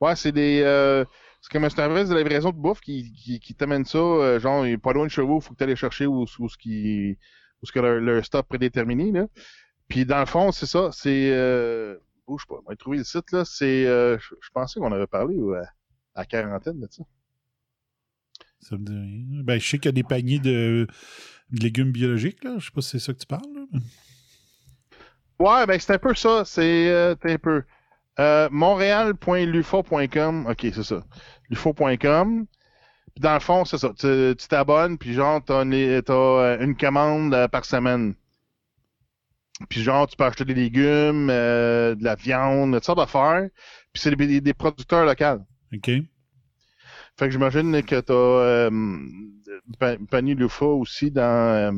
Ouais, 0.00 0.16
c'est 0.16 0.32
des. 0.32 0.62
Euh, 0.64 1.04
c'est 1.40 1.52
comme 1.52 1.64
un 1.64 1.70
service 1.70 2.08
de 2.08 2.16
livraison 2.16 2.50
de 2.50 2.56
bouffe 2.56 2.80
qui, 2.80 3.12
qui, 3.12 3.38
qui 3.38 3.54
t'amène 3.54 3.84
ça, 3.84 3.98
euh, 3.98 4.40
genre, 4.40 4.66
il 4.66 4.72
est 4.72 4.78
pas 4.78 4.92
loin 4.92 5.06
de 5.06 5.10
chez 5.10 5.22
vous, 5.22 5.40
faut 5.40 5.54
que 5.54 5.62
tu 5.62 5.70
ailles 5.70 5.76
chercher 5.76 6.06
où, 6.06 6.26
où 6.38 6.48
ce 6.48 6.58
qui. 6.58 7.16
Où 7.62 7.66
ce 7.66 7.72
que 7.72 7.78
leur, 7.78 8.00
leur 8.00 8.24
stop 8.24 8.48
prédéterminé, 8.48 9.12
là. 9.12 9.28
Puis 9.86 10.04
dans 10.04 10.18
le 10.18 10.26
fond, 10.26 10.50
c'est 10.50 10.66
ça, 10.66 10.90
c'est. 10.92 11.30
Bouge 12.26 12.46
pas, 12.48 12.56
on 12.66 12.68
va 12.68 12.74
trouver 12.74 12.98
le 12.98 13.04
site, 13.04 13.30
là. 13.30 13.44
C'est. 13.44 13.84
Je, 13.84 14.50
pensais 14.52 14.80
qu'on 14.80 14.90
avait 14.90 15.06
parlé 15.06 15.36
à, 16.14 16.20
à 16.22 16.24
quarantaine 16.24 16.80
de 16.80 16.88
ça. 16.90 17.04
Ça 18.58 18.76
me 18.76 18.84
dit 18.84 18.92
rien. 18.92 19.42
Ben, 19.44 19.60
je 19.60 19.68
sais 19.68 19.78
qu'il 19.78 19.86
y 19.86 19.88
a 19.88 19.92
des 19.92 20.02
paniers 20.02 20.38
de 20.40 20.86
légumes 21.52 21.92
biologiques, 21.92 22.42
là. 22.44 22.56
Je 22.58 22.66
sais 22.66 22.70
pas 22.72 22.80
si 22.80 22.90
c'est 22.90 22.98
ça 22.98 23.12
que 23.12 23.18
tu 23.18 23.26
parles, 23.26 23.42
là. 23.54 23.80
Ouais, 25.38 25.66
ben 25.66 25.78
c'est 25.78 25.94
un 25.94 25.98
peu 25.98 26.14
ça. 26.14 26.44
C'est 26.44 26.88
euh, 26.88 27.16
un 27.24 27.38
peu. 27.38 27.64
Euh, 28.20 28.48
Montréal.lufa.com. 28.52 30.46
Ok, 30.46 30.66
c'est 30.72 30.82
ça. 30.82 31.02
Lufa.com. 31.50 32.46
Puis 33.14 33.20
dans 33.20 33.34
le 33.34 33.40
fond, 33.40 33.64
c'est 33.64 33.78
ça. 33.78 33.92
Tu 33.98 34.36
t'abonnes, 34.48 34.98
puis 34.98 35.14
genre, 35.14 35.42
t'as 35.44 35.64
une, 35.64 35.74
euh, 35.74 36.58
une 36.60 36.76
commande 36.76 37.48
par 37.48 37.64
semaine. 37.64 38.14
Puis 39.68 39.82
genre, 39.82 40.06
tu 40.06 40.16
peux 40.16 40.24
acheter 40.24 40.44
des 40.44 40.54
légumes, 40.54 41.28
euh, 41.30 41.94
de 41.94 42.04
la 42.04 42.14
viande, 42.14 42.74
toutes 42.74 42.84
sortes 42.84 42.98
d'affaires. 42.98 43.48
Puis 43.92 44.02
c'est 44.02 44.14
des, 44.14 44.40
des 44.40 44.54
producteurs 44.54 45.04
locaux. 45.04 45.42
OK. 45.74 45.90
Fait 47.18 47.26
que 47.26 47.30
j'imagine 47.30 47.82
que 47.82 48.00
t'as 48.00 48.70
panier 50.10 50.34
Lufa 50.34 50.66
aussi 50.66 51.10
dans 51.10 51.22
euh, 51.22 51.72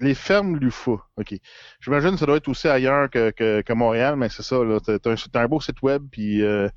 les 0.00 0.14
fermes 0.14 0.56
Lufa. 0.56 0.92
OK. 1.16 1.34
J'imagine 1.80 2.12
que 2.12 2.16
ça 2.18 2.26
doit 2.26 2.36
être 2.36 2.48
aussi 2.48 2.68
ailleurs 2.68 3.08
que, 3.10 3.30
que, 3.30 3.62
que 3.62 3.72
Montréal, 3.72 4.16
mais 4.16 4.28
c'est 4.28 4.42
ça. 4.42 4.62
Là. 4.64 4.78
T'as, 4.80 4.98
t'as 4.98 5.12
un, 5.12 5.16
t'as 5.32 5.42
un 5.42 5.48
beau 5.48 5.60
site 5.60 5.80
web, 5.82 6.02
puis 6.10 6.42
euh, 6.42 6.68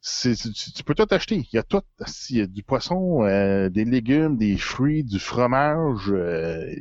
c'est, 0.00 0.34
tu, 0.36 0.52
tu 0.72 0.82
peux 0.84 0.94
tout 0.94 1.06
acheter. 1.10 1.36
Il 1.52 1.56
y 1.56 1.58
a 1.58 1.62
tout. 1.62 1.82
Il 2.30 2.36
y 2.36 2.40
a 2.42 2.46
du 2.46 2.62
poisson, 2.62 3.24
euh, 3.24 3.68
des 3.68 3.84
légumes, 3.84 4.36
des 4.36 4.56
fruits, 4.56 5.02
du 5.04 5.18
fromage. 5.18 6.10
euh, 6.10 6.74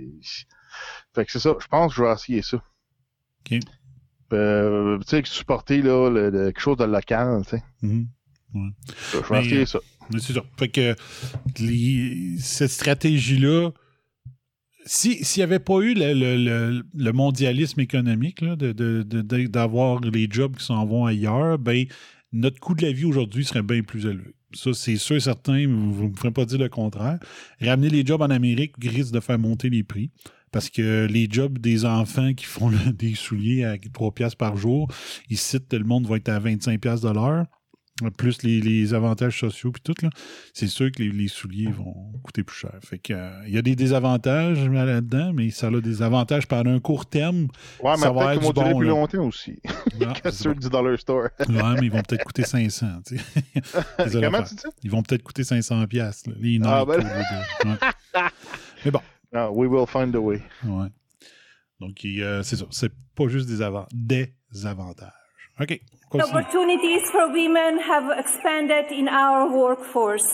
fait 1.13 1.25
que 1.25 1.31
c'est 1.31 1.39
ça. 1.39 1.55
Je 1.59 1.67
pense 1.67 1.91
que 1.93 1.97
je 1.97 2.03
vais 2.03 2.11
essayer 2.13 2.41
ça. 2.41 2.57
OK. 2.57 3.59
Tu 4.31 5.07
sais, 5.07 5.21
supporter 5.25 5.81
là, 5.81 6.09
le- 6.09 6.29
le- 6.29 6.45
quelque 6.47 6.59
chose 6.59 6.77
de 6.77 6.83
local, 6.83 7.41
tu 7.43 7.51
sais. 7.51 7.63
Mhm. 7.81 8.07
Ouais. 8.55 8.69
Je 9.11 9.17
vais 9.17 9.23
Mais, 9.31 9.45
essayer 9.45 9.65
ça. 9.65 9.79
C'est 10.19 10.33
ça. 10.33 10.43
Fait 10.57 10.67
que 10.69 10.95
cette 12.39 12.71
stratégie-là, 12.71 13.71
si- 14.85 15.23
s'il 15.23 15.39
n'y 15.41 15.43
avait 15.43 15.59
pas 15.59 15.79
eu 15.79 15.93
le, 15.95 17.11
mondialisme 17.11 17.79
économique, 17.81 18.43
de- 18.43 19.47
d'avoir 19.47 20.01
les 20.01 20.27
jobs 20.29 20.55
qui 20.55 20.63
s'en 20.65 20.85
vont 20.85 21.05
ailleurs, 21.05 21.57
ben, 21.57 21.85
notre 22.31 22.59
coût 22.59 22.75
de 22.75 22.83
la 22.85 22.91
vie 22.91 23.05
aujourd'hui 23.05 23.45
serait 23.45 23.63
bien 23.63 23.81
plus 23.81 24.05
élevé. 24.05 24.35
Ça, 24.53 24.73
c'est 24.73 24.97
sûr 24.97 25.15
et 25.17 25.19
certain, 25.19 25.65
vous 25.67 26.03
ne 26.05 26.09
me 26.09 26.15
ferez 26.15 26.31
pas 26.31 26.45
dire 26.45 26.59
le 26.59 26.69
contraire. 26.69 27.19
Ramener 27.59 27.89
les 27.89 28.05
jobs 28.05 28.21
en 28.21 28.29
Amérique 28.29 28.73
risque 28.81 29.13
de 29.13 29.19
faire 29.19 29.39
monter 29.39 29.69
les 29.69 29.83
prix. 29.83 30.11
Parce 30.51 30.69
que 30.69 31.05
les 31.09 31.27
jobs 31.29 31.57
des 31.59 31.83
enfants 31.83 32.33
qui 32.33 32.45
font 32.45 32.71
des 32.93 33.15
souliers 33.15 33.65
à 33.65 33.77
3 33.77 34.13
piastres 34.13 34.37
par 34.37 34.55
jour, 34.55 34.89
ici, 35.29 35.59
tout 35.59 35.77
le 35.77 35.83
monde 35.83 36.07
va 36.07 36.15
être 36.17 36.29
à 36.29 36.39
25 36.39 36.79
piastres 36.79 37.07
de 37.09 37.13
l'heure 37.13 37.45
plus 38.17 38.43
les, 38.43 38.59
les 38.59 38.93
avantages 38.93 39.39
sociaux 39.39 39.71
puis 39.71 39.81
tout, 39.81 39.95
là, 40.03 40.09
c'est 40.53 40.67
sûr 40.67 40.91
que 40.91 41.01
les, 41.01 41.09
les 41.11 41.29
souliers 41.29 41.71
vont 41.71 42.11
coûter 42.23 42.43
plus 42.43 42.57
cher. 42.57 42.73
Fait 42.81 42.99
que 42.99 43.13
euh, 43.13 43.31
il 43.47 43.53
y 43.53 43.57
a 43.57 43.61
des 43.61 43.75
désavantages 43.75 44.67
là-dedans, 44.67 45.31
mais 45.33 45.49
ça 45.49 45.67
a 45.67 45.81
des 45.81 46.01
avantages 46.01 46.45
par 46.45 46.65
un 46.67 46.79
court 46.79 47.05
terme. 47.05 47.47
Ouais, 47.81 47.91
mais 47.91 47.97
ça 47.97 48.11
va 48.11 48.35
être 48.35 48.41
du 48.45 48.53
durer 48.53 48.73
bon, 48.73 48.79
plus 48.79 48.87
longtemps 48.87 49.25
aussi. 49.25 49.59
Ah, 50.07 50.13
que 50.13 50.29
ceux 50.29 50.53
bon. 50.53 50.59
du 50.59 50.69
Dollar 50.69 50.99
Store. 50.99 51.29
Ouais, 51.39 51.47
mais 51.79 51.85
ils 51.87 51.91
vont 51.91 52.01
peut-être 52.01 52.25
coûter 52.25 52.43
500. 52.43 52.87
tu 53.07 53.17
sais. 53.17 53.23
C'est 53.99 54.09
ça 54.09 54.21
Comment 54.21 54.43
tu 54.43 54.55
dis? 54.55 54.61
Ils 54.83 54.91
vont 54.91 55.01
peut-être 55.01 55.23
coûter 55.23 55.43
500 55.45 55.87
piastres, 55.87 56.29
là, 56.29 56.35
les 56.39 56.59
Nike 56.59 56.63
Ah, 56.67 56.83
ben 56.85 56.99
ouais. 57.65 58.21
Mais 58.83 58.91
bon. 58.91 59.01
Ah, 59.33 59.49
we 59.51 59.69
will 59.69 59.87
find 59.87 60.13
a 60.15 60.19
way. 60.19 60.41
Ouais. 60.65 60.87
Donc, 61.79 61.97
euh, 62.05 62.43
c'est 62.43 62.57
ça. 62.57 62.65
C'est 62.71 62.91
pas 63.15 63.27
juste 63.29 63.47
des, 63.47 63.61
avant- 63.61 63.87
des 63.93 64.33
avantages. 64.65 65.11
OK. 65.59 65.79
Opportunities 66.11 67.01
for 67.11 67.27
women 67.33 67.79
have 67.89 68.09
expanded 68.17 68.85
in 68.91 69.07
our 69.07 69.49
workforce. 69.51 70.25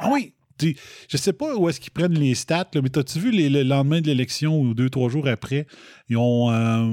Ah 0.00 0.08
oui! 0.12 0.32
Tu- 0.58 0.76
je 1.08 1.16
sais 1.16 1.32
pas 1.32 1.54
où 1.56 1.68
est-ce 1.68 1.80
qu'ils 1.80 1.92
prennent 1.92 2.14
les 2.18 2.34
stats, 2.34 2.68
là, 2.74 2.80
mais 2.82 2.88
t'as-tu 2.88 3.18
vu 3.18 3.30
les- 3.30 3.50
le 3.50 3.62
lendemain 3.62 4.00
de 4.00 4.06
l'élection 4.06 4.58
ou 4.60 4.72
deux, 4.74 4.88
trois 4.88 5.08
jours 5.10 5.28
après, 5.28 5.66
ils 6.08 6.16
ont. 6.16 6.50
euh, 6.50 6.92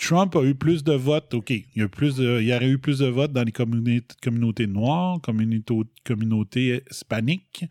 Trump 0.00 0.34
a 0.34 0.42
eu 0.42 0.54
plus 0.54 0.82
de 0.82 0.94
votes, 0.94 1.34
OK. 1.34 1.50
Il 1.50 1.64
y, 1.76 1.82
a 1.82 1.88
plus 1.88 2.16
de- 2.16 2.40
il 2.40 2.48
y 2.48 2.54
aurait 2.54 2.68
eu 2.70 2.78
plus 2.78 2.98
de 3.00 3.06
votes 3.06 3.32
dans 3.32 3.42
les 3.44 3.52
communautés, 3.52 4.02
communautés 4.22 4.66
noires, 4.66 5.18
communautés, 5.22 5.74
communautés 6.06 6.82
hispaniques. 6.90 7.64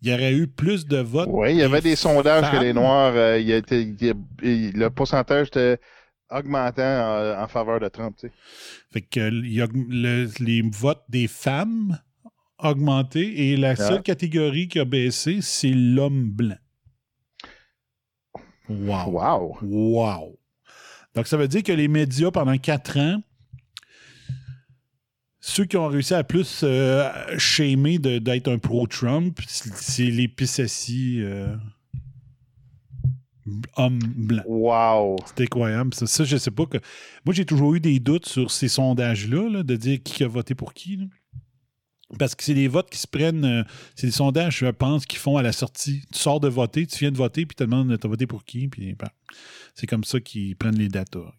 Il 0.00 0.08
y 0.08 0.14
aurait 0.14 0.32
eu 0.34 0.46
plus 0.46 0.86
de 0.86 0.98
votes. 0.98 1.28
Oui, 1.32 1.50
il 1.50 1.56
y 1.56 1.62
avait 1.62 1.80
des 1.80 1.96
sondages 1.96 2.48
que 2.50 2.56
les 2.58 2.72
femmes. 2.72 2.82
Noirs, 2.82 3.12
euh, 3.16 3.38
il 3.40 3.48
y 3.48 3.54
a 3.54 3.60
il 3.72 3.96
y 4.00 4.10
a- 4.10 4.14
le 4.78 4.88
pourcentage 4.90 5.48
était 5.48 5.78
augmentant 6.36 6.82
en, 6.82 7.42
en 7.42 7.48
faveur 7.48 7.80
de 7.80 7.88
Trump. 7.88 8.16
Tu 8.18 8.26
sais. 8.28 8.32
Fait 8.92 9.00
que 9.02 9.30
il 9.30 9.52
y 9.52 9.60
a 9.62 9.66
le- 9.72 10.28
les 10.40 10.62
votes 10.62 11.04
des 11.08 11.26
femmes 11.28 11.98
ont 12.58 12.68
augmenté 12.70 13.50
et 13.50 13.56
la 13.56 13.76
seule 13.76 13.94
Ouais. 13.96 14.02
catégorie 14.02 14.68
qui 14.68 14.78
a 14.80 14.84
baissé, 14.84 15.40
c'est 15.42 15.70
l'homme 15.72 16.30
blanc. 16.30 16.56
Wow. 18.68 19.10
Wow. 19.10 19.58
Wow. 19.62 20.38
Donc, 21.14 21.26
ça 21.26 21.36
veut 21.36 21.48
dire 21.48 21.62
que 21.62 21.72
les 21.72 21.86
médias, 21.88 22.30
pendant 22.30 22.56
quatre 22.58 22.98
ans, 22.98 23.20
ceux 25.40 25.66
qui 25.66 25.76
ont 25.76 25.88
réussi 25.88 26.14
à 26.14 26.24
plus 26.24 26.62
euh, 26.64 27.08
d'être 27.98 28.50
un 28.50 28.58
pro-Trump, 28.58 29.38
c'est 29.46 30.04
les 30.10 30.26
PCSI 30.26 31.18
euh, 31.20 31.54
hommes 33.76 33.98
blancs. 33.98 34.44
Wow. 34.46 35.16
C'est 35.26 35.42
incroyable. 35.44 35.94
Ça, 35.94 36.06
ça, 36.06 36.24
je 36.24 36.36
sais 36.36 36.50
pas 36.50 36.66
que. 36.66 36.78
Moi, 37.24 37.34
j'ai 37.34 37.44
toujours 37.44 37.74
eu 37.74 37.80
des 37.80 38.00
doutes 38.00 38.26
sur 38.26 38.50
ces 38.50 38.68
sondages-là, 38.68 39.48
là, 39.50 39.62
de 39.62 39.76
dire 39.76 39.98
qui 40.02 40.24
a 40.24 40.28
voté 40.28 40.54
pour 40.54 40.74
qui. 40.74 40.96
là. 40.96 41.04
Parce 42.18 42.34
que 42.34 42.44
c'est 42.44 42.54
des 42.54 42.68
votes 42.68 42.90
qui 42.90 42.98
se 42.98 43.06
prennent. 43.06 43.44
euh, 43.44 43.64
c'est 43.96 44.06
des 44.06 44.12
sondages, 44.12 44.58
je 44.58 44.66
pense, 44.66 45.06
qu'ils 45.06 45.18
font 45.18 45.36
à 45.36 45.42
la 45.42 45.52
sortie. 45.52 46.02
Tu 46.12 46.18
sors 46.18 46.38
de 46.38 46.48
voter, 46.48 46.86
tu 46.86 46.98
viens 46.98 47.10
de 47.10 47.16
voter, 47.16 47.46
puis 47.46 47.56
tu 47.56 47.64
te 47.64 47.64
demandes 47.64 47.98
t'as 47.98 48.08
voté 48.08 48.26
pour 48.26 48.44
qui, 48.44 48.68
puis 48.68 48.94
ben, 48.94 49.08
c'est 49.74 49.86
comme 49.86 50.04
ça 50.04 50.20
qu'ils 50.20 50.54
prennent 50.54 50.78
les 50.78 50.88
datas. 50.88 51.32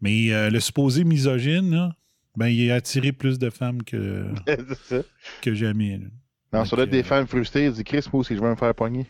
Mais 0.00 0.32
euh, 0.32 0.50
le 0.50 0.60
supposé 0.60 1.04
misogyne, 1.04 1.70
là, 1.70 1.94
ben, 2.36 2.48
il 2.48 2.70
a 2.70 2.76
attiré 2.76 3.12
plus 3.12 3.38
de 3.38 3.50
femmes 3.50 3.82
que, 3.82 4.26
que 5.42 5.54
jamais. 5.54 5.98
là. 5.98 6.06
Non, 6.52 6.64
ça 6.64 6.74
doit 6.76 6.86
être 6.86 6.90
des 6.90 7.02
femmes 7.02 7.26
frustrées. 7.26 7.66
Ils 7.66 7.72
disent 7.72 7.84
Chris, 7.84 8.04
moi 8.12 8.20
aussi, 8.20 8.34
je 8.34 8.40
vais 8.40 8.48
me 8.48 8.56
faire 8.56 8.74
pogner. 8.74 9.06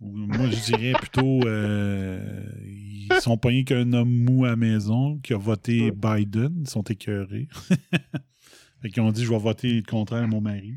Ou 0.00 0.10
Moi, 0.12 0.46
je 0.50 0.56
dirais 0.72 0.92
plutôt 0.98 1.40
euh, 1.46 2.42
ils 2.64 3.08
sont 3.20 3.36
pognés 3.36 3.64
qu'un 3.64 3.92
homme 3.92 4.10
mou 4.24 4.44
à 4.46 4.50
la 4.50 4.56
maison 4.56 5.18
qui 5.22 5.34
a 5.34 5.36
voté 5.38 5.90
Biden. 5.90 6.54
Ils 6.62 6.68
sont 6.70 6.82
écœurés. 6.82 7.48
fait 8.82 8.88
qu'ils 8.90 9.02
ont 9.02 9.10
dit 9.12 9.24
je 9.24 9.30
vais 9.30 9.38
voter 9.38 9.72
le 9.74 9.82
contraire 9.82 10.22
à 10.22 10.26
mon 10.26 10.40
mari. 10.40 10.74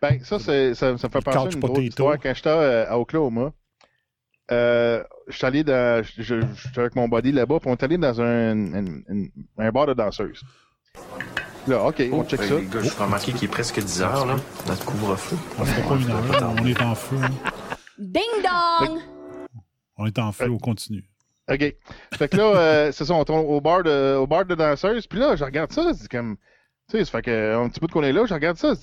Ben, 0.00 0.20
ça, 0.22 0.38
ça, 0.38 0.74
ça 0.74 0.92
me 0.92 0.96
fait 0.98 1.08
penser 1.08 1.38
à 1.38 1.50
une 1.52 1.58
potato. 1.60 1.80
d'histoire. 1.80 2.18
Quand 2.22 2.32
j'étais 2.34 2.48
euh, 2.50 2.88
à 2.88 2.98
Oklahoma, 3.00 3.52
euh, 4.52 5.02
je 5.26 5.36
suis 5.36 5.46
allé 5.46 5.64
dans. 5.64 6.02
je- 6.04 6.22
je- 6.22 6.40
J'étais 6.62 6.80
avec 6.80 6.94
mon 6.94 7.08
buddy 7.08 7.32
là-bas, 7.32 7.58
puis 7.60 7.68
on 7.68 7.72
est 7.74 7.82
allé 7.82 7.98
dans 7.98 8.20
un, 8.20 8.72
un, 8.74 8.86
un- 9.08 9.26
un 9.58 9.72
bar 9.72 9.86
de 9.86 9.94
danseuses. 9.94 10.42
Là, 11.66 11.84
OK, 11.84 12.02
on 12.12 12.24
check 12.24 12.42
ça. 12.44 12.54
Les 12.58 12.66
gars, 12.66 12.80
je 12.82 12.90
remarqué 13.02 13.32
qu'il 13.32 13.44
est 13.44 13.50
presque 13.50 13.80
10 13.82 14.00
heures, 14.02 14.24
là, 14.26 14.36
notre 14.68 14.84
couvre-feu. 14.84 15.36
On 15.58 15.64
fera 15.64 15.88
pas 15.88 16.00
une 16.00 16.10
heure, 16.10 16.54
on 16.62 16.66
est 16.66 16.80
en 16.80 16.94
feu. 16.94 17.16
hein. 17.20 17.30
Ding 17.98 18.42
dong! 18.42 19.00
On 19.96 20.06
est 20.06 20.18
en 20.18 20.30
feu, 20.32 20.48
on 20.50 20.58
continue. 20.58 21.04
OK. 21.50 21.74
Fait 22.14 22.28
que 22.28 22.36
là, 22.36 22.56
euh, 22.56 22.92
c'est 22.92 23.04
ça, 23.04 23.14
on 23.14 23.24
tombe 23.24 23.48
au 23.48 23.60
bar 23.60 23.82
de, 23.82 24.16
au 24.16 24.26
bar 24.26 24.44
de 24.44 24.54
danseuses, 24.54 25.06
puis 25.06 25.18
là, 25.18 25.34
je 25.34 25.44
regarde 25.44 25.72
ça, 25.72 25.92
c'est 25.94 26.08
comme. 26.10 26.36
Tu 26.88 26.98
sais, 26.98 27.04
ça 27.04 27.10
fait 27.10 27.22
que, 27.22 27.54
un 27.56 27.68
petit 27.68 27.80
bout 27.80 27.88
qu'on 27.88 28.02
est 28.02 28.12
là, 28.12 28.24
je 28.26 28.32
regarde 28.34 28.56
ça. 28.56 28.74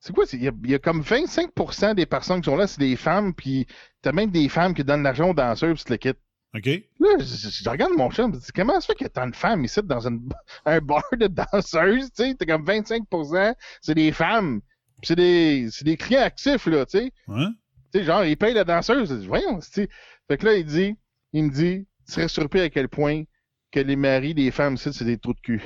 c'est- 0.00 0.12
quoi? 0.12 0.24
Il 0.32 0.42
y, 0.42 0.48
a, 0.48 0.52
il 0.64 0.70
y 0.70 0.74
a 0.74 0.78
comme 0.78 1.02
25% 1.02 1.94
des 1.94 2.06
personnes 2.06 2.40
qui 2.40 2.46
sont 2.50 2.56
là, 2.56 2.66
c'est 2.66 2.80
des 2.80 2.96
femmes, 2.96 3.34
puis 3.34 3.66
t'as 4.02 4.12
même 4.12 4.30
des 4.30 4.48
femmes 4.48 4.72
qui 4.74 4.82
donnent 4.82 5.02
l'argent 5.02 5.30
aux 5.30 5.34
danseuses, 5.34 5.74
puis 5.74 5.84
tu 5.84 5.92
le 5.92 5.96
quittes. 5.98 6.20
OK? 6.56 6.66
Là, 6.98 7.08
je, 7.18 7.24
je- 7.24 7.62
je 7.62 7.68
regarde 7.70 7.92
mon 7.96 8.10
chum, 8.10 8.32
je 8.32 8.36
me 8.38 8.40
dis, 8.42 8.48
comment 8.54 8.80
ça 8.80 8.86
fait 8.88 8.94
qu'il 8.94 9.04
y 9.04 9.06
a 9.06 9.10
tant 9.10 9.28
de 9.28 9.36
femmes 9.36 9.64
ici 9.64 9.80
dans 9.84 10.08
une- 10.08 10.28
un 10.64 10.80
bar 10.80 11.04
de 11.12 11.26
danseuses, 11.28 12.10
tu 12.12 12.24
sais? 12.24 12.34
T'as 12.36 12.46
comme 12.46 12.64
25%, 12.64 13.54
c'est 13.82 13.94
des 13.94 14.10
femmes. 14.12 14.60
Puis 15.02 15.08
c'est 15.08 15.16
des, 15.16 15.68
c'est 15.70 15.84
des 15.84 15.96
clients 15.96 16.22
actifs, 16.22 16.66
là, 16.66 16.84
tu 16.86 16.98
sais. 16.98 17.12
Hein? 17.28 17.52
Tu 17.92 17.98
sais, 18.00 18.04
genre, 18.04 18.24
ils 18.24 18.36
payent 18.36 18.54
la 18.54 18.64
danseuse. 18.64 19.08
Je 19.10 19.14
dis, 19.16 19.26
Voyons, 19.26 19.58
tu. 19.60 19.88
Fait 20.28 20.36
que 20.38 20.46
là, 20.46 20.54
il 20.54 20.64
dit, 20.64 20.96
il 21.32 21.44
me 21.44 21.50
dit, 21.50 21.86
tu 22.06 22.12
serais 22.12 22.28
surpris 22.28 22.60
à 22.60 22.70
quel 22.70 22.88
point 22.88 23.24
que 23.72 23.80
les 23.80 23.96
maris 23.96 24.34
des 24.34 24.50
femmes 24.50 24.76
c'est 24.76 25.04
des 25.04 25.18
trous 25.18 25.34
de 25.34 25.40
cul. 25.40 25.62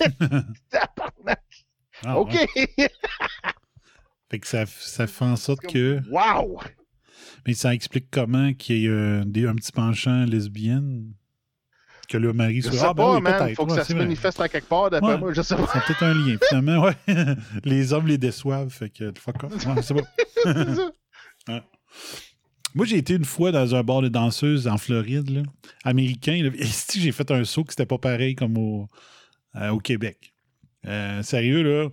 Ah, 2.04 2.18
OK! 2.20 2.32
ouais. 2.32 2.88
Fait 4.30 4.38
que 4.38 4.46
ça, 4.46 4.66
ça 4.66 5.06
fait 5.06 5.24
en 5.24 5.36
sorte 5.36 5.62
que. 5.62 6.00
Wow! 6.10 6.60
Mais 7.46 7.54
ça 7.54 7.74
explique 7.74 8.06
comment 8.10 8.52
qu'il 8.52 8.76
y 8.78 8.84
ait 8.86 8.88
euh, 8.88 9.24
des, 9.26 9.46
un 9.46 9.54
petit 9.56 9.72
penchant 9.72 10.24
lesbienne. 10.24 11.12
Que 12.08 12.16
le 12.16 12.32
mari 12.32 12.62
Je 12.62 12.68
soit. 12.68 12.78
sais 12.78 12.84
ah, 12.84 12.94
ben 12.94 13.02
pas, 13.02 13.14
oui, 13.16 13.20
man. 13.20 13.54
Faut 13.54 13.66
que 13.66 13.72
Ouais, 13.72 13.78
ça 13.78 13.84
se 13.84 13.92
vrai. 13.92 14.02
manifeste 14.04 14.40
à 14.40 14.48
quelque 14.48 14.68
part, 14.68 14.88
d'après 14.90 15.12
Ouais. 15.14 15.18
moi. 15.18 15.32
Je 15.32 15.42
sais 15.42 15.56
pas. 15.56 15.66
C'est 15.72 15.80
peut-être 15.84 16.02
un 16.04 16.14
lien, 16.14 16.36
finalement, 16.48 16.82
ouais. 16.84 16.96
les 17.64 17.92
hommes 17.92 18.06
les 18.06 18.16
déçoivent, 18.16 18.70
fait 18.70 18.88
que 18.90 19.12
fuck 19.18 19.42
off. 19.44 19.52
Ouais, 19.66 19.82
c'est 19.82 19.94
bon. 19.94 20.04
C'est 20.44 20.74
ça. 20.76 20.90
Moi, 22.74 22.86
j'ai 22.86 22.98
été 22.98 23.14
une 23.14 23.24
fois 23.24 23.50
dans 23.50 23.74
un 23.74 23.82
bar 23.82 24.02
de 24.02 24.08
danseuses 24.08 24.68
en 24.68 24.76
Floride, 24.76 25.30
là, 25.30 25.42
américain. 25.84 26.50
Et 26.54 26.64
si 26.66 27.00
j'ai 27.00 27.12
fait 27.12 27.30
un 27.30 27.44
saut 27.44 27.64
que 27.64 27.72
c'était 27.72 27.86
pas 27.86 27.98
pareil 27.98 28.34
comme 28.34 28.58
au, 28.58 28.88
euh, 29.56 29.70
au 29.70 29.78
Québec. 29.78 30.32
Euh, 30.86 31.22
sérieux, 31.22 31.62
là. 31.62 31.88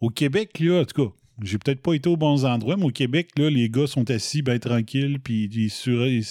Au 0.00 0.10
Québec, 0.10 0.60
là, 0.60 0.82
en 0.82 0.84
tout 0.84 1.06
cas, 1.06 1.12
j'ai 1.42 1.58
peut-être 1.58 1.82
pas 1.82 1.94
été 1.94 2.08
aux 2.08 2.16
bons 2.16 2.44
endroits, 2.44 2.76
mais 2.76 2.84
au 2.84 2.90
Québec, 2.90 3.30
là, 3.36 3.48
les 3.48 3.70
gars 3.70 3.86
sont 3.86 4.10
assis 4.10 4.42
bien 4.42 4.58
tranquilles, 4.58 5.18
puis 5.20 5.48
ils, 5.52 5.70
sur, 5.70 6.06
ils, 6.06 6.24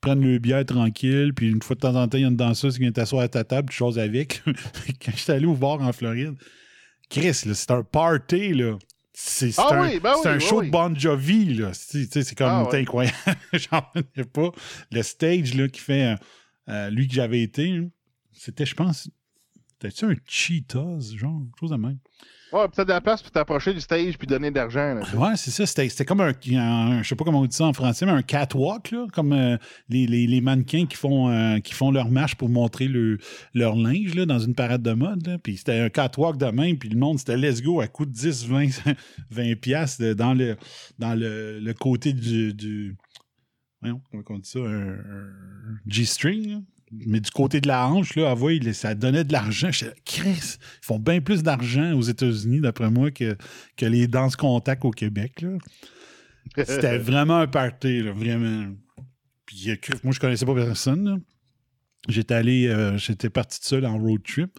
prennent 0.00 0.24
le 0.24 0.38
bière 0.38 0.64
tranquille, 0.64 1.32
puis 1.34 1.50
une 1.50 1.62
fois 1.62 1.76
de 1.76 1.80
temps 1.80 1.96
en 1.96 2.08
temps, 2.08 2.18
il 2.18 2.22
y 2.22 2.24
a 2.24 2.28
une 2.28 2.36
danseuse 2.36 2.74
qui 2.74 2.80
vient 2.80 2.92
t'asseoir 2.92 3.22
à 3.22 3.28
ta 3.28 3.44
table, 3.44 3.70
tu 3.70 3.76
choses 3.76 3.98
avec. 3.98 4.42
Quand 5.04 5.12
j'étais 5.16 5.32
allé 5.32 5.46
au 5.46 5.54
bar 5.54 5.80
en 5.80 5.92
Floride, 5.92 6.34
Chris, 7.10 7.34
c'est 7.34 7.70
un 7.70 7.82
party, 7.82 8.54
là. 8.54 8.76
C'est 9.16 9.52
Ah 9.58 9.68
un, 9.74 9.82
oui, 9.82 10.00
ben 10.00 10.14
oui, 10.16 10.28
un 10.28 10.34
oui, 10.34 10.40
show 10.40 10.60
de 10.60 10.70
Bon 10.70 10.92
Jovi, 10.98 11.54
là. 11.54 11.70
C'est 11.72 12.34
comme 12.34 12.48
Ah 12.48 12.68
incroyable. 12.72 13.16
J'en 13.52 13.80
revenais 13.94 14.28
pas. 14.28 14.50
Le 14.90 15.02
stage, 15.02 15.54
là, 15.54 15.68
qui 15.68 15.80
fait 15.80 16.14
euh, 16.14 16.16
euh, 16.68 16.90
lui 16.90 17.06
que 17.06 17.14
j'avais 17.14 17.40
été, 17.40 17.68
là, 17.68 17.84
c'était, 18.32 18.66
je 18.66 18.74
pense, 18.74 19.08
c'était-tu 19.68 20.04
un 20.06 20.16
Cheetahs, 20.26 21.16
genre, 21.16 21.42
chose 21.60 21.70
de 21.70 21.76
même. 21.76 21.98
Ouais, 22.54 22.68
peut-être 22.68 22.86
de 22.86 22.92
la 22.92 23.00
place 23.00 23.20
pour 23.20 23.32
t'approcher 23.32 23.74
du 23.74 23.80
stage 23.80 24.16
puis 24.16 24.28
donner 24.28 24.50
de 24.50 24.54
l'argent. 24.54 25.00
Ouais, 25.16 25.36
c'est 25.36 25.50
ça. 25.50 25.66
C'était, 25.66 26.04
comme 26.04 26.20
un, 26.20 26.28
un- 26.52 27.02
Je 27.02 27.08
sais 27.08 27.16
pas 27.16 27.24
comment 27.24 27.40
on 27.40 27.46
dit 27.46 27.56
ça 27.56 27.64
en 27.64 27.72
français, 27.72 28.06
mais 28.06 28.12
un 28.12 28.22
catwalk, 28.22 28.92
là, 28.92 29.06
comme 29.12 29.32
euh, 29.32 29.56
les, 29.88 30.06
les- 30.06 30.40
mannequins 30.40 30.86
qui 30.86 30.96
font, 30.96 31.30
euh, 31.30 31.58
qui 31.58 31.74
font 31.74 31.90
leur 31.90 32.10
marche 32.10 32.36
pour 32.36 32.48
montrer 32.48 32.86
le, 32.86 33.18
leur 33.54 33.74
linge 33.74 34.14
là, 34.14 34.24
dans 34.24 34.38
une 34.38 34.54
parade 34.54 34.82
de 34.82 34.92
mode. 34.92 35.38
Puis 35.42 35.56
c'était 35.56 35.80
un 35.80 35.88
catwalk 35.88 36.36
de 36.36 36.46
même, 36.46 36.78
puis 36.78 36.88
le 36.90 36.98
monde, 36.98 37.18
c'était 37.18 37.36
let's 37.36 37.60
go 37.60 37.80
à 37.80 37.88
coup 37.88 38.06
de 38.06 38.12
10, 38.12 38.46
20, 38.46 38.66
20 39.30 39.54
piastres 39.60 40.14
dans 40.14 40.34
le, 40.34 40.56
dans 40.98 41.14
le, 41.18 41.72
côté 41.72 42.12
du. 42.12 42.96
voyons, 43.80 44.00
comment 44.12 44.22
on 44.30 44.38
dit 44.38 44.48
ça? 44.48 44.60
Un, 44.60 44.96
G-string. 45.86 46.62
Mais 47.06 47.20
du 47.20 47.30
côté 47.30 47.60
de 47.60 47.68
la 47.68 47.88
hanche, 47.88 48.14
là, 48.16 48.30
avouez, 48.30 48.60
ça 48.72 48.94
donnait 48.94 49.24
de 49.24 49.32
l'argent. 49.32 49.70
Là, 49.82 49.88
Chris, 50.04 50.56
ils 50.82 50.84
font 50.86 50.98
bien 50.98 51.20
plus 51.20 51.42
d'argent 51.42 51.92
aux 51.92 52.02
États-Unis, 52.02 52.60
d'après 52.60 52.90
moi, 52.90 53.10
que, 53.10 53.36
que 53.76 53.86
les 53.86 54.06
danses 54.06 54.36
contact 54.36 54.84
au 54.84 54.90
Québec. 54.90 55.42
Là. 55.42 55.58
C'était 56.64 56.98
vraiment 56.98 57.38
un 57.38 57.46
party, 57.46 58.02
là, 58.02 58.12
vraiment. 58.12 58.72
Puis 59.46 59.70
euh, 59.70 59.76
moi, 60.02 60.12
je 60.12 60.20
connaissais 60.20 60.46
pas 60.46 60.54
personne. 60.54 61.04
là. 61.04 61.16
J'étais 62.08 62.34
allé, 62.34 62.66
euh, 62.66 62.98
j'étais 62.98 63.30
parti 63.30 63.60
tout 63.60 63.66
seul 63.66 63.86
en 63.86 63.98
road 63.98 64.22
trip. 64.22 64.58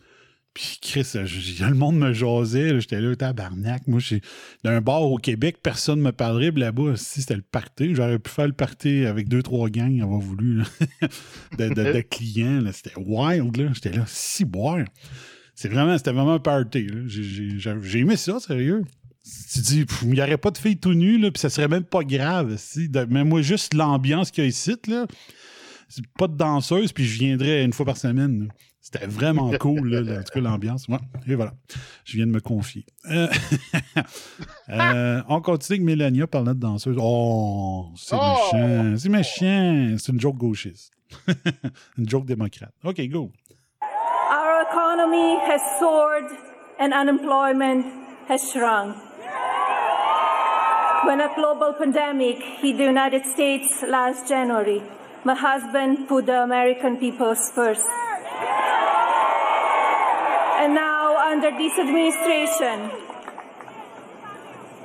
Puis 0.55 0.79
Chris, 0.81 1.05
euh, 1.15 1.27
le 1.67 1.73
monde 1.75 1.97
me 1.99 2.13
jasait. 2.13 2.71
là, 2.73 2.79
J'étais 2.79 3.01
là, 3.01 3.13
tabarnak. 3.15 3.85
Moi, 3.87 3.99
j'ai 3.99 4.21
d'un 4.63 4.79
bar 4.81 5.03
au 5.03 5.17
Québec, 5.17 5.57
personne 5.61 5.99
me 5.99 6.11
parlerait. 6.13 6.51
Là-bas, 6.55 6.95
si 6.95 7.19
c'était 7.21 7.35
le 7.35 7.41
party, 7.43 7.93
j'aurais 7.93 8.17
pu 8.19 8.31
faire 8.31 8.47
le 8.47 8.53
party 8.53 9.05
avec 9.05 9.27
deux, 9.27 9.43
trois 9.43 9.69
gangs, 9.69 10.01
avoir 10.01 10.19
voulu, 10.21 10.59
là, 10.59 10.63
de, 11.59 11.67
de- 11.69 11.93
de 11.93 12.01
clients. 12.09 12.63
C'était 12.71 12.95
wild, 12.97 13.57
là. 13.57 13.71
J'étais 13.73 13.91
là, 13.91 14.05
si 14.07 14.45
boire. 14.45 14.85
C'est 15.55 15.67
vraiment, 15.67 15.97
c'était 15.97 16.13
vraiment 16.13 16.35
un 16.35 16.39
party. 16.39 16.87
là. 16.87 17.01
J'ai- 17.05 17.99
aimé 17.99 18.15
ça, 18.15 18.39
sérieux. 18.39 18.83
Tu 19.51 19.59
dis, 19.59 19.85
il 20.03 20.09
n'y 20.11 20.21
aurait 20.21 20.37
pas 20.37 20.51
de 20.51 20.57
filles 20.57 20.77
tout 20.77 20.93
nues, 20.93 21.17
là, 21.17 21.31
puis 21.31 21.39
ça 21.41 21.49
serait 21.49 21.67
même 21.67 21.83
pas 21.83 22.03
grave. 22.03 22.55
Si, 22.57 22.87
de- 22.87 23.05
mais 23.09 23.25
moi, 23.25 23.41
juste 23.41 23.73
l'ambiance 23.73 24.31
qu'il 24.31 24.43
y 24.43 24.47
a 24.47 24.49
ici, 24.49 24.75
là, 24.87 25.05
c'est 25.89 26.05
pas 26.17 26.27
de 26.29 26.37
danseuse, 26.37 26.93
puis 26.93 27.05
je 27.05 27.19
viendrais 27.19 27.63
une 27.65 27.73
fois 27.73 27.85
par 27.85 27.97
semaine. 27.97 28.47
C'était 28.85 29.07
vraiment 29.07 29.51
cool, 29.59 29.89
là, 29.89 30.01
là, 30.01 30.19
en 30.19 30.23
tout 30.23 30.31
cas, 30.31 30.39
l'ambiance. 30.41 30.87
Ouais, 30.87 30.99
et 31.27 31.33
voilà. 31.33 31.53
Je 32.03 32.17
viens 32.17 32.27
de 32.27 32.31
me 32.31 32.39
confier. 32.39 32.85
Euh, 33.09 33.27
euh, 34.69 35.23
on 35.27 35.41
continue 35.41 35.77
avec 35.77 35.85
Mélania 35.85 36.27
parlant 36.27 36.53
de 36.53 36.59
danseuse. 36.59 36.95
Oh, 37.01 37.87
c'est 37.97 38.15
Oh! 38.15 38.53
méchant. 38.53 38.95
C'est 38.97 39.09
méchant. 39.09 39.95
C'est 39.97 40.11
une 40.11 40.21
joke 40.21 40.37
gauchiste. 40.37 40.93
une 41.97 42.07
joke 42.07 42.25
démocrate. 42.25 42.73
OK, 42.83 43.01
go. 43.09 43.31
Our 43.81 44.61
economy 44.69 45.39
has 45.49 45.61
soared 45.79 46.29
and 46.79 46.93
unemployment 46.93 47.85
has 48.29 48.51
shrunk. 48.51 48.95
When 51.07 51.21
a 51.21 51.33
global 51.35 51.73
pandemic 51.73 52.37
hit 52.61 52.77
the 52.77 52.85
United 52.85 53.25
States 53.25 53.83
last 53.89 54.27
January, 54.27 54.83
my 55.23 55.33
husband 55.33 56.07
put 56.07 56.27
the 56.27 56.43
American 56.43 56.97
peoples 56.97 57.39
first. 57.55 57.85
Under 61.35 61.51
this 61.57 61.77
administration, 61.77 62.89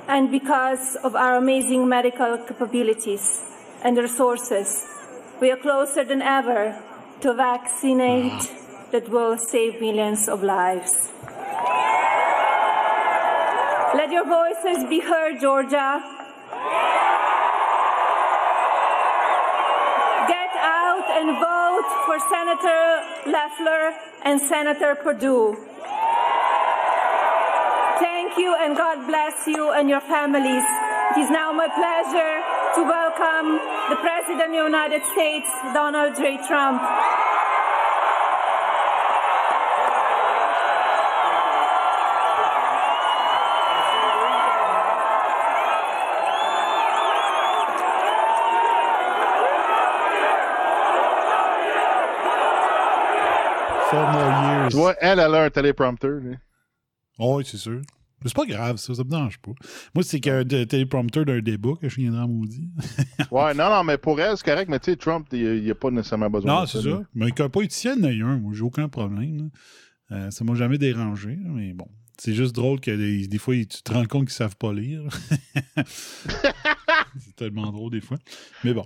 and 0.09 0.29
because 0.29 0.97
of 0.97 1.15
our 1.15 1.37
amazing 1.37 1.87
medical 1.87 2.37
capabilities 2.39 3.39
and 3.85 3.97
resources, 3.97 4.85
we 5.39 5.49
are 5.49 5.55
closer 5.55 6.03
than 6.03 6.21
ever 6.21 6.75
to 7.21 7.33
vaccinate 7.33 8.51
that 8.91 9.07
will 9.07 9.37
save 9.37 9.79
millions 9.79 10.27
of 10.27 10.43
lives. 10.43 10.91
Let 13.95 14.11
your 14.11 14.25
voices 14.25 14.83
be 14.89 14.99
heard, 14.99 15.39
Georgia. 15.39 16.03
Get 20.27 20.51
out 20.59 21.07
and 21.17 21.27
vote 21.49 21.89
for 22.05 22.19
Senator 22.35 22.83
Leffler 23.31 23.95
and 24.25 24.41
Senator 24.41 24.95
Perdue. 24.95 25.70
Thank 28.31 28.45
you 28.45 28.55
and 28.61 28.77
God 28.77 29.07
bless 29.07 29.45
you 29.45 29.71
and 29.73 29.89
your 29.89 29.99
families. 29.99 30.63
It 31.17 31.19
is 31.19 31.29
now 31.29 31.51
my 31.51 31.67
pleasure 31.67 32.39
to 32.75 32.81
welcome 32.87 33.59
the 33.89 33.97
President 33.97 34.41
of 34.41 34.51
the 34.51 34.55
United 34.55 35.03
States, 35.11 35.49
Donald 35.73 36.15
J. 36.15 36.39
Trump. 36.47 36.81
Four 53.89 54.07
more 54.13 54.31
years. 54.47 54.71
Tu 54.71 54.77
vois, 54.77 54.95
elle, 55.01 55.19
elle 55.19 55.35
a 55.35 55.43
un 55.43 55.49
téléprompteur. 55.49 56.21
Oh, 57.19 57.35
oui, 57.35 57.43
c'est 57.45 57.57
sûr. 57.57 57.81
Mais 58.23 58.29
c'est 58.29 58.35
pas 58.35 58.45
grave, 58.45 58.77
ça, 58.77 58.93
ça 58.93 59.03
me 59.03 59.09
dérange 59.09 59.39
pas. 59.39 59.51
Moi, 59.95 60.03
c'est 60.03 60.19
qu'un 60.19 60.43
téléprompteur 60.43 61.25
d'un 61.25 61.39
débat 61.39 61.71
que 61.81 61.89
je 61.89 61.95
viendrai 61.95 62.21
en 62.21 62.27
maudit. 62.27 62.69
Ouais, 63.31 63.53
non, 63.53 63.69
non, 63.69 63.83
mais 63.83 63.97
pour 63.97 64.19
elle, 64.19 64.35
c'est 64.35 64.45
correct, 64.45 64.67
mais 64.69 64.79
tu 64.79 64.91
sais, 64.91 64.97
Trump, 64.97 65.25
il 65.31 65.63
n'y 65.63 65.71
a 65.71 65.75
pas 65.75 65.89
nécessairement 65.89 66.29
besoin 66.29 66.53
non, 66.53 66.61
de 66.63 66.67
c'est 66.67 66.81
là. 66.83 66.97
ça. 66.97 67.03
Mais 67.15 67.31
qu'un 67.31 67.47
politicien 67.47 67.95
en 67.97 68.03
ait 68.03 68.21
un, 68.21 68.37
moi, 68.39 68.51
j'ai 68.53 68.63
aucun 68.63 68.89
problème. 68.89 69.49
Euh, 70.11 70.29
ça 70.31 70.43
m'a 70.43 70.53
jamais 70.55 70.77
dérangé, 70.77 71.37
mais 71.41 71.73
bon. 71.73 71.87
C'est 72.17 72.33
juste 72.33 72.53
drôle 72.53 72.79
que 72.81 72.91
des, 72.91 73.27
des 73.27 73.37
fois, 73.37 73.55
tu 73.55 73.81
te 73.81 73.93
rends 73.93 74.05
compte 74.05 74.25
qu'ils 74.25 74.35
savent 74.35 74.57
pas 74.57 74.73
lire. 74.73 75.03
c'est 77.19 77.35
tellement 77.35 77.71
drôle 77.71 77.91
des 77.91 78.01
fois. 78.01 78.17
Mais 78.63 78.73
bon. 78.73 78.85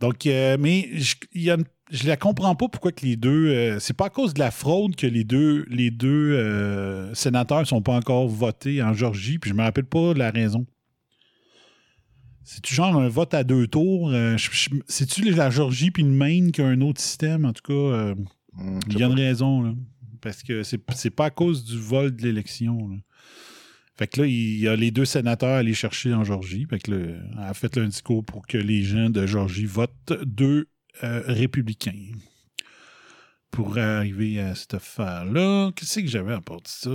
Donc, 0.00 0.26
euh, 0.26 0.56
mais 0.58 0.88
je, 0.94 1.14
y 1.34 1.50
a 1.50 1.56
je 1.90 2.06
la 2.06 2.16
comprends 2.16 2.54
pas 2.54 2.68
pourquoi 2.68 2.90
que 2.92 3.04
les 3.04 3.16
deux. 3.16 3.48
euh, 3.48 3.78
c'est 3.78 3.96
pas 3.96 4.06
à 4.06 4.10
cause 4.10 4.32
de 4.34 4.38
la 4.38 4.50
fraude 4.50 4.96
que 4.96 5.06
les 5.06 5.24
deux, 5.24 5.64
les 5.68 5.90
deux 5.90 6.32
euh, 6.32 7.12
sénateurs 7.14 7.66
sont 7.66 7.82
pas 7.82 7.94
encore 7.96 8.28
votés 8.28 8.82
en 8.82 8.94
Georgie, 8.94 9.38
puis 9.38 9.50
je 9.50 9.54
me 9.54 9.62
rappelle 9.62 9.84
pas 9.84 10.14
la 10.14 10.30
raison. 10.30 10.66
C'est-tu 12.44 12.74
genre 12.74 12.96
un 12.96 13.08
vote 13.08 13.34
à 13.34 13.44
deux 13.44 13.66
tours? 13.68 14.10
euh, 14.10 14.36
C'est-tu 14.88 15.30
la 15.30 15.50
Georgie 15.50 15.90
puis 15.90 16.02
le 16.02 16.08
Maine 16.10 16.50
qui 16.50 16.60
a 16.60 16.66
un 16.66 16.80
autre 16.80 17.00
système? 17.00 17.44
En 17.44 17.52
tout 17.52 17.62
cas, 17.62 17.72
euh, 17.72 18.14
Hmm, 18.54 18.80
il 18.90 18.98
y 18.98 19.02
a 19.02 19.06
une 19.06 19.14
raison, 19.14 19.62
là. 19.62 19.72
Parce 20.20 20.42
que 20.42 20.62
c'est 20.62 20.78
c'est 20.94 21.08
pas 21.10 21.26
à 21.26 21.30
cause 21.30 21.64
du 21.64 21.78
vol 21.78 22.14
de 22.14 22.22
l'élection. 22.22 22.88
là. 22.88 22.96
Fait 24.02 24.08
que 24.08 24.22
là, 24.22 24.26
il 24.26 24.58
y 24.58 24.66
a 24.66 24.74
les 24.74 24.90
deux 24.90 25.04
sénateurs 25.04 25.50
à 25.50 25.58
aller 25.58 25.74
chercher 25.74 26.12
en 26.12 26.24
Georgie. 26.24 26.66
Fait 26.68 26.80
que 26.80 26.90
là, 26.90 26.96
elle 27.34 27.38
a 27.38 27.54
fait 27.54 27.78
un 27.78 27.86
discours 27.86 28.24
pour 28.24 28.48
que 28.48 28.58
les 28.58 28.82
gens 28.82 29.10
de 29.10 29.26
Georgie 29.26 29.64
votent 29.64 30.12
deux 30.24 30.66
euh, 31.04 31.22
républicains. 31.28 32.10
Pour 33.52 33.78
arriver 33.78 34.40
à 34.40 34.56
cette 34.56 34.74
affaire-là, 34.74 35.70
qu'est-ce 35.76 36.00
que 36.00 36.08
j'avais 36.08 36.32
à 36.32 36.40
part 36.40 36.62
de 36.62 36.66
ça? 36.66 36.90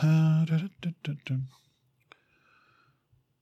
Ah, 0.00 0.44
da, 0.46 0.58
da, 0.58 0.68
da, 0.80 0.90
da, 1.02 1.12
da. 1.26 1.34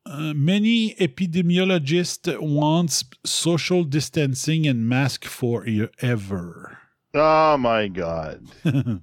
Uh, 0.06 0.32
many 0.34 0.94
epidemiologists 0.98 2.30
want 2.40 3.04
social 3.26 3.84
distancing 3.84 4.66
and 4.66 4.88
mask 4.88 5.26
forever. 5.26 6.78
Oh 7.12 7.58
my 7.58 7.88
God. 7.88 8.40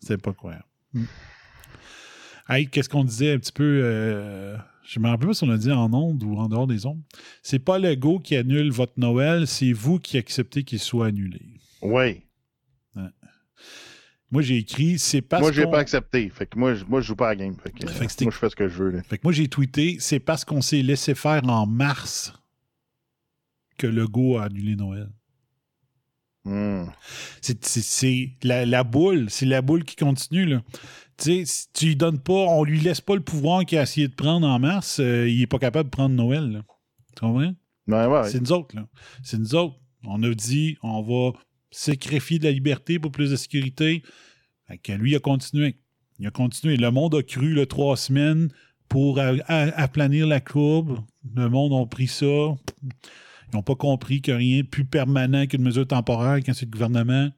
C'est 0.00 0.20
pas 0.20 0.32
croyable. 0.32 0.64
Hmm. 0.94 1.04
Hey, 2.48 2.68
qu'est-ce 2.68 2.88
qu'on 2.88 3.04
disait 3.04 3.32
un 3.34 3.38
petit 3.38 3.52
peu. 3.52 3.80
euh, 3.84 4.56
je 4.84 4.98
me 4.98 5.08
rappelle 5.08 5.28
pas 5.28 5.34
si 5.34 5.44
on 5.44 5.46
l'a 5.46 5.56
dit 5.58 5.70
en 5.70 5.92
ondes 5.94 6.22
ou 6.24 6.36
en 6.36 6.48
dehors 6.48 6.66
des 6.66 6.84
ondes. 6.86 7.00
C'est 7.42 7.60
pas 7.60 7.78
le 7.78 7.94
go 7.94 8.18
qui 8.18 8.34
annule 8.34 8.70
votre 8.72 8.94
Noël, 8.98 9.46
c'est 9.46 9.72
vous 9.72 10.00
qui 10.00 10.18
acceptez 10.18 10.64
qu'il 10.64 10.80
soit 10.80 11.06
annulé. 11.06 11.40
Oui. 11.82 12.22
Moi, 14.32 14.42
j'ai 14.42 14.58
écrit, 14.58 14.96
c'est 15.00 15.22
parce 15.22 15.42
Moi, 15.42 15.50
j'ai 15.52 15.64
qu'on- 15.64 15.72
pas 15.72 15.80
accepté. 15.80 16.28
Fait 16.30 16.46
que 16.46 16.56
moi, 16.56 16.74
je- 16.74 16.84
moi, 16.84 17.00
je 17.00 17.06
joue 17.08 17.16
pas 17.16 17.26
à 17.30 17.34
la 17.34 17.36
game. 17.36 17.56
Fait 17.56 17.70
que, 17.72 17.84
Fait 17.88 18.06
que 18.06 18.10
c'était- 18.12 18.24
moi, 18.26 18.32
je 18.32 18.38
fais 18.38 18.48
ce 18.48 18.54
que 18.54 18.68
je 18.68 18.82
veux. 18.84 18.90
Là. 18.90 19.02
Fait 19.02 19.18
que 19.18 19.22
moi, 19.24 19.32
j'ai 19.32 19.48
tweeté, 19.48 19.96
c'est 19.98 20.20
parce 20.20 20.44
qu'on 20.44 20.60
s'est 20.62 20.82
laissé 20.82 21.16
faire 21.16 21.42
en 21.48 21.66
mars 21.66 22.32
que 23.76 23.88
le 23.88 24.06
go 24.06 24.38
a 24.38 24.44
annulé 24.44 24.76
Noël. 24.76 25.10
Hmm. 26.44 26.84
C'est- 27.42 28.30
la, 28.42 28.64
la 28.64 28.84
boule, 28.84 29.28
c'est 29.28 29.46
la 29.46 29.62
boule 29.62 29.84
qui 29.84 29.96
continue. 29.96 30.46
Là. 30.46 30.62
Tu 31.18 31.24
sais, 31.24 31.44
si 31.44 31.66
tu 31.74 31.86
lui 31.86 31.96
donnes 31.96 32.18
pas, 32.18 32.32
on 32.32 32.64
lui 32.64 32.80
laisse 32.80 33.00
pas 33.02 33.14
le 33.14 33.20
pouvoir 33.20 33.64
qu'il 33.66 33.76
a 33.78 33.82
essayé 33.82 34.08
de 34.08 34.14
prendre 34.14 34.46
en 34.46 34.58
mars, 34.58 35.00
euh, 35.00 35.28
il 35.28 35.42
est 35.42 35.46
pas 35.46 35.58
capable 35.58 35.90
de 35.90 35.94
prendre 35.94 36.14
Noël. 36.14 36.50
Là. 36.50 36.62
Tu 37.14 37.20
comprends? 37.20 37.52
Ouais, 37.88 38.06
ouais. 38.06 38.30
C'est 38.30 38.40
nous 38.40 38.52
autres, 38.52 38.74
là. 38.76 38.86
C'est 39.22 39.38
nous 39.38 39.54
autres. 39.54 39.76
On 40.04 40.22
a 40.22 40.30
dit, 40.34 40.78
on 40.82 41.02
va 41.02 41.38
sacrifier 41.70 42.38
de 42.38 42.44
la 42.44 42.52
liberté 42.52 42.98
pour 42.98 43.12
plus 43.12 43.30
de 43.30 43.36
sécurité. 43.36 44.02
Fait 44.66 44.78
que 44.78 44.92
lui, 44.92 45.10
il 45.12 45.16
a 45.16 45.20
continué. 45.20 45.76
Il 46.18 46.26
a 46.26 46.30
continué. 46.30 46.76
Le 46.76 46.90
monde 46.90 47.14
a 47.14 47.22
cru 47.22 47.52
le 47.52 47.66
trois 47.66 47.96
semaines 47.96 48.48
pour 48.88 49.18
aplanir 49.20 50.26
la 50.26 50.40
courbe. 50.40 51.00
Le 51.34 51.48
monde 51.50 51.72
a 51.74 51.86
pris 51.86 52.08
ça. 52.08 52.26
Ils 53.52 53.56
n'ont 53.56 53.62
pas 53.62 53.74
compris 53.74 54.22
que 54.22 54.32
rien 54.32 54.58
de 54.62 54.66
plus 54.66 54.84
permanent 54.84 55.46
qu'une 55.46 55.62
mesure 55.62 55.86
temporaire 55.86 56.36
quand 56.44 56.54
c'est 56.54 56.66
le 56.66 56.70
gouvernement. 56.70 57.30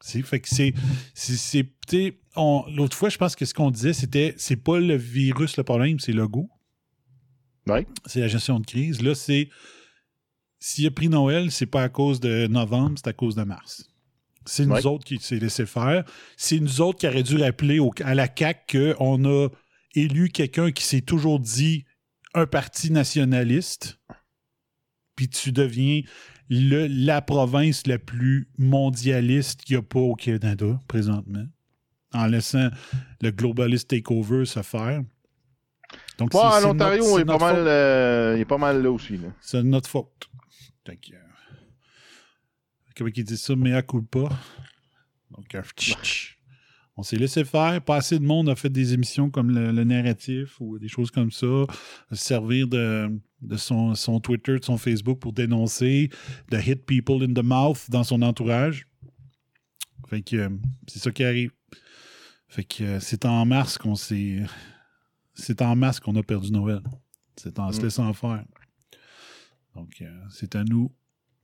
C'est, 0.00 0.22
fait 0.22 0.40
que 0.40 0.48
c'est. 0.48 0.72
l'autre 2.68 2.96
fois, 2.96 3.08
je 3.08 3.18
pense 3.18 3.34
que 3.34 3.44
ce 3.44 3.52
qu'on 3.54 3.70
disait, 3.70 3.92
c'était 3.92 4.34
c'est 4.36 4.56
pas 4.56 4.78
le 4.78 4.94
virus 4.96 5.56
le 5.56 5.64
problème, 5.64 5.98
c'est 5.98 6.12
le 6.12 6.28
goût. 6.28 6.48
C'est 8.06 8.20
la 8.20 8.28
gestion 8.28 8.60
de 8.60 8.66
crise. 8.66 9.02
Là, 9.02 9.14
c'est. 9.14 9.48
S'il 10.60 10.86
a 10.86 10.90
pris 10.90 11.08
Noël, 11.08 11.50
c'est 11.52 11.66
pas 11.66 11.82
à 11.84 11.88
cause 11.88 12.18
de 12.20 12.46
novembre, 12.46 12.94
c'est 12.96 13.08
à 13.08 13.12
cause 13.12 13.34
de 13.36 13.42
mars. 13.44 13.88
C'est 14.46 14.64
nous 14.64 14.72
Ouais. 14.72 14.86
autres 14.86 15.04
qui 15.04 15.18
s'est 15.18 15.38
laissé 15.38 15.66
faire. 15.66 16.04
C'est 16.36 16.58
nous 16.58 16.80
autres 16.80 16.98
qui 17.00 17.06
auraient 17.06 17.22
dû 17.22 17.36
rappeler 17.36 17.78
au- 17.78 17.92
à 18.02 18.14
la 18.14 18.26
CAQ 18.34 18.94
qu'on 18.96 19.24
a 19.24 19.48
élu 19.94 20.30
quelqu'un 20.30 20.72
qui 20.72 20.84
s'est 20.84 21.02
toujours 21.02 21.38
dit 21.38 21.84
un 22.34 22.46
parti 22.46 22.90
nationaliste, 22.90 23.98
puis 25.18 25.28
tu 25.28 25.50
deviens 25.50 26.02
le- 26.48 26.86
la 26.86 27.20
province 27.20 27.88
la 27.88 27.98
plus 27.98 28.48
mondialiste 28.56 29.62
qu'il 29.64 29.74
n'y 29.74 29.80
a 29.80 29.82
pas 29.82 29.98
au 29.98 30.14
Canada 30.14 30.78
présentement, 30.86 31.44
en 32.12 32.26
laissant 32.26 32.68
le 33.20 33.32
globalist 33.32 33.90
takeover 33.90 34.44
se 34.44 34.62
faire. 34.62 35.02
Donc, 36.18 36.32
Ouais, 36.34 36.40
c'est- 36.40 36.46
en 36.46 36.60
c'est 36.60 36.66
Ontario, 36.66 36.98
notre- 37.02 37.10
il 37.10 37.14
c'est 37.16 37.20
est, 37.22 37.24
pas 37.24 37.38
mal, 37.38 37.56
euh, 37.66 38.34
il 38.36 38.40
est 38.42 38.44
pas 38.44 38.58
mal 38.58 38.80
là 38.80 38.90
aussi. 38.92 39.16
Là. 39.16 39.28
C'est 39.40 39.62
notre 39.64 39.90
faute. 39.90 40.28
Que, 40.84 40.92
euh, 40.92 41.16
comment 42.96 43.10
ils 43.14 43.24
disent 43.24 43.42
ça? 43.42 43.56
Mea 43.56 43.82
culpa. 43.82 44.28
Donc, 45.30 45.52
euh, 45.54 45.62
tch, 45.76 45.94
tch. 46.00 46.37
On 46.98 47.02
s'est 47.04 47.16
laissé 47.16 47.44
faire. 47.44 47.80
Pas 47.80 47.96
assez 47.96 48.18
de 48.18 48.24
monde 48.24 48.48
a 48.48 48.56
fait 48.56 48.68
des 48.70 48.92
émissions 48.92 49.30
comme 49.30 49.50
le, 49.50 49.70
le 49.72 49.84
narratif 49.84 50.60
ou 50.60 50.78
des 50.78 50.88
choses 50.88 51.10
comme 51.12 51.30
ça. 51.30 51.46
Se 52.10 52.16
servir 52.16 52.66
de, 52.66 53.08
de 53.40 53.56
son, 53.56 53.94
son 53.94 54.18
Twitter, 54.20 54.58
de 54.58 54.64
son 54.64 54.76
Facebook 54.78 55.20
pour 55.20 55.32
dénoncer, 55.32 56.10
de 56.50 56.58
hit 56.58 56.84
people 56.84 57.22
in 57.22 57.32
the 57.32 57.44
mouth 57.44 57.88
dans 57.88 58.02
son 58.04 58.20
entourage. 58.22 58.86
Fait 60.08 60.22
que 60.22 60.50
c'est 60.88 60.98
ça 60.98 61.10
qui 61.12 61.22
arrive. 61.22 61.52
Fait 62.48 62.64
que 62.64 62.98
c'est 62.98 63.24
en 63.24 63.46
mars 63.46 63.78
qu'on 63.78 63.94
s'est. 63.94 64.42
C'est 65.34 65.62
en 65.62 65.76
mars 65.76 66.00
qu'on 66.00 66.16
a 66.16 66.22
perdu 66.22 66.50
Noël. 66.50 66.80
C'est 67.36 67.58
en 67.60 67.70
se 67.70 67.78
Mm. 67.80 67.84
laissant 67.84 68.12
faire. 68.12 68.44
Donc, 69.76 69.98
euh, 70.00 70.10
c'est 70.30 70.56
à 70.56 70.64
nous 70.64 70.92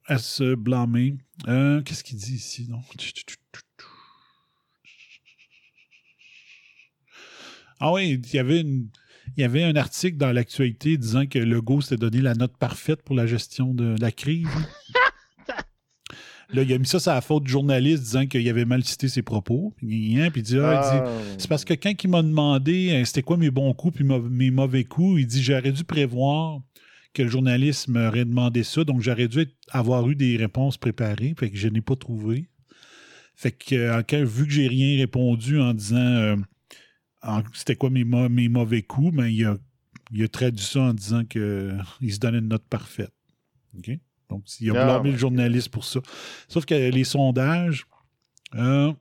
à 0.06 0.18
se 0.18 0.54
blâmer. 0.56 1.16
Euh, 1.46 1.80
Qu'est-ce 1.82 2.02
qu'il 2.02 2.16
dit 2.18 2.34
ici? 2.34 2.68
Ah 7.80 7.92
oui, 7.92 8.20
il 8.24 8.34
y 8.34 8.38
avait 8.38 8.60
une- 8.60 8.88
il 9.36 9.40
y 9.40 9.44
avait 9.44 9.62
un 9.64 9.74
article 9.76 10.16
dans 10.18 10.32
l'actualité 10.32 10.96
disant 10.98 11.26
que 11.26 11.38
Legault 11.38 11.80
s'était 11.80 11.96
donné 11.96 12.20
la 12.20 12.34
note 12.34 12.56
parfaite 12.58 13.02
pour 13.02 13.16
la 13.16 13.26
gestion 13.26 13.72
de 13.74 13.96
la 14.00 14.12
crise. 14.12 14.46
Là, 16.50 16.62
il 16.62 16.72
a 16.72 16.78
mis 16.78 16.86
ça 16.86 17.00
sur 17.00 17.10
la 17.10 17.20
faute 17.22 17.44
du 17.44 17.50
journaliste 17.50 18.02
disant 18.02 18.26
qu'il 18.26 18.46
avait 18.48 18.66
mal 18.66 18.84
cité 18.84 19.08
ses 19.08 19.22
propos. 19.22 19.72
Puis 19.76 19.86
il 20.12 20.42
dit, 20.42 20.58
ah, 20.58 20.80
dit, 20.82 20.98
Ah. 21.00 21.08
c'est 21.38 21.48
parce 21.48 21.64
que 21.64 21.72
quand 21.74 21.92
il 22.04 22.10
m'a 22.10 22.22
demandé 22.22 22.90
euh, 22.92 23.04
c'était 23.04 23.22
quoi 23.22 23.38
mes 23.38 23.50
bons 23.50 23.72
coups 23.72 23.96
puis 23.96 24.04
mes 24.04 24.50
mauvais 24.50 24.84
coups, 24.84 25.20
il 25.22 25.26
dit 25.26 25.42
j'aurais 25.42 25.72
dû 25.72 25.84
prévoir 25.84 26.60
que 27.14 27.22
le 27.22 27.28
journaliste 27.28 27.88
m'aurait 27.88 28.24
demandé 28.26 28.62
ça, 28.62 28.84
donc 28.84 29.00
j'aurais 29.00 29.26
dû 29.28 29.46
avoir 29.70 30.08
eu 30.10 30.14
des 30.16 30.36
réponses 30.36 30.76
préparées, 30.76 31.34
fait 31.38 31.50
que 31.50 31.56
je 31.56 31.68
n'ai 31.68 31.80
pas 31.80 31.96
trouvé. 31.96 32.48
Fait 33.36 33.50
que 33.52 33.74
euh, 33.74 34.02
quand, 34.08 34.22
vu 34.22 34.46
que 34.46 34.52
j'ai 34.52 34.68
rien 34.68 34.98
répondu 34.98 35.58
en 35.60 35.72
disant 35.74 35.96
euh, 35.96 36.36
c'était 37.52 37.76
quoi 37.76 37.90
mes, 37.90 38.04
mau- 38.04 38.28
mes 38.28 38.48
mauvais 38.48 38.82
coups, 38.82 39.14
ben, 39.16 39.26
il, 39.26 39.44
a, 39.44 39.56
il 40.12 40.22
a 40.22 40.28
traduit 40.28 40.64
ça 40.64 40.80
en 40.80 40.94
disant 40.94 41.24
qu'il 41.24 41.40
se 42.10 42.18
donnait 42.18 42.38
une 42.38 42.48
note 42.48 42.64
parfaite. 42.68 43.12
Donc, 44.30 44.50
il 44.60 44.70
a 44.70 44.80
Ah, 44.80 44.84
blâmé 44.84 45.04
ouais. 45.08 45.12
le 45.12 45.18
journaliste 45.18 45.68
pour 45.68 45.84
ça. 45.84 46.00
Sauf 46.48 46.64
que 46.64 46.74
les 46.74 47.04
sondages, 47.04 47.86
euh, 48.54 48.92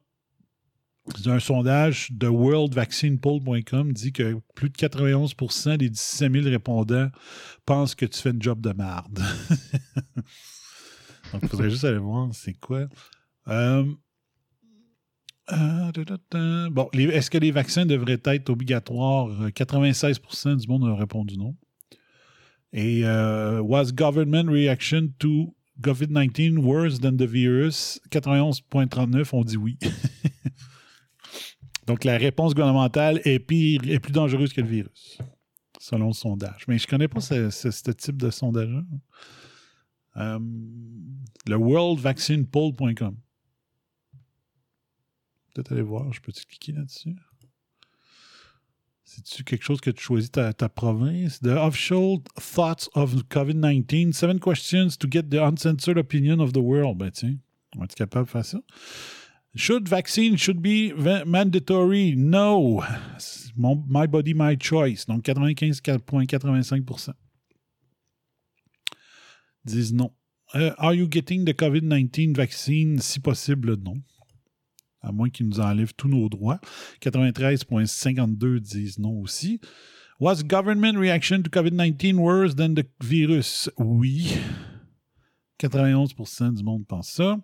c'est 1.17 1.27
un 1.29 1.39
sondage 1.39 2.09
de 2.11 2.27
worldvaccinepoll.com 2.27 3.91
dit 3.93 4.13
que 4.13 4.37
plus 4.55 4.69
de 4.69 4.75
91% 4.77 5.77
des 5.77 5.89
17 5.89 6.31
000 6.31 6.45
répondants 6.49 7.09
pensent 7.65 7.93
que 7.95 8.05
tu 8.05 8.19
fais 8.21 8.29
une 8.31 8.41
job 8.41 8.61
de 8.61 8.71
merde. 8.73 9.19
Donc, 11.33 11.41
il 11.43 11.49
faudrait 11.49 11.69
juste 11.69 11.83
aller 11.83 11.97
voir 11.97 12.29
c'est 12.33 12.53
quoi. 12.53 12.87
Euh, 13.47 13.85
euh, 15.51 15.91
da. 15.91 16.69
bon, 16.69 16.89
est-ce 16.93 17.29
que 17.29 17.37
les 17.37 17.51
vaccins 17.51 17.85
devraient 17.85 18.21
être 18.25 18.49
obligatoires? 18.49 19.27
Euh, 19.41 19.49
96% 19.49 20.55
du 20.57 20.67
monde 20.67 20.85
a 20.85 20.95
répondu 20.95 21.37
non. 21.37 21.55
Et 22.71 23.05
euh, 23.05 23.61
was 23.61 23.91
government 23.93 24.49
reaction 24.49 25.09
to 25.19 25.53
COVID-19 25.81 26.57
worse 26.59 26.99
than 26.99 27.17
the 27.17 27.23
virus? 27.23 27.99
91,39 28.09 29.35
ont 29.35 29.43
dit 29.43 29.57
oui. 29.57 29.77
Donc, 31.87 32.05
la 32.05 32.17
réponse 32.17 32.53
gouvernementale 32.53 33.19
est 33.25 33.39
pire, 33.39 33.81
est 33.87 33.99
plus 33.99 34.13
dangereuse 34.13 34.53
que 34.53 34.61
le 34.61 34.67
virus, 34.67 35.17
selon 35.79 36.07
le 36.07 36.13
sondage. 36.13 36.63
Mais 36.67 36.77
je 36.77 36.85
ne 36.85 36.89
connais 36.89 37.07
pas 37.09 37.19
ce, 37.19 37.91
type 37.91 38.17
de 38.17 38.29
sondage-là. 38.29 38.81
Euh, 40.17 40.39
le 41.47 41.55
worldvaccinepoll.com. 41.55 43.17
Peut-être 45.53 45.71
aller 45.71 45.81
voir, 45.81 46.11
je 46.13 46.21
peux-tu 46.21 46.45
cliquer 46.45 46.71
là-dessus? 46.71 47.15
C'est-tu 49.03 49.43
quelque 49.43 49.63
chose 49.63 49.79
que 49.79 49.91
tu 49.91 50.01
choisis 50.01 50.31
ta, 50.31 50.53
ta 50.53 50.69
province? 50.69 51.39
The 51.39 51.57
official 51.57 52.19
thoughts 52.39 52.89
of 52.95 53.13
COVID-19. 53.29 54.13
Seven 54.13 54.39
questions 54.39 54.97
to 54.97 55.07
get 55.09 55.29
the 55.29 55.39
uncensored 55.39 55.97
opinion 55.97 56.39
of 56.39 56.53
the 56.53 56.61
world. 56.61 56.97
Ben 56.97 57.11
tiens, 57.11 57.37
on 57.75 57.79
va 57.79 57.85
être 57.85 57.95
capable 57.95 58.25
de 58.25 58.31
faire 58.31 58.45
ça? 58.45 58.59
Should 59.55 59.87
vaccine 59.87 60.35
should 60.35 60.61
be 60.61 60.91
mandatory? 61.25 62.15
No. 62.15 62.83
Mon- 63.55 63.85
my 63.87 64.07
body, 64.07 64.33
my 64.33 64.57
choice. 64.59 65.05
Donc 65.05 65.25
95,85% 65.25 67.13
disent 69.63 69.93
non. 69.93 70.11
Euh, 70.55 70.73
are 70.77 70.93
you 70.93 71.07
getting 71.07 71.45
the 71.45 71.53
COVID-19 71.53 72.35
vaccine? 72.35 72.99
Si 72.99 73.19
possible, 73.19 73.75
non. 73.77 74.01
À 75.03 75.11
moins 75.11 75.29
qu'ils 75.29 75.47
nous 75.47 75.59
enlèvent 75.59 75.93
tous 75.93 76.07
nos 76.07 76.29
droits. 76.29 76.59
93,52 77.01 78.59
disent 78.59 78.99
non 78.99 79.19
aussi. 79.19 79.59
Was 80.19 80.43
government 80.43 80.97
reaction 80.97 81.43
to 81.43 81.49
COVID-19 81.49 82.15
worse 82.15 82.55
than 82.55 82.73
the 82.75 82.85
virus? 83.01 83.69
Oui. 83.77 84.37
91% 85.59 86.53
du 86.55 86.63
monde 86.63 86.87
pense 86.87 87.09
ça. 87.09 87.37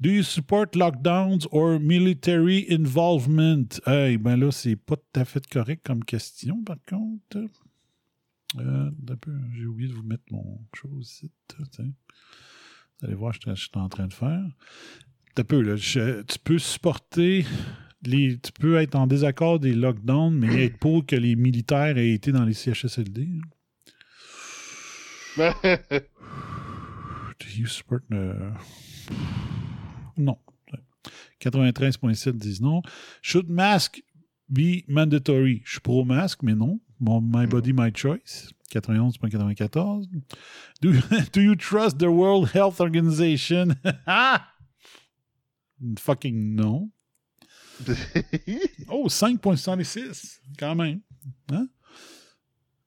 Do 0.00 0.10
you 0.10 0.22
support 0.22 0.74
lockdowns 0.74 1.46
or 1.52 1.78
military 1.78 2.66
involvement? 2.68 3.78
Eh 3.86 4.16
ben 4.18 4.36
là, 4.36 4.50
c'est 4.50 4.74
pas 4.74 4.96
tout 4.96 5.20
à 5.20 5.24
fait 5.24 5.46
correct 5.46 5.82
comme 5.84 6.04
question, 6.04 6.62
par 6.64 6.78
contre. 6.88 7.46
Euh, 8.58 8.90
J'ai 9.54 9.66
oublié 9.66 9.88
de 9.88 9.94
vous 9.94 10.02
mettre 10.02 10.24
mon 10.30 10.66
chose 10.74 11.08
ici. 11.08 11.30
Vous 11.78 13.06
allez 13.06 13.14
voir, 13.14 13.32
je 13.32 13.54
suis 13.54 13.70
en 13.74 13.88
train 13.88 14.06
de 14.06 14.12
faire. 14.12 14.44
Un 15.38 15.44
peu, 15.44 15.60
là, 15.62 15.76
je- 15.76 16.22
tu 16.22 16.38
peux 16.38 16.58
supporter 16.58 17.44
les. 18.02 18.38
Tu 18.38 18.52
peux 18.52 18.76
être 18.76 18.94
en 18.96 19.06
désaccord 19.06 19.58
des 19.60 19.72
lockdowns, 19.74 20.34
mais 20.34 20.64
être 20.66 20.78
pour 20.78 21.06
que 21.06 21.16
les 21.16 21.36
militaires 21.36 21.96
aient 21.96 22.10
été 22.10 22.32
dans 22.32 22.44
les 22.44 22.52
CHSLD. 22.54 23.28
hein. 25.38 25.54
Do 27.40 27.46
you 27.56 27.66
support 27.66 28.02
the- 28.10 28.52
Non. 30.18 30.36
93.7 31.40 32.36
disent 32.36 32.60
non. 32.60 32.82
Should 33.22 33.48
mask 33.48 34.02
be 34.48 34.84
mandatory? 34.86 35.62
Je 35.64 35.72
suis 35.72 35.80
pro-masque, 35.80 36.42
mais 36.42 36.54
non. 36.54 36.78
Mon 37.00 37.20
My 37.20 37.46
Body, 37.46 37.72
My 37.72 37.90
Choice. 37.94 38.52
91.94. 38.72 40.06
Do, 40.80 40.92
do 41.32 41.40
you 41.40 41.56
trust 41.56 41.98
the 41.98 42.04
World 42.08 42.50
Health 42.54 42.80
Organization? 42.80 43.74
Fucking 45.98 46.54
non. 46.54 46.90
oh, 48.88 49.08
5.66, 49.08 50.40
quand 50.58 50.74
même. 50.74 51.00
Hein? 51.50 51.68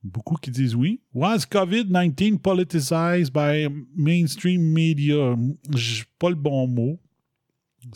Beaucoup 0.03 0.35
qui 0.35 0.51
disent 0.51 0.75
oui. 0.75 1.01
Was 1.13 1.39
COVID-19 1.49 2.39
politicized 2.39 3.33
by 3.33 3.67
mainstream 3.95 4.61
media? 4.61 5.35
Pas 6.19 6.29
le 6.29 6.35
bon 6.35 6.67
mot. 6.67 6.99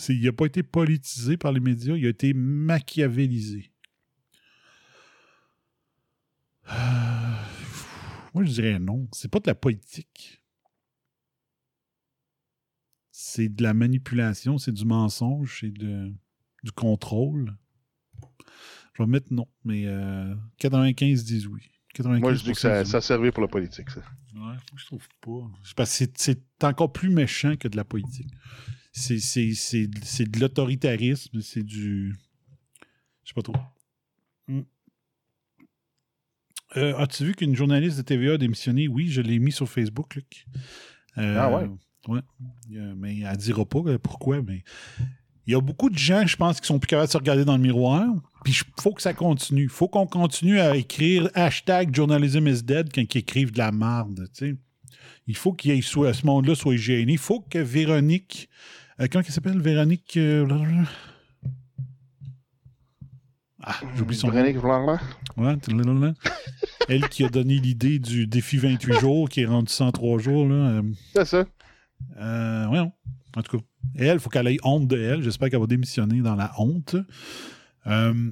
Il 0.09 0.23
n'a 0.23 0.31
pas 0.31 0.45
été 0.45 0.63
politisé 0.63 1.37
par 1.37 1.51
les 1.51 1.59
médias, 1.59 1.95
il 1.95 2.05
a 2.05 2.09
été 2.09 2.33
machiavélisé. 2.33 3.71
Moi, 8.33 8.43
je 8.43 8.51
dirais 8.51 8.79
non. 8.79 9.07
C'est 9.11 9.29
pas 9.29 9.39
de 9.39 9.47
la 9.47 9.55
politique. 9.55 10.38
C'est 13.21 13.49
de 13.49 13.63
la 13.63 13.73
manipulation, 13.73 14.57
c'est 14.57 14.71
du 14.71 14.85
mensonge, 14.85 15.59
c'est 15.59 15.73
du 15.73 16.71
contrôle. 16.73 17.53
Je 18.93 19.03
vais 19.03 19.07
mettre 19.09 19.33
non, 19.33 19.45
mais 19.65 19.83
euh, 19.87 20.33
95 20.59 21.25
disent 21.25 21.45
oui. 21.47 21.69
95 21.95 22.21
Moi, 22.21 22.33
je 22.35 22.43
dis 22.45 22.53
que 22.53 22.57
ça, 22.59 22.85
ça 22.85 23.01
servait 23.01 23.33
pour 23.33 23.41
la 23.41 23.49
politique, 23.49 23.89
ça. 23.89 23.99
Ouais, 24.33 24.55
je 24.77 24.85
trouve 24.85 25.05
pas. 25.19 25.51
C'est 25.65 25.75
parce 25.75 25.91
que 25.91 25.95
c'est- 25.97 26.17
c'est 26.17 26.63
encore 26.63 26.93
plus 26.93 27.09
méchant 27.09 27.57
que 27.57 27.67
de 27.67 27.75
la 27.75 27.83
politique. 27.83 28.31
C'est 28.93 29.15
de 29.17 30.39
l'autoritarisme, 30.39 31.41
c'est 31.41 31.63
du. 31.63 32.15
Je 33.25 33.29
sais 33.29 33.33
pas 33.33 33.41
trop. 33.41 33.55
Hmm. 34.47 34.61
Euh, 36.77 36.95
As-tu 36.95 37.25
vu 37.25 37.35
qu'une 37.35 37.55
journaliste 37.55 37.97
de 37.97 38.01
TVA 38.03 38.33
a 38.35 38.37
démissionné? 38.37 38.87
Oui, 38.87 39.09
je 39.09 39.19
l'ai 39.21 39.39
mis 39.39 39.51
sur 39.51 39.67
Facebook, 39.67 40.15
Luc. 40.15 40.45
Euh, 41.17 41.35
Ah 41.37 41.51
ouais? 41.53 41.69
Ouais. 42.09 42.21
Mais 42.97 43.19
elle 43.19 43.37
dira 43.37 43.65
pas 43.65 43.79
euh, 43.85 43.97
pourquoi, 43.97 44.41
mais 44.41 44.63
il 45.47 45.53
y 45.53 45.55
a 45.55 45.61
beaucoup 45.61 45.89
de 45.89 45.97
gens, 45.97 46.27
je 46.27 46.35
pense, 46.35 46.59
qui 46.61 46.67
sont 46.67 46.77
plus 46.79 46.87
capables 46.87 47.07
de 47.07 47.11
se 47.11 47.17
regarder 47.17 47.43
dans 47.45 47.55
le 47.57 47.61
miroir. 47.63 48.05
Puis 48.43 48.53
il 48.53 48.81
faut 48.81 48.93
que 48.93 49.01
ça 49.01 49.13
continue. 49.13 49.63
Il 49.63 49.69
faut 49.69 49.87
qu'on 49.87 50.05
continue 50.05 50.59
à 50.59 50.75
écrire 50.75 51.29
hashtag 51.33 51.93
journalism 51.95 52.47
is 52.47 52.61
dead 52.61 52.89
quand 52.93 53.01
ils 53.15 53.17
écrivent 53.17 53.51
de 53.51 53.57
la 53.57 53.71
merde. 53.71 54.27
Il 55.27 55.35
faut 55.35 55.53
qu'il 55.53 55.73
y 55.73 55.77
ait 55.77 55.81
soit, 55.81 56.13
ce 56.13 56.25
monde-là 56.25 56.55
soit 56.55 56.75
hygiéné. 56.75 57.13
Il 57.13 57.17
faut 57.17 57.41
que 57.41 57.59
Véronique. 57.59 58.49
euh, 58.99 59.07
comment 59.11 59.23
elle 59.25 59.33
s'appelle? 59.33 59.59
Véronique. 59.59 60.17
euh, 60.17 60.45
ah, 63.61 63.75
j'oublie 63.95 64.15
son 64.15 64.27
nom. 64.27 64.33
Véronique? 64.33 64.63
Ouais, 65.37 65.55
blablabla. 65.55 66.13
Elle 66.87 67.07
qui 67.09 67.25
a 67.25 67.29
donné 67.29 67.55
l'idée 67.59 67.99
du 67.99 68.25
défi 68.25 68.57
28 68.57 68.99
jours, 68.99 69.29
qui 69.29 69.41
est 69.41 69.45
rendu 69.45 69.71
103 69.71 70.19
jours. 70.19 70.47
Là, 70.47 70.55
euh, 70.55 70.81
C'est 71.13 71.25
ça. 71.25 71.45
Euh, 72.19 72.65
voyons. 72.67 72.91
En 73.35 73.41
tout 73.41 73.57
cas, 73.57 73.63
elle, 73.95 74.15
il 74.15 74.19
faut 74.19 74.29
qu'elle 74.29 74.47
ait 74.47 74.57
honte 74.63 74.87
de 74.87 74.97
elle. 74.97 75.21
J'espère 75.21 75.49
qu'elle 75.49 75.59
va 75.59 75.67
démissionner 75.67 76.21
dans 76.21 76.35
la 76.35 76.51
honte. 76.59 76.95
Euh, 77.87 78.31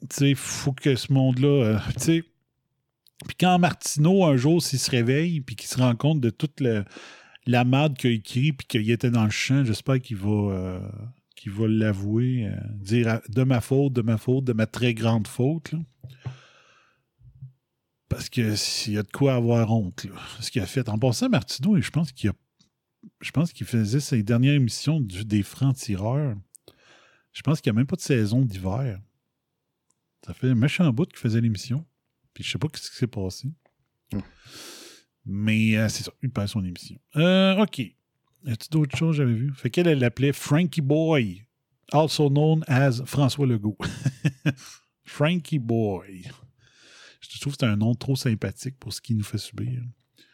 tu 0.00 0.06
sais, 0.10 0.30
il 0.30 0.36
faut 0.36 0.72
que 0.72 0.94
ce 0.96 1.12
monde-là. 1.12 1.48
euh, 1.48 1.78
tu 1.94 2.00
sais. 2.00 2.24
Puis 3.26 3.36
quand 3.38 3.58
Martineau, 3.58 4.24
un 4.24 4.36
jour, 4.36 4.62
s'il 4.62 4.78
se 4.78 4.90
réveille, 4.90 5.40
puis 5.40 5.56
qu'il 5.56 5.68
se 5.68 5.78
rend 5.78 5.94
compte 5.96 6.20
de 6.20 6.30
toute 6.30 6.60
la 7.46 7.64
merde 7.64 7.96
qu'il 7.96 8.10
a 8.10 8.14
écrit, 8.14 8.52
puis 8.52 8.66
qu'il 8.66 8.90
était 8.90 9.10
dans 9.10 9.24
le 9.24 9.30
champ, 9.30 9.64
j'espère 9.64 10.00
qu'il 10.00 10.16
va. 10.16 10.80
va 11.46 11.68
l'avouer, 11.68 12.48
dire 12.74 13.20
de 13.28 13.42
ma 13.42 13.60
faute, 13.60 13.92
de 13.92 14.02
ma 14.02 14.18
faute, 14.18 14.44
de 14.44 14.52
ma 14.52 14.66
très 14.66 14.94
grande 14.94 15.26
faute. 15.26 15.74
Parce 18.08 18.28
que 18.28 18.54
s'il 18.54 18.94
y 18.94 18.98
a 18.98 19.02
de 19.02 19.10
quoi 19.10 19.34
avoir 19.34 19.72
honte, 19.72 20.06
ce 20.40 20.50
qu'il 20.50 20.62
a 20.62 20.66
fait. 20.66 20.88
En 20.88 20.98
passant, 20.98 21.28
Martineau, 21.28 21.80
je 21.80 21.90
pense 21.90 22.12
qu'il 22.12 22.30
a 22.30 22.34
je 23.20 23.30
pense 23.30 23.52
qu'il 23.52 23.66
faisait 23.66 24.00
ses 24.00 24.22
dernières 24.22 24.54
émissions 24.54 25.00
du, 25.00 25.24
des 25.24 25.42
francs-tireurs. 25.42 26.36
Je 27.32 27.42
pense 27.42 27.60
qu'il 27.60 27.72
n'y 27.72 27.76
a 27.76 27.80
même 27.80 27.86
pas 27.86 27.96
de 27.96 28.00
saison 28.00 28.42
d'hiver. 28.42 29.00
Ça 30.26 30.34
fait 30.34 30.50
un 30.50 30.54
méchant 30.54 30.92
bout 30.92 31.06
qu'il 31.06 31.18
faisait 31.18 31.40
l'émission. 31.40 31.84
Puis 32.34 32.44
je 32.44 32.52
sais 32.52 32.58
pas 32.58 32.68
ce 32.74 32.90
qui 32.90 32.96
s'est 32.96 33.06
passé. 33.06 33.48
Mais 35.24 35.76
euh, 35.76 35.88
c'est 35.88 36.04
ça, 36.04 36.12
il 36.22 36.30
perd 36.30 36.48
son 36.48 36.64
émission. 36.64 36.98
Euh, 37.16 37.62
OK. 37.62 37.78
Y 37.78 37.94
a-t-il 38.46 38.70
d'autres 38.70 38.96
choses 38.96 39.16
que 39.16 39.22
j'avais 39.22 39.34
vues? 39.34 39.52
Fait 39.54 39.70
qu'elle, 39.70 39.88
elle 39.88 39.98
l'appelait 39.98 40.32
Frankie 40.32 40.80
Boy, 40.80 41.44
also 41.92 42.30
known 42.30 42.64
as 42.66 43.02
François 43.04 43.46
Legault. 43.46 43.76
Frankie 45.04 45.58
Boy. 45.58 46.30
Je 47.20 47.40
trouve 47.40 47.54
que 47.54 47.58
c'est 47.60 47.66
un 47.66 47.76
nom 47.76 47.94
trop 47.94 48.16
sympathique 48.16 48.78
pour 48.78 48.92
ce 48.92 49.00
qu'il 49.00 49.16
nous 49.16 49.24
fait 49.24 49.38
subir. 49.38 49.82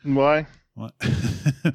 Ouais. 0.04 0.46
Ouais. 0.76 0.90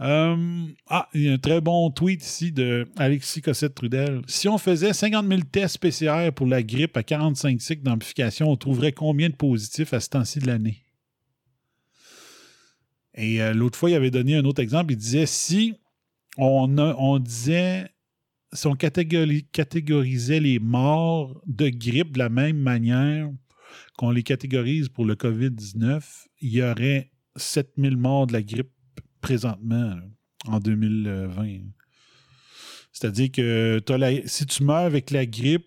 Euh, 0.00 0.66
ah, 0.86 1.08
il 1.12 1.22
y 1.22 1.28
a 1.28 1.34
un 1.34 1.38
très 1.38 1.60
bon 1.60 1.90
tweet 1.90 2.24
ici 2.24 2.52
de 2.52 2.88
Alexis 2.96 3.42
Cossette-Trudel. 3.42 4.22
Si 4.26 4.48
on 4.48 4.56
faisait 4.56 4.94
50 4.94 5.26
000 5.28 5.40
tests 5.52 5.78
PCR 5.78 6.30
pour 6.34 6.46
la 6.46 6.62
grippe 6.62 6.96
à 6.96 7.02
45 7.02 7.60
cycles 7.60 7.82
d'amplification, 7.82 8.50
on 8.50 8.56
trouverait 8.56 8.92
combien 8.92 9.28
de 9.28 9.34
positifs 9.34 9.92
à 9.92 10.00
ce 10.00 10.08
temps-ci 10.08 10.38
de 10.38 10.46
l'année? 10.46 10.78
Et 13.14 13.42
euh, 13.42 13.52
l'autre 13.52 13.78
fois, 13.78 13.90
il 13.90 13.94
avait 13.94 14.10
donné 14.10 14.36
un 14.36 14.44
autre 14.44 14.62
exemple. 14.62 14.92
Il 14.92 14.96
disait 14.96 15.26
si 15.26 15.74
on, 16.38 16.78
on 16.78 17.18
disait, 17.18 17.90
si 18.54 18.66
on 18.66 18.74
catégori- 18.74 19.46
catégorisait 19.52 20.40
les 20.40 20.58
morts 20.58 21.42
de 21.46 21.68
grippe 21.68 22.12
de 22.12 22.18
la 22.20 22.30
même 22.30 22.58
manière 22.58 23.30
qu'on 23.98 24.10
les 24.10 24.22
catégorise 24.22 24.88
pour 24.88 25.04
le 25.04 25.14
COVID-19, 25.14 26.02
il 26.40 26.52
y 26.52 26.62
aurait 26.62 27.10
7000 27.36 27.98
morts 27.98 28.26
de 28.26 28.32
la 28.32 28.42
grippe 28.42 28.70
présentement 29.20 29.96
en 30.46 30.58
2020. 30.58 31.60
C'est-à-dire 32.92 33.30
que 33.32 33.80
la- 33.90 34.26
si 34.26 34.46
tu 34.46 34.64
meurs 34.64 34.76
avec 34.84 35.10
la 35.10 35.26
grippe, 35.26 35.66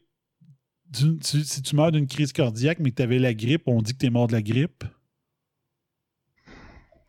tu- 0.94 1.18
si 1.22 1.62
tu 1.62 1.76
meurs 1.76 1.92
d'une 1.92 2.08
crise 2.08 2.32
cardiaque, 2.34 2.80
mais 2.80 2.92
que 2.92 2.96
tu 2.98 3.02
avais 3.04 3.20
la 3.20 3.34
grippe, 3.34 3.64
on 3.68 3.82
dit 3.82 3.94
que 3.94 3.98
tu 4.00 4.06
es 4.06 4.10
mort 4.10 4.28
de 4.28 4.34
la 4.34 4.42
grippe. 4.42 4.84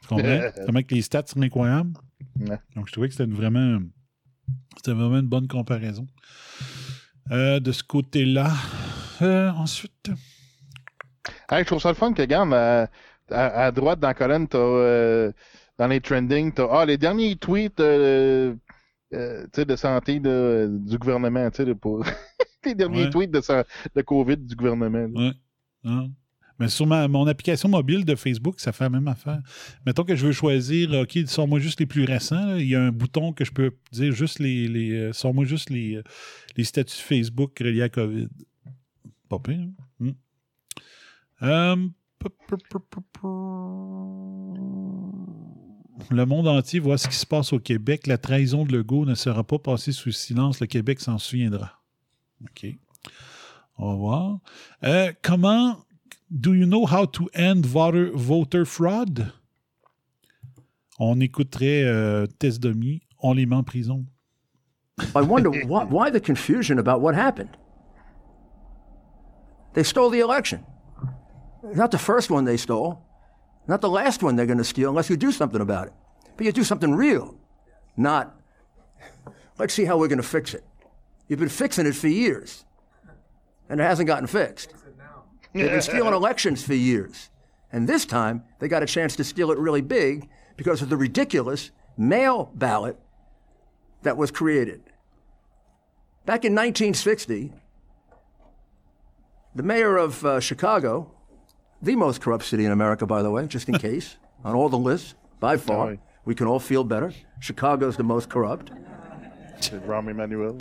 Tu 0.02 0.08
comprends? 0.08 0.24
Comment 0.66 0.82
que 0.82 0.94
les 0.94 1.02
stats 1.02 1.24
sont 1.26 1.42
incroyables? 1.42 1.92
Ouais. 2.40 2.58
Donc, 2.74 2.86
je 2.88 2.92
trouvais 2.92 3.08
que 3.08 3.14
c'était 3.14 3.30
vraiment, 3.30 3.80
c'était 4.76 4.92
vraiment 4.92 5.18
une 5.18 5.26
bonne 5.28 5.48
comparaison. 5.48 6.06
Euh, 7.30 7.58
de 7.60 7.72
ce 7.72 7.82
côté-là. 7.82 8.52
Euh, 9.22 9.50
ensuite. 9.52 10.10
Hey, 11.50 11.60
je 11.62 11.66
trouve 11.66 11.80
ça 11.80 11.88
le 11.88 11.94
fun 11.94 12.12
que, 12.12 12.20
regarde, 12.20 12.52
à, 12.52 12.90
à- 13.30 13.64
à 13.66 13.72
droite 13.72 14.00
dans 14.00 14.08
la 14.08 14.14
colonne, 14.14 14.46
t'as, 14.48 14.58
euh, 14.58 15.32
dans 15.78 15.86
les 15.88 16.00
trending, 16.00 16.52
t'as, 16.52 16.68
ah, 16.70 16.84
les 16.86 16.96
derniers 16.98 17.36
tweets 17.36 17.80
euh, 17.80 18.54
euh, 19.12 19.46
de 19.56 19.76
santé 19.76 20.20
de- 20.20 20.68
du 20.86 20.98
gouvernement, 20.98 21.50
tu 21.50 21.64
sais, 21.64 21.74
pour 21.74 22.04
les 22.64 22.74
derniers 22.74 23.04
Ouais. 23.04 23.10
tweets 23.10 23.30
de, 23.30 23.40
sa- 23.40 23.64
de 23.94 24.02
COVID 24.02 24.36
du 24.36 24.54
gouvernement. 24.54 25.06
Ouais. 25.18 25.32
Hein? 25.84 26.08
Mais 26.60 26.68
sur 26.68 26.86
ma- 26.86 27.08
mon 27.08 27.26
application 27.26 27.68
mobile 27.68 28.04
de 28.04 28.14
Facebook, 28.14 28.60
ça 28.60 28.70
fait 28.70 28.84
la 28.84 28.90
même 28.90 29.08
affaire. 29.08 29.40
Mettons 29.84 30.04
que 30.04 30.14
je 30.14 30.24
veux 30.26 30.32
choisir, 30.32 30.92
OK, 30.92 31.18
sors-moi 31.26 31.58
juste 31.58 31.80
les 31.80 31.86
plus 31.86 32.04
récents. 32.04 32.46
là. 32.46 32.58
Il 32.60 32.68
y 32.68 32.76
a 32.76 32.80
un 32.82 32.92
bouton 32.92 33.32
que 33.32 33.44
je 33.44 33.50
peux 33.50 33.72
dire 33.90 34.12
juste 34.12 34.38
les. 34.38 34.68
les 34.68 34.92
euh, 34.92 35.12
sors-moi 35.12 35.44
juste 35.46 35.70
les, 35.70 35.96
euh, 35.96 36.02
les 36.56 36.62
statuts 36.62 36.94
Facebook 37.02 37.58
reliés 37.58 37.82
à 37.82 37.88
COVID. 37.88 38.28
Pas 39.28 39.38
pire. 39.40 39.58
hein? 39.58 39.72
Hmm. 39.98 40.12
Euh, 41.42 41.76
Le 46.10 46.26
monde 46.26 46.48
entier 46.48 46.80
voit 46.80 46.98
ce 46.98 47.08
qui 47.08 47.16
se 47.16 47.26
passe 47.26 47.52
au 47.52 47.58
Québec. 47.58 48.06
La 48.06 48.18
trahison 48.18 48.64
de 48.64 48.72
Legault 48.72 49.04
ne 49.04 49.14
sera 49.14 49.44
pas 49.44 49.58
passée 49.58 49.92
sous 49.92 50.12
silence. 50.12 50.60
Le 50.60 50.66
Québec 50.66 51.00
s'en 51.00 51.18
souviendra. 51.18 51.72
OK. 52.42 52.66
On 53.78 53.90
va 53.90 53.96
voir. 53.96 54.38
Euh, 54.84 55.12
comment 55.22 55.78
do 56.30 56.54
you 56.54 56.66
know 56.66 56.86
how 56.86 57.06
to 57.06 57.28
end 57.34 57.66
voter, 57.66 58.10
voter 58.14 58.64
fraud? 58.64 59.32
On 60.98 61.20
écouterait 61.20 61.82
euh, 61.84 62.26
Tess 62.38 62.60
Demi, 62.60 63.02
on 63.18 63.32
les 63.32 63.46
met 63.46 63.56
en 63.56 63.64
prison. 63.64 64.04
I 65.14 65.22
wonder 65.22 65.50
why, 65.66 65.84
why 65.84 66.10
the 66.10 66.20
confusion 66.20 66.78
about 66.78 67.00
what 67.00 67.14
happened? 67.14 67.56
They 69.74 69.82
stole 69.82 70.10
the 70.10 70.20
election. 70.20 70.64
Not 71.74 71.90
the 71.90 71.98
first 71.98 72.30
one 72.30 72.44
they 72.44 72.56
stole, 72.56 72.98
not 73.66 73.80
the 73.80 73.88
last 73.88 74.22
one 74.22 74.36
they're 74.36 74.46
going 74.46 74.58
to 74.58 74.64
steal 74.64 74.90
unless 74.90 75.10
you 75.10 75.16
do 75.16 75.32
something 75.32 75.60
about 75.60 75.88
it. 75.88 75.92
But 76.36 76.46
you 76.46 76.52
do 76.52 76.64
something 76.64 76.94
real, 76.94 77.36
not, 77.96 78.36
let's 79.58 79.74
see 79.74 79.84
how 79.84 79.96
we're 79.96 80.08
going 80.08 80.18
to 80.18 80.22
fix 80.22 80.52
it. 80.54 80.64
You've 81.28 81.38
been 81.38 81.48
fixing 81.48 81.86
it 81.86 81.94
for 81.94 82.08
years, 82.08 82.64
and 83.68 83.80
it 83.80 83.84
hasn't 83.84 84.06
gotten 84.06 84.26
fixed. 84.26 84.74
They've 85.52 85.70
been 85.70 85.82
stealing 85.82 86.14
elections 86.14 86.64
for 86.64 86.74
years. 86.74 87.30
And 87.72 87.88
this 87.88 88.04
time, 88.04 88.44
they 88.58 88.68
got 88.68 88.82
a 88.82 88.86
chance 88.86 89.16
to 89.16 89.24
steal 89.24 89.50
it 89.50 89.58
really 89.58 89.80
big 89.80 90.28
because 90.56 90.82
of 90.82 90.88
the 90.88 90.96
ridiculous 90.96 91.70
mail 91.96 92.50
ballot 92.54 92.98
that 94.02 94.16
was 94.16 94.30
created. 94.30 94.82
Back 96.26 96.44
in 96.44 96.52
1960, 96.52 97.52
the 99.54 99.62
mayor 99.62 99.96
of 99.96 100.24
uh, 100.24 100.40
Chicago, 100.40 101.13
the 101.84 101.96
most 101.96 102.20
corrupt 102.20 102.44
city 102.44 102.64
in 102.64 102.72
America, 102.72 103.06
by 103.06 103.22
the 103.22 103.30
way, 103.30 103.46
just 103.46 103.68
in 103.68 103.78
case, 103.88 104.16
on 104.44 104.54
all 104.54 104.68
the 104.68 104.78
lists, 104.78 105.14
by 105.40 105.56
far, 105.56 105.88
Right. 105.88 106.00
we 106.24 106.34
can 106.34 106.46
all 106.46 106.60
feel 106.60 106.84
better. 106.84 107.12
Chicago's 107.40 107.96
the 107.96 108.02
most 108.04 108.28
corrupt. 108.28 108.70
Rahm 109.86 110.10
Emanuel. 110.10 110.58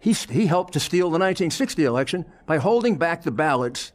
He, 0.00 0.12
he 0.12 0.46
helped 0.46 0.72
to 0.74 0.80
steal 0.80 1.06
the 1.06 1.18
1960 1.18 1.84
election 1.84 2.24
by 2.46 2.58
holding 2.58 2.96
back 2.96 3.22
the 3.22 3.30
ballots 3.32 3.92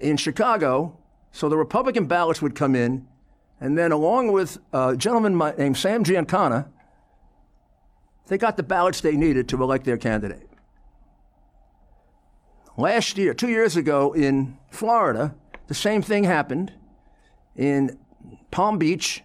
in 0.00 0.16
Chicago 0.18 0.98
so 1.32 1.48
the 1.48 1.56
Republican 1.56 2.06
ballots 2.06 2.42
would 2.42 2.54
come 2.54 2.74
in. 2.74 3.06
And 3.60 3.78
then, 3.78 3.90
along 3.90 4.32
with 4.32 4.58
a 4.74 4.94
gentleman 4.96 5.38
named 5.56 5.78
Sam 5.78 6.04
Giancana, 6.04 6.68
they 8.26 8.36
got 8.36 8.58
the 8.58 8.62
ballots 8.62 9.00
they 9.00 9.16
needed 9.16 9.48
to 9.48 9.62
elect 9.62 9.84
their 9.86 9.96
candidate. 9.96 10.45
Last 12.76 13.16
year, 13.16 13.32
two 13.32 13.48
years 13.48 13.76
ago 13.76 14.12
in 14.12 14.58
Florida, 14.70 15.34
the 15.66 15.74
same 15.74 16.02
thing 16.02 16.24
happened 16.24 16.72
in 17.54 17.98
Palm 18.50 18.78
Beach 18.78 19.22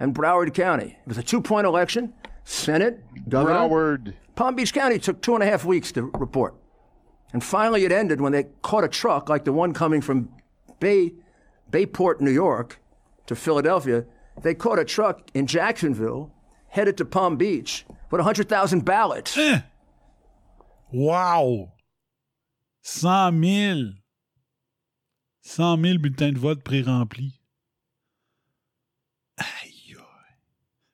and 0.00 0.14
Broward 0.14 0.54
County. 0.54 0.96
It 1.02 1.08
was 1.08 1.18
a 1.18 1.22
two 1.22 1.42
point 1.42 1.66
election 1.66 2.14
Senate, 2.44 3.04
governor. 3.28 3.68
Broward. 3.68 4.14
Palm 4.34 4.54
Beach 4.54 4.72
County 4.72 4.98
took 4.98 5.20
two 5.20 5.34
and 5.34 5.42
a 5.42 5.46
half 5.46 5.64
weeks 5.64 5.92
to 5.92 6.10
report. 6.14 6.54
And 7.32 7.42
finally, 7.42 7.84
it 7.84 7.92
ended 7.92 8.20
when 8.20 8.32
they 8.32 8.44
caught 8.62 8.84
a 8.84 8.88
truck 8.88 9.28
like 9.28 9.44
the 9.44 9.52
one 9.52 9.74
coming 9.74 10.00
from 10.00 10.30
Bay, 10.78 11.12
Bayport, 11.70 12.20
New 12.20 12.30
York, 12.30 12.80
to 13.26 13.34
Philadelphia. 13.34 14.06
They 14.40 14.54
caught 14.54 14.78
a 14.78 14.84
truck 14.84 15.28
in 15.34 15.46
Jacksonville, 15.46 16.32
headed 16.68 16.96
to 16.98 17.04
Palm 17.04 17.36
Beach, 17.36 17.84
with 18.10 18.20
100,000 18.20 18.84
ballots. 18.84 19.36
Eh. 19.36 19.60
Wow! 20.92 21.72
100 22.88 23.32
000! 23.42 23.80
100 25.42 25.76
000 25.82 25.98
bulletins 25.98 26.30
de 26.30 26.38
vote 26.38 26.62
pré-remplis. 26.62 27.40
Aïe! 29.36 29.46
aïe. 29.66 29.96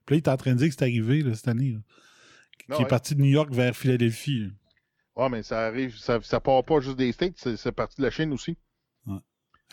Puis 0.07 0.14
là, 0.14 0.16
il 0.16 0.16
est 0.16 0.28
en 0.28 0.36
train 0.38 0.53
de 0.53 0.59
dire 0.59 0.68
que 0.68 0.74
c'est 0.74 0.82
arrivé 0.84 1.20
là, 1.22 1.34
cette 1.34 1.49
année. 1.49 1.72
là. 1.72 2.76
Qui 2.76 2.82
est 2.82 2.86
parti 2.86 3.14
de 3.14 3.20
New 3.20 3.28
York 3.30 3.53
vers 3.53 3.76
Philadelphie. 3.76 4.40
là. 4.40 4.49
Ouais, 5.16 5.28
mais 5.28 5.43
ça 5.43 5.66
arrive, 5.66 5.95
ça, 5.99 6.18
ça 6.22 6.40
part 6.40 6.64
pas 6.64 6.80
juste 6.80 6.97
des 6.97 7.12
States, 7.12 7.36
c'est 7.57 7.72
parti 7.72 7.97
de 7.99 8.07
la 8.07 8.11
Chine 8.11 8.32
aussi. 8.32 8.57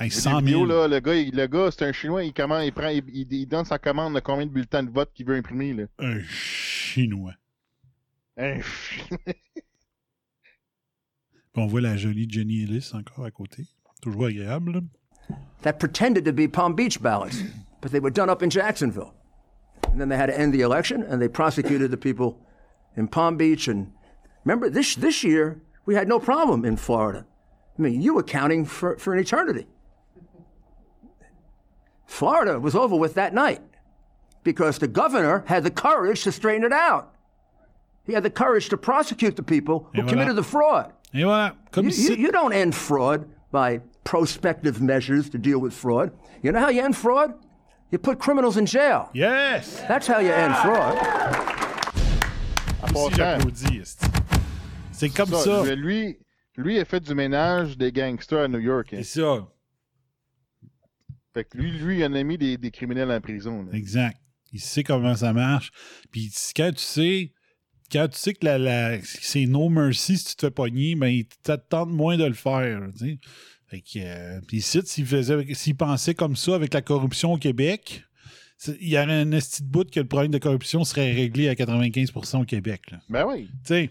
Hey, 0.01 0.09
J'ai 0.09 0.15
des 0.15 0.21
100 0.21 0.39
vidéos, 0.39 0.65
000. 0.67 0.79
là, 0.81 0.87
le 0.89 0.99
gars, 0.99 1.15
il- 1.15 1.33
le 1.35 1.47
gars 1.47 1.71
c'est 1.71 1.85
un 1.85 1.91
Chinois, 1.93 2.23
il, 2.25 2.33
commande, 2.33 2.65
il, 2.65 2.73
prend, 2.73 2.87
il 2.89 3.45
donne 3.47 3.63
sa 3.65 3.79
commande 3.79 4.15
de 4.15 4.19
combien 4.21 4.45
de 4.45 4.51
bulletins 4.51 4.83
de 4.83 4.89
vote 4.91 5.11
qu'il 5.13 5.25
veut 5.25 5.35
imprimer. 5.35 5.73
Là. 5.73 5.85
Un 5.99 6.21
Chinois. 6.23 7.33
Un 8.37 8.59
Chinois. 8.61 9.19
Puis 11.53 11.63
on 11.63 11.67
voit 11.67 11.81
la 11.81 11.95
jolie 11.97 12.27
Jenny 12.29 12.63
Ellis 12.63 12.91
encore 12.93 13.25
à 13.25 13.31
côté. 13.31 13.67
Toujours 14.01 14.25
agréable. 14.27 14.71
là. 14.71 14.81
that 15.61 15.73
pretended 15.79 16.23
to 16.25 16.31
be 16.31 16.47
Palm 16.47 16.73
Beach 16.73 17.01
ballots, 17.01 17.41
but 17.81 17.91
they 17.91 17.99
were 17.99 18.09
done 18.11 18.29
up 18.29 18.41
in 18.41 18.49
Jacksonville. 18.49 19.13
And 19.91 19.99
then 19.99 20.09
they 20.09 20.17
had 20.17 20.27
to 20.27 20.39
end 20.39 20.53
the 20.53 20.61
election, 20.61 21.03
and 21.03 21.21
they 21.21 21.27
prosecuted 21.27 21.91
the 21.91 21.97
people 21.97 22.39
in 22.95 23.07
Palm 23.07 23.35
Beach. 23.37 23.67
And 23.67 23.91
remember, 24.45 24.69
this 24.69 24.95
this 24.95 25.23
year 25.23 25.61
we 25.85 25.95
had 25.95 26.07
no 26.07 26.19
problem 26.19 26.63
in 26.65 26.77
Florida. 26.77 27.25
I 27.77 27.81
mean, 27.81 28.01
you 28.01 28.13
were 28.13 28.23
counting 28.23 28.65
for, 28.65 28.97
for 28.97 29.13
an 29.13 29.19
eternity. 29.19 29.65
Florida 32.05 32.59
was 32.59 32.75
over 32.75 32.95
with 32.95 33.13
that 33.15 33.33
night 33.33 33.61
because 34.43 34.79
the 34.79 34.87
governor 34.87 35.43
had 35.47 35.63
the 35.63 35.71
courage 35.71 36.23
to 36.23 36.31
straighten 36.31 36.63
it 36.63 36.73
out. 36.73 37.13
He 38.05 38.13
had 38.13 38.23
the 38.23 38.29
courage 38.31 38.69
to 38.69 38.77
prosecute 38.77 39.35
the 39.35 39.43
people 39.43 39.87
who 39.93 40.01
Et 40.01 40.05
voilà. 40.05 40.09
committed 40.09 40.35
the 40.35 40.43
fraud. 40.43 40.91
Et 41.13 41.23
voilà. 41.23 41.55
Comme 41.71 41.85
You, 41.85 41.91
si. 41.91 42.11
you, 42.13 42.17
you 42.17 42.31
don't 42.31 42.53
end 42.53 42.73
fraud 42.73 43.25
by 43.51 43.79
prospective 44.03 44.81
measures 44.81 45.29
to 45.29 45.37
deal 45.37 45.59
with 45.59 45.73
fraud. 45.73 46.11
You 46.43 46.51
know 46.51 46.59
how 46.59 46.69
you 46.69 46.81
end 46.83 46.95
fraud? 46.95 47.33
You 47.91 47.97
put 47.97 48.19
criminals 48.19 48.57
in 48.57 48.65
jail. 48.67 49.09
Yes! 49.13 49.81
That's 49.87 50.07
how 50.07 50.19
you 50.19 50.31
end 50.31 50.55
fraud. 50.57 50.95
C'est 54.91 55.09
comme 55.09 55.29
ça. 55.29 55.65
ça, 55.65 55.75
Lui, 55.75 56.17
lui 56.57 56.79
a 56.79 56.85
fait 56.85 56.99
du 56.99 57.15
ménage 57.15 57.77
des 57.77 57.91
gangsters 57.91 58.43
à 58.43 58.47
New 58.47 58.59
York. 58.59 58.93
hein. 58.93 58.97
C'est 59.03 59.21
ça. 59.21 59.47
Fait 61.33 61.43
que 61.45 61.57
lui, 61.57 61.71
lui, 61.71 61.99
il 61.99 62.05
en 62.05 62.13
a 62.13 62.23
mis 62.23 62.37
des, 62.37 62.57
des 62.57 62.71
criminels 62.71 63.11
en 63.11 63.21
prison. 63.21 63.63
là. 63.63 63.71
Exact. 63.77 64.17
Il 64.51 64.59
sait 64.59 64.83
comment 64.83 65.15
ça 65.15 65.31
marche. 65.31 65.71
Puis 66.11 66.31
quand 66.55 66.71
tu 66.75 66.83
sais, 66.83 67.31
quand 67.91 68.07
tu 68.09 68.17
sais 68.17 68.33
que 68.33 68.45
la, 68.45 68.57
la- 68.57 69.01
c'est 69.03 69.45
no 69.45 69.69
mercy 69.69 70.17
si 70.17 70.25
tu 70.25 70.35
te 70.35 70.45
fais 70.47 70.51
pogner, 70.51 70.95
ben 70.95 71.07
il 71.07 71.25
t'attend 71.43 71.85
moins 71.85 72.17
de 72.17 72.25
le 72.25 72.33
faire. 72.33 72.81
tu 72.97 73.05
sais. 73.05 73.19
Fait 73.67 73.81
que, 73.81 73.99
euh, 73.99 74.41
puis 74.47 74.57
ici, 74.57 74.79
s'il 74.85 75.75
pensait 75.75 76.15
comme 76.15 76.35
ça 76.35 76.55
avec 76.55 76.73
la 76.73 76.81
corruption 76.81 77.33
au 77.33 77.37
Québec, 77.37 78.03
il 78.81 78.89
y 78.89 78.97
aurait 78.97 79.13
un 79.21 79.31
esti 79.31 79.61
de 79.63 79.67
bout 79.67 79.89
que 79.89 79.99
le 79.99 80.07
problème 80.07 80.31
de 80.31 80.37
corruption 80.39 80.83
serait 80.83 81.11
réglé 81.13 81.47
à 81.49 81.53
95% 81.55 82.41
au 82.41 82.45
Québec. 82.45 82.81
là. 82.91 82.99
Ben 83.09 83.25
oui. 83.27 83.47
Tu 83.63 83.73
sais, 83.73 83.89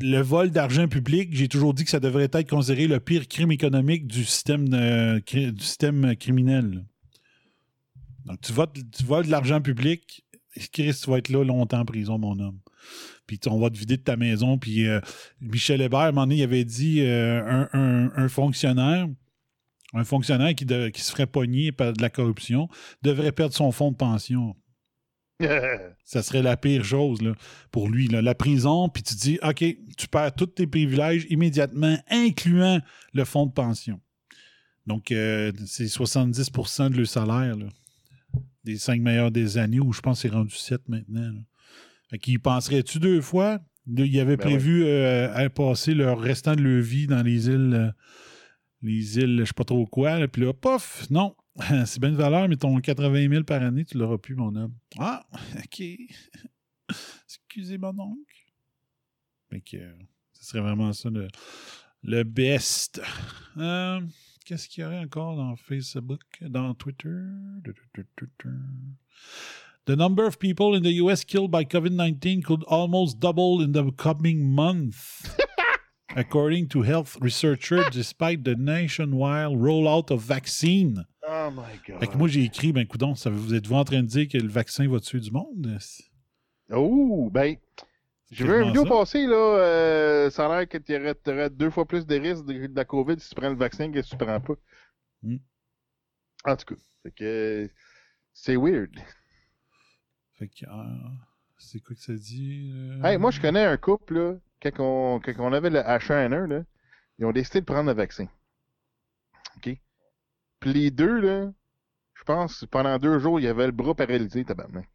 le 0.00 0.20
vol 0.20 0.50
d'argent 0.50 0.88
public, 0.88 1.28
j'ai 1.32 1.48
toujours 1.48 1.74
dit 1.74 1.84
que 1.84 1.90
ça 1.90 2.00
devrait 2.00 2.28
être 2.32 2.48
considéré 2.48 2.86
le 2.86 2.98
pire 3.00 3.28
crime 3.28 3.52
économique 3.52 4.06
du 4.06 4.24
système, 4.24 4.68
de- 4.68 5.18
du 5.50 5.62
système 5.64 6.14
criminel. 6.16 6.84
Donc, 8.26 8.40
tu, 8.40 8.52
votes, 8.52 8.76
tu 8.96 9.04
voles 9.04 9.26
de 9.26 9.30
l'argent 9.30 9.60
public, 9.60 10.24
Chris, 10.72 10.94
tu 11.02 11.10
vas 11.10 11.18
être 11.18 11.28
là 11.28 11.44
longtemps 11.44 11.80
en 11.80 11.84
prison, 11.84 12.18
mon 12.18 12.38
homme. 12.38 12.58
Puis 13.26 13.38
on 13.46 13.58
va 13.60 13.70
te 13.70 13.78
vider 13.78 13.96
de 13.96 14.02
ta 14.02 14.16
maison. 14.16 14.58
Puis 14.58 14.86
euh, 14.86 15.00
Michel 15.40 15.80
Hébert, 15.80 16.00
à 16.00 16.06
un 16.08 16.12
moment 16.12 16.22
donné, 16.26 16.36
il 16.38 16.42
avait 16.42 16.64
dit 16.64 17.00
euh, 17.02 17.42
un, 17.44 17.68
un- 17.78 18.12
un 18.16 18.28
fonctionnaire, 18.28 19.06
un 19.94 20.04
fonctionnaire 20.04 20.54
qui, 20.54 20.64
de- 20.66 20.88
qui 20.88 21.00
se 21.02 21.12
ferait 21.12 21.26
pogner 21.26 21.70
par 21.72 21.92
de 21.92 22.02
la 22.02 22.10
corruption, 22.10 22.68
devrait 23.02 23.32
perdre 23.32 23.54
son 23.54 23.70
fonds 23.72 23.92
de 23.92 23.96
pension. 23.96 24.56
Ça 26.04 26.22
serait 26.22 26.42
la 26.42 26.56
pire 26.56 26.84
chose 26.84 27.22
là, 27.22 27.32
pour 27.70 27.88
lui. 27.88 28.08
là. 28.08 28.20
La 28.20 28.34
prison, 28.34 28.88
puis 28.88 29.02
tu 29.02 29.14
dis, 29.14 29.38
OK, 29.42 29.64
tu 29.96 30.08
perds 30.10 30.34
tous 30.34 30.46
tes 30.46 30.66
privilèges 30.66 31.26
immédiatement, 31.30 31.96
incluant 32.10 32.80
le 33.14 33.24
fonds 33.24 33.46
de 33.46 33.52
pension. 33.52 34.00
Donc, 34.86 35.12
euh, 35.12 35.52
c'est 35.66 35.84
70% 35.86 36.90
de 36.90 36.96
le 36.96 37.04
salaire 37.04 37.56
là, 37.56 37.66
des 38.64 38.76
cinq 38.76 39.00
meilleures 39.00 39.30
des 39.30 39.58
années, 39.58 39.80
où 39.80 39.92
je 39.92 40.00
pense 40.00 40.22
que 40.22 40.28
c'est 40.28 40.34
rendu 40.34 40.54
7 40.54 40.88
maintenant. 40.88 41.32
Là. 41.32 41.40
Fait 42.10 42.18
qu'il 42.18 42.34
y 42.34 42.38
penserait-tu 42.38 42.98
deux 42.98 43.20
fois? 43.20 43.60
Il 43.86 44.20
avait 44.20 44.36
Ben 44.36 44.44
prévu 44.44 44.84
euh, 44.84 45.32
à 45.34 45.48
passer 45.48 45.94
le 45.94 46.12
restant 46.12 46.54
de 46.54 46.60
leur 46.62 46.82
vie 46.82 47.06
dans 47.06 47.22
les 47.22 47.48
îles, 47.48 47.74
euh, 47.74 47.90
les 48.82 49.18
îles, 49.18 49.38
je 49.40 49.44
sais 49.46 49.52
pas 49.54 49.64
trop 49.64 49.86
quoi. 49.86 50.18
là. 50.18 50.28
Puis 50.28 50.42
là, 50.42 50.52
pof, 50.52 51.08
non, 51.10 51.34
c'est 51.86 51.98
bien 52.00 52.10
de 52.10 52.16
valeur, 52.16 52.48
mais 52.48 52.56
ton 52.56 52.78
80 52.80 53.28
000 53.28 53.44
par 53.44 53.62
année, 53.62 53.84
tu 53.84 53.96
l'auras 53.96 54.18
plus, 54.18 54.34
mon 54.34 54.54
homme. 54.54 54.74
Ah, 54.98 55.24
OK. 55.58 55.82
Excusez-moi 57.26 57.92
donc. 57.92 58.18
Fait 59.50 59.60
que 59.60 59.76
euh, 59.76 59.92
ce 60.32 60.44
serait 60.44 60.60
vraiment 60.60 60.92
ça 60.92 61.10
le, 61.10 61.28
le 62.02 62.22
best. 62.22 63.00
Qu'est-ce 64.50 64.68
qu'il 64.68 64.82
y 64.82 64.84
aurait 64.84 64.98
encore 64.98 65.36
dans 65.36 65.54
Facebook, 65.54 66.22
dans 66.40 66.74
Twitter? 66.74 67.22
The 69.86 69.94
number 69.94 70.26
of 70.26 70.40
people 70.40 70.74
in 70.74 70.82
the 70.82 70.94
US 70.94 71.22
killed 71.22 71.52
by 71.52 71.64
COVID 71.64 71.92
19 71.92 72.42
could 72.42 72.64
almost 72.66 73.20
double 73.20 73.62
in 73.62 73.70
the 73.70 73.92
coming 73.92 74.42
month, 74.52 75.38
according 76.16 76.66
to 76.70 76.82
health 76.82 77.16
researchers, 77.20 77.84
despite 77.92 78.42
the 78.42 78.56
nationwide 78.56 79.56
rollout 79.56 80.10
of 80.10 80.22
vaccine. 80.22 81.04
Oh 81.28 81.52
my 81.52 81.78
God. 81.86 82.00
Fait 82.00 82.08
que 82.08 82.18
moi, 82.18 82.26
j'ai 82.26 82.42
écrit, 82.42 82.72
ben, 82.72 82.84
coudon, 82.88 83.14
ça, 83.14 83.30
vous 83.30 83.54
êtes-vous 83.54 83.76
en 83.76 83.84
train 83.84 84.02
de 84.02 84.08
dire 84.08 84.26
que 84.26 84.38
le 84.38 84.48
vaccin 84.48 84.88
va 84.88 84.98
tuer 84.98 85.20
du 85.20 85.30
monde? 85.30 85.78
Oh, 86.72 87.30
ben, 87.30 87.54
j'ai 88.30 88.44
vu 88.44 88.60
une 88.60 88.68
vidéo 88.68 88.84
passer, 88.84 89.26
là, 89.26 89.36
euh, 89.36 90.30
ça 90.30 90.46
a 90.46 90.58
l'air 90.58 90.68
que 90.68 90.78
tu 90.78 90.94
aurais, 90.94 91.50
deux 91.50 91.70
fois 91.70 91.84
plus 91.84 92.06
de 92.06 92.14
risques 92.16 92.44
de, 92.44 92.66
de 92.66 92.76
la 92.76 92.84
COVID 92.84 93.18
si 93.18 93.28
tu 93.28 93.34
prends 93.34 93.48
le 93.50 93.56
vaccin 93.56 93.90
que 93.90 94.00
si 94.02 94.10
tu 94.10 94.16
prends 94.16 94.40
pas. 94.40 94.54
Mm. 95.22 95.36
En 96.44 96.56
tout 96.56 96.74
cas, 96.74 96.80
fait 97.02 97.10
que 97.10 97.70
c'est 98.32 98.56
weird. 98.56 98.94
Fait 100.38 100.48
que, 100.48 100.64
euh, 100.64 101.08
c'est 101.58 101.80
quoi 101.80 101.94
que 101.94 102.00
ça 102.02 102.14
dit? 102.14 102.72
euh? 102.74 103.02
Hey, 103.02 103.18
moi, 103.18 103.30
je 103.30 103.40
connais 103.40 103.64
un 103.64 103.76
couple, 103.76 104.14
là, 104.14 104.34
quand 104.62 104.70
on, 104.78 105.20
quand 105.20 105.34
on 105.38 105.52
avait 105.52 105.70
le 105.70 105.80
H1N1, 105.80 106.46
là, 106.46 106.62
ils 107.18 107.26
ont 107.26 107.32
décidé 107.32 107.60
de 107.60 107.66
prendre 107.66 107.90
le 107.90 107.96
vaccin. 107.96 108.26
OK? 109.56 109.76
Puis 110.60 110.72
les 110.72 110.90
deux, 110.90 111.20
là, 111.20 111.52
je 112.14 112.22
pense, 112.24 112.64
pendant 112.70 112.98
deux 112.98 113.18
jours, 113.18 113.40
il 113.40 113.44
y 113.44 113.48
avait 113.48 113.66
le 113.66 113.72
bras 113.72 113.94
paralysé, 113.94 114.44
tabarnak. 114.44 114.88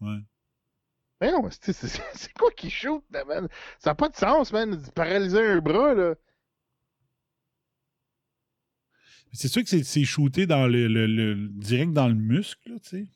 Ouais. 0.00 0.18
Mais 1.20 1.32
non, 1.32 1.48
c'est 1.50 2.32
quoi 2.34 2.50
qui 2.52 2.70
shoot, 2.70 3.04
là, 3.10 3.24
man? 3.24 3.48
Ça 3.78 3.90
n'a 3.90 3.94
pas 3.94 4.08
de 4.08 4.16
sens, 4.16 4.52
man, 4.52 4.70
de 4.80 4.90
paralyser 4.90 5.40
un 5.44 5.60
bras, 5.60 5.94
là. 5.94 6.14
C'est 9.32 9.48
sûr 9.48 9.62
que 9.62 9.68
c'est- 9.68 10.04
shooté 10.04 10.46
dans 10.46 10.66
le, 10.66 10.88
le- 10.88 11.06
le- 11.06 11.48
direct 11.48 11.92
dans 11.92 12.08
le 12.08 12.14
muscle, 12.14 12.72
tu 12.82 12.88
sais. 12.88 13.06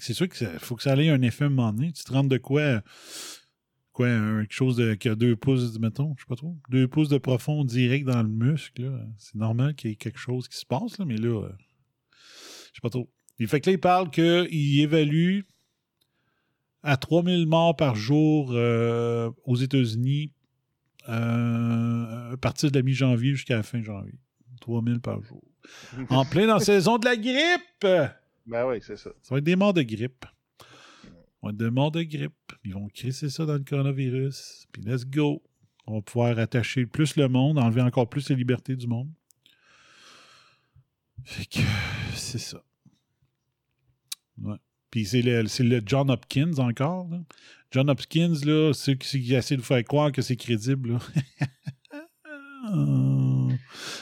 C'est 0.00 0.14
sûr 0.14 0.28
qu'il 0.28 0.46
faut 0.58 0.76
que 0.76 0.82
ça 0.82 0.94
ait 0.96 1.08
un 1.10 1.20
effet 1.22 1.48
moment 1.48 1.72
donné. 1.72 1.92
Tu 1.92 2.04
te 2.04 2.12
rends 2.12 2.24
de 2.24 2.38
quoi 2.38 2.82
quoi, 3.92 4.08
quelque 4.08 4.52
chose 4.52 4.76
de, 4.76 4.92
qui 4.92 5.08
a 5.08 5.14
deux 5.14 5.36
pouces, 5.36 5.78
mettons, 5.78 6.14
je 6.18 6.22
sais 6.22 6.26
pas 6.28 6.36
trop, 6.36 6.54
deux 6.68 6.86
pouces 6.86 7.08
de 7.08 7.16
profond 7.16 7.64
direct 7.64 8.04
dans 8.06 8.22
le 8.22 8.28
muscle, 8.28 8.92
c'est 9.16 9.36
normal 9.36 9.74
qu'il 9.74 9.88
y 9.88 9.92
ait 9.94 9.96
quelque 9.96 10.18
chose 10.18 10.48
qui 10.48 10.58
se 10.58 10.66
passe, 10.66 10.98
là, 10.98 11.06
mais 11.06 11.16
là, 11.16 11.44
euh, 11.44 11.52
je 12.12 12.74
sais 12.74 12.80
pas 12.82 12.90
trop. 12.90 13.10
Il 13.38 13.48
fait 13.48 13.58
que 13.62 13.70
là, 13.70 13.72
il 13.74 13.80
parle 13.80 14.10
qu'il 14.10 14.80
évalue 14.80 15.40
à 16.82 16.96
3000 16.96 17.46
morts 17.46 17.76
par 17.76 17.96
jour 17.96 18.50
euh, 18.52 19.30
aux 19.44 19.56
États-Unis 19.56 20.32
euh, 21.08 22.32
à 22.32 22.36
partir 22.36 22.70
de 22.70 22.76
la 22.76 22.82
mi-janvier 22.82 23.32
jusqu'à 23.32 23.56
la 23.56 23.62
fin 23.62 23.82
janvier. 23.82 24.18
3000 24.60 25.00
par 25.00 25.22
jour. 25.22 25.42
En 26.10 26.24
plein 26.24 26.46
dans 26.46 26.54
la 26.54 26.60
saison 26.60 26.98
de 26.98 27.04
la 27.04 27.16
grippe! 27.16 28.12
Ben 28.46 28.66
oui, 28.66 28.78
c'est 28.80 28.96
ça. 28.96 29.10
Ça 29.22 29.34
va 29.34 29.38
être 29.38 29.44
des 29.44 29.56
morts 29.56 29.74
de 29.74 29.82
grippe. 29.82 30.24
Ça 30.60 30.66
va 31.42 31.50
être 31.50 31.56
des 31.56 31.70
morts 31.70 31.90
de 31.90 32.02
grippe. 32.02 32.52
Ils 32.64 32.74
vont 32.74 32.88
crisser 32.88 33.30
ça 33.30 33.44
dans 33.44 33.54
le 33.54 33.64
coronavirus. 33.64 34.66
Puis 34.72 34.82
let's 34.82 35.04
go. 35.04 35.42
On 35.88 35.96
va 35.96 36.02
pouvoir 36.02 36.38
attacher 36.38 36.86
plus 36.86 37.16
le 37.16 37.28
monde, 37.28 37.58
enlever 37.58 37.82
encore 37.82 38.08
plus 38.08 38.28
les 38.28 38.36
libertés 38.36 38.76
du 38.76 38.86
monde. 38.86 39.08
Fait 41.24 41.46
que 41.46 41.58
c'est 42.14 42.38
ça. 42.38 42.62
Ouais. 44.38 44.56
Puis 44.90 45.04
c'est 45.06 45.22
le, 45.22 45.46
c'est 45.46 45.64
le 45.64 45.82
John 45.84 46.10
Hopkins 46.10 46.58
encore. 46.58 47.08
là. 47.10 47.18
John 47.72 47.90
Hopkins, 47.90 48.34
là, 48.44 48.72
ceux 48.72 48.94
qui, 48.94 49.34
essaient 49.34 49.56
de 49.56 49.60
vous 49.60 49.66
faire 49.66 49.84
croire 49.84 50.12
que 50.12 50.22
c'est 50.22 50.36
crédible. 50.36 50.92
Là. 50.92 50.98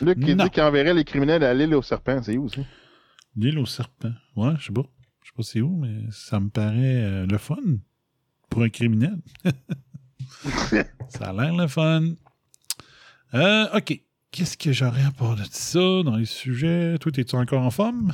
Luc 0.01 0.20
qui 0.20 0.35
Non. 0.35 0.45
dit 0.45 0.51
qu'il 0.51 0.62
enverrait 0.62 0.95
les 0.95 1.05
criminels 1.05 1.45
à 1.45 1.55
l'île 1.55 1.74
aux 1.74 1.82
serpents, 1.82 2.22
c'est 2.22 2.37
où 2.37 2.49
ça? 2.49 2.62
L'île 3.37 3.59
aux 3.59 3.66
serpents. 3.66 4.12
Ouais, 4.37 4.53
je 4.59 4.66
sais 4.66 4.72
pas. 4.72 4.82
Je 5.22 5.28
sais 5.28 5.32
pas 5.37 5.43
c'est 5.43 5.61
où, 5.61 5.76
mais 5.76 6.03
ça 6.11 6.39
me 6.41 6.49
paraît 6.51 7.03
euh, 7.03 7.26
le 7.26 7.39
fun 7.39 7.57
pour 8.51 8.62
un 8.62 8.68
criminel. 8.68 9.16
ça 11.09 11.30
a 11.30 11.32
l'air 11.32 11.55
le 11.55 11.66
fun. 11.66 12.12
Euh, 13.35 13.66
OK. 13.76 14.01
Qu'est-ce 14.30 14.57
que 14.57 14.72
j'aurais 14.72 15.05
à 15.05 15.12
part 15.12 15.37
de 15.37 15.45
ça 15.49 15.78
dans 16.05 16.16
les 16.16 16.24
sujets? 16.24 16.99
Toi, 16.99 17.12
es-tu 17.16 17.37
encore 17.37 17.62
en 17.62 17.70
forme? 17.70 18.12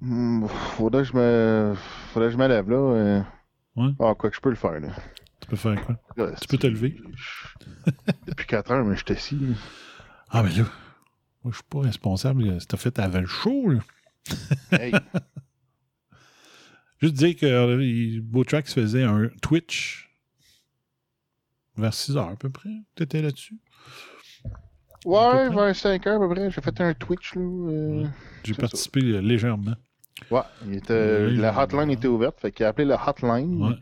Hmm, 0.00 0.46
faudrait 0.76 1.02
que 1.02 1.08
je 1.08 1.16
me. 1.16 1.74
Faudrait 2.12 2.28
que 2.28 2.32
je 2.32 2.38
me 2.38 2.48
lève 2.48 2.70
là. 2.70 3.24
Ouais. 3.76 3.90
Ah, 4.00 4.14
quoi 4.14 4.30
que 4.30 4.36
je 4.36 4.40
peux 4.40 4.50
le 4.50 4.56
faire 4.56 4.78
là. 4.80 4.88
Tu 5.40 5.48
peux 5.48 5.56
faire 5.56 5.84
quoi? 5.84 5.96
Là, 6.16 6.32
Tu 6.40 6.48
peux 6.48 6.58
te 6.58 6.66
lever? 6.66 6.96
Depuis 8.26 8.46
4 8.46 8.70
heures, 8.72 8.84
mais 8.84 8.96
je 8.96 9.04
suis 9.04 9.14
assis. 9.14 9.36
là. 9.38 9.54
Ah, 10.30 10.42
mais 10.42 10.50
là, 10.50 10.64
moi, 11.44 11.52
je 11.52 11.56
suis 11.56 11.64
pas 11.68 11.80
responsable. 11.80 12.60
Si 12.60 12.66
t'as 12.66 12.76
fait 12.76 12.98
avant 12.98 13.20
le 13.20 13.26
show, 13.26 13.68
là. 13.70 13.80
Hey. 14.72 14.92
Juste 17.00 17.14
dire 17.14 17.36
que 17.36 17.46
euh, 17.46 18.20
Botrax 18.22 18.72
faisait 18.74 19.04
un 19.04 19.28
Twitch 19.42 20.10
vers 21.76 21.92
6 21.94 22.16
heures 22.16 22.28
à 22.30 22.36
peu 22.36 22.48
près. 22.50 22.70
T'étais 22.94 23.20
là-dessus? 23.22 23.58
Ouais, 25.04 25.48
vers 25.50 25.76
5 25.76 26.06
heures 26.06 26.22
à 26.22 26.26
peu 26.26 26.34
près. 26.34 26.50
J'ai 26.50 26.60
fait 26.62 26.80
un 26.80 26.94
Twitch 26.94 27.34
là. 27.34 27.42
euh, 27.42 28.06
J'ai 28.44 28.54
participé 28.54 29.00
euh, 29.02 29.20
légèrement. 29.20 29.74
Ouais, 30.30 30.40
il 30.66 30.76
était, 30.76 31.26
Oui, 31.26 31.36
la 31.36 31.56
hotline 31.58 31.90
était 31.90 32.08
ouverte, 32.08 32.40
fait 32.40 32.50
qu'il 32.52 32.64
a 32.64 32.68
appelé 32.70 32.86
la 32.86 33.00
hotline. 33.08 33.62
Ouais. 33.62 33.74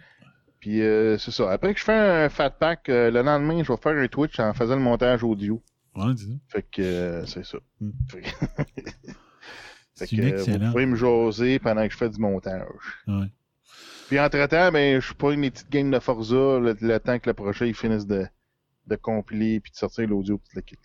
Puis 0.61 0.83
euh, 0.83 1.19
c'est 1.19 1.31
ça. 1.31 1.51
Après 1.51 1.73
que 1.75 1.79
je 1.79 1.85
fais 1.85 1.93
un 1.93 2.29
fat 2.29 2.51
pack, 2.51 2.89
euh, 2.89 3.11
le 3.11 3.23
lendemain, 3.23 3.63
je 3.63 3.71
vais 3.73 3.79
faire 3.79 3.97
un 3.97 4.09
Twitch 4.09 4.39
en 4.41 4.53
faisant 4.55 4.77
le 4.77 4.83
montage 4.83 5.23
audio. 5.23 5.63
Ouais, 5.95 6.13
dis 6.15 6.27
donc. 6.27 6.41
Fait 6.49 6.63
que 6.63 6.83
euh, 6.83 7.27
c'est 7.27 7.45
ça. 7.45 7.59
Mm. 7.81 7.91
Fait 9.97 10.09
que, 10.09 10.17
euh, 10.17 10.23
vous 10.23 10.29
excellent. 10.51 10.71
pouvez 10.73 10.87
me 10.87 10.97
jaser 10.97 11.59
pendant 11.61 11.87
que 11.87 11.93
je 11.93 11.97
fais 11.97 12.09
du 12.09 12.19
montage. 12.19 12.67
Ouais. 13.07 13.27
Puis 14.09 14.19
entre-temps, 14.19 14.73
ben, 14.73 15.01
je 15.01 15.13
pas 15.15 15.33
une 15.33 15.49
petite 15.51 15.71
game 15.71 15.91
de 15.91 15.99
Forza 16.01 16.35
le, 16.59 16.77
le 16.81 16.99
temps 16.99 17.19
que 17.21 17.31
le 17.31 17.35
projet 17.35 17.69
il 17.69 17.75
finisse 17.75 18.07
de, 18.07 18.27
de 18.89 18.97
compiler 18.97 19.61
puis 19.61 19.71
de 19.71 19.77
sortir 19.77 20.09
l'audio 20.09 20.39
puis 20.39 20.51
le 20.57 20.63
kit. 20.63 20.77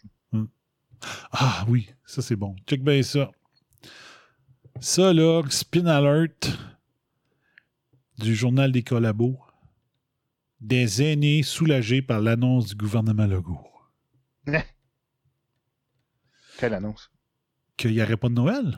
Ah 1.31 1.63
oui, 1.69 1.89
ça 2.05 2.21
c'est 2.21 2.35
bon. 2.35 2.55
Check 2.67 2.83
bien 2.83 3.01
ça. 3.01 3.31
Ça 4.81 5.13
là, 5.13 5.43
spin 5.49 5.85
alert 5.85 6.49
du 8.17 8.35
journal 8.35 8.71
des 8.71 8.83
collabos. 8.83 9.37
Des 10.61 11.01
aînés 11.01 11.43
soulagés 11.43 12.01
par 12.01 12.19
l'annonce 12.19 12.67
du 12.67 12.75
gouvernement 12.75 13.25
Legault 13.25 13.65
Quelle 16.57 16.73
annonce? 16.73 17.09
qu'il 17.77 17.93
n'y 17.93 18.03
aurait 18.03 18.17
pas 18.17 18.27
de 18.27 18.33
Noël. 18.33 18.77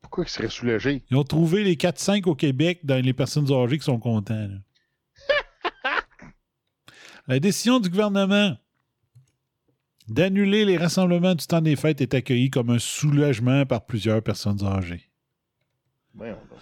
Pourquoi 0.00 0.22
il 0.22 0.28
serait 0.28 0.48
soulagé? 0.48 1.02
Ils 1.10 1.16
ont 1.16 1.24
trouvé 1.24 1.64
les 1.64 1.74
4-5 1.74 2.28
au 2.28 2.36
Québec 2.36 2.78
dans 2.84 3.04
les 3.04 3.12
personnes 3.12 3.50
âgées 3.50 3.78
qui 3.78 3.84
sont 3.84 3.98
contents. 3.98 4.50
La 7.26 7.40
décision 7.40 7.80
du 7.80 7.90
gouvernement 7.90 8.56
d'annuler 10.08 10.64
les 10.64 10.76
rassemblements 10.76 11.34
du 11.34 11.46
temps 11.46 11.60
des 11.60 11.76
fêtes 11.76 12.00
est 12.00 12.14
accueillie 12.14 12.50
comme 12.50 12.70
un 12.70 12.78
soulagement 12.78 13.66
par 13.66 13.86
plusieurs 13.86 14.22
personnes 14.22 14.64
âgées. 14.64 15.10
Voyons 16.14 16.38
donc. 16.50 16.58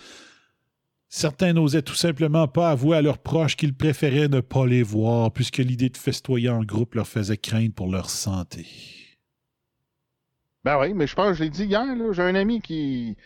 Certains 1.09 1.53
n'osaient 1.53 1.83
tout 1.83 1.97
simplement 1.97 2.47
pas 2.47 2.71
avouer 2.71 2.97
à 2.97 3.03
leurs 3.03 3.19
proches 3.19 3.57
qu'ils 3.57 3.75
préféraient 3.75 4.29
ne 4.29 4.41
pas 4.41 4.65
les 4.65 4.85
voir 4.85 5.33
puisque 5.33 5.57
l'idée 5.59 5.89
de 5.89 5.97
festoyer 5.97 6.51
en 6.51 6.63
groupe 6.63 6.95
leur 6.95 7.09
faisait 7.09 7.37
craindre 7.37 7.75
pour 7.75 7.89
leur 7.91 8.09
santé. 8.09 8.65
Ben 10.63 10.79
oui, 10.79 10.95
mais 10.95 11.09
je 11.09 11.17
pense 11.17 11.37
je 11.37 11.43
l'ai 11.43 11.51
dit 11.51 11.65
hier, 11.65 11.85
j'ai 12.13 12.23
un 12.23 12.35
ami 12.37 12.61
qui. 12.61 13.17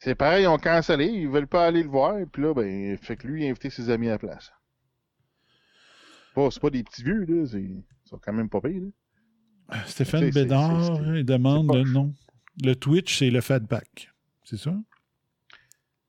C'est 0.00 0.14
pareil, 0.16 0.44
ils 0.44 0.48
ont 0.48 0.58
cancellé, 0.58 1.06
ils 1.06 1.28
veulent 1.28 1.46
pas 1.46 1.66
aller 1.66 1.82
le 1.82 1.88
voir, 1.88 2.16
puis 2.30 2.42
là, 2.42 2.52
ben, 2.52 2.98
fait 2.98 3.16
que 3.16 3.26
lui, 3.26 3.42
il 3.42 3.46
a 3.46 3.50
invité 3.50 3.70
ses 3.70 3.88
amis 3.88 4.08
à 4.08 4.12
la 4.12 4.18
place. 4.18 4.52
Pas- 6.34 6.50
c'est 6.50 6.60
pas 6.60 6.68
des 6.68 6.82
petits 6.82 7.04
vieux, 7.04 7.24
là, 7.24 7.46
ils 7.54 7.82
sont 8.04 8.18
quand 8.18 8.32
même 8.34 8.50
pas 8.50 8.60
pires, 8.60 8.82
là. 8.82 8.88
Stéphane 9.86 10.30
Bédard 10.30 10.96
c'est- 10.96 11.18
il 11.20 11.24
demande 11.24 11.74
le 11.74 11.84
nom. 11.84 12.12
Le 12.62 12.74
Twitch, 12.74 13.18
c'est 13.18 13.30
le 13.30 13.40
Fatback. 13.40 14.10
C'est 14.44 14.56
ça? 14.58 14.74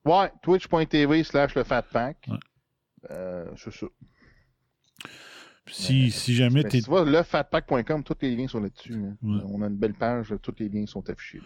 Ouais, 0.04 0.30
twitch.tv 0.42 1.24
slash 1.24 1.54
le 1.56 1.64
fatpack. 1.64 2.28
Euh, 3.10 3.44
c'est 3.56 3.72
ça. 3.72 3.86
Si, 5.68 6.12
si 6.12 6.34
jamais 6.36 6.62
Mais 6.62 6.68
t'es. 6.68 6.80
tu 6.80 6.88
vois, 6.88 7.04
le 7.04 7.22
fatpack.com, 7.24 8.04
tous 8.04 8.14
les 8.22 8.36
liens 8.36 8.46
sont 8.46 8.60
là-dessus. 8.60 8.92
là. 8.92 9.08
Ouais. 9.22 9.40
On 9.46 9.62
a 9.62 9.66
une 9.66 9.76
belle 9.76 9.94
page, 9.94 10.32
tous 10.42 10.54
les 10.60 10.68
liens 10.68 10.86
sont 10.86 11.08
affichés. 11.10 11.40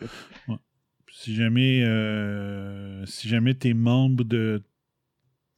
Là. 0.48 0.58
Si 1.10 1.34
jamais, 1.34 1.82
euh, 1.84 3.04
si 3.06 3.28
jamais 3.28 3.54
t'es 3.54 3.72
membre 3.72 4.24
de, 4.24 4.62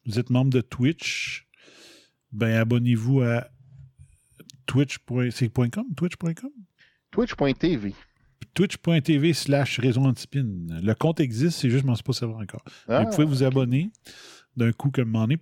vous 0.06 0.20
êtes 0.20 0.30
membre 0.30 0.50
de 0.52 0.60
Twitch, 0.60 1.48
ben 2.30 2.54
abonnez-vous 2.56 3.20
à 3.22 3.48
twitch.com, 4.66 5.94
twitch.com, 5.96 6.50
Twitch.tv. 7.10 7.94
twitch.tv 8.54 9.32
slash 9.34 9.78
réseau 9.78 10.02
antispin. 10.02 10.46
Le 10.82 10.94
compte 10.94 11.20
existe, 11.20 11.58
c'est 11.58 11.70
juste, 11.70 11.82
je 11.82 11.86
m'en 11.86 11.94
suis 11.94 12.04
pas 12.04 12.12
savoir 12.12 12.40
encore. 12.40 12.64
Ah, 12.88 13.00
Mais 13.00 13.04
vous 13.04 13.10
pouvez 13.10 13.26
vous 13.26 13.42
abonner 13.42 13.90
d'un 14.56 14.72
coup 14.72 14.90
comme 14.90 15.10
m'en 15.10 15.28
est, 15.28 15.38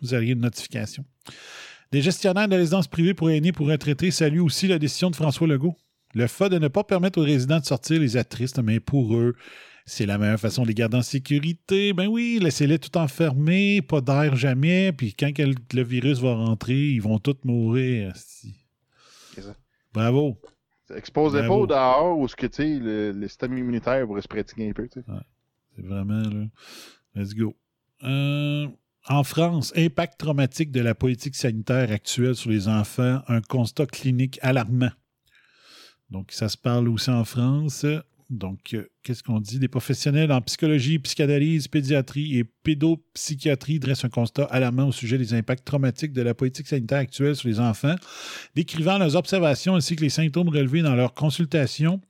vous 0.00 0.14
auriez 0.14 0.32
une 0.32 0.40
notification. 0.40 1.04
Des 1.92 2.02
gestionnaires 2.02 2.48
de 2.48 2.56
résidences 2.56 2.88
privées 2.88 3.14
pour 3.14 3.30
aînés 3.30 3.52
pour 3.52 3.68
retraités 3.68 4.10
saluent 4.10 4.40
aussi 4.40 4.66
la 4.66 4.78
décision 4.78 5.10
de 5.10 5.16
François 5.16 5.46
Legault. 5.46 5.76
Le 6.14 6.26
fait 6.26 6.48
de 6.48 6.58
ne 6.58 6.68
pas 6.68 6.84
permettre 6.84 7.20
aux 7.20 7.24
résidents 7.24 7.60
de 7.60 7.64
sortir 7.64 8.00
les 8.00 8.16
attristes, 8.16 8.58
mais 8.60 8.80
pour 8.80 9.16
eux, 9.16 9.34
c'est 9.86 10.06
la 10.06 10.18
meilleure 10.18 10.40
façon 10.40 10.62
de 10.62 10.68
les 10.68 10.74
garder 10.74 10.96
en 10.96 11.02
sécurité. 11.02 11.92
Ben 11.92 12.06
oui, 12.06 12.38
laissez-les 12.40 12.78
tout 12.78 12.96
enfermés, 12.96 13.82
pas 13.82 14.00
d'air 14.00 14.34
jamais, 14.36 14.92
puis 14.92 15.14
quand 15.14 15.30
le, 15.38 15.82
virus 15.82 16.20
va 16.20 16.34
rentrer, 16.34 16.90
ils 16.90 17.02
vont 17.02 17.18
tous 17.18 17.36
mourir. 17.44 18.14
ça. 18.16 19.54
Bravo. 19.92 20.40
Exposez 20.94 21.40
pas 21.40 21.54
au 21.54 21.66
dehors 21.66 22.18
où 22.18 22.28
ce 22.28 22.36
que, 22.36 22.46
tu 22.46 22.56
sais, 22.56 22.78
le, 22.78 23.12
le 23.12 23.28
système 23.28 23.56
immunitaire 23.56 24.06
pourrait 24.06 24.22
se 24.22 24.28
pratiquer 24.28 24.68
un 24.68 24.72
peu. 24.72 24.88
C'est 24.92 25.82
vraiment 25.82 26.20
là. 26.20 26.46
Let's 27.14 27.34
go. 27.34 27.54
Euh, 28.02 28.68
en 29.06 29.22
France, 29.22 29.72
impact 29.76 30.18
traumatique 30.18 30.70
de 30.72 30.80
la 30.80 30.94
politique 30.94 31.36
sanitaire 31.36 31.90
actuelle 31.90 32.34
sur 32.34 32.50
les 32.50 32.68
enfants, 32.68 33.20
un 33.28 33.40
constat 33.40 33.86
clinique 33.86 34.38
alarmant. 34.42 34.92
Donc, 36.10 36.32
ça 36.32 36.48
se 36.48 36.56
parle 36.56 36.88
aussi 36.88 37.10
en 37.10 37.24
France. 37.24 37.86
Donc, 38.30 38.76
qu'est-ce 39.04 39.22
qu'on 39.22 39.38
dit? 39.38 39.58
Des 39.58 39.68
professionnels 39.68 40.32
en 40.32 40.40
psychologie, 40.40 40.98
psychanalyse, 40.98 41.68
pédiatrie 41.68 42.38
et 42.38 42.44
pédopsychiatrie 42.44 43.78
dressent 43.78 44.06
un 44.06 44.08
constat 44.08 44.44
alarmant 44.44 44.88
au 44.88 44.92
sujet 44.92 45.18
des 45.18 45.34
impacts 45.34 45.64
traumatiques 45.64 46.14
de 46.14 46.22
la 46.22 46.32
politique 46.32 46.66
sanitaire 46.66 46.98
actuelle 46.98 47.36
sur 47.36 47.48
les 47.48 47.60
enfants, 47.60 47.94
décrivant 48.54 48.96
leurs 48.96 49.14
observations 49.14 49.76
ainsi 49.76 49.94
que 49.94 50.00
les 50.00 50.08
symptômes 50.08 50.48
relevés 50.48 50.80
dans 50.80 50.94
leurs 50.94 51.12
consultations 51.12 52.00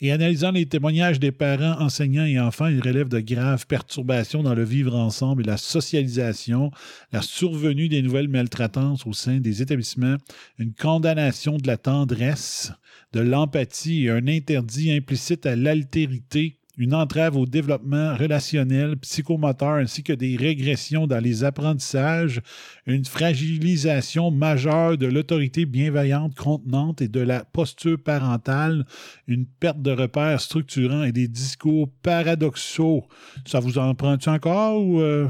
et 0.00 0.12
analysant 0.12 0.52
les 0.52 0.66
témoignages 0.66 1.18
des 1.18 1.32
parents, 1.32 1.80
enseignants 1.80 2.24
et 2.24 2.38
enfants, 2.38 2.68
ils 2.68 2.80
relèvent 2.80 3.08
de 3.08 3.20
graves 3.20 3.66
perturbations 3.66 4.44
dans 4.44 4.54
le 4.54 4.64
vivre 4.64 4.94
ensemble 4.94 5.42
et 5.42 5.46
la 5.46 5.56
socialisation, 5.56 6.70
la 7.12 7.20
survenue 7.20 7.88
des 7.88 8.00
nouvelles 8.00 8.28
maltraitances 8.28 9.06
au 9.06 9.12
sein 9.12 9.40
des 9.40 9.60
établissements, 9.60 10.16
une 10.58 10.72
condamnation 10.72 11.56
de 11.56 11.66
la 11.66 11.76
tendresse, 11.76 12.72
de 13.12 13.20
l'empathie 13.20 14.04
et 14.04 14.10
un 14.10 14.28
interdit 14.28 14.92
implicite 14.92 15.46
à 15.46 15.56
l'altérité 15.56 16.43
une 16.76 16.94
entrave 16.94 17.36
au 17.36 17.46
développement 17.46 18.14
relationnel, 18.16 18.96
psychomoteur, 18.96 19.74
ainsi 19.74 20.02
que 20.02 20.12
des 20.12 20.36
régressions 20.36 21.06
dans 21.06 21.22
les 21.22 21.44
apprentissages, 21.44 22.40
une 22.86 23.04
fragilisation 23.04 24.30
majeure 24.30 24.98
de 24.98 25.06
l'autorité 25.06 25.66
bienveillante 25.66 26.34
contenante 26.34 27.00
et 27.00 27.08
de 27.08 27.20
la 27.20 27.44
posture 27.44 28.02
parentale, 28.02 28.86
une 29.28 29.46
perte 29.46 29.82
de 29.82 29.92
repères 29.92 30.40
structurants 30.40 31.04
et 31.04 31.12
des 31.12 31.28
discours 31.28 31.88
paradoxaux. 32.02 33.04
Ça 33.46 33.60
vous 33.60 33.78
en 33.78 33.94
prend-tu 33.94 34.28
encore 34.28 34.82
ou... 34.82 35.00
euh, 35.00 35.28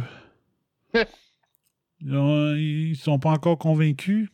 Ils 2.00 2.90
ne 2.90 2.94
sont 2.94 3.18
pas 3.18 3.30
encore 3.30 3.58
convaincus? 3.58 4.28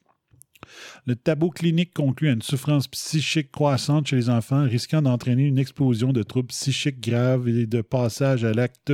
Le 1.06 1.16
tableau 1.16 1.50
clinique 1.50 1.92
conclut 1.94 2.28
à 2.28 2.32
une 2.32 2.42
souffrance 2.42 2.88
psychique 2.88 3.50
croissante 3.50 4.06
chez 4.08 4.16
les 4.16 4.30
enfants, 4.30 4.64
risquant 4.64 5.02
d'entraîner 5.02 5.44
une 5.44 5.58
explosion 5.58 6.12
de 6.12 6.22
troubles 6.22 6.48
psychiques 6.48 7.00
graves 7.00 7.48
et 7.48 7.66
de 7.66 7.80
passage 7.82 8.44
à 8.44 8.52
l'acte 8.52 8.92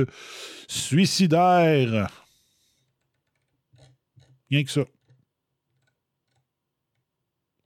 suicidaire. 0.67 2.09
Rien 4.49 4.63
que 4.63 4.71
ça. 4.71 4.85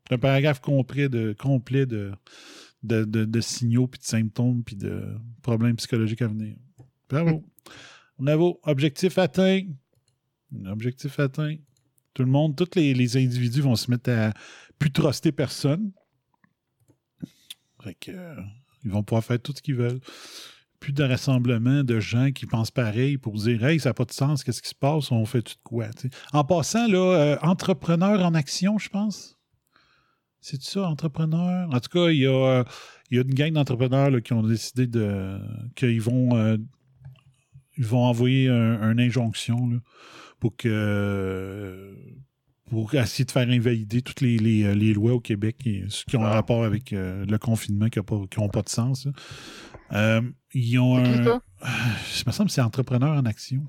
C'est 0.07 0.15
un 0.15 0.19
paragraphe 0.19 0.59
complet 0.59 1.07
de, 1.09 1.33
complet 1.37 1.85
de, 1.85 2.11
de, 2.83 3.05
de- 3.05 3.25
de 3.25 3.41
signaux, 3.41 3.87
puis 3.87 3.99
de 3.99 4.05
symptômes, 4.05 4.63
puis 4.63 4.75
de 4.75 5.15
problèmes 5.41 5.75
psychologiques 5.77 6.21
à 6.21 6.27
venir. 6.27 6.55
Bravo. 7.09 7.43
Bravo. 8.19 8.59
Objectif 8.63 9.17
atteint. 9.17 9.61
Objectif 10.65 11.19
atteint. 11.19 11.55
Tout 12.13 12.23
le 12.23 12.29
monde, 12.29 12.55
tous 12.55 12.75
les, 12.75 13.17
individus 13.17 13.61
vont 13.61 13.75
se 13.75 13.89
mettre 13.89 14.09
à 14.11 14.33
plus 14.77 14.91
personne. 15.31 15.91
Fait 17.83 17.95
que, 17.95 18.11
euh, 18.11 18.35
ils 18.83 18.91
vont 18.91 19.03
pouvoir 19.03 19.23
faire 19.23 19.39
tout 19.39 19.53
ce 19.55 19.61
qu'ils 19.61 19.75
veulent. 19.75 20.01
Plus 20.79 20.93
de 20.93 21.03
rassemblement 21.03 21.83
de 21.83 21.99
gens 21.99 22.31
qui 22.31 22.47
pensent 22.47 22.71
pareil 22.71 23.17
pour 23.17 23.35
dire 23.35 23.63
Hey, 23.63 23.79
ça 23.79 23.89
n'a 23.89 23.93
pas 23.93 24.05
de 24.05 24.11
sens, 24.11 24.43
qu'est-ce 24.43 24.61
qui 24.61 24.69
se 24.69 24.75
passe, 24.75 25.11
on 25.11 25.25
fait 25.25 25.41
tout 25.41 25.53
de 25.53 25.63
quoi. 25.63 25.87
En 26.33 26.43
passant, 26.43 26.87
là, 26.87 26.97
euh, 26.97 27.37
entrepreneur 27.41 28.25
en 28.25 28.33
action, 28.33 28.77
je 28.77 28.89
pense. 28.89 29.37
C'est 30.39 30.61
ça, 30.61 30.87
entrepreneur? 30.87 31.69
En 31.71 31.79
tout 31.79 31.89
cas, 31.89 32.09
il 32.09 32.17
y 32.17 32.25
a, 32.25 32.63
une 33.11 33.33
gang 33.35 33.53
d'entrepreneurs 33.53 34.23
qui 34.23 34.33
ont 34.33 34.41
décidé 34.41 34.87
de 34.87 35.39
qu'ils 35.75 36.01
vont, 36.01 36.35
euh, 36.35 36.57
envoyer 37.91 38.49
un, 38.49 38.91
une 38.91 38.99
injonction 38.99 39.79
pour 40.41 40.57
que 40.57 41.95
pour 42.69 42.93
essayer 42.95 43.25
de 43.25 43.31
faire 43.31 43.47
invalider 43.49 44.01
toutes 44.01 44.21
les, 44.21 44.37
les, 44.37 44.63
euh, 44.63 44.73
les 44.73 44.93
lois 44.93 45.13
au 45.13 45.19
Québec 45.19 45.57
qui, 45.61 45.83
qui 46.07 46.15
ont 46.15 46.25
un 46.25 46.29
rapport 46.29 46.63
avec 46.63 46.93
euh, 46.93 47.25
le 47.25 47.37
confinement 47.37 47.89
qui 47.89 47.99
n'ont 47.99 48.49
pas 48.49 48.61
de 48.61 48.69
sens. 48.69 49.07
Euh, 49.91 50.21
ils 50.53 50.79
ont 50.79 51.03
C'est 51.03 51.11
qui, 51.11 51.19
un. 51.19 51.23
ça? 51.23 51.41
Il 52.21 52.27
me 52.27 52.31
semble 52.31 52.47
que 52.49 52.53
c'est 52.53 52.61
entrepreneur 52.61 53.17
en 53.17 53.25
action. 53.25 53.63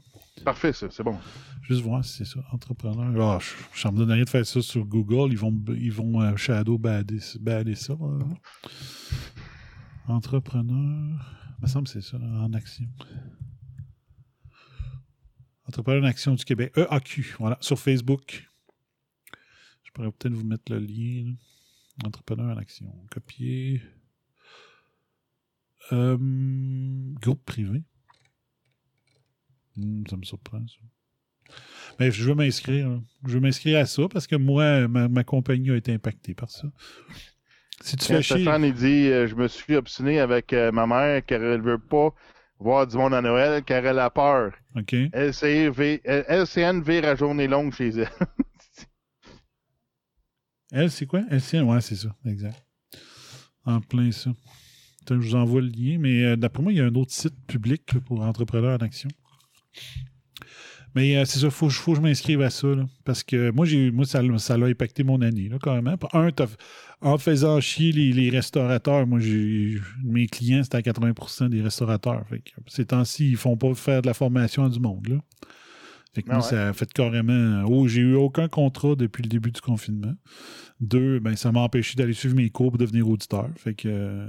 Parfait, 0.45 0.73
ça, 0.73 0.87
c'est 0.91 1.03
bon. 1.03 1.19
Juste 1.63 1.83
voir 1.83 2.05
si 2.05 2.19
c'est 2.19 2.25
ça, 2.25 2.41
entrepreneur. 2.53 3.13
Ah, 3.21 3.39
je 3.41 3.81
je 3.81 3.89
ne 3.89 3.93
me 3.93 3.99
donne 3.99 4.13
rien 4.13 4.25
de 4.25 4.29
faire 4.31 4.47
ça 4.47 4.63
sur 4.63 4.85
Google. 4.85 5.33
Ils 5.33 5.39
vont, 5.39 5.55
ils 5.77 5.93
vont 5.93 6.21
euh, 6.23 6.37
shadow 6.37 6.79
banner, 6.79 7.19
banner 7.41 7.75
ça. 7.75 7.95
là. 7.95 8.25
Entrepreneur. 10.07 11.19
Il 11.59 11.63
me 11.63 11.67
semble 11.67 11.87
que 11.87 11.93
c'est 11.93 12.03
ça, 12.03 12.19
en 12.19 12.53
action. 12.55 12.87
Entrepreneur 15.69 16.03
en 16.03 16.07
action 16.07 16.35
du 16.35 16.45
Québec. 16.45 16.73
EAQ, 16.77 17.37
voilà, 17.39 17.59
sur 17.61 17.79
Facebook. 17.79 18.49
Je 19.85 19.91
pourrais 19.93 20.11
peut-être 20.11 20.35
vous 20.35 20.45
mettre 20.45 20.73
le 20.73 20.79
lien. 20.79 21.25
là. 21.27 22.07
Entrepreneur 22.07 22.57
en 22.57 22.59
action. 22.59 22.93
Copier. 23.11 23.83
Euh, 25.93 26.17
groupe 27.21 27.45
privé. 27.45 27.83
Hmm, 29.77 30.05
ça 30.09 30.17
me 30.17 30.25
surprend, 30.25 30.65
ça. 30.67 31.55
Mais 32.01 32.11
je 32.11 32.25
veux 32.25 32.35
m'inscrire. 32.35 33.01
Je 33.27 33.35
veux 33.35 33.41
m'inscrire 33.41 33.79
à 33.79 33.87
ça 33.87 34.09
parce 34.09 34.27
que 34.27 34.37
moi, 34.37 34.89
ma, 34.89 35.09
ma 35.09 35.25
compagnie 35.25 35.71
a 35.71 35.77
été 35.77 35.93
impactée 35.93 36.35
par 36.35 36.51
ça. 36.51 36.69
Si 37.83 37.97
tu 37.97 38.07
Quand 38.09 38.15
fais 38.15 38.23
chier. 38.23 38.37
Stéphane, 38.37 38.65
il 38.65 38.75
dit 38.75 39.09
euh, 39.09 39.27
Je 39.27 39.35
me 39.35 39.49
suis 39.49 39.75
obstiné 39.77 40.21
avec 40.21 40.53
euh, 40.53 40.73
ma 40.73 40.87
mère 40.87 41.25
car 41.27 41.43
elle 41.43 41.61
veut 41.61 41.79
pas 41.79 42.15
voir 42.63 42.87
du 42.87 42.97
monde 42.97 43.15
à 43.15 43.21
Noël 43.21 43.63
car 43.65 43.85
elle 43.85 43.99
a 43.99 44.11
peur. 44.11 44.53
OK. 44.77 44.95
LCV, 45.13 46.01
LCN 46.05 46.81
vire 46.81 47.05
à 47.05 47.15
journée 47.15 47.49
longue 47.49 47.73
chez 47.73 47.89
elle. 47.89 48.09
Elle, 50.75 50.91
c'est 50.91 51.05
quoi? 51.05 51.21
LCN, 51.31 51.65
ouais, 51.65 51.83
c'est 51.83 51.97
ça, 51.97 52.17
exact. 52.25 52.57
En 53.67 53.83
plein 53.83 54.11
ça. 54.11 54.31
Je 55.07 55.15
vous 55.15 55.35
envoie 55.35 55.61
le 55.61 55.69
lien, 55.69 55.99
mais 55.99 56.25
euh, 56.25 56.37
d'après 56.37 56.63
moi, 56.63 56.73
il 56.73 56.79
y 56.79 56.81
a 56.81 56.87
un 56.87 56.95
autre 56.95 57.13
site 57.13 57.35
public 57.47 57.99
pour 58.07 58.23
entrepreneurs 58.23 58.81
en 58.81 58.85
action. 58.85 59.11
Mais 60.95 61.17
euh, 61.17 61.25
c'est 61.25 61.39
ça, 61.39 61.47
il 61.47 61.51
faut, 61.51 61.69
faut 61.71 61.93
que 61.93 61.99
je 61.99 62.03
m'inscrive 62.03 62.43
à 62.43 62.51
ça. 62.51 62.69
là, 62.69 62.87
parce 63.05 63.23
que 63.23 63.51
moi, 63.51 63.65
j'ai, 63.67 63.91
moi 63.91 64.05
ça, 64.05 64.23
l'a- 64.23 64.39
ça 64.39 64.55
impacté 64.55 65.05
mon 65.05 65.21
année, 65.23 65.49
là, 65.49 65.59
carrément. 65.63 65.95
Un, 66.13 66.31
en 67.01 67.19
faisant 67.19 67.61
chier 67.61 67.93
les, 67.93 68.13
les 68.13 68.31
restaurateurs, 68.31 69.07
moi, 69.07 69.19
j'ai, 69.19 69.79
mes 70.05 70.27
clients, 70.27 70.63
c'était 70.63 70.77
à 70.77 70.81
80% 70.83 71.49
des 71.49 71.63
restaurateurs. 71.63 72.25
Fait 72.29 72.41
que 72.41 72.51
ces 72.69 72.85
temps-ci, 72.87 73.31
ils 73.31 73.37
font 73.37 73.57
pas 73.57 73.75
faire 73.75 74.03
de 74.03 74.07
la 74.07 74.15
formation 74.15 74.65
à 74.65 74.69
du 74.69 74.81
monde. 74.81 75.09
Là. 75.09 75.17
Fait 76.15 76.23
que 76.23 76.29
Ah 76.31 76.35
moi, 76.35 76.43
ouais. 76.45 76.51
ça 76.51 76.69
a 76.69 76.73
fait 76.75 76.93
carrément. 76.93 77.65
Oh, 77.67 77.89
j'ai 77.89 78.03
eu 78.03 78.15
aucun 78.15 78.47
contrat 78.49 78.95
depuis 78.95 79.23
le 79.23 79.29
début 79.31 79.51
du 79.51 79.61
confinement. 79.63 80.13
Deux, 80.81 81.21
ben, 81.21 81.37
ça 81.37 81.53
m'a 81.53 81.61
empêché 81.61 81.95
d'aller 81.97 82.13
suivre 82.13 82.37
mes 82.37 82.51
cours 82.51 82.71
pour 82.71 82.79
devenir 82.79 83.09
auditeur. 83.09 83.49
Fait 83.57 83.73
que 83.75 83.89
euh, 83.89 84.27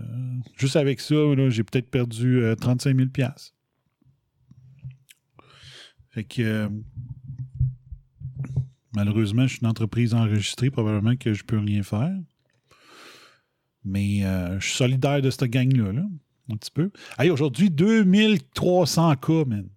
juste 0.58 0.78
avec 0.78 1.00
ça, 1.02 1.16
j'ai 1.50 1.64
peut-être 1.64 1.90
perdu 1.90 2.42
euh, 2.42 2.56
35 2.56 2.96
000 2.96 3.10
piastres. 3.10 3.54
Fait 6.14 6.24
que 6.24 6.42
euh, 6.42 6.70
malheureusement, 8.96 9.44
je 9.48 9.54
suis 9.54 9.62
une 9.62 9.68
entreprise 9.68 10.14
enregistrée, 10.14 10.70
probablement 10.70 11.16
que 11.16 11.34
je 11.34 11.44
peux 11.44 11.58
rien 11.60 11.84
faire. 11.84 12.16
Mais 13.84 14.24
euh, 14.24 14.60
je 14.60 14.68
suis 14.68 14.78
solidaire 14.78 15.22
de 15.22 15.30
cette 15.30 15.44
gang-là, 15.46 15.92
là, 15.92 16.04
un 16.52 16.56
petit 16.56 16.72
peu. 16.72 16.92
Hey, 17.20 17.30
aujourd'hui, 17.30 17.70
2300 17.70 19.16
cas, 19.16 19.46
man. 19.46 19.68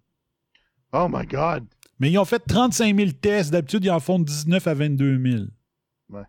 Oh 0.93 1.07
my 1.11 1.25
God! 1.25 1.65
Mais 1.99 2.11
ils 2.11 2.17
ont 2.17 2.25
fait 2.25 2.39
35 2.39 2.95
000 2.95 3.11
tests. 3.19 3.51
D'habitude, 3.51 3.83
ils 3.83 3.89
en 3.89 3.99
font 3.99 4.19
19 4.19 4.65
à 4.67 4.73
22 4.73 5.19
000. 5.31 5.43
Ouais. 6.09 6.21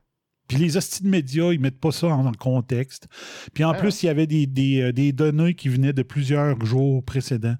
Puis 0.49 0.57
les 0.57 0.77
hosties 0.77 1.05
de 1.05 1.09
médias, 1.09 1.53
ils 1.53 1.61
mettent 1.61 1.79
pas 1.79 1.93
ça 1.93 2.09
en, 2.09 2.27
en 2.27 2.33
contexte. 2.33 3.07
Puis 3.55 3.63
en 3.65 3.71
Ah. 3.73 3.75
plus, 3.79 4.03
il 4.03 4.07
y 4.07 4.09
avait 4.09 4.27
des, 4.27 4.47
des, 4.47 4.81
euh, 4.81 4.93
des 4.93 5.13
données 5.13 5.55
qui 5.55 5.69
venaient 5.69 5.93
de 5.93 6.03
plusieurs 6.03 6.59
jours 6.65 7.05
précédents. 7.05 7.57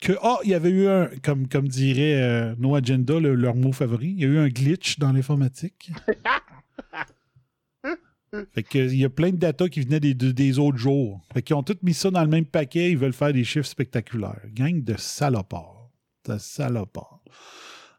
Que, 0.00 0.12
ah, 0.22 0.38
il 0.44 0.50
y 0.50 0.54
avait 0.54 0.70
eu 0.70 0.86
un, 0.86 1.08
comme, 1.24 1.48
comme 1.48 1.66
dirait 1.66 2.22
euh, 2.22 2.54
No 2.58 2.76
Agenda, 2.76 3.18
le- 3.18 3.34
leur 3.34 3.56
mot 3.56 3.72
favori, 3.72 4.10
il 4.10 4.20
y 4.20 4.24
a 4.24 4.28
eu 4.28 4.38
un 4.38 4.48
glitch 4.48 4.98
dans 5.00 5.10
l'informatique. 5.12 5.90
fait 8.54 8.62
que, 8.62 8.78
il 8.78 8.96
y 8.98 9.04
a 9.04 9.10
plein 9.10 9.30
de 9.30 9.36
data 9.38 9.68
qui 9.68 9.80
venaient 9.80 9.98
des, 10.00 10.14
de- 10.14 10.30
des 10.30 10.58
autres 10.58 10.78
jours. 10.78 11.20
Fait 11.34 11.42
qu'ils 11.42 11.56
ont 11.56 11.62
tous 11.64 11.78
mis 11.82 11.94
ça 11.94 12.10
dans 12.10 12.22
le 12.22 12.28
même 12.28 12.44
paquet, 12.44 12.92
ils 12.92 12.98
veulent 12.98 13.12
faire 13.12 13.32
des 13.32 13.42
chiffres 13.44 13.66
spectaculaires. 13.66 14.40
Gang 14.54 14.82
de 14.84 14.94
salopards. 14.96 15.90
De 16.26 16.38
salopards. 16.38 17.24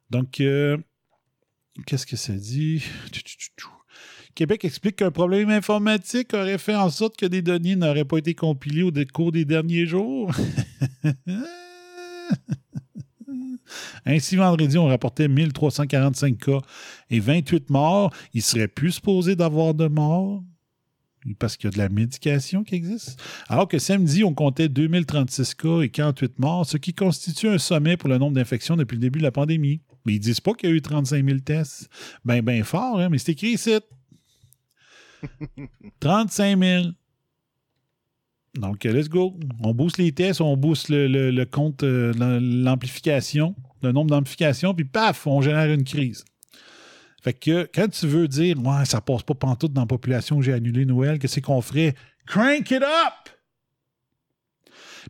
Donc, 0.09 0.39
euh, 0.39 0.77
qu'est-ce 1.85 2.05
que 2.05 2.15
ça 2.15 2.33
dit? 2.33 2.83
Québec 4.35 4.63
explique 4.63 4.97
qu'un 4.97 5.11
problème 5.11 5.49
informatique 5.49 6.33
aurait 6.33 6.59
fait 6.59 6.75
en 6.75 6.89
sorte 6.89 7.17
que 7.17 7.25
des 7.25 7.41
données 7.41 7.75
n'auraient 7.75 8.05
pas 8.05 8.19
été 8.19 8.35
compilées 8.35 8.83
au 8.83 8.91
cours 9.13 9.33
des 9.33 9.43
derniers 9.43 9.85
jours. 9.85 10.31
Ainsi, 14.05 14.35
vendredi, 14.35 14.77
on 14.77 14.87
rapportait 14.87 15.27
1345 15.27 16.37
cas 16.37 16.59
et 17.09 17.19
28 17.19 17.69
morts. 17.69 18.13
Il 18.33 18.41
serait 18.41 18.67
plus 18.67 18.93
supposé 18.93 19.35
d'avoir 19.35 19.73
de 19.73 19.87
morts? 19.87 20.43
Parce 21.37 21.57
qu'il 21.57 21.65
y 21.65 21.67
a 21.67 21.71
de 21.71 21.77
la 21.77 21.89
médication 21.89 22.63
qui 22.63 22.75
existe. 22.75 23.21
Alors 23.49 23.67
que 23.67 23.77
samedi, 23.77 24.23
on 24.23 24.33
comptait 24.33 24.69
2036 24.69 25.53
cas 25.53 25.81
et 25.81 25.89
48 25.89 26.39
morts, 26.39 26.65
ce 26.65 26.77
qui 26.77 26.93
constitue 26.93 27.49
un 27.49 27.57
sommet 27.57 27.97
pour 27.97 28.09
le 28.09 28.17
nombre 28.17 28.35
d'infections 28.35 28.77
depuis 28.77 28.95
le 28.95 29.01
début 29.01 29.19
de 29.19 29.25
la 29.25 29.31
pandémie. 29.31 29.81
Mais 30.05 30.13
ils 30.13 30.19
disent 30.19 30.39
pas 30.39 30.53
qu'il 30.53 30.69
y 30.69 30.71
a 30.71 30.75
eu 30.75 30.81
35 30.81 31.25
000 31.25 31.39
tests. 31.39 31.89
Ben, 32.23 32.41
ben 32.41 32.63
fort, 32.63 32.99
hein, 32.99 33.09
mais 33.09 33.17
c'est 33.17 33.33
écrit 33.33 33.49
ici. 33.49 33.77
35 35.99 36.57
000. 36.57 36.83
Donc, 38.55 38.85
euh, 38.85 38.91
let's 38.93 39.09
go. 39.09 39.37
On 39.61 39.73
booste 39.73 39.97
les 39.97 40.11
tests, 40.11 40.41
on 40.41 40.57
booste 40.57 40.89
le, 40.89 41.43
compte, 41.45 41.83
euh, 41.83 42.13
l'am- 42.17 42.63
l'amplification, 42.63 43.55
le 43.83 43.91
nombre 43.91 44.09
d'amplifications, 44.09 44.73
puis 44.73 44.85
paf, 44.85 45.27
on 45.27 45.41
génère 45.41 45.71
une 45.71 45.83
crise. 45.83 46.25
Fait 47.21 47.33
que 47.33 47.69
quand 47.73 47.87
tu 47.89 48.07
veux 48.07 48.27
dire, 48.27 48.57
ouais, 48.65 48.85
ça 48.85 49.01
passe 49.01 49.23
pas 49.23 49.33
pantoute 49.35 49.73
dans 49.73 49.81
la 49.81 49.87
population, 49.87 50.41
j'ai 50.41 50.53
annulé 50.53 50.85
Noël, 50.85 51.19
qu'est-ce 51.19 51.39
qu'on 51.41 51.61
ferait? 51.61 51.93
Crank 52.25 52.71
it 52.71 52.81
up! 52.81 53.29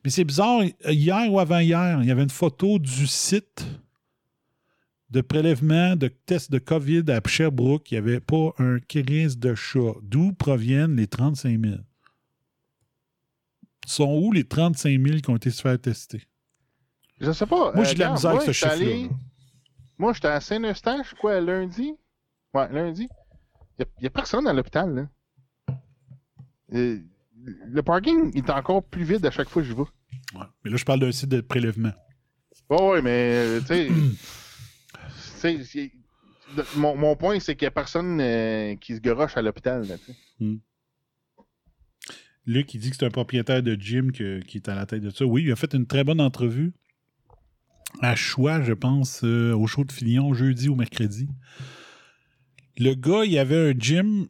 Mais 0.04 0.10
c'est 0.10 0.24
bizarre, 0.24 0.62
hier 0.88 1.32
ou 1.32 1.40
avant-hier, 1.40 2.00
il 2.02 2.08
y 2.08 2.12
avait 2.12 2.24
une 2.24 2.30
photo 2.30 2.80
du 2.80 3.08
site 3.08 3.66
de 5.10 5.22
prélèvement 5.22 5.96
de 5.96 6.08
tests 6.08 6.52
de 6.52 6.60
COVID 6.60 7.04
à 7.10 7.20
Sherbrooke. 7.28 7.92
Il 7.92 7.96
n'y 7.96 7.98
avait 7.98 8.20
pas 8.20 8.54
un 8.60 8.80
crise 8.80 9.38
de 9.40 9.56
chat. 9.56 9.94
D'où 10.04 10.34
proviennent 10.34 10.96
les 10.96 11.08
35 11.08 11.60
000? 11.60 11.76
Sont 13.92 14.20
où 14.22 14.32
les 14.32 14.44
35 14.44 14.90
000 14.90 15.20
qui 15.20 15.30
ont 15.30 15.36
été 15.36 15.50
se 15.50 15.62
faire 15.62 15.80
tester? 15.80 16.24
Je 17.20 17.32
sais 17.32 17.46
pas. 17.46 17.74
Moi, 17.74 17.80
euh, 17.80 17.84
j'ai 17.84 17.96
de 17.96 18.00
la 18.00 18.14
regarde, 18.14 18.18
misère 18.18 18.32
avec 18.32 18.42
ce 18.44 18.52
chiffre-là. 18.52 18.74
allé-. 18.74 19.10
Moi, 19.98 20.14
j'étais 20.14 20.28
à 20.28 20.40
Saint-Eustache, 20.40 21.14
quoi, 21.20 21.42
lundi? 21.42 21.94
Ouais, 22.54 22.72
lundi. 22.72 23.08
Il 23.78 23.86
n'y 24.02 24.08
a, 24.08 24.10
personne 24.10 24.48
à 24.48 24.54
l'hôpital, 24.54 24.94
là. 24.94 25.76
Euh, 26.74 27.00
le 27.44 27.82
parking 27.82 28.36
est 28.38 28.50
encore 28.50 28.84
plus 28.84 29.04
vide 29.04 29.26
à 29.26 29.32
chaque 29.32 29.50
fois 29.50 29.62
que 29.62 29.68
je 29.68 29.74
vais. 29.74 29.82
Ouais. 29.82 30.46
Mais 30.64 30.72
là, 30.72 30.78
je 30.78 30.86
parle 30.86 31.00
d'un 31.00 31.12
site 31.12 31.30
de 31.30 31.42
prélèvement. 31.42 31.92
Ouais, 32.70 32.90
ouais, 32.90 33.02
mais, 33.02 33.34
euh, 33.34 33.60
tu 33.62 33.90
sais. 35.36 35.92
mon, 36.76 36.96
mon 36.96 37.16
point, 37.16 37.40
c'est 37.40 37.56
qu'il 37.56 37.66
n'y 37.66 37.70
a 37.70 37.72
personne 37.72 38.20
euh, 38.22 38.76
qui 38.76 38.96
se 38.96 39.00
garoche 39.00 39.36
à 39.38 39.42
l'hôpital, 39.42 39.86
sais. 39.86 40.16
Luc, 42.50 42.74
il 42.74 42.80
dit 42.80 42.90
que 42.90 42.96
c'est 42.96 43.06
un 43.06 43.12
propriétaire 43.12 43.62
de 43.62 43.76
gym 43.76 44.12
que- 44.12 44.40
qui 44.40 44.58
est 44.58 44.70
à 44.70 44.76
la 44.76 44.86
tête 44.86 45.02
de 45.04 45.10
ça. 45.12 45.26
Oui, 45.26 45.44
il 45.46 45.52
a 45.52 45.56
fait 45.56 45.74
une 45.74 45.86
très 45.86 46.04
bonne 46.04 46.20
entrevue 46.20 46.74
à 48.02 48.16
choix, 48.16 48.62
je 48.62 48.74
pense, 48.74 49.22
euh, 49.24 49.54
au 49.56 49.68
show 49.68 49.84
de 49.84 49.92
Fillon, 49.92 50.34
jeudi 50.34 50.68
ou 50.68 50.76
mercredi. 50.76 51.28
Le 52.78 52.94
gars, 52.96 53.24
il 53.26 53.38
avait 53.38 53.72
un 53.72 53.74
gym. 53.78 54.28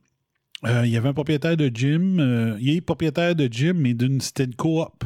euh, 0.66 0.86
il 0.86 0.92
y 0.92 0.98
avait 0.98 1.08
un 1.10 1.14
propriétaire 1.14 1.56
de 1.56 1.70
gym. 1.74 2.20
euh, 2.20 2.58
il 2.60 2.70
est 2.76 2.82
propriétaire 2.82 3.34
de 3.36 3.48
gym, 3.50 3.78
mais 3.80 3.94
d'une 3.94 4.20
c'était 4.20 4.44
une 4.44 4.56
coop. 4.56 5.06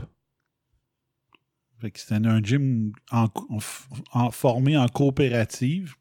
Fait 1.79 1.91
que 1.91 1.99
c'était 1.99 2.15
un 2.15 2.41
gym 2.41 2.93
en, 3.11 3.25
en- 3.49 3.59
en- 4.13 4.31
formé 4.31 4.75
en 4.77 4.87
coopérative. 4.87 5.93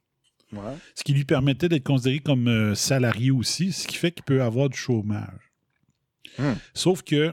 Ouais. 0.52 0.76
Ce 0.94 1.04
qui 1.04 1.12
lui 1.12 1.24
permettait 1.24 1.68
d'être 1.68 1.84
considéré 1.84 2.20
comme 2.20 2.74
salarié 2.74 3.30
aussi, 3.30 3.72
ce 3.72 3.86
qui 3.86 3.96
fait 3.96 4.12
qu'il 4.12 4.22
peut 4.24 4.42
avoir 4.42 4.70
du 4.70 4.78
chômage. 4.78 5.51
Hmm. 6.38 6.54
Sauf 6.74 7.02
que 7.02 7.32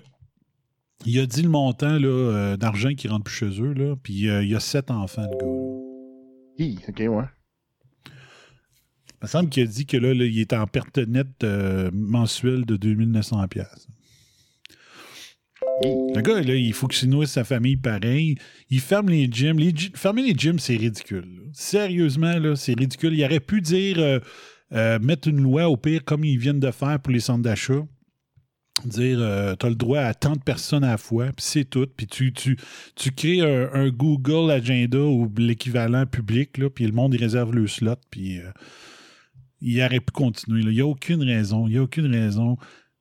il 1.06 1.18
a 1.20 1.26
dit 1.26 1.42
le 1.42 1.50
montant 1.50 1.98
euh, 2.02 2.58
d'argent 2.58 2.94
qui 2.94 3.08
rentre 3.08 3.24
plus 3.26 3.34
chez 3.36 3.62
eux, 3.62 3.74
là, 3.74 3.96
puis 4.04 4.28
euh, 4.30 4.44
il 4.44 4.54
a 4.56 4.60
sept 4.60 4.92
enfants, 4.92 5.26
le 5.32 5.38
gars. 5.38 6.66
Hi, 6.66 6.78
ok, 6.90 6.98
ouais. 7.00 7.24
Il 8.08 9.24
me 9.24 9.28
semble 9.28 9.50
qu'il 9.50 9.64
a 9.64 9.66
dit 9.66 9.86
que 9.86 9.96
là, 9.98 10.14
là, 10.14 10.26
il 10.26 10.40
est 10.40 10.52
en 10.54 10.66
perte 10.68 10.98
nette 10.98 11.44
euh, 11.44 11.90
mensuelle 11.94 12.66
de 12.66 12.76
2900 12.76 13.48
pièces. 13.48 13.88
Le 15.84 16.22
gars, 16.22 16.42
là, 16.42 16.56
il 16.56 16.74
faut 16.74 16.88
qu'il 16.88 17.10
nourrisse 17.10 17.32
sa 17.32 17.44
famille 17.46 17.78
pareil. 17.78 18.36
Il 18.70 18.80
ferme 18.82 19.10
les 19.10 19.28
gyms. 19.32 19.58
Les 19.60 19.72
gy- 19.74 19.92
fermer 19.96 20.24
les 20.24 20.34
gyms, 20.34 20.60
c'est 20.60 20.76
ridicule. 20.76 21.26
là. 21.26 21.42
Sérieusement, 21.54 22.38
là, 22.40 22.56
c'est 22.56 22.78
ridicule. 22.78 23.14
Il 23.14 23.24
aurait 23.24 23.40
pu 23.40 23.62
dire 23.62 23.98
euh, 24.00 24.20
euh, 24.74 25.00
mettre 25.00 25.28
une 25.30 25.42
loi 25.42 25.70
au 25.70 25.78
pire 25.78 26.04
comme 26.04 26.24
ils 26.26 26.38
viennent 26.38 26.60
de 26.60 26.72
faire 26.72 27.00
pour 27.00 27.14
les 27.14 27.20
centres 27.22 27.44
d'achat. 27.44 27.86
Dire 28.85 29.19
tu 29.60 29.65
as 29.65 29.69
le 29.69 29.76
droit 29.76 29.99
à 29.99 30.14
tant 30.14 30.34
de 30.34 30.41
personnes 30.41 30.84
à 30.84 30.91
la 30.91 30.97
fois, 30.97 31.26
puis 31.27 31.45
c'est 31.45 31.65
tout. 31.65 31.88
Puis 31.97 32.07
tu, 32.07 32.31
tu, 32.34 32.57
tu 32.95 33.11
crées 33.11 33.41
un, 33.41 33.69
un 33.73 33.89
Google 33.89 34.51
Agenda 34.51 34.99
ou 34.99 35.31
l'équivalent 35.38 36.06
public, 36.06 36.57
là, 36.57 36.69
puis 36.69 36.85
le 36.85 36.93
monde 36.93 37.14
il 37.14 37.19
réserve 37.19 37.53
le 37.53 37.68
slot, 37.68 37.95
puis 38.10 38.39
euh, 38.39 38.51
il 39.61 39.81
aurait 39.84 39.99
pu 39.99 40.11
continuer. 40.14 40.61
là. 40.61 40.69
Il 40.72 40.76
n'y 40.76 40.81
a 40.81 40.88
aucune 40.88 41.23
raison. 41.23 41.68
Il 41.68 41.72
n'y 41.72 41.77
a 41.77 41.84
aucune 41.84 42.14
raison. 42.14 42.57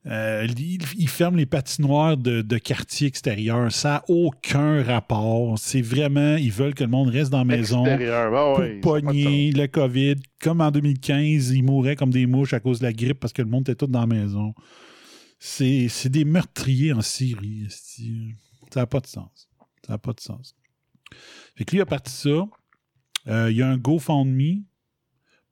Euh, 0.07 0.47
il, 0.57 0.79
il 0.97 1.09
ferme 1.09 1.37
les 1.37 1.45
patinoires 1.45 2.17
de, 2.17 2.41
de 2.41 2.59
quartier 2.59 3.09
extérieur. 3.09 3.71
Ça 3.71 3.89
n'a 3.89 4.05
aucun 4.09 4.83
rapport. 4.83 5.59
C'est 5.59 5.83
vraiment, 5.83 6.37
ils 6.37 6.53
veulent 6.53 6.75
que 6.75 6.85
le 6.85 6.91
monde 6.91 7.09
reste 7.11 7.31
dans 7.31 7.39
la 7.39 7.45
maison 7.45 7.85
Extérieur, 7.85 8.59
ouais, 8.59 8.81
pogner 8.81 9.53
le 9.53 9.67
COVID. 9.67 10.15
Comme 10.41 10.61
en 10.61 10.71
2015, 10.71 11.51
ils 11.51 11.63
mouraient 11.63 11.97
comme 11.97 12.11
des 12.11 12.27
mouches 12.27 12.55
à 12.55 12.61
cause 12.61 12.79
de 12.79 12.85
la 12.85 12.93
grippe 12.93 13.21
parce 13.21 13.33
que 13.33 13.43
le 13.43 13.49
monde 13.49 13.63
était 13.63 13.75
tout 13.75 13.87
dans 13.87 14.01
la 14.01 14.07
maison. 14.07 14.55
C'est 15.39 16.09
des 16.09 16.25
meurtriers 16.25 16.93
en 16.93 17.03
Syrie. 17.03 17.69
Ça 18.73 18.81
n'a 18.81 18.87
pas 18.87 19.01
de 19.01 19.07
sens. 19.07 19.49
Ça 19.87 19.95
n'a 19.95 19.99
pas 19.99 20.13
de 20.13 20.21
sens. 20.21 20.57
Fait 21.57 21.65
que 21.65 21.71
lui, 21.73 21.79
il 21.79 21.83
a 21.83 21.87
parti 21.87 22.13
ça. 22.13 22.47
Euh, 23.29 23.51
il 23.51 23.57
y 23.57 23.63
a 23.63 23.69
un 23.69 23.79
GoFundMe 23.79 24.65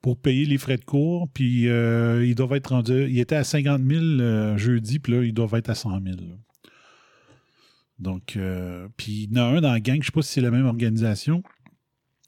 pour 0.07 0.17
payer 0.17 0.45
les 0.45 0.59
frais 0.59 0.77
de 0.77 0.85
cours, 0.85 1.29
puis 1.33 1.69
euh, 1.69 2.25
ils 2.25 2.37
doivent 2.37 2.53
être 2.53 2.69
rendus. 2.69 3.09
Il 3.11 3.19
était 3.19 3.35
à 3.35 3.43
50 3.43 3.83
000 3.83 4.01
euh, 4.01 4.57
jeudi, 4.57 5.01
puis 5.01 5.13
là, 5.13 5.25
ils 5.25 5.33
doivent 5.33 5.55
être 5.55 5.71
à 5.71 5.75
100 5.75 6.01
000. 6.01 6.05
là. 6.05 6.37
Donc, 7.99 8.37
euh, 8.37 8.87
puis 8.97 9.25
il 9.25 9.37
y 9.37 9.41
en 9.41 9.43
a 9.43 9.57
un 9.57 9.61
dans 9.61 9.73
la 9.73 9.81
gang, 9.81 9.97
je 9.97 10.01
ne 10.01 10.05
sais 10.05 10.13
pas 10.13 10.23
si 10.23 10.35
c'est 10.35 10.41
la 10.41 10.53
même 10.53 10.67
organisation. 10.67 11.43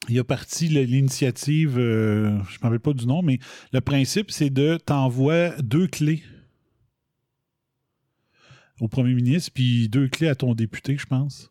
Il 0.08 0.18
a 0.18 0.24
parti 0.24 0.68
l'initiative, 0.68 1.74
je 1.76 1.80
ne 1.80 2.38
me 2.38 2.62
rappelle 2.62 2.80
pas 2.80 2.94
du 2.94 3.06
nom, 3.06 3.22
mais 3.22 3.38
le 3.72 3.80
principe, 3.80 4.32
c'est 4.32 4.50
de 4.50 4.76
t'envoyer 4.78 5.50
deux 5.62 5.86
clés 5.86 6.22
au 8.80 8.88
premier 8.88 9.14
ministre, 9.14 9.50
puis 9.54 9.88
deux 9.88 10.08
clés 10.08 10.28
à 10.28 10.34
ton 10.34 10.54
député, 10.54 10.96
je 10.96 11.06
pense. 11.06 11.50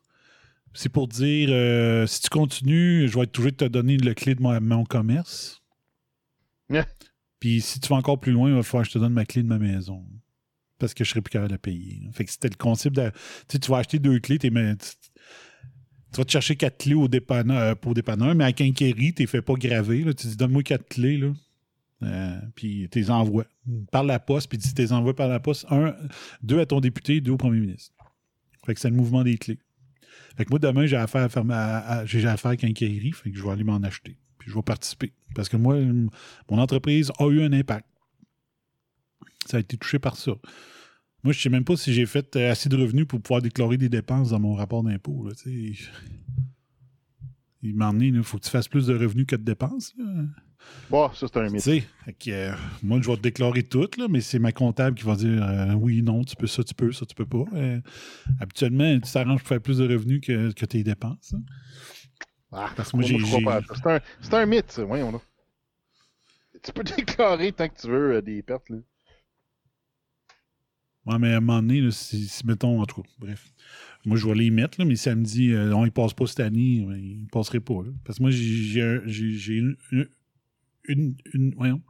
C'est 0.74 0.88
pour 0.88 1.08
dire, 1.08 1.48
euh, 1.50 2.06
si 2.06 2.22
tu 2.22 2.28
continues, 2.28 3.08
je 3.08 3.16
vais 3.16 3.24
être 3.24 3.32
toujours 3.32 3.54
te 3.54 3.64
donner 3.64 3.96
le 3.96 4.14
clé 4.14 4.34
de 4.34 4.42
mon, 4.42 4.60
mon 4.60 4.84
commerce. 4.84 5.62
Puis 7.40 7.60
si 7.60 7.80
tu 7.80 7.88
vas 7.88 7.96
encore 7.96 8.20
plus 8.20 8.32
loin, 8.32 8.50
il 8.50 8.54
va 8.54 8.62
falloir 8.62 8.84
que 8.84 8.88
je 8.88 8.94
te 8.94 8.98
donne 8.98 9.12
ma 9.12 9.24
clé 9.24 9.42
de 9.42 9.48
ma 9.48 9.58
maison. 9.58 10.04
Parce 10.78 10.94
que 10.94 11.04
je 11.04 11.10
serai 11.10 11.20
plus 11.20 11.30
capable 11.30 11.48
de 11.48 11.54
la 11.54 11.58
payer. 11.58 12.02
Fait 12.12 12.24
que 12.24 12.30
c'était 12.30 12.48
le 12.48 12.56
concept 12.56 12.96
de. 12.96 13.10
Tu 13.10 13.16
sais, 13.48 13.58
tu 13.58 13.70
vas 13.70 13.78
acheter 13.78 13.98
deux 13.98 14.20
clés, 14.20 14.38
t'es, 14.38 14.50
tu, 14.50 16.16
vas 16.16 16.24
te 16.24 16.30
chercher 16.30 16.56
quatre 16.56 16.78
clés 16.78 16.94
au 16.94 17.08
dépanneur, 17.08 17.58
euh, 17.58 17.74
pas 17.74 17.90
au 17.90 17.94
dépanneur, 17.94 18.34
mais 18.34 18.44
à 18.44 18.52
Quinquéry, 18.52 19.12
tu 19.12 19.26
fait 19.26 19.42
pas 19.42 19.54
gravé. 19.54 20.04
Là. 20.04 20.14
Tu 20.14 20.28
dis 20.28 20.36
donne-moi 20.36 20.62
quatre 20.62 20.88
clés, 20.88 21.16
là. 21.16 21.32
Euh, 22.02 22.40
puis 22.54 22.88
tu 22.90 22.98
les 23.00 23.10
envoies 23.10 23.46
par 23.90 24.04
la 24.04 24.18
poste, 24.18 24.48
puis 24.48 24.58
tu 24.58 24.68
les 24.76 24.92
envoies 24.92 25.14
par 25.14 25.28
la 25.28 25.40
poste. 25.40 25.66
Un, 25.70 25.96
deux 26.42 26.60
à 26.60 26.66
ton 26.66 26.80
député, 26.80 27.20
deux 27.20 27.32
au 27.32 27.36
premier 27.36 27.60
ministre. 27.60 27.94
Fait 28.64 28.74
que 28.74 28.80
c'est 28.80 28.90
le 28.90 28.96
mouvement 28.96 29.24
des 29.24 29.36
clés. 29.36 29.58
Fait 30.36 30.44
que 30.44 30.50
moi, 30.50 30.58
demain, 30.58 30.86
j'ai 30.86 30.96
affaire 30.96 31.22
à 31.22 31.28
faire 31.28 32.06
j'ai 32.06 32.26
affaire 32.26 32.52
fait 32.52 32.72
que 32.72 33.36
je 33.36 33.42
vais 33.42 33.50
aller 33.50 33.64
m'en 33.64 33.82
acheter. 33.82 34.16
Puis 34.38 34.50
je 34.50 34.54
vais 34.54 34.62
participer. 34.62 35.12
Parce 35.34 35.48
que 35.48 35.56
moi, 35.56 35.76
mon 36.50 36.58
entreprise 36.58 37.10
a 37.18 37.26
eu 37.28 37.42
un 37.42 37.52
impact. 37.52 37.86
Ça 39.46 39.56
a 39.56 39.60
été 39.60 39.76
touché 39.76 39.98
par 39.98 40.16
ça. 40.16 40.32
Moi, 41.24 41.32
je 41.32 41.40
sais 41.40 41.48
même 41.48 41.64
pas 41.64 41.76
si 41.76 41.92
j'ai 41.92 42.06
fait 42.06 42.36
euh, 42.36 42.52
assez 42.52 42.68
de 42.68 42.76
revenus 42.76 43.06
pour 43.06 43.20
pouvoir 43.20 43.42
déclarer 43.42 43.76
des 43.76 43.88
dépenses 43.88 44.30
dans 44.30 44.38
mon 44.38 44.54
rapport 44.54 44.84
d'impôt. 44.84 45.28
Il 47.62 47.74
m'a 47.74 47.88
emmené, 47.88 48.06
il 48.06 48.22
faut 48.22 48.38
que 48.38 48.44
tu 48.44 48.50
fasses 48.50 48.68
plus 48.68 48.86
de 48.86 48.94
revenus 48.94 49.26
que 49.26 49.34
de 49.34 49.42
dépenses. 49.42 49.94
Bon, 50.90 51.10
ça, 51.12 51.26
c'est 51.28 51.36
un 51.38 51.48
mythe. 51.50 51.62
Tu 51.62 51.80
sais, 51.80 52.32
euh, 52.32 52.54
moi, 52.82 52.98
je 53.02 53.08
vais 53.08 53.16
te 53.16 53.22
déclarer 53.22 53.62
tout, 53.62 53.88
là, 53.98 54.06
mais 54.08 54.20
c'est 54.22 54.38
ma 54.38 54.52
comptable 54.52 54.96
qui 54.96 55.04
va 55.04 55.16
dire 55.16 55.42
euh, 55.42 55.74
oui, 55.74 56.00
non, 56.02 56.24
tu 56.24 56.34
peux 56.36 56.46
ça, 56.46 56.64
tu 56.64 56.74
peux, 56.74 56.92
ça, 56.92 57.04
tu 57.04 57.14
peux 57.14 57.26
pas. 57.26 57.44
Euh, 57.54 57.80
habituellement, 58.40 58.98
tu 59.00 59.10
t'arranges 59.12 59.40
pour 59.40 59.48
faire 59.48 59.60
plus 59.60 59.78
de 59.78 59.88
revenus 59.88 60.20
que, 60.22 60.52
que 60.52 60.64
tes 60.66 60.82
dépenses. 60.82 61.34
hein. 61.34 61.42
Ah, 62.50 62.70
Parce 62.74 62.90
que 62.92 62.96
moi, 62.96 63.06
moi, 63.40 63.60
j'ai-. 63.60 64.00
C'est 64.22 64.34
un, 64.36 64.40
un 64.42 64.46
mythe, 64.46 64.72
ça. 64.72 64.82
Voyons 64.84 65.12
là. 65.12 65.20
Tu 66.62 66.72
peux 66.72 66.82
déclarer 66.96 67.52
tant 67.52 67.68
que 67.68 67.78
tu 67.78 67.88
veux 67.88 68.22
des 68.22 68.42
pertes. 68.42 68.70
Là. 68.70 68.78
Ouais, 71.06 71.18
mais 71.18 71.32
à 71.32 71.36
un 71.38 71.40
moment 71.40 71.60
donné, 71.60 71.80
là, 71.80 71.90
si, 71.90 72.26
si, 72.26 72.46
mettons, 72.46 72.80
en 72.80 72.86
tout 72.86 73.02
cas, 73.02 73.08
bref. 73.18 73.52
Moi, 74.04 74.16
je 74.16 74.26
vais 74.26 74.34
les 74.34 74.50
mettre, 74.50 74.78
là, 74.80 74.84
mais 74.86 74.96
samedi, 74.96 75.52
euh, 75.52 75.68
non, 75.70 75.84
ils 75.84 75.92
passent 75.92 76.14
pas 76.14 76.26
cette 76.26 76.40
année, 76.40 76.86
ils 76.98 77.22
ne 77.22 77.28
passeraient 77.28 77.60
pas. 77.60 77.82
là. 77.82 77.90
Parce 78.04 78.18
que 78.18 78.22
moi, 78.22 78.30
j'ai- 78.30 78.38
j'ai 78.62 78.82
un- 78.82 79.02
j'ai 79.06 79.30
j'ai 79.32 79.54
une, 79.54 79.76
une, 79.92 80.08
une, 80.88 81.16
une- 81.34 81.54
voyons. 81.54 81.82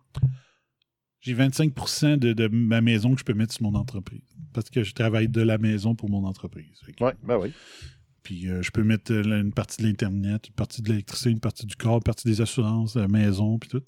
J'ai 1.21 1.35
25 1.35 1.75
de, 2.19 2.33
de 2.33 2.49
ma 2.49 2.81
maison 2.81 3.13
que 3.15 3.21
je 3.21 3.25
peux 3.25 3.35
mettre 3.35 3.53
sur 3.53 3.63
mon 3.65 3.75
entreprise. 3.75 4.23
Parce 4.55 4.71
que 4.71 4.83
je 4.85 4.93
travaille 4.95 5.29
de 5.29 5.43
la 5.43 5.59
maison 5.59 5.95
pour 5.95 6.09
mon 6.11 6.25
entreprise. 6.25 6.81
Ouais, 7.01 7.15
ben 7.23 7.39
oui. 7.39 7.53
Puis 8.23 8.49
euh, 8.49 8.63
je 8.63 8.71
peux 8.71 8.85
mettre 8.85 9.13
euh, 9.13 9.41
une 9.41 9.53
partie 9.53 9.83
de 9.83 9.87
l'Internet, 9.89 10.49
une 10.49 10.55
partie 10.55 10.81
de 10.83 10.89
l'électricité, 10.91 11.31
une 11.31 11.41
partie 11.41 11.67
du 11.67 11.75
corps, 11.77 11.97
une 11.97 12.03
partie 12.03 12.29
des 12.29 12.41
assurances, 12.41 12.95
la 12.95 13.09
maison, 13.09 13.59
puis 13.59 13.69
tout. 13.71 13.83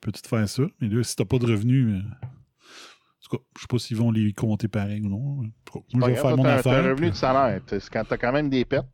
Peux 0.00 0.12
tout 0.12 0.26
faire 0.26 0.48
ça. 0.48 0.62
Mais 0.80 0.88
là, 0.88 1.02
si 1.02 1.14
t'as 1.16 1.24
pas 1.24 1.38
de 1.38 1.46
revenus, 1.46 1.94
euh, 1.94 1.98
en 1.98 3.28
tout 3.28 3.36
cas, 3.36 3.42
je 3.56 3.60
sais 3.62 3.66
pas 3.68 3.78
s'ils 3.78 3.96
vont 3.96 4.10
les 4.10 4.32
compter 4.32 4.68
pareil 4.68 5.00
ou 5.02 5.08
non. 5.08 5.18
Moi, 5.36 5.50
je 5.92 5.98
vais 5.98 6.12
grave, 6.12 6.14
faire 6.22 6.36
mon 6.36 6.44
affaire. 6.44 6.72
Un 6.72 6.82
revenu 6.82 6.96
puis- 6.96 7.10
de 7.10 7.14
salaire. 7.16 7.60
Quand 7.92 8.04
t'as 8.08 8.16
quand 8.16 8.32
même 8.32 8.48
des 8.48 8.64
pertes. 8.64 8.88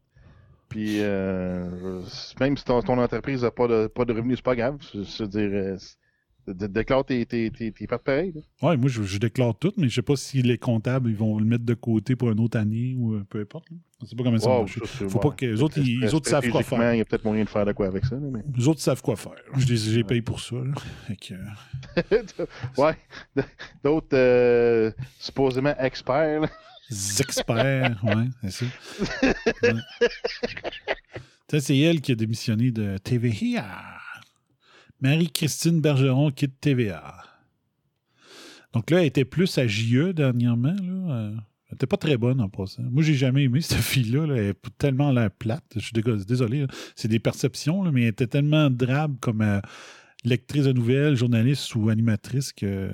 Puis 0.72 0.96
euh, 1.00 2.00
même 2.40 2.56
si 2.56 2.64
ton, 2.64 2.80
ton 2.82 2.98
entreprise 2.98 3.42
n'a 3.42 3.50
pas 3.50 3.68
de, 3.68 3.86
pas 3.88 4.04
de 4.04 4.12
revenus, 4.14 4.38
c'est 4.38 4.44
pas 4.44 4.56
grave. 4.56 4.78
Je 4.94 5.22
veux 5.22 5.28
dire, 5.28 5.50
euh, 5.52 5.76
déclare 6.48 7.04
tes, 7.04 7.24
tes, 7.26 7.50
tes, 7.50 7.70
tes 7.72 7.86
pertes 7.86 8.02
pareilles. 8.02 8.32
Ouais, 8.62 8.76
moi, 8.76 8.88
je, 8.88 9.02
je 9.02 9.18
déclare 9.18 9.54
tout, 9.54 9.72
mais 9.76 9.88
je 9.88 9.94
sais 9.96 10.02
pas 10.02 10.16
si 10.16 10.40
les 10.42 10.56
comptables, 10.58 11.10
ils 11.10 11.16
vont 11.16 11.38
le 11.38 11.44
mettre 11.44 11.64
de 11.64 11.74
côté 11.74 12.16
pour 12.16 12.30
une 12.30 12.40
autre 12.40 12.58
année 12.58 12.94
ou 12.98 13.14
euh, 13.14 13.24
peu 13.28 13.40
importe. 13.40 13.70
là. 13.70 13.76
Je 14.02 14.06
sais 14.08 14.16
pas 14.16 14.24
comment 14.24 14.38
ça 14.38 14.48
Wow, 14.50 14.58
marche. 14.60 14.78
Faut 14.82 15.04
ouais. 15.04 15.20
pas 15.20 15.30
que 15.30 15.46
les 15.46 15.62
autres, 15.62 15.78
ils, 15.78 16.00
les 16.00 16.12
autres 16.14 16.28
savent 16.28 16.48
quoi 16.48 16.62
faire. 16.64 16.94
Il 16.94 16.98
y 16.98 17.00
a 17.00 17.04
peut-être 17.04 17.24
moyen 17.24 17.44
de 17.44 17.48
faire 17.48 17.64
de 17.66 17.72
quoi 17.72 17.86
avec 17.86 18.04
ça. 18.04 18.16
mais... 18.16 18.40
Les 18.56 18.66
autres 18.66 18.80
savent 18.80 19.00
quoi 19.02 19.14
faire. 19.14 19.32
Je 19.56 19.66
les 19.66 19.76
j'ai 19.76 20.02
payé 20.04 20.22
pour 20.22 20.40
ça. 20.40 20.56
que, 21.20 21.34
euh, 21.34 22.22
ouais. 22.78 22.96
D'autres 23.84 24.08
euh, 24.14 24.90
supposément 25.20 25.74
experts. 25.78 26.40
là. 26.40 26.48
Experts, 27.20 28.02
ouais, 28.04 28.28
c'est 28.42 28.50
ça. 28.50 28.64
Ouais. 29.62 29.74
C'est 31.60 31.78
elle 31.78 32.00
qui 32.00 32.12
a 32.12 32.14
démissionné 32.14 32.70
de 32.70 32.96
TVA. 32.98 33.98
Marie-Christine 35.00 35.80
Bergeron 35.80 36.30
quitte 36.30 36.60
TVA. 36.60 37.22
Donc 38.72 38.90
là, 38.90 39.00
elle 39.00 39.06
était 39.06 39.24
plus 39.26 39.58
à 39.58 39.66
JE 39.66 40.12
dernièrement. 40.12 40.74
Là. 40.74 41.14
Euh, 41.14 41.34
Elle 41.68 41.74
était 41.74 41.86
pas 41.86 41.96
très 41.98 42.16
bonne 42.16 42.40
en 42.40 42.48
passant. 42.48 42.82
Moi, 42.84 43.02
j'ai 43.02 43.14
jamais 43.14 43.44
aimé 43.44 43.60
cette 43.60 43.78
fille-là. 43.82 44.26
là. 44.26 44.36
Elle 44.36 44.46
est 44.50 44.78
tellement 44.78 45.10
l'air 45.10 45.30
plate. 45.30 45.64
Je 45.74 45.80
suis 45.80 45.92
désolé. 46.26 46.66
C'est 46.96 47.08
des 47.08 47.18
perceptions, 47.18 47.82
là, 47.82 47.90
mais 47.92 48.02
elle 48.02 48.08
était 48.08 48.26
tellement 48.26 48.70
drabe 48.70 49.18
comme 49.20 49.42
euh, 49.42 49.60
lectrice 50.24 50.64
de 50.64 50.72
nouvelles, 50.72 51.16
journaliste 51.16 51.74
ou 51.74 51.90
animatrice 51.90 52.52
que. 52.52 52.90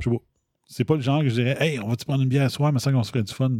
Je 0.00 0.08
sais 0.08 0.16
pas. 0.16 0.22
C'est 0.68 0.84
pas 0.84 0.94
le 0.94 1.00
genre 1.00 1.22
que 1.22 1.28
je 1.28 1.34
dirais 1.34 1.56
Hey, 1.58 1.80
on 1.80 1.88
va-tu 1.88 2.04
prendre 2.04 2.22
une 2.22 2.28
bière 2.28 2.44
à 2.44 2.48
soir, 2.50 2.72
mais 2.72 2.78
ça 2.78 2.92
qu'on 2.92 3.02
se 3.02 3.10
ferait 3.10 3.24
du 3.24 3.32
fun. 3.32 3.50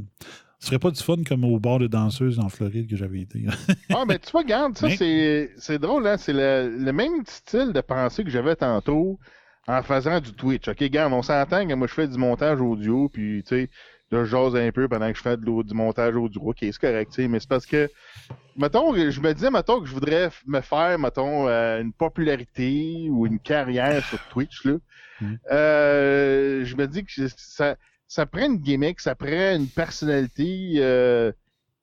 Ce 0.61 0.67
serait 0.69 0.79
pas 0.79 0.91
du 0.91 1.03
fun 1.03 1.17
comme 1.27 1.45
au 1.45 1.59
bar 1.59 1.79
de 1.79 1.87
danseuses 1.87 2.39
en 2.39 2.49
Floride 2.49 2.89
que 2.89 2.97
j'avais 2.97 3.21
été. 3.21 3.45
Ah, 3.95 4.05
mais 4.07 4.19
tu 4.19 4.31
vois, 4.33 4.43
regarde, 4.43 4.77
ça, 4.77 4.89
Mais- 4.89 4.97
c'est, 4.97 5.51
c'est 5.57 5.79
drôle, 5.79 6.07
hein? 6.07 6.17
C'est 6.19 6.33
le, 6.33 6.77
le 6.79 6.93
même 6.93 7.25
style 7.27 7.73
de 7.73 7.81
pensée 7.81 8.23
que 8.25 8.31
j'avais 8.31 8.57
tantôt 8.57 9.19
en 9.67 9.83
faisant 9.83 10.21
du 10.21 10.33
Twitch. 10.33 10.69
OK, 10.69 10.79
regarde, 10.81 11.13
on 11.13 11.23
s'entend 11.23 11.67
que 11.67 11.75
moi, 11.75 11.87
je 11.87 11.95
fais 11.95 12.09
du 12.09 12.19
montage 12.19 12.61
audio, 12.61 13.09
puis, 13.09 13.43
tu 13.47 13.55
sais, 13.55 13.71
là, 14.11 14.25
je 14.25 14.31
jase 14.31 14.57
un 14.57 14.71
peu 14.73 14.89
pendant 14.89 15.11
que 15.11 15.17
je 15.19 15.23
fais 15.23 15.37
de 15.37 15.63
du 15.63 15.75
montage 15.75 16.17
audio. 16.17 16.43
OK, 16.43 16.59
c'est 16.61 16.79
correct, 16.79 17.13
tu 17.13 17.23
sais, 17.23 17.29
mais 17.29 17.41
c'est 17.41 17.49
parce 17.49 17.67
que, 17.67 17.91
mettons, 18.57 18.95
je 18.95 19.21
me 19.21 19.35
disais, 19.35 19.51
mettons, 19.51 19.81
que 19.81 19.87
je 19.89 19.95
voudrais 19.95 20.31
me 20.47 20.61
faire, 20.63 20.99
mettons, 20.99 21.49
euh, 21.49 21.81
une 21.83 21.93
popularité 21.95 23.09
ou 23.11 23.27
une 23.27 23.41
carrière 23.41 24.05
sur 24.05 24.21
Twitch, 24.29 24.65
là. 24.67 24.75
Euh, 25.51 26.65
je 26.65 26.77
me 26.77 26.87
dis 26.87 27.05
que 27.05 27.29
ça, 27.37 27.77
ça 28.07 28.27
prend 28.27 28.47
une 28.47 28.59
gimmick, 28.59 29.01
ça 29.01 29.15
prend 29.15 29.55
une 29.57 29.71
personnalité, 29.71 30.75
euh, 30.79 31.33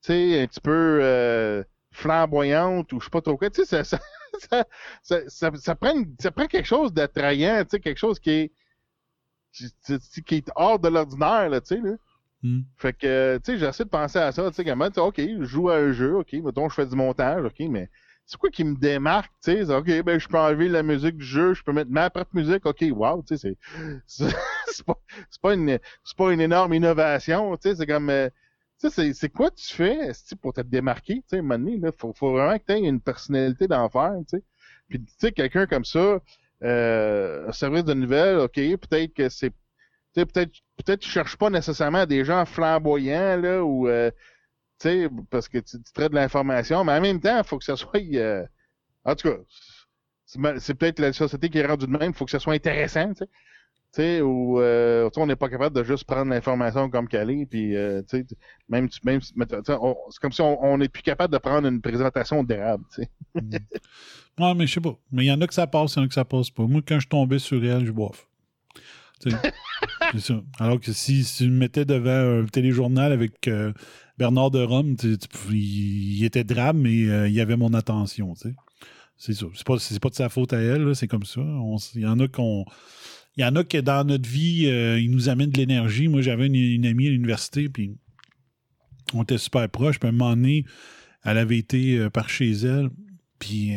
tu 0.02 0.14
sais, 0.14 0.42
un 0.44 0.48
petit 0.48 0.62
peu 0.62 1.00
euh, 1.02 1.64
flamboyante 1.92 2.94
ou 2.94 3.00
je 3.00 3.06
sais 3.06 3.10
pas 3.12 3.22
trop 3.22 3.38
quoi. 3.38 3.50
Tu 3.50 3.66
sais, 3.66 3.84
ça, 3.84 4.00
ça, 5.04 5.20
ça, 5.28 5.52
ça, 5.56 5.76
prend, 5.76 5.94
ça 6.20 6.32
prend 6.32 6.48
quelque 6.48 6.66
chose 6.68 6.94
d'attrayant, 6.94 7.64
tu 7.64 7.72
sais, 7.72 7.80
quelque 7.80 7.98
chose 8.00 8.20
qui 8.20 8.32
est, 8.32 8.52
qui, 9.54 9.72
qui- 10.12 10.24
qui 10.24 10.36
est 10.36 10.52
hors 10.56 10.80
de 10.80 10.88
l'ordinaire, 10.90 11.50
là, 11.50 11.62
tu 11.62 11.76
sais, 11.76 11.82
là. 11.82 11.96
Hmm. 12.46 12.62
Fait 12.78 12.94
que, 12.94 13.40
tu 13.44 13.54
sais, 13.54 13.58
j'essaie 13.58 13.86
de 13.86 13.90
penser 13.90 14.20
à 14.20 14.32
ça, 14.32 14.48
tu 14.52 14.56
sais, 14.56 14.64
comment, 14.64 14.88
sais, 14.94 15.00
OK, 15.00 15.18
je 15.18 15.46
joue 15.46 15.72
à 15.72 15.78
un 15.78 15.92
jeu, 15.92 16.18
OK, 16.18 16.32
mettons, 16.34 16.70
je 16.70 16.76
fais 16.76 16.86
du 16.86 16.96
montage, 16.96 17.44
OK, 17.44 17.60
mais 17.72 17.90
c'est 18.28 18.38
quoi 18.38 18.52
qui 18.52 18.64
me 18.64 18.76
démarque, 18.76 19.32
tu 19.44 19.66
sais, 19.66 19.74
OK, 19.74 20.04
ben, 20.04 20.20
je 20.20 20.28
peux 20.28 20.38
enlever 20.38 20.70
la 20.70 20.84
musique 20.84 21.18
du 21.18 21.26
jeu, 21.26 21.56
je 21.56 21.64
peux 21.64 21.74
mettre 21.74 21.90
ma 21.90 22.12
propre 22.12 22.30
musique, 22.36 22.64
OK, 22.68 22.86
wow, 22.92 23.24
tu 23.24 23.36
sais, 23.36 23.58
c'est, 24.06 24.28
c'est, 24.68 24.86
pas, 24.86 24.94
pas 25.42 25.54
une, 25.56 25.80
c'est 26.04 26.18
pas 26.18 26.32
une 26.32 26.40
énorme 26.40 26.76
innovation, 26.76 27.58
tu 27.58 27.70
sais, 27.70 27.76
c'est 27.78 27.88
comme, 27.88 28.12
euh, 28.12 28.30
tu 28.80 28.92
sais, 28.92 29.14
c'est, 29.14 29.30
quoi 29.30 29.50
tu 29.50 29.74
fais, 29.74 30.12
pour 30.40 30.54
te 30.54 30.62
démarquer, 30.62 31.16
tu 31.16 31.24
sais, 31.30 31.38
à 31.38 31.40
un 31.40 31.42
moment 31.42 31.58
donné, 31.58 31.80
là, 31.80 31.92
faut, 31.98 32.14
faut 32.14 32.32
vraiment 32.34 32.60
que 32.60 32.66
tu 32.68 32.74
aies 32.74 32.80
une 32.80 33.02
personnalité 33.02 33.68
d'enfer, 33.68 34.14
tu 34.30 34.38
sais. 34.38 34.44
Puis, 34.88 35.00
tu 35.00 35.14
sais, 35.18 35.32
quelqu'un 35.32 35.66
comme 35.66 35.86
ça, 35.86 36.20
euh, 36.64 37.48
un 37.48 37.52
service 37.54 37.86
de 37.86 37.96
nouvelles, 37.96 38.38
OK, 38.38 38.54
peut-être 38.54 39.16
que 39.16 39.30
c'est 39.30 39.52
peut-être 40.24 40.52
peut-être 40.78 41.02
tu 41.02 41.10
cherches 41.10 41.36
pas 41.36 41.50
nécessairement 41.50 42.06
des 42.06 42.24
gens 42.24 42.46
flamboyants 42.46 43.38
là 43.38 43.64
ou 43.64 43.88
euh, 43.88 44.12
tu 44.80 44.90
sais 44.90 45.10
parce 45.30 45.50
que 45.50 45.58
tu, 45.58 45.78
traites 45.94 46.12
de 46.12 46.16
l'information 46.16 46.84
mais 46.84 46.94
en 46.94 47.02
même 47.02 47.20
temps 47.20 47.38
il 47.38 47.44
faut 47.44 47.58
que 47.58 47.66
ça 47.66 47.76
soit 47.76 48.00
euh, 48.14 48.46
en 49.04 49.16
tout 49.16 49.30
cas 49.30 49.38
c'est 50.58 50.74
peut-être 50.74 51.00
la 51.00 51.14
société 51.14 51.50
qui 51.50 51.58
est 51.60 51.66
rendue 51.66 51.86
de 51.86 51.92
même 51.92 52.12
il 52.12 52.14
faut 52.14 52.26
que 52.26 52.32
ça 52.32 52.40
soit 52.40 52.54
intéressant 52.54 53.14
tu 53.14 53.26
sais 53.92 54.22
ou 54.22 54.60
euh, 54.62 55.10
on 55.18 55.26
n'est 55.26 55.36
pas 55.36 55.50
capable 55.50 55.76
de 55.76 55.84
juste 55.84 56.06
prendre 56.06 56.32
l'information 56.32 56.90
comme 56.90 57.08
qu'elle 57.08 57.32
est 57.32 57.46
puis 57.46 57.76
euh, 57.76 58.02
tu 58.10 58.20
sais 58.20 58.26
même 58.70 58.88
même 59.04 59.22
c'est 59.22 59.34
comme 60.22 60.32
si 60.32 60.42
on 60.42 60.78
n'est 60.78 60.90
plus 60.90 61.04
capable 61.04 61.34
de 61.34 61.40
prendre 61.40 61.68
une 61.68 61.82
présentation 61.82 62.44
d'érable 62.44 62.86
tu 62.94 63.04
sais 63.04 63.10
mais 64.40 64.68
je 64.68 64.74
sais 64.74 64.82
pas. 64.82 64.98
Mais 65.12 65.24
il 65.24 65.28
y 65.28 65.32
en 65.32 65.42
a 65.42 65.48
que 65.48 65.54
ça 65.54 65.68
passe, 65.68 65.96
il 65.96 66.00
y 66.00 66.02
en 66.02 66.06
a 66.06 66.08
que 66.08 66.14
ça 66.14 66.26
passe 66.26 66.50
pas. 66.50 66.64
Moi, 66.64 66.82
quand 66.86 67.00
je 67.00 67.08
tombais 67.08 67.40
sur 67.40 67.64
elle, 67.64 67.86
je 67.86 67.92
boif. 67.92 68.28
Ça. 70.20 70.42
Alors 70.60 70.80
que 70.80 70.92
si, 70.94 71.24
si 71.24 71.44
tu 71.46 71.50
me 71.50 71.58
mettais 71.58 71.86
devant 71.86 72.42
un 72.42 72.46
téléjournal 72.46 73.12
avec 73.12 73.48
euh, 73.48 73.74
Bernard 74.18 74.52
de 74.52 74.62
Rome, 74.62 74.96
tu- 74.96 75.18
tu- 75.18 75.28
il, 75.52 76.18
il 76.20 76.24
était 76.26 76.44
drabe, 76.44 76.78
mais 76.78 77.08
euh, 77.10 77.28
il 77.28 77.40
avait 77.42 77.58
mon 77.58 77.74
attention. 77.74 78.34
C'est 79.18 79.34
ça. 79.34 79.46
C'est 79.54 79.66
pas, 79.66 79.78
pas 80.02 80.10
de 80.10 80.16
sa 80.16 80.30
faute 80.30 80.54
à 80.54 80.60
elle, 80.62 80.96
c'est 80.96 81.08
comme 81.08 81.24
ça. 81.26 81.42
Il 81.96 82.02
y 82.02 82.06
en 82.06 82.20
a 82.20 82.28
qu'on. 82.28 82.66
Il 83.38 83.42
y 83.42 83.46
en 83.46 83.56
a 83.56 83.64
que 83.66 83.78
dans 83.80 84.06
notre 84.08 84.30
vie, 84.30 84.68
euh, 84.68 85.00
ils 85.00 85.12
nous 85.12 85.28
amènent 85.28 85.50
de 85.50 85.58
l'énergie. 85.58 86.08
Moi, 86.08 86.22
j'avais 86.22 86.48
une, 86.48 86.56
une 86.56 86.86
amie 86.86 87.08
à 87.08 87.12
l'université, 87.12 87.68
puis 87.68 87.92
on 89.14 89.24
était 89.24 89.38
super 89.38 89.68
proches. 89.70 90.00
Puis 90.00 90.08
à 90.08 90.10
un 90.10 90.14
moment 90.14 90.36
donné, 90.36 90.66
elle 91.24 91.38
avait 91.38 91.58
été 91.58 92.10
par 92.12 92.30
chez 92.30 92.52
elle, 92.52 92.90
puis 93.40 93.74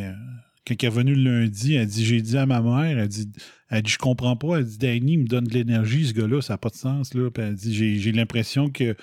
quand 0.76 0.86
elle 0.86 0.92
est 0.92 0.96
revenue 0.96 1.14
le 1.14 1.40
lundi, 1.42 1.74
elle 1.74 1.86
dit 1.86 2.04
J'ai 2.04 2.20
dit 2.20 2.36
à 2.36 2.46
ma 2.46 2.60
mère, 2.60 2.98
elle 2.98 3.08
dit, 3.08 3.30
elle 3.70 3.82
dit 3.82 3.90
Je 3.92 3.98
comprends 3.98 4.36
pas. 4.36 4.58
Elle 4.58 4.64
dit 4.66 4.78
Danny 4.78 5.12
il 5.14 5.18
me 5.20 5.26
donne 5.26 5.44
de 5.44 5.54
l'énergie, 5.54 6.06
ce 6.06 6.12
gars-là, 6.14 6.40
ça 6.40 6.54
n'a 6.54 6.58
pas 6.58 6.68
de 6.70 6.74
sens. 6.76 7.14
Là. 7.14 7.30
Puis 7.30 7.42
elle 7.42 7.54
dit 7.54 7.98
J'ai 8.00 8.12
l'impression 8.12 8.70
que. 8.70 8.94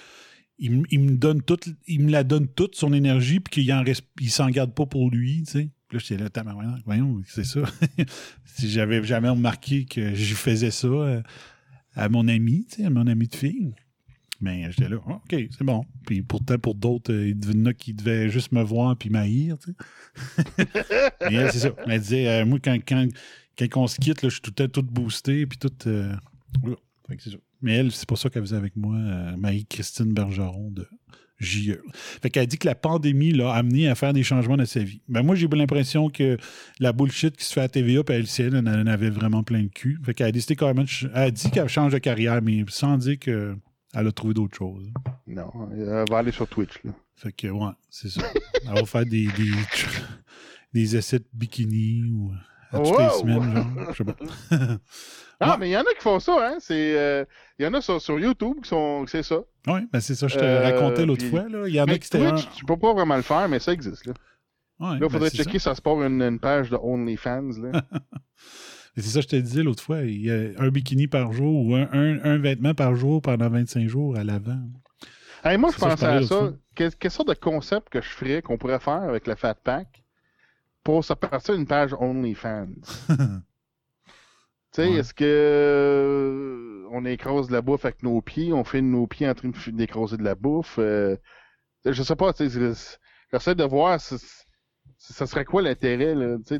Il, 0.58 0.72
me- 0.72 0.86
il 0.90 1.02
me 1.02 1.18
donne 1.18 1.42
toute, 1.42 1.68
il 1.86 2.00
me 2.06 2.12
la 2.12 2.24
donne 2.24 2.48
toute 2.48 2.76
son 2.78 2.94
énergie, 2.94 3.42
puis 3.42 3.64
qu'il 3.64 3.74
en 3.74 3.84
il 4.22 4.32
s'en 4.32 4.50
garde 4.50 4.74
pas 4.74 4.86
pour 4.86 5.12
lui, 5.12 5.44
tu 5.44 5.52
sais. 5.52 5.70
Là, 5.92 6.00
j'étais 6.00 6.24
là, 6.24 6.30
tabarnak, 6.30 6.82
voyons, 6.86 7.22
c'est 7.28 7.44
ça. 7.44 7.60
si 8.46 8.70
j'avais 8.70 9.04
jamais 9.04 9.28
remarqué 9.28 9.84
que 9.84 10.16
je 10.16 10.34
faisais 10.34 10.72
ça 10.72 10.88
euh, 10.88 11.22
à 11.94 12.08
mon 12.08 12.28
ami, 12.30 12.68
à 12.84 12.90
mon 12.90 13.06
ami 13.06 13.28
de 13.28 13.36
fille. 13.36 13.74
Mais 14.42 14.70
j'étais 14.72 14.90
là, 14.90 14.98
Ah, 15.08 15.14
OK, 15.16 15.30
c'est 15.50 15.64
bon. 15.64 15.86
Puis 16.06 16.22
pourtant, 16.22 16.58
pour 16.58 16.76
d'autres, 16.76 17.14
euh, 17.14 17.30
il 17.30 17.56
y 17.56 17.62
en 17.62 17.66
qui 17.74 17.94
devaient 17.94 18.30
juste 18.30 18.52
me 18.52 18.62
voir 18.62 18.96
puis 18.98 19.10
m'haïr, 19.10 19.58
tu 19.58 19.72
sais. 19.72 20.66
Mais 21.30 21.36
elle, 21.36 21.52
c'est 21.52 21.60
ça. 21.60 21.70
Elle 21.88 22.02
disait, 22.02 22.28
euh, 22.28 22.46
moi, 22.46 22.60
quand, 22.64 22.78
quand, 22.88 23.08
quand 23.58 23.82
on 23.82 23.88
se 23.88 23.98
quitte, 23.98 24.22
là, 24.22 24.30
je 24.30 24.36
suis 24.36 24.42
tout 24.42 24.52
le 24.58 24.68
temps 24.68 24.82
toute 24.82 24.92
boostée, 24.92 25.46
puis 25.46 25.58
euh, 25.88 26.14
voilà. 26.62 26.78
Fait 27.08 27.16
que 27.18 27.24
c'est 27.24 27.30
ça. 27.32 27.38
Mais 27.62 27.74
elle, 27.76 27.92
c'est 27.92 28.08
pas 28.08 28.16
ça 28.16 28.30
qu'elle 28.30 28.42
faisait 28.44 28.56
avec 28.58 28.76
moi, 28.76 28.96
euh, 28.96 29.38
Marie-Christine 29.38 30.14
Bergeron 30.14 30.70
de 30.72 30.88
JE. 31.40 31.80
Fait 31.94 32.30
qu'elle 32.30 32.48
dit 32.48 32.58
que 32.58 32.68
la 32.68 32.76
pandémie 32.76 33.32
l'a 33.32 33.54
amené 33.54 33.88
à 33.88 33.96
faire 33.96 34.14
des 34.14 34.24
changements 34.24 34.58
dans 34.58 34.66
sa 34.66 34.82
vie. 34.84 35.02
Ben 35.10 35.22
moi, 35.24 35.36
j'ai 35.36 35.48
l'impression 35.48 36.10
que 36.10 36.38
la 36.80 36.94
bullshit 36.94 37.36
qui 37.36 37.44
se 37.44 37.54
fait 37.54 37.62
à 37.62 37.68
TVA 37.70 38.02
et 38.08 38.14
à 38.14 38.18
elle 38.56 38.56
en 38.58 38.88
avait 38.88 39.10
vraiment 39.10 39.44
plein 39.44 39.62
le 39.62 39.70
cul. 39.70 40.00
Fait 40.04 40.14
qu'elle 40.14 40.28
a 40.28 40.32
décidé 40.32 40.56
de 40.84 40.90
ch- 40.90 41.12
Elle 41.14 41.22
a 41.24 41.32
dit 41.32 41.52
qu'elle 41.52 41.68
change 41.68 41.92
de 41.94 41.98
carrière, 41.98 42.42
mais 42.42 42.64
sans 42.70 42.98
dire 42.98 43.20
qu'elle 43.96 44.08
a 44.08 44.12
trouvé 44.12 44.34
d'autres 44.34 44.58
choses. 44.58 44.92
non 45.28 45.52
elle 45.72 46.06
va 46.10 46.18
aller 46.20 46.32
sur 46.32 46.48
Twitch 46.48 46.84
là 46.84 46.92
Fait 47.16 47.32
que, 47.32 47.48
ouais, 47.48 47.72
c'est 47.90 48.10
ça. 48.10 48.22
Elle 48.68 48.74
va 48.76 48.86
faire 48.86 49.06
des, 49.06 49.28
des, 49.28 49.52
des 50.74 50.96
essais 50.98 51.20
de 51.20 51.26
bikini 51.34 52.04
ou 52.12 52.32
à 52.72 52.80
toutes 52.80 52.98
les 53.00 53.10
semaines, 53.10 53.56
genre. 53.56 53.94
Je 53.94 54.04
sais 54.04 54.04
pas. 54.04 54.78
Ah, 55.42 55.58
mais 55.60 55.68
il 55.68 55.74
y 55.74 55.78
en 55.78 55.82
a 55.82 55.94
qui 55.94 56.00
font 56.02 56.22
ça, 56.22 56.38
hein. 56.40 56.58
C'est, 56.62 56.98
euh, 56.98 57.26
il 57.60 57.66
y 57.66 57.68
en 57.68 57.74
a 57.74 57.82
sur, 57.82 58.02
sur 58.02 58.18
YouTube 58.18 58.56
qui 58.64 58.70
sont, 58.70 59.06
c'est 59.06 59.22
ça. 59.22 59.42
Oui, 59.68 59.82
ben 59.92 60.00
c'est 60.00 60.16
ça, 60.16 60.30
je 60.30 60.38
te 60.38 60.42
Euh, 60.44 60.62
racontais 60.64 61.06
l'autre 61.06 61.24
puis- 61.24 61.30
fois. 61.30 61.50
Là. 61.50 61.68
Il 61.68 61.76
y 61.76 61.82
en 61.82 61.84
a 61.84 61.98
qui 61.98 62.08
étaient. 62.08 62.30
Twitch, 62.30 62.50
tu 62.56 62.64
peux 62.64 62.78
pas 62.78 62.94
vraiment 62.94 63.18
le 63.18 63.22
faire, 63.22 63.50
mais 63.50 63.60
ça 63.60 63.74
existe, 63.74 64.06
là. 64.06 64.14
Ouais, 64.80 64.88
là, 64.88 64.94
il 64.96 65.00
ben, 65.02 65.10
faudrait 65.10 65.30
c'est 65.30 65.44
checker, 65.44 65.60
ça, 65.60 65.76
se 65.76 65.82
part 65.82 66.02
une, 66.02 66.22
une 66.22 66.40
page 66.40 66.70
de 66.70 66.78
OnlyFans, 66.78 67.50
là. 67.62 67.82
Et 68.98 69.02
C'est 69.02 69.10
ça, 69.10 69.22
je 69.22 69.28
te 69.28 69.36
disais 69.36 69.64
l'autre 69.64 69.84
fois. 69.84 70.02
Il 70.04 70.22
y 70.22 70.32
a 70.32 70.52
un 70.58 70.70
bikini 70.70 71.08
par 71.08 71.34
jour 71.34 71.66
ou 71.66 71.76
un, 71.76 71.90
un- 71.92 72.24
un 72.24 72.38
vêtement 72.38 72.74
par 72.74 72.96
jour 72.96 73.22
pendant 73.22 73.50
25 73.50 73.88
jours 73.88 74.16
à 74.18 74.24
l'avant. 74.24 74.62
Hey, 75.44 75.58
moi, 75.58 75.72
je 75.72 75.78
pensais 75.78 76.08
à 76.08 76.22
ça. 76.22 76.52
Quelle, 76.76 76.94
quelle 76.96 77.12
sorte 77.12 77.30
de 77.30 77.34
concept 77.34 77.90
que 77.90 78.02
je 78.02 78.10
ferais, 78.10 78.42
qu'on 78.42 78.58
pourrait 78.58 78.80
faire 78.80 79.04
avec 79.04 79.28
le 79.28 79.36
Fat 79.36 79.56
Pack 79.56 80.04
pour 80.84 81.06
se 81.06 81.14
partir 81.14 81.56
une 81.56 81.68
page 81.68 81.94
OnlyFans? 82.00 82.68
Tu 84.74 84.82
sais, 84.82 84.92
est-ce 84.94 85.14
que 85.14 85.24
euh, 85.26 86.88
on 86.92 87.06
écrase 87.06 87.48
de 87.48 87.54
la 87.54 87.62
bouffe 87.62 87.86
avec 87.86 88.04
nos 88.04 88.22
pieds, 88.22 88.52
on 88.54 88.64
fait 88.64 88.82
nos 88.82 89.08
pieds 89.08 89.28
en 89.30 89.34
train 89.34 89.50
d'écraser 89.68 90.18
de 90.18 90.24
la 90.24 90.36
bouffe? 90.36 90.78
euh, 90.80 91.16
je 91.86 92.04
sais 92.04 92.16
pas, 92.16 92.34
tu 92.34 92.50
sais, 92.50 92.74
j'essaie 93.32 93.56
de 93.56 93.64
voir 93.66 94.00
si- 94.02 94.18
ça 95.12 95.28
serait 95.28 95.46
quoi 95.46 95.62
l'intérêt, 95.62 96.16
là? 96.16 96.38
Tu 96.48 96.60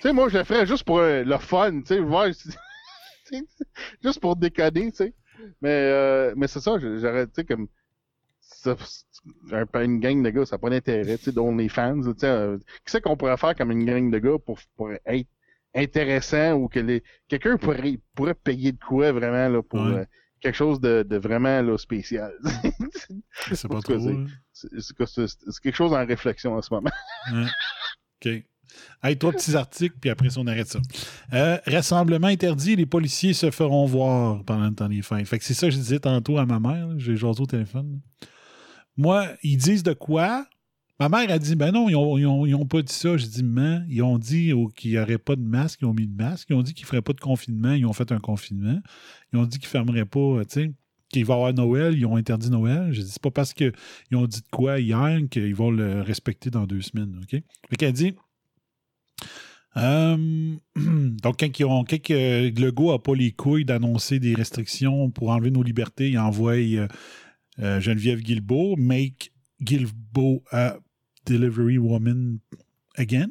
sais, 0.00 0.12
moi, 0.12 0.28
je 0.28 0.38
le 0.38 0.44
ferais 0.44 0.66
juste 0.66 0.84
pour 0.84 0.98
euh, 0.98 1.24
le 1.24 1.38
fun, 1.38 1.80
tu 1.80 1.86
sais, 1.86 1.98
voir 2.00 2.28
juste 4.02 4.20
pour 4.20 4.36
déconner, 4.36 4.90
tu 4.90 4.96
sais. 4.96 5.14
Mais, 5.60 5.70
euh, 5.70 6.34
mais 6.36 6.46
c'est 6.46 6.60
ça, 6.60 6.76
j'aurais, 6.78 7.26
tu 7.26 7.32
sais, 7.36 7.44
comme 7.44 7.68
ça- 8.40 8.76
un, 9.52 9.82
une 9.84 10.00
gang 10.00 10.22
de 10.22 10.30
gars, 10.30 10.44
ça 10.46 10.56
n'a 10.56 10.60
pas 10.60 10.70
d'intérêt, 10.70 11.18
tu 11.18 11.24
sais, 11.24 11.32
d'OnlyFans, 11.32 12.02
tu 12.02 12.12
sais. 12.18 12.26
euh, 12.26 12.58
Qu'est-ce 12.84 12.98
qu'on 12.98 13.16
pourrait 13.16 13.36
faire 13.36 13.54
comme 13.56 13.70
une 13.72 13.84
gang 13.84 14.10
de 14.10 14.18
gars 14.18 14.38
pour, 14.44 14.58
pour 14.76 14.90
être 14.92 15.28
intéressant 15.74 16.54
ou 16.54 16.68
que 16.68 16.80
les 16.80 17.02
quelqu'un 17.28 17.56
pourrait, 17.56 17.98
pourrait 18.14 18.34
payer 18.34 18.72
de 18.72 18.78
quoi 18.78 19.12
vraiment 19.12 19.48
là, 19.48 19.62
pour 19.62 19.80
Ouais. 19.84 20.06
Quelque 20.42 20.54
chose 20.56 20.80
de, 20.80 21.02
de 21.08 21.16
vraiment 21.16 21.62
là, 21.62 21.78
spécial. 21.78 22.32
Sais 23.52 23.68
pas 23.68 23.80
cas, 23.80 23.94
trop. 23.94 23.98
c'est- 24.52 24.68
c'est- 24.72 24.80
c'est- 24.80 25.06
c'est 25.06 25.26
c'est 25.50 25.60
quelque 25.62 25.76
chose 25.76 25.92
en 25.92 26.04
réflexion 26.04 26.54
en 26.54 26.62
ce 26.62 26.72
moment. 26.74 26.90
OK. 28.24 28.30
Hey, 29.02 29.18
trois 29.18 29.32
petits 29.32 29.54
articles, 29.54 29.96
puis 30.00 30.08
après 30.10 30.30
ça, 30.30 30.40
on 30.40 30.46
arrête 30.46 30.66
ça. 30.68 30.78
Euh, 31.34 31.58
rassemblement 31.66 32.28
interdit, 32.28 32.74
les 32.74 32.86
policiers 32.86 33.34
se 33.34 33.50
feront 33.50 33.84
voir 33.84 34.42
pendant 34.44 34.66
le 34.68 34.74
temps 34.74 34.88
des 34.88 35.02
fêtes. 35.02 35.26
Fait 35.26 35.38
que 35.38 35.44
c'est 35.44 35.52
ça 35.54 35.66
que 35.66 35.72
je 35.72 35.76
disais 35.78 35.98
tantôt 35.98 36.38
à 36.38 36.46
ma 36.46 36.58
mère, 36.58 36.88
j'ai 36.98 37.16
jasé 37.16 37.42
au 37.42 37.46
téléphone. 37.46 38.00
Moi, 38.96 39.26
ils 39.42 39.56
disent 39.58 39.82
de 39.82 39.92
quoi? 39.92 40.46
Ma 41.00 41.08
mère 41.08 41.30
a 41.30 41.38
dit, 41.38 41.56
ben 41.56 41.72
non, 41.72 41.88
ils 41.88 41.96
ont, 41.96 42.16
ils 42.18 42.26
ont- 42.26 42.44
ont 42.60 42.66
pas 42.66 42.82
dit 42.82 42.92
ça. 42.92 43.16
J'ai 43.16 43.26
dit, 43.26 43.42
man, 43.42 43.84
ils 43.88 44.02
ont 44.02 44.18
dit 44.18 44.52
qu'il 44.76 44.90
n'y 44.92 44.98
aurait 44.98 45.18
pas 45.18 45.34
de 45.36 45.42
masque, 45.42 45.80
ils 45.82 45.86
ont 45.86 45.94
mis 45.94 46.06
de 46.06 46.14
masque. 46.14 46.48
Ils 46.50 46.54
ont 46.54 46.62
dit 46.62 46.74
qu'ils 46.74 46.84
ne 46.84 46.88
feraient 46.88 47.02
pas 47.02 47.12
de 47.12 47.20
confinement, 47.20 47.72
ils 47.72 47.86
ont 47.86 47.92
fait 47.92 48.12
un 48.12 48.20
confinement. 48.20 48.78
Ils 49.32 49.38
ont 49.38 49.44
dit 49.46 49.58
qu'ils 49.58 49.66
ne 49.66 49.70
fermeraient 49.70 50.04
pas, 50.04 50.20
euh, 50.20 50.44
tu 50.44 50.60
sais. 50.60 50.72
qu'il 51.08 51.24
va 51.24 51.34
y 51.34 51.36
avoir 51.36 51.54
Noël, 51.54 51.96
ils 51.98 52.06
ont 52.06 52.16
interdit 52.16 52.50
Noël. 52.50 52.92
J'ai 52.92 53.02
dit, 53.02 53.10
c'est 53.10 53.22
pas 53.22 53.30
parce 53.32 53.52
qu'ils 53.52 53.72
ont 54.14 54.26
dit 54.26 54.40
de 54.42 54.48
quoi 54.52 54.78
hier 54.80 55.18
qu'ils 55.30 55.54
vont 55.54 55.70
le 55.70 56.02
respecter 56.02 56.50
dans 56.50 56.66
deux 56.66 56.80
semaines. 56.82 57.18
OK? 57.22 57.30
Fait 57.70 57.76
qu'elle 57.76 57.92
dit. 57.92 58.14
euh, 59.76 60.54
donc, 60.76 61.40
quand, 61.40 61.58
ils 61.58 61.64
ont, 61.64 61.84
quand 61.84 62.00
que 62.02 62.60
Legault 62.60 62.92
n'a 62.92 62.98
pas 62.98 63.14
les 63.14 63.32
couilles 63.32 63.64
d'annoncer 63.64 64.20
des 64.20 64.34
restrictions 64.34 65.10
pour 65.10 65.30
enlever 65.30 65.50
nos 65.50 65.62
libertés, 65.62 66.10
il 66.10 66.18
envoie 66.18 66.52
euh, 66.54 66.86
euh, 67.58 67.80
Geneviève 67.80 68.20
Guilbeault, 68.20 68.76
make 68.76 69.32
Guilbeault 69.62 70.42
a 70.50 70.76
delivery 71.26 71.78
woman 71.78 72.38
again, 72.96 73.30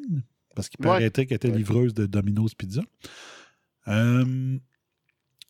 parce 0.56 0.70
qu'il 0.70 0.80
Ouais. 0.82 0.88
paraîtrait 0.92 1.26
qu'elle 1.26 1.36
était 1.38 1.52
livreuse 1.52 1.94
de 1.94 2.06
Domino's 2.06 2.54
Pizza. 2.56 2.82
Euh, 3.88 4.58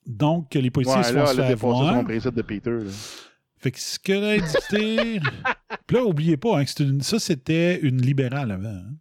donc, 0.05 0.53
les 0.55 0.71
policiers 0.71 0.97
Ouais, 0.97 1.03
se 1.03 1.13
là, 1.13 1.25
font 1.25 1.27
se 1.27 1.33
elle 1.33 1.39
a 1.39 1.47
faire 1.47 1.55
dépassé 1.55 1.67
voir. 1.67 2.21
son 2.21 2.31
de 2.31 2.41
Peter. 2.41 2.71
là. 2.71 2.91
Fait 3.57 3.71
que 3.71 3.79
ce 3.79 3.99
qu'elle 3.99 4.23
a 4.23 4.37
dit. 4.39 5.19
Puis 5.87 5.95
là, 5.95 6.03
oubliez 6.05 6.37
pas, 6.37 6.59
hein, 6.59 6.65
que 6.65 6.81
une- 6.83 7.01
ça, 7.01 7.19
c'était 7.19 7.79
une 7.81 8.01
libérale 8.01 8.51
avant. 8.51 8.69
hein. 8.69 8.95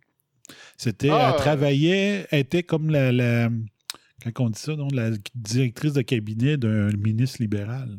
C'était, 0.77 1.11
Ah, 1.11 1.33
elle 1.35 1.41
travaillait, 1.41 2.27
elle 2.31 2.41
était 2.41 2.63
comme 2.63 2.91
la, 2.91 3.13
la- 3.13 3.51
quand 4.35 4.45
on 4.47 4.51
dit 4.51 4.59
ça, 4.61 4.77
non, 4.77 4.89
la 4.93 5.11
directrice 5.35 5.93
de 5.95 6.03
cabinet 6.03 6.57
d'un 6.59 6.91
ministre 6.93 7.41
libéral. 7.41 7.99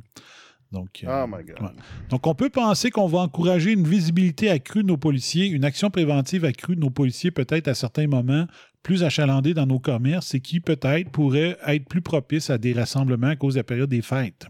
Donc, 0.72 1.03
euh, 1.03 1.23
Oh 1.23 1.27
my 1.27 1.43
God. 1.43 1.61
ouais. 1.61 1.76
Donc, 2.10 2.26
on 2.27 2.34
peut 2.34 2.49
penser 2.49 2.91
qu'on 2.91 3.07
va 3.07 3.19
encourager 3.19 3.73
une 3.73 3.85
visibilité 3.88 4.49
accrue 4.49 4.84
de 4.84 4.88
nos 4.88 4.98
policiers, 4.98 5.48
une 5.48 5.65
action 5.65 5.89
préventive 5.89 6.45
accrue 6.45 6.76
de 6.76 6.81
nos 6.81 6.89
policiers, 6.89 7.31
peut-être 7.31 7.68
à 7.68 7.73
certains 7.73 8.07
moments 8.07 8.48
plus 8.84 9.03
achalandés 9.03 9.53
dans 9.53 9.65
nos 9.68 9.80
commerces 9.80 10.34
et 10.34 10.39
qui, 10.39 10.60
peut-être, 10.60 11.11
pourraient 11.11 11.57
être 11.68 11.85
plus 11.88 12.02
propices 12.02 12.49
à 12.49 12.57
des 12.57 12.73
rassemblements 12.73 13.27
à 13.27 13.35
cause 13.35 13.53
de 13.56 13.60
la 13.60 13.64
période 13.64 13.89
des 13.89 14.02
fêtes. 14.02 14.48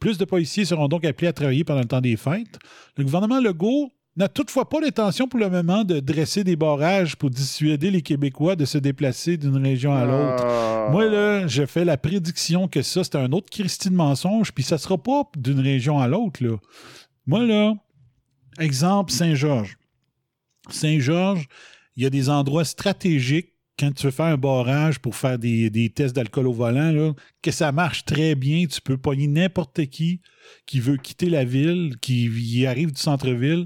Plus 0.00 0.18
de 0.18 0.24
policiers 0.24 0.64
seront 0.64 0.88
donc 0.88 1.04
appelés 1.04 1.28
à 1.28 1.32
travailler 1.32 1.62
pendant 1.62 1.80
le 1.80 1.86
temps 1.86 2.00
des 2.00 2.16
fêtes. 2.16 2.58
Le 2.96 3.04
gouvernement 3.04 3.40
Legault 3.40 3.92
n'a 4.20 4.28
toutefois 4.28 4.68
pas 4.68 4.80
l'intention 4.80 5.26
pour 5.26 5.40
le 5.40 5.48
moment 5.48 5.82
de 5.82 5.98
dresser 5.98 6.44
des 6.44 6.54
barrages 6.54 7.16
pour 7.16 7.30
dissuader 7.30 7.90
les 7.90 8.02
Québécois 8.02 8.54
de 8.54 8.66
se 8.66 8.76
déplacer 8.76 9.38
d'une 9.38 9.56
région 9.56 9.94
à 9.94 10.04
l'autre. 10.04 10.44
Ah. 10.46 10.88
Moi, 10.90 11.06
là, 11.06 11.46
je 11.46 11.64
fais 11.64 11.86
la 11.86 11.96
prédiction 11.96 12.68
que 12.68 12.82
ça, 12.82 13.02
c'est 13.02 13.16
un 13.16 13.32
autre 13.32 13.48
Christine 13.50 13.94
mensonge, 13.94 14.52
puis 14.52 14.62
ça 14.62 14.76
sera 14.76 14.98
pas 14.98 15.22
d'une 15.36 15.60
région 15.60 15.98
à 15.98 16.06
l'autre, 16.06 16.44
là. 16.44 16.58
Moi, 17.26 17.46
là, 17.46 17.74
exemple, 18.58 19.10
Saint-Georges. 19.10 19.78
Saint-Georges, 20.68 21.48
il 21.96 22.02
y 22.02 22.06
a 22.06 22.10
des 22.10 22.28
endroits 22.28 22.66
stratégiques 22.66 23.54
quand 23.78 23.92
tu 23.94 24.04
veux 24.04 24.12
faire 24.12 24.26
un 24.26 24.36
barrage 24.36 24.98
pour 24.98 25.16
faire 25.16 25.38
des, 25.38 25.70
des 25.70 25.88
tests 25.88 26.14
d'alcool 26.14 26.46
au 26.46 26.52
volant, 26.52 26.92
là, 26.92 27.14
que 27.40 27.50
ça 27.50 27.72
marche 27.72 28.04
très 28.04 28.34
bien. 28.34 28.66
Tu 28.66 28.82
peux 28.82 28.98
pogner 28.98 29.26
n'importe 29.26 29.86
qui 29.86 30.20
qui 30.66 30.80
veut 30.80 30.96
quitter 30.96 31.30
la 31.30 31.44
ville, 31.44 31.94
qui 32.00 32.26
y 32.26 32.66
arrive 32.66 32.92
du 32.92 33.00
centre-ville, 33.00 33.64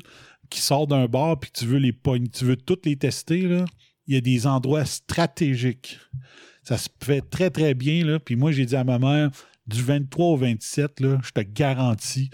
qui 0.50 0.60
sort 0.60 0.86
d'un 0.86 1.06
bar, 1.06 1.38
puis 1.38 1.50
tu 1.52 1.66
veux 1.66 1.78
les 1.78 1.92
pogner, 1.92 2.28
tu 2.28 2.44
veux 2.44 2.56
toutes 2.56 2.86
les 2.86 2.96
tester, 2.96 3.42
là. 3.42 3.64
Il 4.06 4.14
y 4.14 4.18
a 4.18 4.20
des 4.20 4.46
endroits 4.46 4.84
stratégiques. 4.84 5.98
Ça 6.62 6.76
se 6.76 6.88
fait 7.02 7.22
très, 7.22 7.50
très 7.50 7.74
bien. 7.74 8.04
Là. 8.04 8.18
Puis 8.18 8.36
moi, 8.36 8.52
j'ai 8.52 8.66
dit 8.66 8.76
à 8.76 8.84
ma 8.84 8.98
mère, 8.98 9.30
du 9.66 9.82
23 9.82 10.26
au 10.26 10.36
27, 10.36 11.00
là, 11.00 11.18
je 11.24 11.30
te 11.30 11.40
garantis 11.40 12.28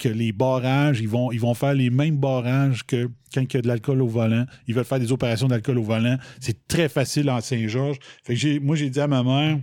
que 0.00 0.08
les 0.08 0.32
barrages, 0.32 1.00
ils 1.00 1.08
vont, 1.08 1.30
ils 1.32 1.40
vont 1.40 1.54
faire 1.54 1.74
les 1.74 1.88
mêmes 1.88 2.18
barrages 2.18 2.84
que 2.84 3.08
quand 3.32 3.42
il 3.42 3.54
y 3.54 3.56
a 3.56 3.62
de 3.62 3.68
l'alcool 3.68 4.02
au 4.02 4.08
volant. 4.08 4.44
Ils 4.66 4.74
veulent 4.74 4.84
faire 4.84 4.98
des 4.98 5.12
opérations 5.12 5.48
d'alcool 5.48 5.78
au 5.78 5.82
volant. 5.82 6.18
C'est 6.40 6.66
très 6.66 6.88
facile 6.88 7.30
en 7.30 7.40
Saint-Georges. 7.40 7.98
Fait 8.24 8.34
que 8.34 8.58
moi, 8.58 8.76
j'ai 8.76 8.90
dit 8.90 9.00
à 9.00 9.06
ma 9.06 9.22
mère, 9.22 9.58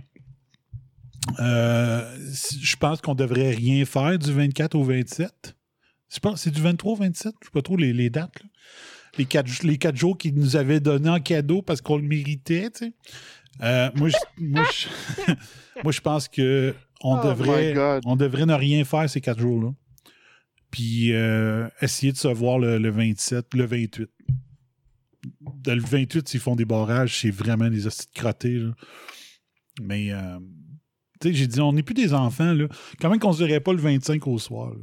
euh, 1.40 2.16
je 2.60 2.76
pense 2.76 3.00
qu'on 3.00 3.14
devrait 3.14 3.50
rien 3.50 3.84
faire 3.84 4.18
du 4.18 4.32
24 4.32 4.74
au 4.74 4.84
27. 4.84 5.54
Je 6.12 6.18
pense 6.20 6.34
que 6.34 6.40
c'est 6.40 6.50
du 6.50 6.60
23 6.60 6.92
au 6.92 6.96
27. 6.96 7.34
Je 7.40 7.46
sais 7.46 7.50
pas 7.52 7.62
trop 7.62 7.76
les, 7.76 7.92
les 7.92 8.10
dates. 8.10 8.38
là. 8.42 8.48
Les, 9.18 9.24
quatre, 9.26 9.62
les 9.62 9.76
quatre 9.78 9.96
jours 9.96 10.16
qu'ils 10.16 10.34
nous 10.34 10.56
avaient 10.56 10.80
donnés 10.80 11.08
en 11.10 11.20
cadeau 11.20 11.60
parce 11.62 11.80
qu'on 11.80 11.96
le 11.96 12.02
méritait. 12.02 12.70
tu 12.70 12.86
sais. 12.86 12.92
Euh, 13.62 13.90
moi, 13.94 14.08
je, 14.08 14.16
moi, 14.38 14.64
je- 14.72 15.32
moi, 15.84 15.92
je 15.92 16.00
pense 16.00 16.28
que 16.28 16.74
on, 17.02 17.18
Oh 17.18 17.28
devrait, 17.28 17.74
on 18.06 18.16
devrait 18.16 18.46
ne 18.46 18.54
rien 18.54 18.84
faire 18.84 19.08
ces 19.10 19.20
quatre 19.20 19.40
jours-là. 19.40 19.70
Puis 20.70 21.12
euh, 21.12 21.68
essayer 21.82 22.12
de 22.12 22.16
se 22.16 22.28
voir 22.28 22.58
le, 22.58 22.78
le 22.78 22.90
27, 22.90 23.52
le 23.54 23.66
28. 23.66 24.08
Dans 25.40 25.74
le 25.74 25.82
28, 25.82 26.28
s'ils 26.28 26.40
font 26.40 26.56
des 26.56 26.64
barrages, 26.64 27.20
c'est 27.20 27.30
vraiment 27.30 27.68
des 27.68 27.86
hosties 27.86 28.06
de 28.14 28.18
crottés. 28.18 28.54
là. 28.58 28.72
Mais, 29.82 30.10
euh, 30.12 30.38
tu 31.20 31.28
sais, 31.28 31.34
j'ai 31.34 31.46
dit, 31.46 31.60
on 31.60 31.72
n'est 31.74 31.82
plus 31.82 31.94
des 31.94 32.12
enfants. 32.14 32.52
Là. 32.54 32.66
Quand 33.00 33.10
même 33.10 33.18
qu'on 33.18 33.32
se 33.32 33.44
dirait 33.44 33.60
pas 33.60 33.72
le 33.72 33.78
25 33.78 34.26
au 34.26 34.38
soir. 34.38 34.70
là? 34.70 34.80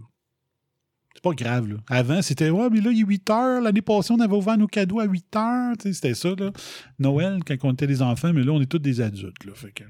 C'est 1.19 1.23
pas 1.23 1.33
grave. 1.33 1.67
Là. 1.67 1.75
Avant, 1.89 2.21
c'était, 2.21 2.49
ouais, 2.49 2.69
mais 2.71 2.79
là, 2.79 2.91
il 2.91 3.01
est 3.01 3.05
8 3.05 3.29
heures. 3.29 3.61
L'année 3.61 3.81
passée, 3.81 4.13
on 4.13 4.19
avait 4.21 4.35
ouvert 4.35 4.57
nos 4.57 4.67
cadeaux 4.67 5.01
à 5.01 5.03
8 5.03 5.35
heures. 5.35 5.73
C'était 5.83 6.13
ça, 6.13 6.29
là. 6.29 6.51
Noël, 6.97 7.39
quand 7.45 7.55
on 7.63 7.73
était 7.73 7.87
des 7.87 8.01
enfants, 8.01 8.31
mais 8.31 8.43
là, 8.43 8.53
on 8.53 8.61
est 8.61 8.67
tous 8.67 8.79
des 8.79 9.01
adultes. 9.01 9.43
Là, 9.43 9.51
fait 9.53 9.71
que... 9.73 9.83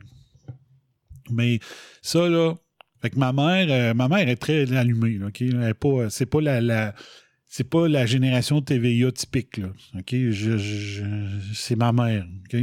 Mais 1.29 1.59
ça, 2.01 2.27
là, 2.27 2.55
fait 2.99 3.15
ma 3.15 3.31
mère, 3.31 3.67
euh, 3.69 3.93
ma 3.93 4.07
mère 4.07 4.27
est 4.27 4.37
très 4.37 4.75
allumée. 4.75 5.19
là, 5.19 5.27
OK? 5.27 5.41
Elle 5.41 5.75
pas, 5.75 6.09
c'est 6.09 6.25
pas 6.25 6.41
la, 6.41 6.95
c'est 7.45 7.69
pas 7.69 7.87
la 7.87 8.07
génération 8.07 8.59
TVA 8.63 9.11
typique. 9.11 9.57
Là, 9.57 9.67
OK? 9.99 10.15
Je, 10.31 10.57
c'est 11.53 11.75
ma 11.75 11.91
mère. 11.91 12.25
OK? 12.45 12.59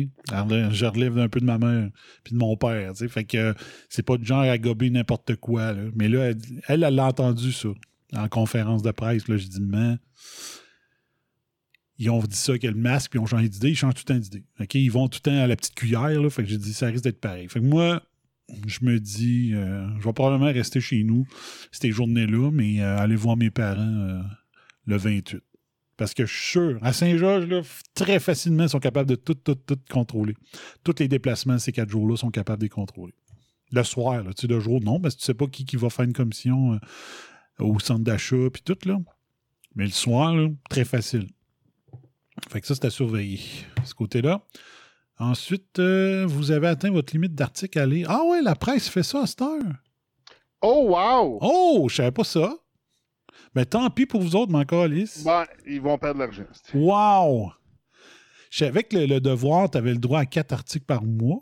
Je 0.72 0.86
relève 0.86 1.18
un 1.18 1.28
peu 1.28 1.38
de 1.38 1.44
ma 1.44 1.58
mère 1.58 1.88
puis 2.24 2.34
de 2.34 2.38
mon 2.40 2.56
père. 2.56 2.94
tu 2.94 2.98
sais? 2.98 3.08
Fait 3.08 3.22
que 3.22 3.36
euh, 3.36 3.54
c'est 3.88 4.02
pas 4.04 4.16
du 4.16 4.24
genre 4.26 4.40
à 4.40 4.58
gober 4.58 4.90
n'importe 4.90 5.36
quoi. 5.36 5.72
là. 5.72 5.82
Mais 5.94 6.08
là, 6.08 6.32
elle, 6.66 6.82
elle 6.82 6.94
l'a 6.96 7.04
entendu 7.04 7.52
ça 7.52 7.68
en 8.12 8.28
conférence 8.28 8.82
de 8.82 8.90
presse. 8.90 9.24
Mais 9.28 9.98
ils 11.98 12.10
ont 12.10 12.20
dit 12.20 12.36
ça 12.36 12.58
que 12.58 12.66
le 12.66 12.74
masque, 12.74 13.10
puis 13.10 13.18
ils 13.18 13.22
ont 13.22 13.26
changé 13.26 13.48
d'idée, 13.48 13.70
ils 13.70 13.76
changent 13.76 13.94
tout 13.94 14.04
le 14.06 14.14
temps 14.14 14.20
d'idée. 14.20 14.44
Ils 14.74 14.90
vont 14.90 15.08
tout 15.08 15.20
le 15.24 15.30
temps 15.30 15.42
à 15.42 15.46
la 15.46 15.56
petite 15.56 15.74
cuillère, 15.74 16.20
là, 16.20 16.30
fait 16.30 16.42
que 16.42 16.48
j'ai 16.48 16.58
dit, 16.58 16.74
ça 16.74 16.86
risque 16.86 17.04
d'être 17.04 17.20
pareil. 17.20 17.48
Fait 17.48 17.60
que 17.60 17.64
moi, 17.64 18.02
je 18.66 18.78
me 18.82 19.00
dis, 19.00 19.52
euh, 19.54 19.86
je 19.98 20.04
vais 20.04 20.12
probablement 20.12 20.52
rester 20.52 20.80
chez 20.80 21.02
nous 21.02 21.26
ces 21.72 21.90
journées-là, 21.90 22.50
mais 22.52 22.80
euh, 22.80 22.98
aller 22.98 23.16
voir 23.16 23.36
mes 23.36 23.50
parents 23.50 23.80
euh, 23.80 24.20
le 24.86 24.96
28. 24.96 25.40
Parce 25.96 26.12
que 26.12 26.26
je 26.26 26.32
suis 26.32 26.50
sûr, 26.50 26.78
à 26.82 26.92
Saint-Georges, 26.92 27.48
très 27.94 28.20
facilement, 28.20 28.64
ils 28.64 28.68
sont 28.68 28.80
capables 28.80 29.08
de 29.08 29.14
tout, 29.14 29.34
tout, 29.34 29.54
tout 29.54 29.78
contrôler. 29.90 30.34
Tous 30.84 30.94
les 30.98 31.08
déplacements 31.08 31.58
ces 31.58 31.72
quatre 31.72 31.88
jours-là 31.88 32.16
sont 32.16 32.30
capables 32.30 32.60
de 32.60 32.66
les 32.66 32.70
contrôler. 32.70 33.14
Le 33.72 33.82
soir, 33.82 34.22
là, 34.22 34.34
tu 34.34 34.42
sais, 34.42 34.46
le 34.46 34.60
jour, 34.60 34.80
non, 34.82 35.00
parce 35.00 35.14
que 35.14 35.20
tu 35.20 35.26
sais 35.26 35.34
pas 35.34 35.46
qui, 35.46 35.64
qui 35.64 35.76
va 35.76 35.88
faire 35.88 36.04
une 36.04 36.12
commission 36.12 36.78
au 37.58 37.78
centre 37.78 38.04
d'achat, 38.04 38.50
puis 38.52 38.62
tout, 38.62 38.78
là. 38.84 38.98
Mais 39.74 39.84
le 39.84 39.90
soir, 39.90 40.34
là, 40.34 40.48
très 40.70 40.84
facile. 40.84 41.28
Fait 42.50 42.60
que 42.60 42.66
ça, 42.66 42.74
c'est 42.74 42.86
à 42.86 42.90
surveiller, 42.90 43.40
ce 43.84 43.94
côté-là. 43.94 44.42
Ensuite, 45.18 45.78
euh, 45.78 46.26
vous 46.26 46.50
avez 46.50 46.68
atteint 46.68 46.90
votre 46.90 47.12
limite 47.14 47.34
d'article 47.34 47.78
à 47.78 47.86
lire. 47.86 48.10
Ah 48.10 48.22
ouais, 48.24 48.42
la 48.42 48.54
presse 48.54 48.88
fait 48.88 49.02
ça 49.02 49.22
à 49.22 49.26
cette 49.26 49.40
heure. 49.42 49.72
Oh, 50.60 50.88
wow! 50.90 51.38
Oh, 51.40 51.86
je 51.88 51.96
savais 51.96 52.10
pas 52.10 52.24
ça. 52.24 52.54
Mais 53.54 53.64
tant 53.64 53.88
pis 53.88 54.04
pour 54.04 54.20
vous 54.20 54.36
autres, 54.36 54.52
mon 54.52 54.64
calice. 54.64 55.24
Ben, 55.24 55.46
ils 55.66 55.80
vont 55.80 55.96
perdre 55.96 56.20
l'argent. 56.20 56.44
Wow! 56.74 57.52
Je 58.50 58.58
savais 58.58 58.82
que 58.84 58.96
le, 58.96 59.06
le 59.06 59.20
devoir, 59.20 59.70
tu 59.70 59.78
avais 59.78 59.92
le 59.92 59.98
droit 59.98 60.20
à 60.20 60.26
quatre 60.26 60.52
articles 60.52 60.84
par 60.84 61.02
mois. 61.02 61.40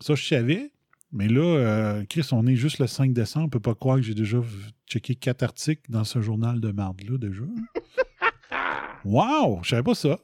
Ça, 0.00 0.14
je 0.14 0.26
savais. 0.26 0.70
Mais 1.12 1.28
là, 1.28 1.40
euh, 1.42 2.04
Chris, 2.08 2.28
on 2.32 2.46
est 2.46 2.54
juste 2.54 2.78
le 2.78 2.86
5 2.86 3.12
décembre. 3.12 3.46
On 3.46 3.48
peut 3.48 3.60
pas 3.60 3.74
croire 3.74 3.96
que 3.96 4.02
j'ai 4.02 4.14
déjà 4.14 4.38
checké 4.86 5.16
quatre 5.16 5.42
articles 5.42 5.90
dans 5.90 6.04
ce 6.04 6.20
journal 6.20 6.60
de 6.60 6.70
marde-là, 6.70 7.18
déjà. 7.18 7.42
wow! 9.04 9.60
Je 9.62 9.70
savais 9.70 9.82
pas 9.82 9.94
ça. 9.94 10.18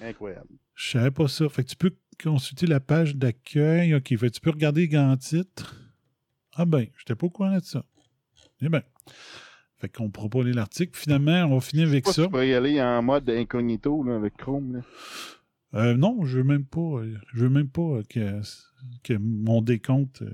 Incroyable. 0.00 0.48
Je 0.74 0.90
savais 0.90 1.10
pas 1.10 1.28
ça. 1.28 1.48
Fait 1.48 1.64
que 1.64 1.70
tu 1.70 1.76
peux 1.76 1.94
consulter 2.22 2.66
la 2.66 2.80
page 2.80 3.16
d'accueil. 3.16 3.94
OK. 3.94 4.08
Fait 4.08 4.16
que 4.16 4.26
tu 4.34 4.40
peux 4.40 4.50
regarder 4.50 4.82
les 4.82 4.88
grands 4.88 5.16
titres. 5.16 5.76
Ah 6.54 6.64
ben, 6.64 6.86
j'étais 6.98 7.14
pas 7.14 7.26
au 7.26 7.30
courant 7.30 7.56
de 7.56 7.64
ça. 7.64 7.84
Eh 8.60 8.68
ben. 8.68 8.82
Fait 9.78 9.88
qu'on 9.88 10.10
pourra 10.10 10.28
pas 10.28 10.44
lire 10.44 10.54
l'article. 10.54 10.96
Finalement, 10.96 11.44
on 11.46 11.54
va 11.56 11.60
finir 11.60 11.88
avec 11.88 12.04
Pas 12.04 12.12
ça. 12.12 12.22
tu 12.22 12.28
pourrais 12.28 12.48
y 12.48 12.54
aller 12.54 12.80
en 12.80 13.02
mode 13.02 13.28
incognito 13.28 14.04
là, 14.04 14.14
avec 14.14 14.36
Chrome. 14.36 14.76
Là. 14.76 14.80
Euh, 15.74 15.96
non, 15.96 16.24
je 16.24 16.38
veux 16.38 16.44
même 16.44 16.64
pas. 16.64 16.80
euh, 16.80 17.16
Je 17.32 17.40
veux 17.44 17.48
même 17.50 17.68
pas 17.68 18.00
que, 18.08 18.40
que 19.02 19.14
mon 19.14 19.62
décompte. 19.62 20.22
euh, 20.22 20.30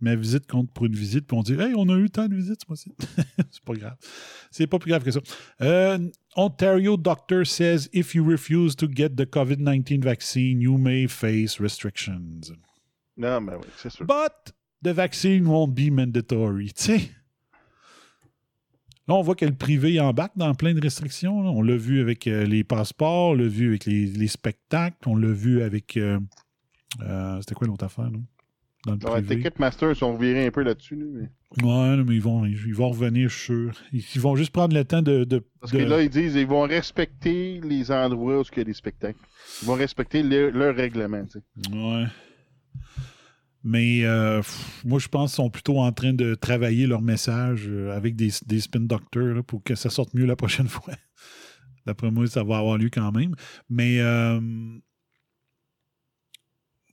ma 0.00 0.16
visite 0.16 0.46
compte 0.48 0.70
pour 0.72 0.86
une 0.86 0.94
visite, 0.96 1.26
puis 1.28 1.36
on 1.36 1.42
dit 1.42 1.54
Hey, 1.54 1.74
on 1.76 1.88
a 1.88 1.96
eu 1.96 2.10
tant 2.10 2.26
de 2.28 2.34
visites 2.34 2.60
ce 2.62 2.66
mois-ci. 2.68 2.92
C'est 3.50 3.62
pas 3.64 3.74
grave. 3.74 3.96
C'est 4.50 4.66
pas 4.66 4.78
plus 4.78 4.90
grave 4.90 5.04
que 5.04 5.10
ça. 5.12 5.20
Euh, 5.60 5.98
Ontario 6.36 6.96
doctor 6.96 7.46
says 7.46 7.88
if 7.92 8.14
you 8.14 8.24
refuse 8.28 8.74
to 8.76 8.86
get 8.92 9.10
the 9.10 9.24
COVID-19 9.24 10.02
vaccine, 10.02 10.60
you 10.60 10.76
may 10.76 11.06
face 11.06 11.60
restrictions. 11.60 12.40
Non, 13.16 13.40
mais 13.40 13.54
oui, 13.54 13.66
c'est 13.76 13.90
sûr. 13.90 14.04
But 14.06 14.52
the 14.82 14.92
vaccine 14.94 15.46
won't 15.46 15.74
be 15.74 15.90
mandatory. 15.90 16.72
Tu 16.76 16.82
sais. 16.98 17.10
Là, 19.08 19.14
on 19.14 19.22
voit 19.22 19.34
que 19.34 19.44
le 19.44 19.54
privé 19.54 19.98
embarque 20.00 20.36
dans 20.36 20.54
plein 20.54 20.74
de 20.74 20.80
restrictions. 20.80 21.42
là. 21.42 21.50
On 21.50 21.62
l'a 21.62 21.76
vu 21.76 22.00
avec 22.00 22.26
euh, 22.26 22.44
les 22.44 22.62
passeports, 22.64 23.30
on 23.30 23.34
l'a 23.34 23.48
vu 23.48 23.68
avec 23.70 23.84
les, 23.86 24.06
les 24.06 24.28
spectacles, 24.28 24.96
on 25.08 25.16
l'a 25.16 25.32
vu 25.32 25.62
avec. 25.62 25.96
euh, 25.96 26.20
euh, 27.02 27.38
C'était 27.40 27.54
quoi 27.54 27.66
l'autre 27.66 27.84
affaire, 27.84 28.10
non? 28.10 28.22
dans 28.84 28.94
le 28.94 28.98
privé. 28.98 29.36
Ticketmaster, 29.36 29.90
ils 29.90 29.96
sont 29.96 30.12
revirés 30.14 30.46
un 30.46 30.50
peu 30.50 30.62
là-dessus. 30.62 30.96
là, 30.96 31.04
mais- 31.12 31.28
Ouais, 31.64 31.96
mais 32.04 32.14
ils 32.16 32.22
vont, 32.22 32.44
ils 32.46 32.74
vont 32.74 32.88
revenir, 32.90 33.28
je 33.28 33.34
suis 33.36 33.44
sûr. 33.44 33.72
Ils, 33.92 34.02
ils 34.14 34.20
vont 34.20 34.34
juste 34.36 34.50
prendre 34.52 34.74
le 34.74 34.84
temps 34.84 35.02
de. 35.02 35.22
de- 35.24 35.44
Parce 35.60 35.72
de- 35.72 35.78
que 35.78 35.82
là, 35.84 36.02
ils 36.02 36.08
disent 36.10 36.34
ils 36.34 36.46
vont 36.46 36.62
respecter 36.62 37.60
les 37.62 37.90
endroits 37.92 38.40
où 38.40 38.42
il 38.52 38.58
y 38.58 38.60
a 38.60 38.64
des 38.64 38.72
spectacles. 38.72 39.18
Ils 39.62 39.66
vont 39.66 39.74
respecter 39.74 40.22
le- 40.24 40.50
leur 40.50 40.74
règlement. 40.74 41.24
tu 41.26 41.38
sais. 41.40 41.76
Ouais. 41.76 42.06
Mais 43.64 44.04
euh, 44.04 44.42
moi, 44.84 44.98
je 44.98 45.08
pense 45.08 45.32
qu'ils 45.32 45.36
sont 45.36 45.50
plutôt 45.50 45.78
en 45.78 45.92
train 45.92 46.12
de 46.12 46.34
travailler 46.34 46.86
leur 46.86 47.00
message 47.00 47.66
euh, 47.68 47.96
avec 47.96 48.16
des, 48.16 48.30
des 48.46 48.60
spin 48.60 48.80
doctors 48.80 49.44
pour 49.44 49.62
que 49.62 49.74
ça 49.74 49.88
sorte 49.88 50.14
mieux 50.14 50.26
la 50.26 50.36
prochaine 50.36 50.68
fois. 50.68 50.94
D'après 51.86 52.10
moi, 52.10 52.26
ça 52.26 52.42
va 52.42 52.58
avoir 52.58 52.78
lieu 52.78 52.90
quand 52.90 53.12
même. 53.12 53.34
Mais, 53.68 54.00
euh, 54.00 54.40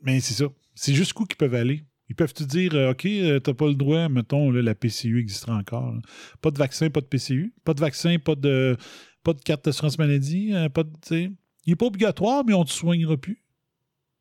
mais 0.01 0.19
c'est 0.19 0.35
ça. 0.35 0.45
C'est 0.75 0.93
jusqu'où 0.93 1.25
qu'ils 1.25 1.37
peuvent 1.37 1.55
aller. 1.55 1.83
Ils 2.07 2.15
peuvent 2.15 2.33
te 2.33 2.43
dire, 2.43 2.73
OK, 2.89 3.07
t'as 3.43 3.53
pas 3.53 3.67
le 3.67 3.75
droit, 3.75 4.09
mettons, 4.09 4.49
la 4.49 4.73
PCU 4.73 5.19
existera 5.19 5.55
encore. 5.55 5.93
Pas 6.41 6.49
de 6.49 6.57
vaccin, 6.57 6.89
pas 6.89 7.01
de 7.01 7.05
PCU. 7.05 7.53
Pas 7.63 7.75
de 7.75 7.79
vaccin, 7.79 8.17
pas 8.17 8.33
de, 8.33 8.77
pas 9.23 9.33
de 9.33 9.41
carte 9.41 9.65
d'assurance 9.65 9.99
maladie. 9.99 10.51
pas 10.73 10.83
de. 10.83 10.91
Il 11.11 11.33
n'est 11.67 11.75
pas 11.75 11.85
obligatoire, 11.85 12.43
mais 12.47 12.53
on 12.53 12.61
ne 12.61 12.65
te 12.65 12.71
soignera 12.71 13.15
plus. 13.15 13.43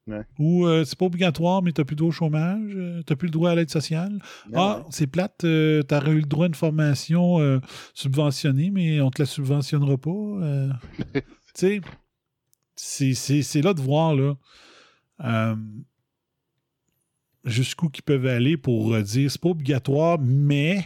Ouais. 0.09 0.23
Ou 0.39 0.67
euh, 0.67 0.85
c'est 0.85 0.99
pas 0.99 1.05
obligatoire, 1.05 1.63
mais 1.63 1.71
tu 1.73 1.81
n'as 1.81 1.85
plus 1.85 1.95
de 1.95 1.99
droit 1.99 2.09
au 2.09 2.13
chômage, 2.13 2.71
tu 2.71 2.77
n'as 3.13 3.17
plus 3.17 3.27
le 3.27 3.33
droit 3.33 3.51
à 3.51 3.55
l'aide 3.55 3.71
sociale. 3.71 4.19
ah, 4.55 4.85
c'est 4.91 5.07
plate, 5.07 5.35
tu 5.41 5.47
aurais 5.95 6.11
eu 6.13 6.21
le 6.21 6.27
droit 6.27 6.47
à 6.47 6.49
une 6.49 6.55
formation 6.55 7.39
euh, 7.41 7.61
subventionnée, 7.93 8.71
mais 8.71 9.01
on 9.03 9.11
te 9.11 9.21
la 9.21 9.27
subventionnera 9.27 9.99
pas. 9.99 10.11
euh. 10.11 10.71
tu 11.55 11.83
sais, 12.75 13.43
c'est- 13.43 13.63
là 13.63 13.75
de 13.75 13.81
voir, 13.83 14.15
là, 14.15 14.35
euh, 15.25 15.57
jusqu'où 17.45 17.91
ils 17.95 18.03
peuvent 18.03 18.27
aller 18.27 18.57
pour 18.57 18.95
euh, 18.95 19.03
dire 19.03 19.31
c'est 19.31 19.41
pas 19.41 19.49
obligatoire, 19.51 20.19
mais 20.21 20.85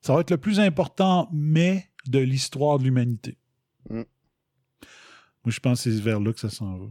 ça 0.00 0.14
va 0.14 0.20
être 0.20 0.30
le 0.30 0.38
plus 0.38 0.60
important, 0.60 1.28
mais 1.32 1.88
de 2.06 2.18
l'histoire 2.20 2.78
de 2.78 2.84
l'humanité. 2.84 3.36
Mm. 3.90 4.02
Moi, 5.44 5.52
je 5.52 5.60
pense 5.60 5.82
que 5.82 5.90
c'est 5.90 6.00
vers 6.00 6.20
là 6.20 6.32
que 6.32 6.40
ça 6.40 6.50
s'en 6.50 6.76
va. 6.78 6.86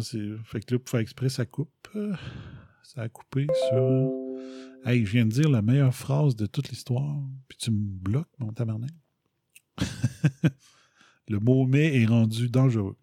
Fait 0.00 0.60
que 0.60 0.74
là, 0.74 0.78
pour 0.78 0.88
faire 0.90 1.00
exprès, 1.00 1.28
ça 1.28 1.44
coupe. 1.46 1.70
Euh, 1.96 2.14
Ça 2.82 3.02
a 3.02 3.08
coupé 3.08 3.46
sur. 3.68 4.10
Hey, 4.84 5.04
je 5.06 5.12
viens 5.12 5.24
de 5.26 5.30
dire 5.30 5.48
la 5.48 5.62
meilleure 5.62 5.94
phrase 5.94 6.36
de 6.36 6.46
toute 6.46 6.68
l'histoire, 6.68 7.16
puis 7.48 7.56
tu 7.58 7.70
me 7.70 7.78
bloques, 7.80 8.28
mon 8.38 8.52
tabarnak. 8.52 8.90
le 11.28 11.38
mot 11.38 11.66
mais 11.66 12.00
est 12.02 12.06
rendu 12.06 12.48
dangereux. 12.50 12.96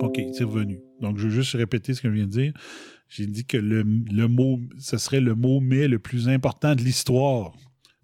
OK, 0.00 0.20
c'est 0.32 0.44
revenu. 0.44 0.80
Donc, 1.00 1.18
je 1.18 1.26
vais 1.26 1.34
juste 1.34 1.52
répéter 1.54 1.94
ce 1.94 2.00
que 2.02 2.08
je 2.08 2.14
viens 2.14 2.26
de 2.26 2.30
dire. 2.30 2.52
J'ai 3.08 3.26
dit 3.26 3.44
que 3.44 3.56
le, 3.56 3.82
le 3.82 4.28
mot, 4.28 4.60
ce 4.78 4.96
serait 4.98 5.20
le 5.20 5.34
mot 5.34 5.58
mais 5.60 5.88
le 5.88 5.98
plus 5.98 6.28
important 6.28 6.74
de 6.76 6.82
l'histoire. 6.82 7.52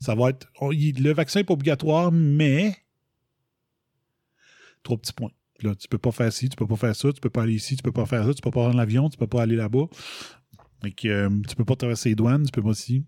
Ça 0.00 0.14
va 0.14 0.30
être. 0.30 0.50
il- 0.72 1.00
le 1.02 1.12
vaccin 1.12 1.40
n'est 1.40 1.44
pas 1.44 1.54
obligatoire, 1.54 2.10
mais. 2.10 2.76
Trois 4.82 4.96
petits 4.98 5.12
points. 5.12 5.30
Là, 5.62 5.74
tu 5.74 5.88
peux 5.88 5.98
pas 5.98 6.12
faire 6.12 6.32
ci, 6.32 6.48
tu 6.48 6.56
peux 6.56 6.66
pas 6.66 6.76
faire 6.76 6.94
ça, 6.94 7.12
tu 7.12 7.20
peux 7.20 7.30
pas 7.30 7.42
aller 7.42 7.54
ici, 7.54 7.76
tu 7.76 7.82
peux 7.82 7.92
pas 7.92 8.04
faire 8.06 8.24
ça, 8.26 8.34
tu 8.34 8.42
peux 8.42 8.50
pas 8.50 8.60
prendre 8.60 8.76
l'avion, 8.76 9.08
tu 9.08 9.16
peux 9.16 9.26
pas 9.26 9.42
aller 9.42 9.56
là-bas. 9.56 9.86
Fait 10.82 10.90
que, 10.92 11.08
euh, 11.08 11.30
tu 11.48 11.56
peux 11.56 11.64
pas 11.64 11.76
traverser 11.76 12.10
les 12.10 12.14
douanes, 12.14 12.44
tu 12.44 12.52
peux 12.52 12.62
pas 12.62 12.68
aussi. 12.68 13.04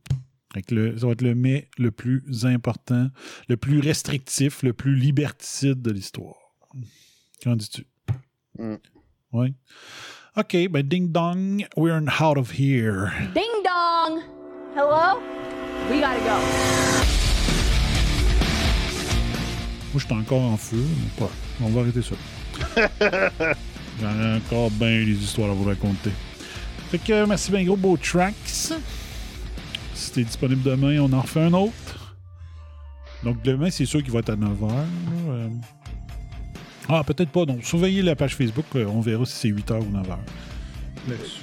Fait 0.55 0.63
que 0.63 0.75
le- 0.75 0.97
ça 0.99 1.07
va 1.07 1.13
être 1.13 1.21
le 1.21 1.35
mais 1.35 1.69
le 1.77 1.91
plus 1.91 2.47
important, 2.47 3.11
le 3.49 3.57
plus 3.59 3.81
restrictif, 3.81 4.63
le 4.63 4.73
plus 4.73 4.95
liberticide 4.97 5.83
de 5.83 5.91
l'histoire. 5.91 6.37
Qu'en 7.45 7.55
dis-tu? 7.55 7.85
Mm. 8.59 8.77
Oui. 9.33 9.53
OK, 10.37 10.57
ben 10.71 10.83
ding 10.89 11.13
dong, 11.13 11.67
we're 11.77 12.01
out 12.21 12.39
of 12.39 12.59
here. 12.59 13.11
Ding 13.35 13.45
dong! 13.63 14.23
Hello? 14.75 15.21
We 15.91 16.01
gotta 16.01 16.19
go. 16.21 17.09
Moi, 19.93 20.01
je 20.01 20.05
suis 20.07 20.15
encore 20.15 20.43
en 20.43 20.57
feu, 20.57 20.77
mais 20.77 21.11
pas. 21.27 21.31
On 21.63 21.69
va 21.69 21.81
arrêter 21.81 22.03
ça. 22.03 22.15
J'en 24.01 24.21
ai 24.21 24.37
encore 24.37 24.71
bien 24.71 25.05
des 25.05 25.13
histoires 25.13 25.51
à 25.51 25.55
vous 25.55 25.65
raconter. 25.65 26.11
Fait 26.91 26.99
que 26.99 27.25
merci 27.27 27.51
bien 27.51 27.65
gros, 27.65 27.77
beau 27.77 27.97
tracks. 27.97 28.35
Si 29.95 30.13
t'es 30.13 30.23
disponible 30.25 30.63
demain, 30.63 30.99
on 31.01 31.13
en 31.13 31.21
refait 31.21 31.43
un 31.43 31.53
autre. 31.53 32.15
Donc 33.25 33.43
demain, 33.43 33.71
c'est 33.71 33.85
sûr 33.87 34.03
qu'il 34.03 34.13
va 34.13 34.21
être 34.21 34.31
à 34.31 34.37
9h. 34.37 35.51
Ah, 36.89 37.05
peut-être 37.05 37.31
pas. 37.31 37.45
Donc, 37.45 37.65
surveillez 37.65 38.01
la 38.03 38.17
page 38.17 38.35
Facebook. 38.35 38.65
euh, 38.77 38.87
On 38.87 39.01
verra 39.01 39.27
si 39.27 39.35
c'est 39.35 39.49
8h 39.49 39.79
ou 39.81 39.93
9h. 39.93 40.17
Là-dessus. 41.09 41.43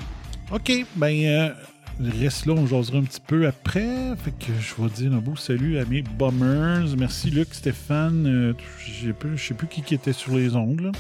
OK, 0.52 0.86
ben, 0.96 1.26
euh, 1.26 1.54
reste 2.00 2.46
là, 2.46 2.54
on 2.58 2.66
jasera 2.68 2.98
un 2.98 3.04
petit 3.04 3.22
peu 3.26 3.48
après. 3.48 3.86
Fait 4.24 4.32
que 4.32 4.52
je 4.60 4.82
vais 4.82 4.90
dire 4.90 5.14
un 5.14 5.18
beau 5.22 5.36
salut 5.36 5.78
à 5.80 5.86
mes 5.86 6.02
bummers. 6.02 6.96
Merci 6.98 7.30
Luc, 7.32 7.50
Stéphane. 7.54 8.26
euh, 8.28 8.54
je 8.86 9.38
sais 9.38 9.54
plus 9.54 9.68
qui, 9.68 9.82
qui 9.82 9.94
était 9.96 10.14
sur 10.14 10.36
les 10.36 10.56
ongles. 10.56 10.92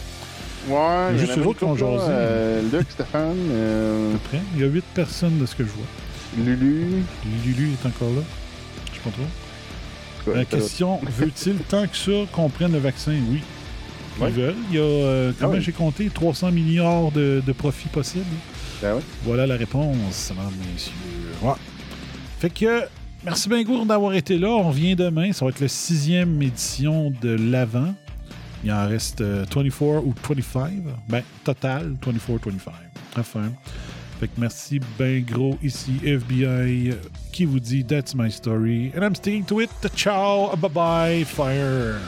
Ouais, 0.67 1.09
il 1.11 1.17
y 1.17 1.19
Juste 1.19 1.37
eux 1.37 1.45
autres 1.45 1.59
qui 1.59 1.65
ont 1.65 1.75
jasé. 1.75 2.05
euh, 2.09 2.61
Luc, 2.71 2.87
Stéphane, 2.89 3.35
euh, 3.51 4.15
Après, 4.15 4.39
il 4.55 4.61
y 4.61 4.63
a 4.63 4.67
8 4.67 4.83
personnes 4.95 5.37
de 5.39 5.45
ce 5.45 5.55
que 5.55 5.63
je 5.63 5.69
vois. 5.69 6.43
Lulu. 6.43 7.03
Lulu 7.45 7.69
est 7.71 7.85
encore 7.87 8.09
là. 8.09 8.21
Je 8.91 8.95
sais 8.97 9.01
pas 9.03 9.11
trop. 9.11 10.33
La 10.33 10.45
question, 10.45 10.99
veut-il 11.19 11.55
tant 11.69 11.85
que 11.85 11.95
ça 11.95 12.11
qu'on 12.31 12.49
prenne 12.49 12.71
le 12.71 12.79
vaccin? 12.79 13.11
Oui. 13.29 13.41
Ils 14.17 14.23
Ouais. 14.23 14.29
veulent. 14.31 14.55
Il 14.71 14.75
y 14.75 14.79
a, 14.79 14.81
euh, 14.81 15.31
comment 15.39 15.51
Ah 15.53 15.57
oui. 15.57 15.61
j'ai 15.63 15.71
compté, 15.73 16.09
300 16.11 16.51
milliards 16.51 17.11
de, 17.11 17.43
de 17.45 17.51
profits 17.51 17.89
possibles. 17.89 18.23
Ben. 18.81 18.99
Voilà 19.23 19.47
la 19.47 19.55
réponse, 19.55 20.31
mesdames, 20.31 20.53
messieurs. 20.73 20.93
Fait 22.39 22.49
que, 22.49 22.83
merci 23.23 23.49
bien 23.49 23.63
gros 23.63 23.85
d'avoir 23.85 24.13
été 24.13 24.37
là. 24.37 24.49
On 24.49 24.69
revient 24.69 24.95
demain. 24.95 25.31
Ça 25.33 25.45
va 25.45 25.51
être 25.51 25.59
la 25.59 25.67
sixième 25.67 26.41
édition 26.41 27.11
de 27.21 27.29
l'Avent. 27.29 27.93
Il 28.63 28.71
en 28.71 28.87
reste 28.87 29.21
euh, 29.21 29.45
24 29.53 30.05
ou 30.05 30.13
25. 30.27 30.73
Ben, 31.07 31.23
total, 31.43 31.95
24-25. 32.03 32.71
Enfin. 33.17 33.51
Fait 34.19 34.27
que 34.27 34.33
merci 34.37 34.79
bien 34.97 35.19
gros 35.19 35.57
ici, 35.61 35.99
FBI, 36.03 36.45
euh, 36.45 36.93
qui 37.33 37.43
vous 37.43 37.59
dit 37.59 37.83
That's 37.83 38.15
my 38.15 38.31
story. 38.31 38.91
And 38.95 39.01
I'm 39.03 39.15
sticking 39.15 39.43
to 39.45 39.59
it. 39.59 39.69
Ciao, 39.95 40.55
bye 40.55 40.69
bye, 40.69 41.25
fire. 41.25 41.99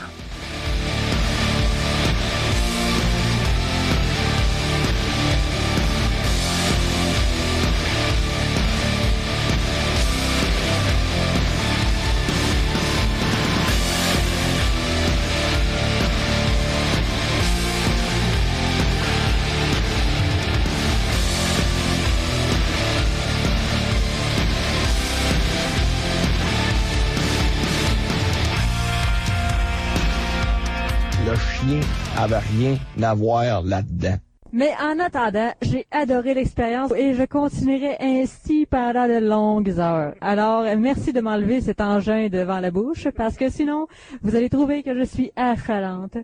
Chien 32.28 32.36
avait 32.36 32.46
rien 32.46 32.78
à 33.02 33.14
voir 33.14 33.62
là-dedans. 33.62 34.16
Mais 34.50 34.70
en 34.80 34.98
attendant, 34.98 35.52
j'ai 35.60 35.86
adoré 35.90 36.32
l'expérience 36.32 36.90
et 36.96 37.12
je 37.12 37.24
continuerai 37.24 37.96
ainsi 38.00 38.64
pendant 38.64 39.06
de 39.06 39.18
longues 39.18 39.78
heures. 39.78 40.14
Alors, 40.22 40.64
merci 40.78 41.12
de 41.12 41.20
m'enlever 41.20 41.60
cet 41.60 41.82
engin 41.82 42.28
devant 42.30 42.58
la 42.58 42.70
bouche 42.70 43.08
parce 43.14 43.36
que 43.36 43.50
sinon, 43.50 43.88
vous 44.22 44.36
allez 44.36 44.48
trouver 44.48 44.82
que 44.82 44.98
je 44.98 45.04
suis 45.04 45.32
affalante. 45.36 46.16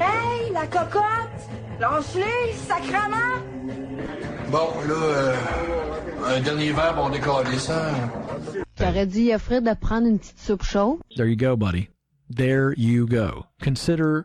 Hey, 0.00 0.50
la 0.52 0.66
cocotte! 0.66 1.02
Lâche-les, 1.78 2.54
sacrement! 2.54 3.36
Bon, 4.50 4.70
là, 4.88 4.94
euh, 4.94 5.34
un 6.26 6.40
dernier 6.40 6.72
verre, 6.72 6.96
on 6.98 7.10
décolle 7.10 7.46
ça. 7.58 7.90
J'aurais 8.78 9.06
dit 9.06 9.30
à 9.30 9.38
Fred 9.38 9.64
de 9.64 9.74
prendre 9.74 10.06
une 10.06 10.18
petite 10.18 10.38
soupe 10.38 10.62
chaude. 10.62 10.98
There 11.16 11.28
you 11.28 11.36
go, 11.36 11.54
buddy. 11.54 11.90
There 12.34 12.72
you 12.78 13.06
go. 13.06 13.44
Consider 13.62 14.24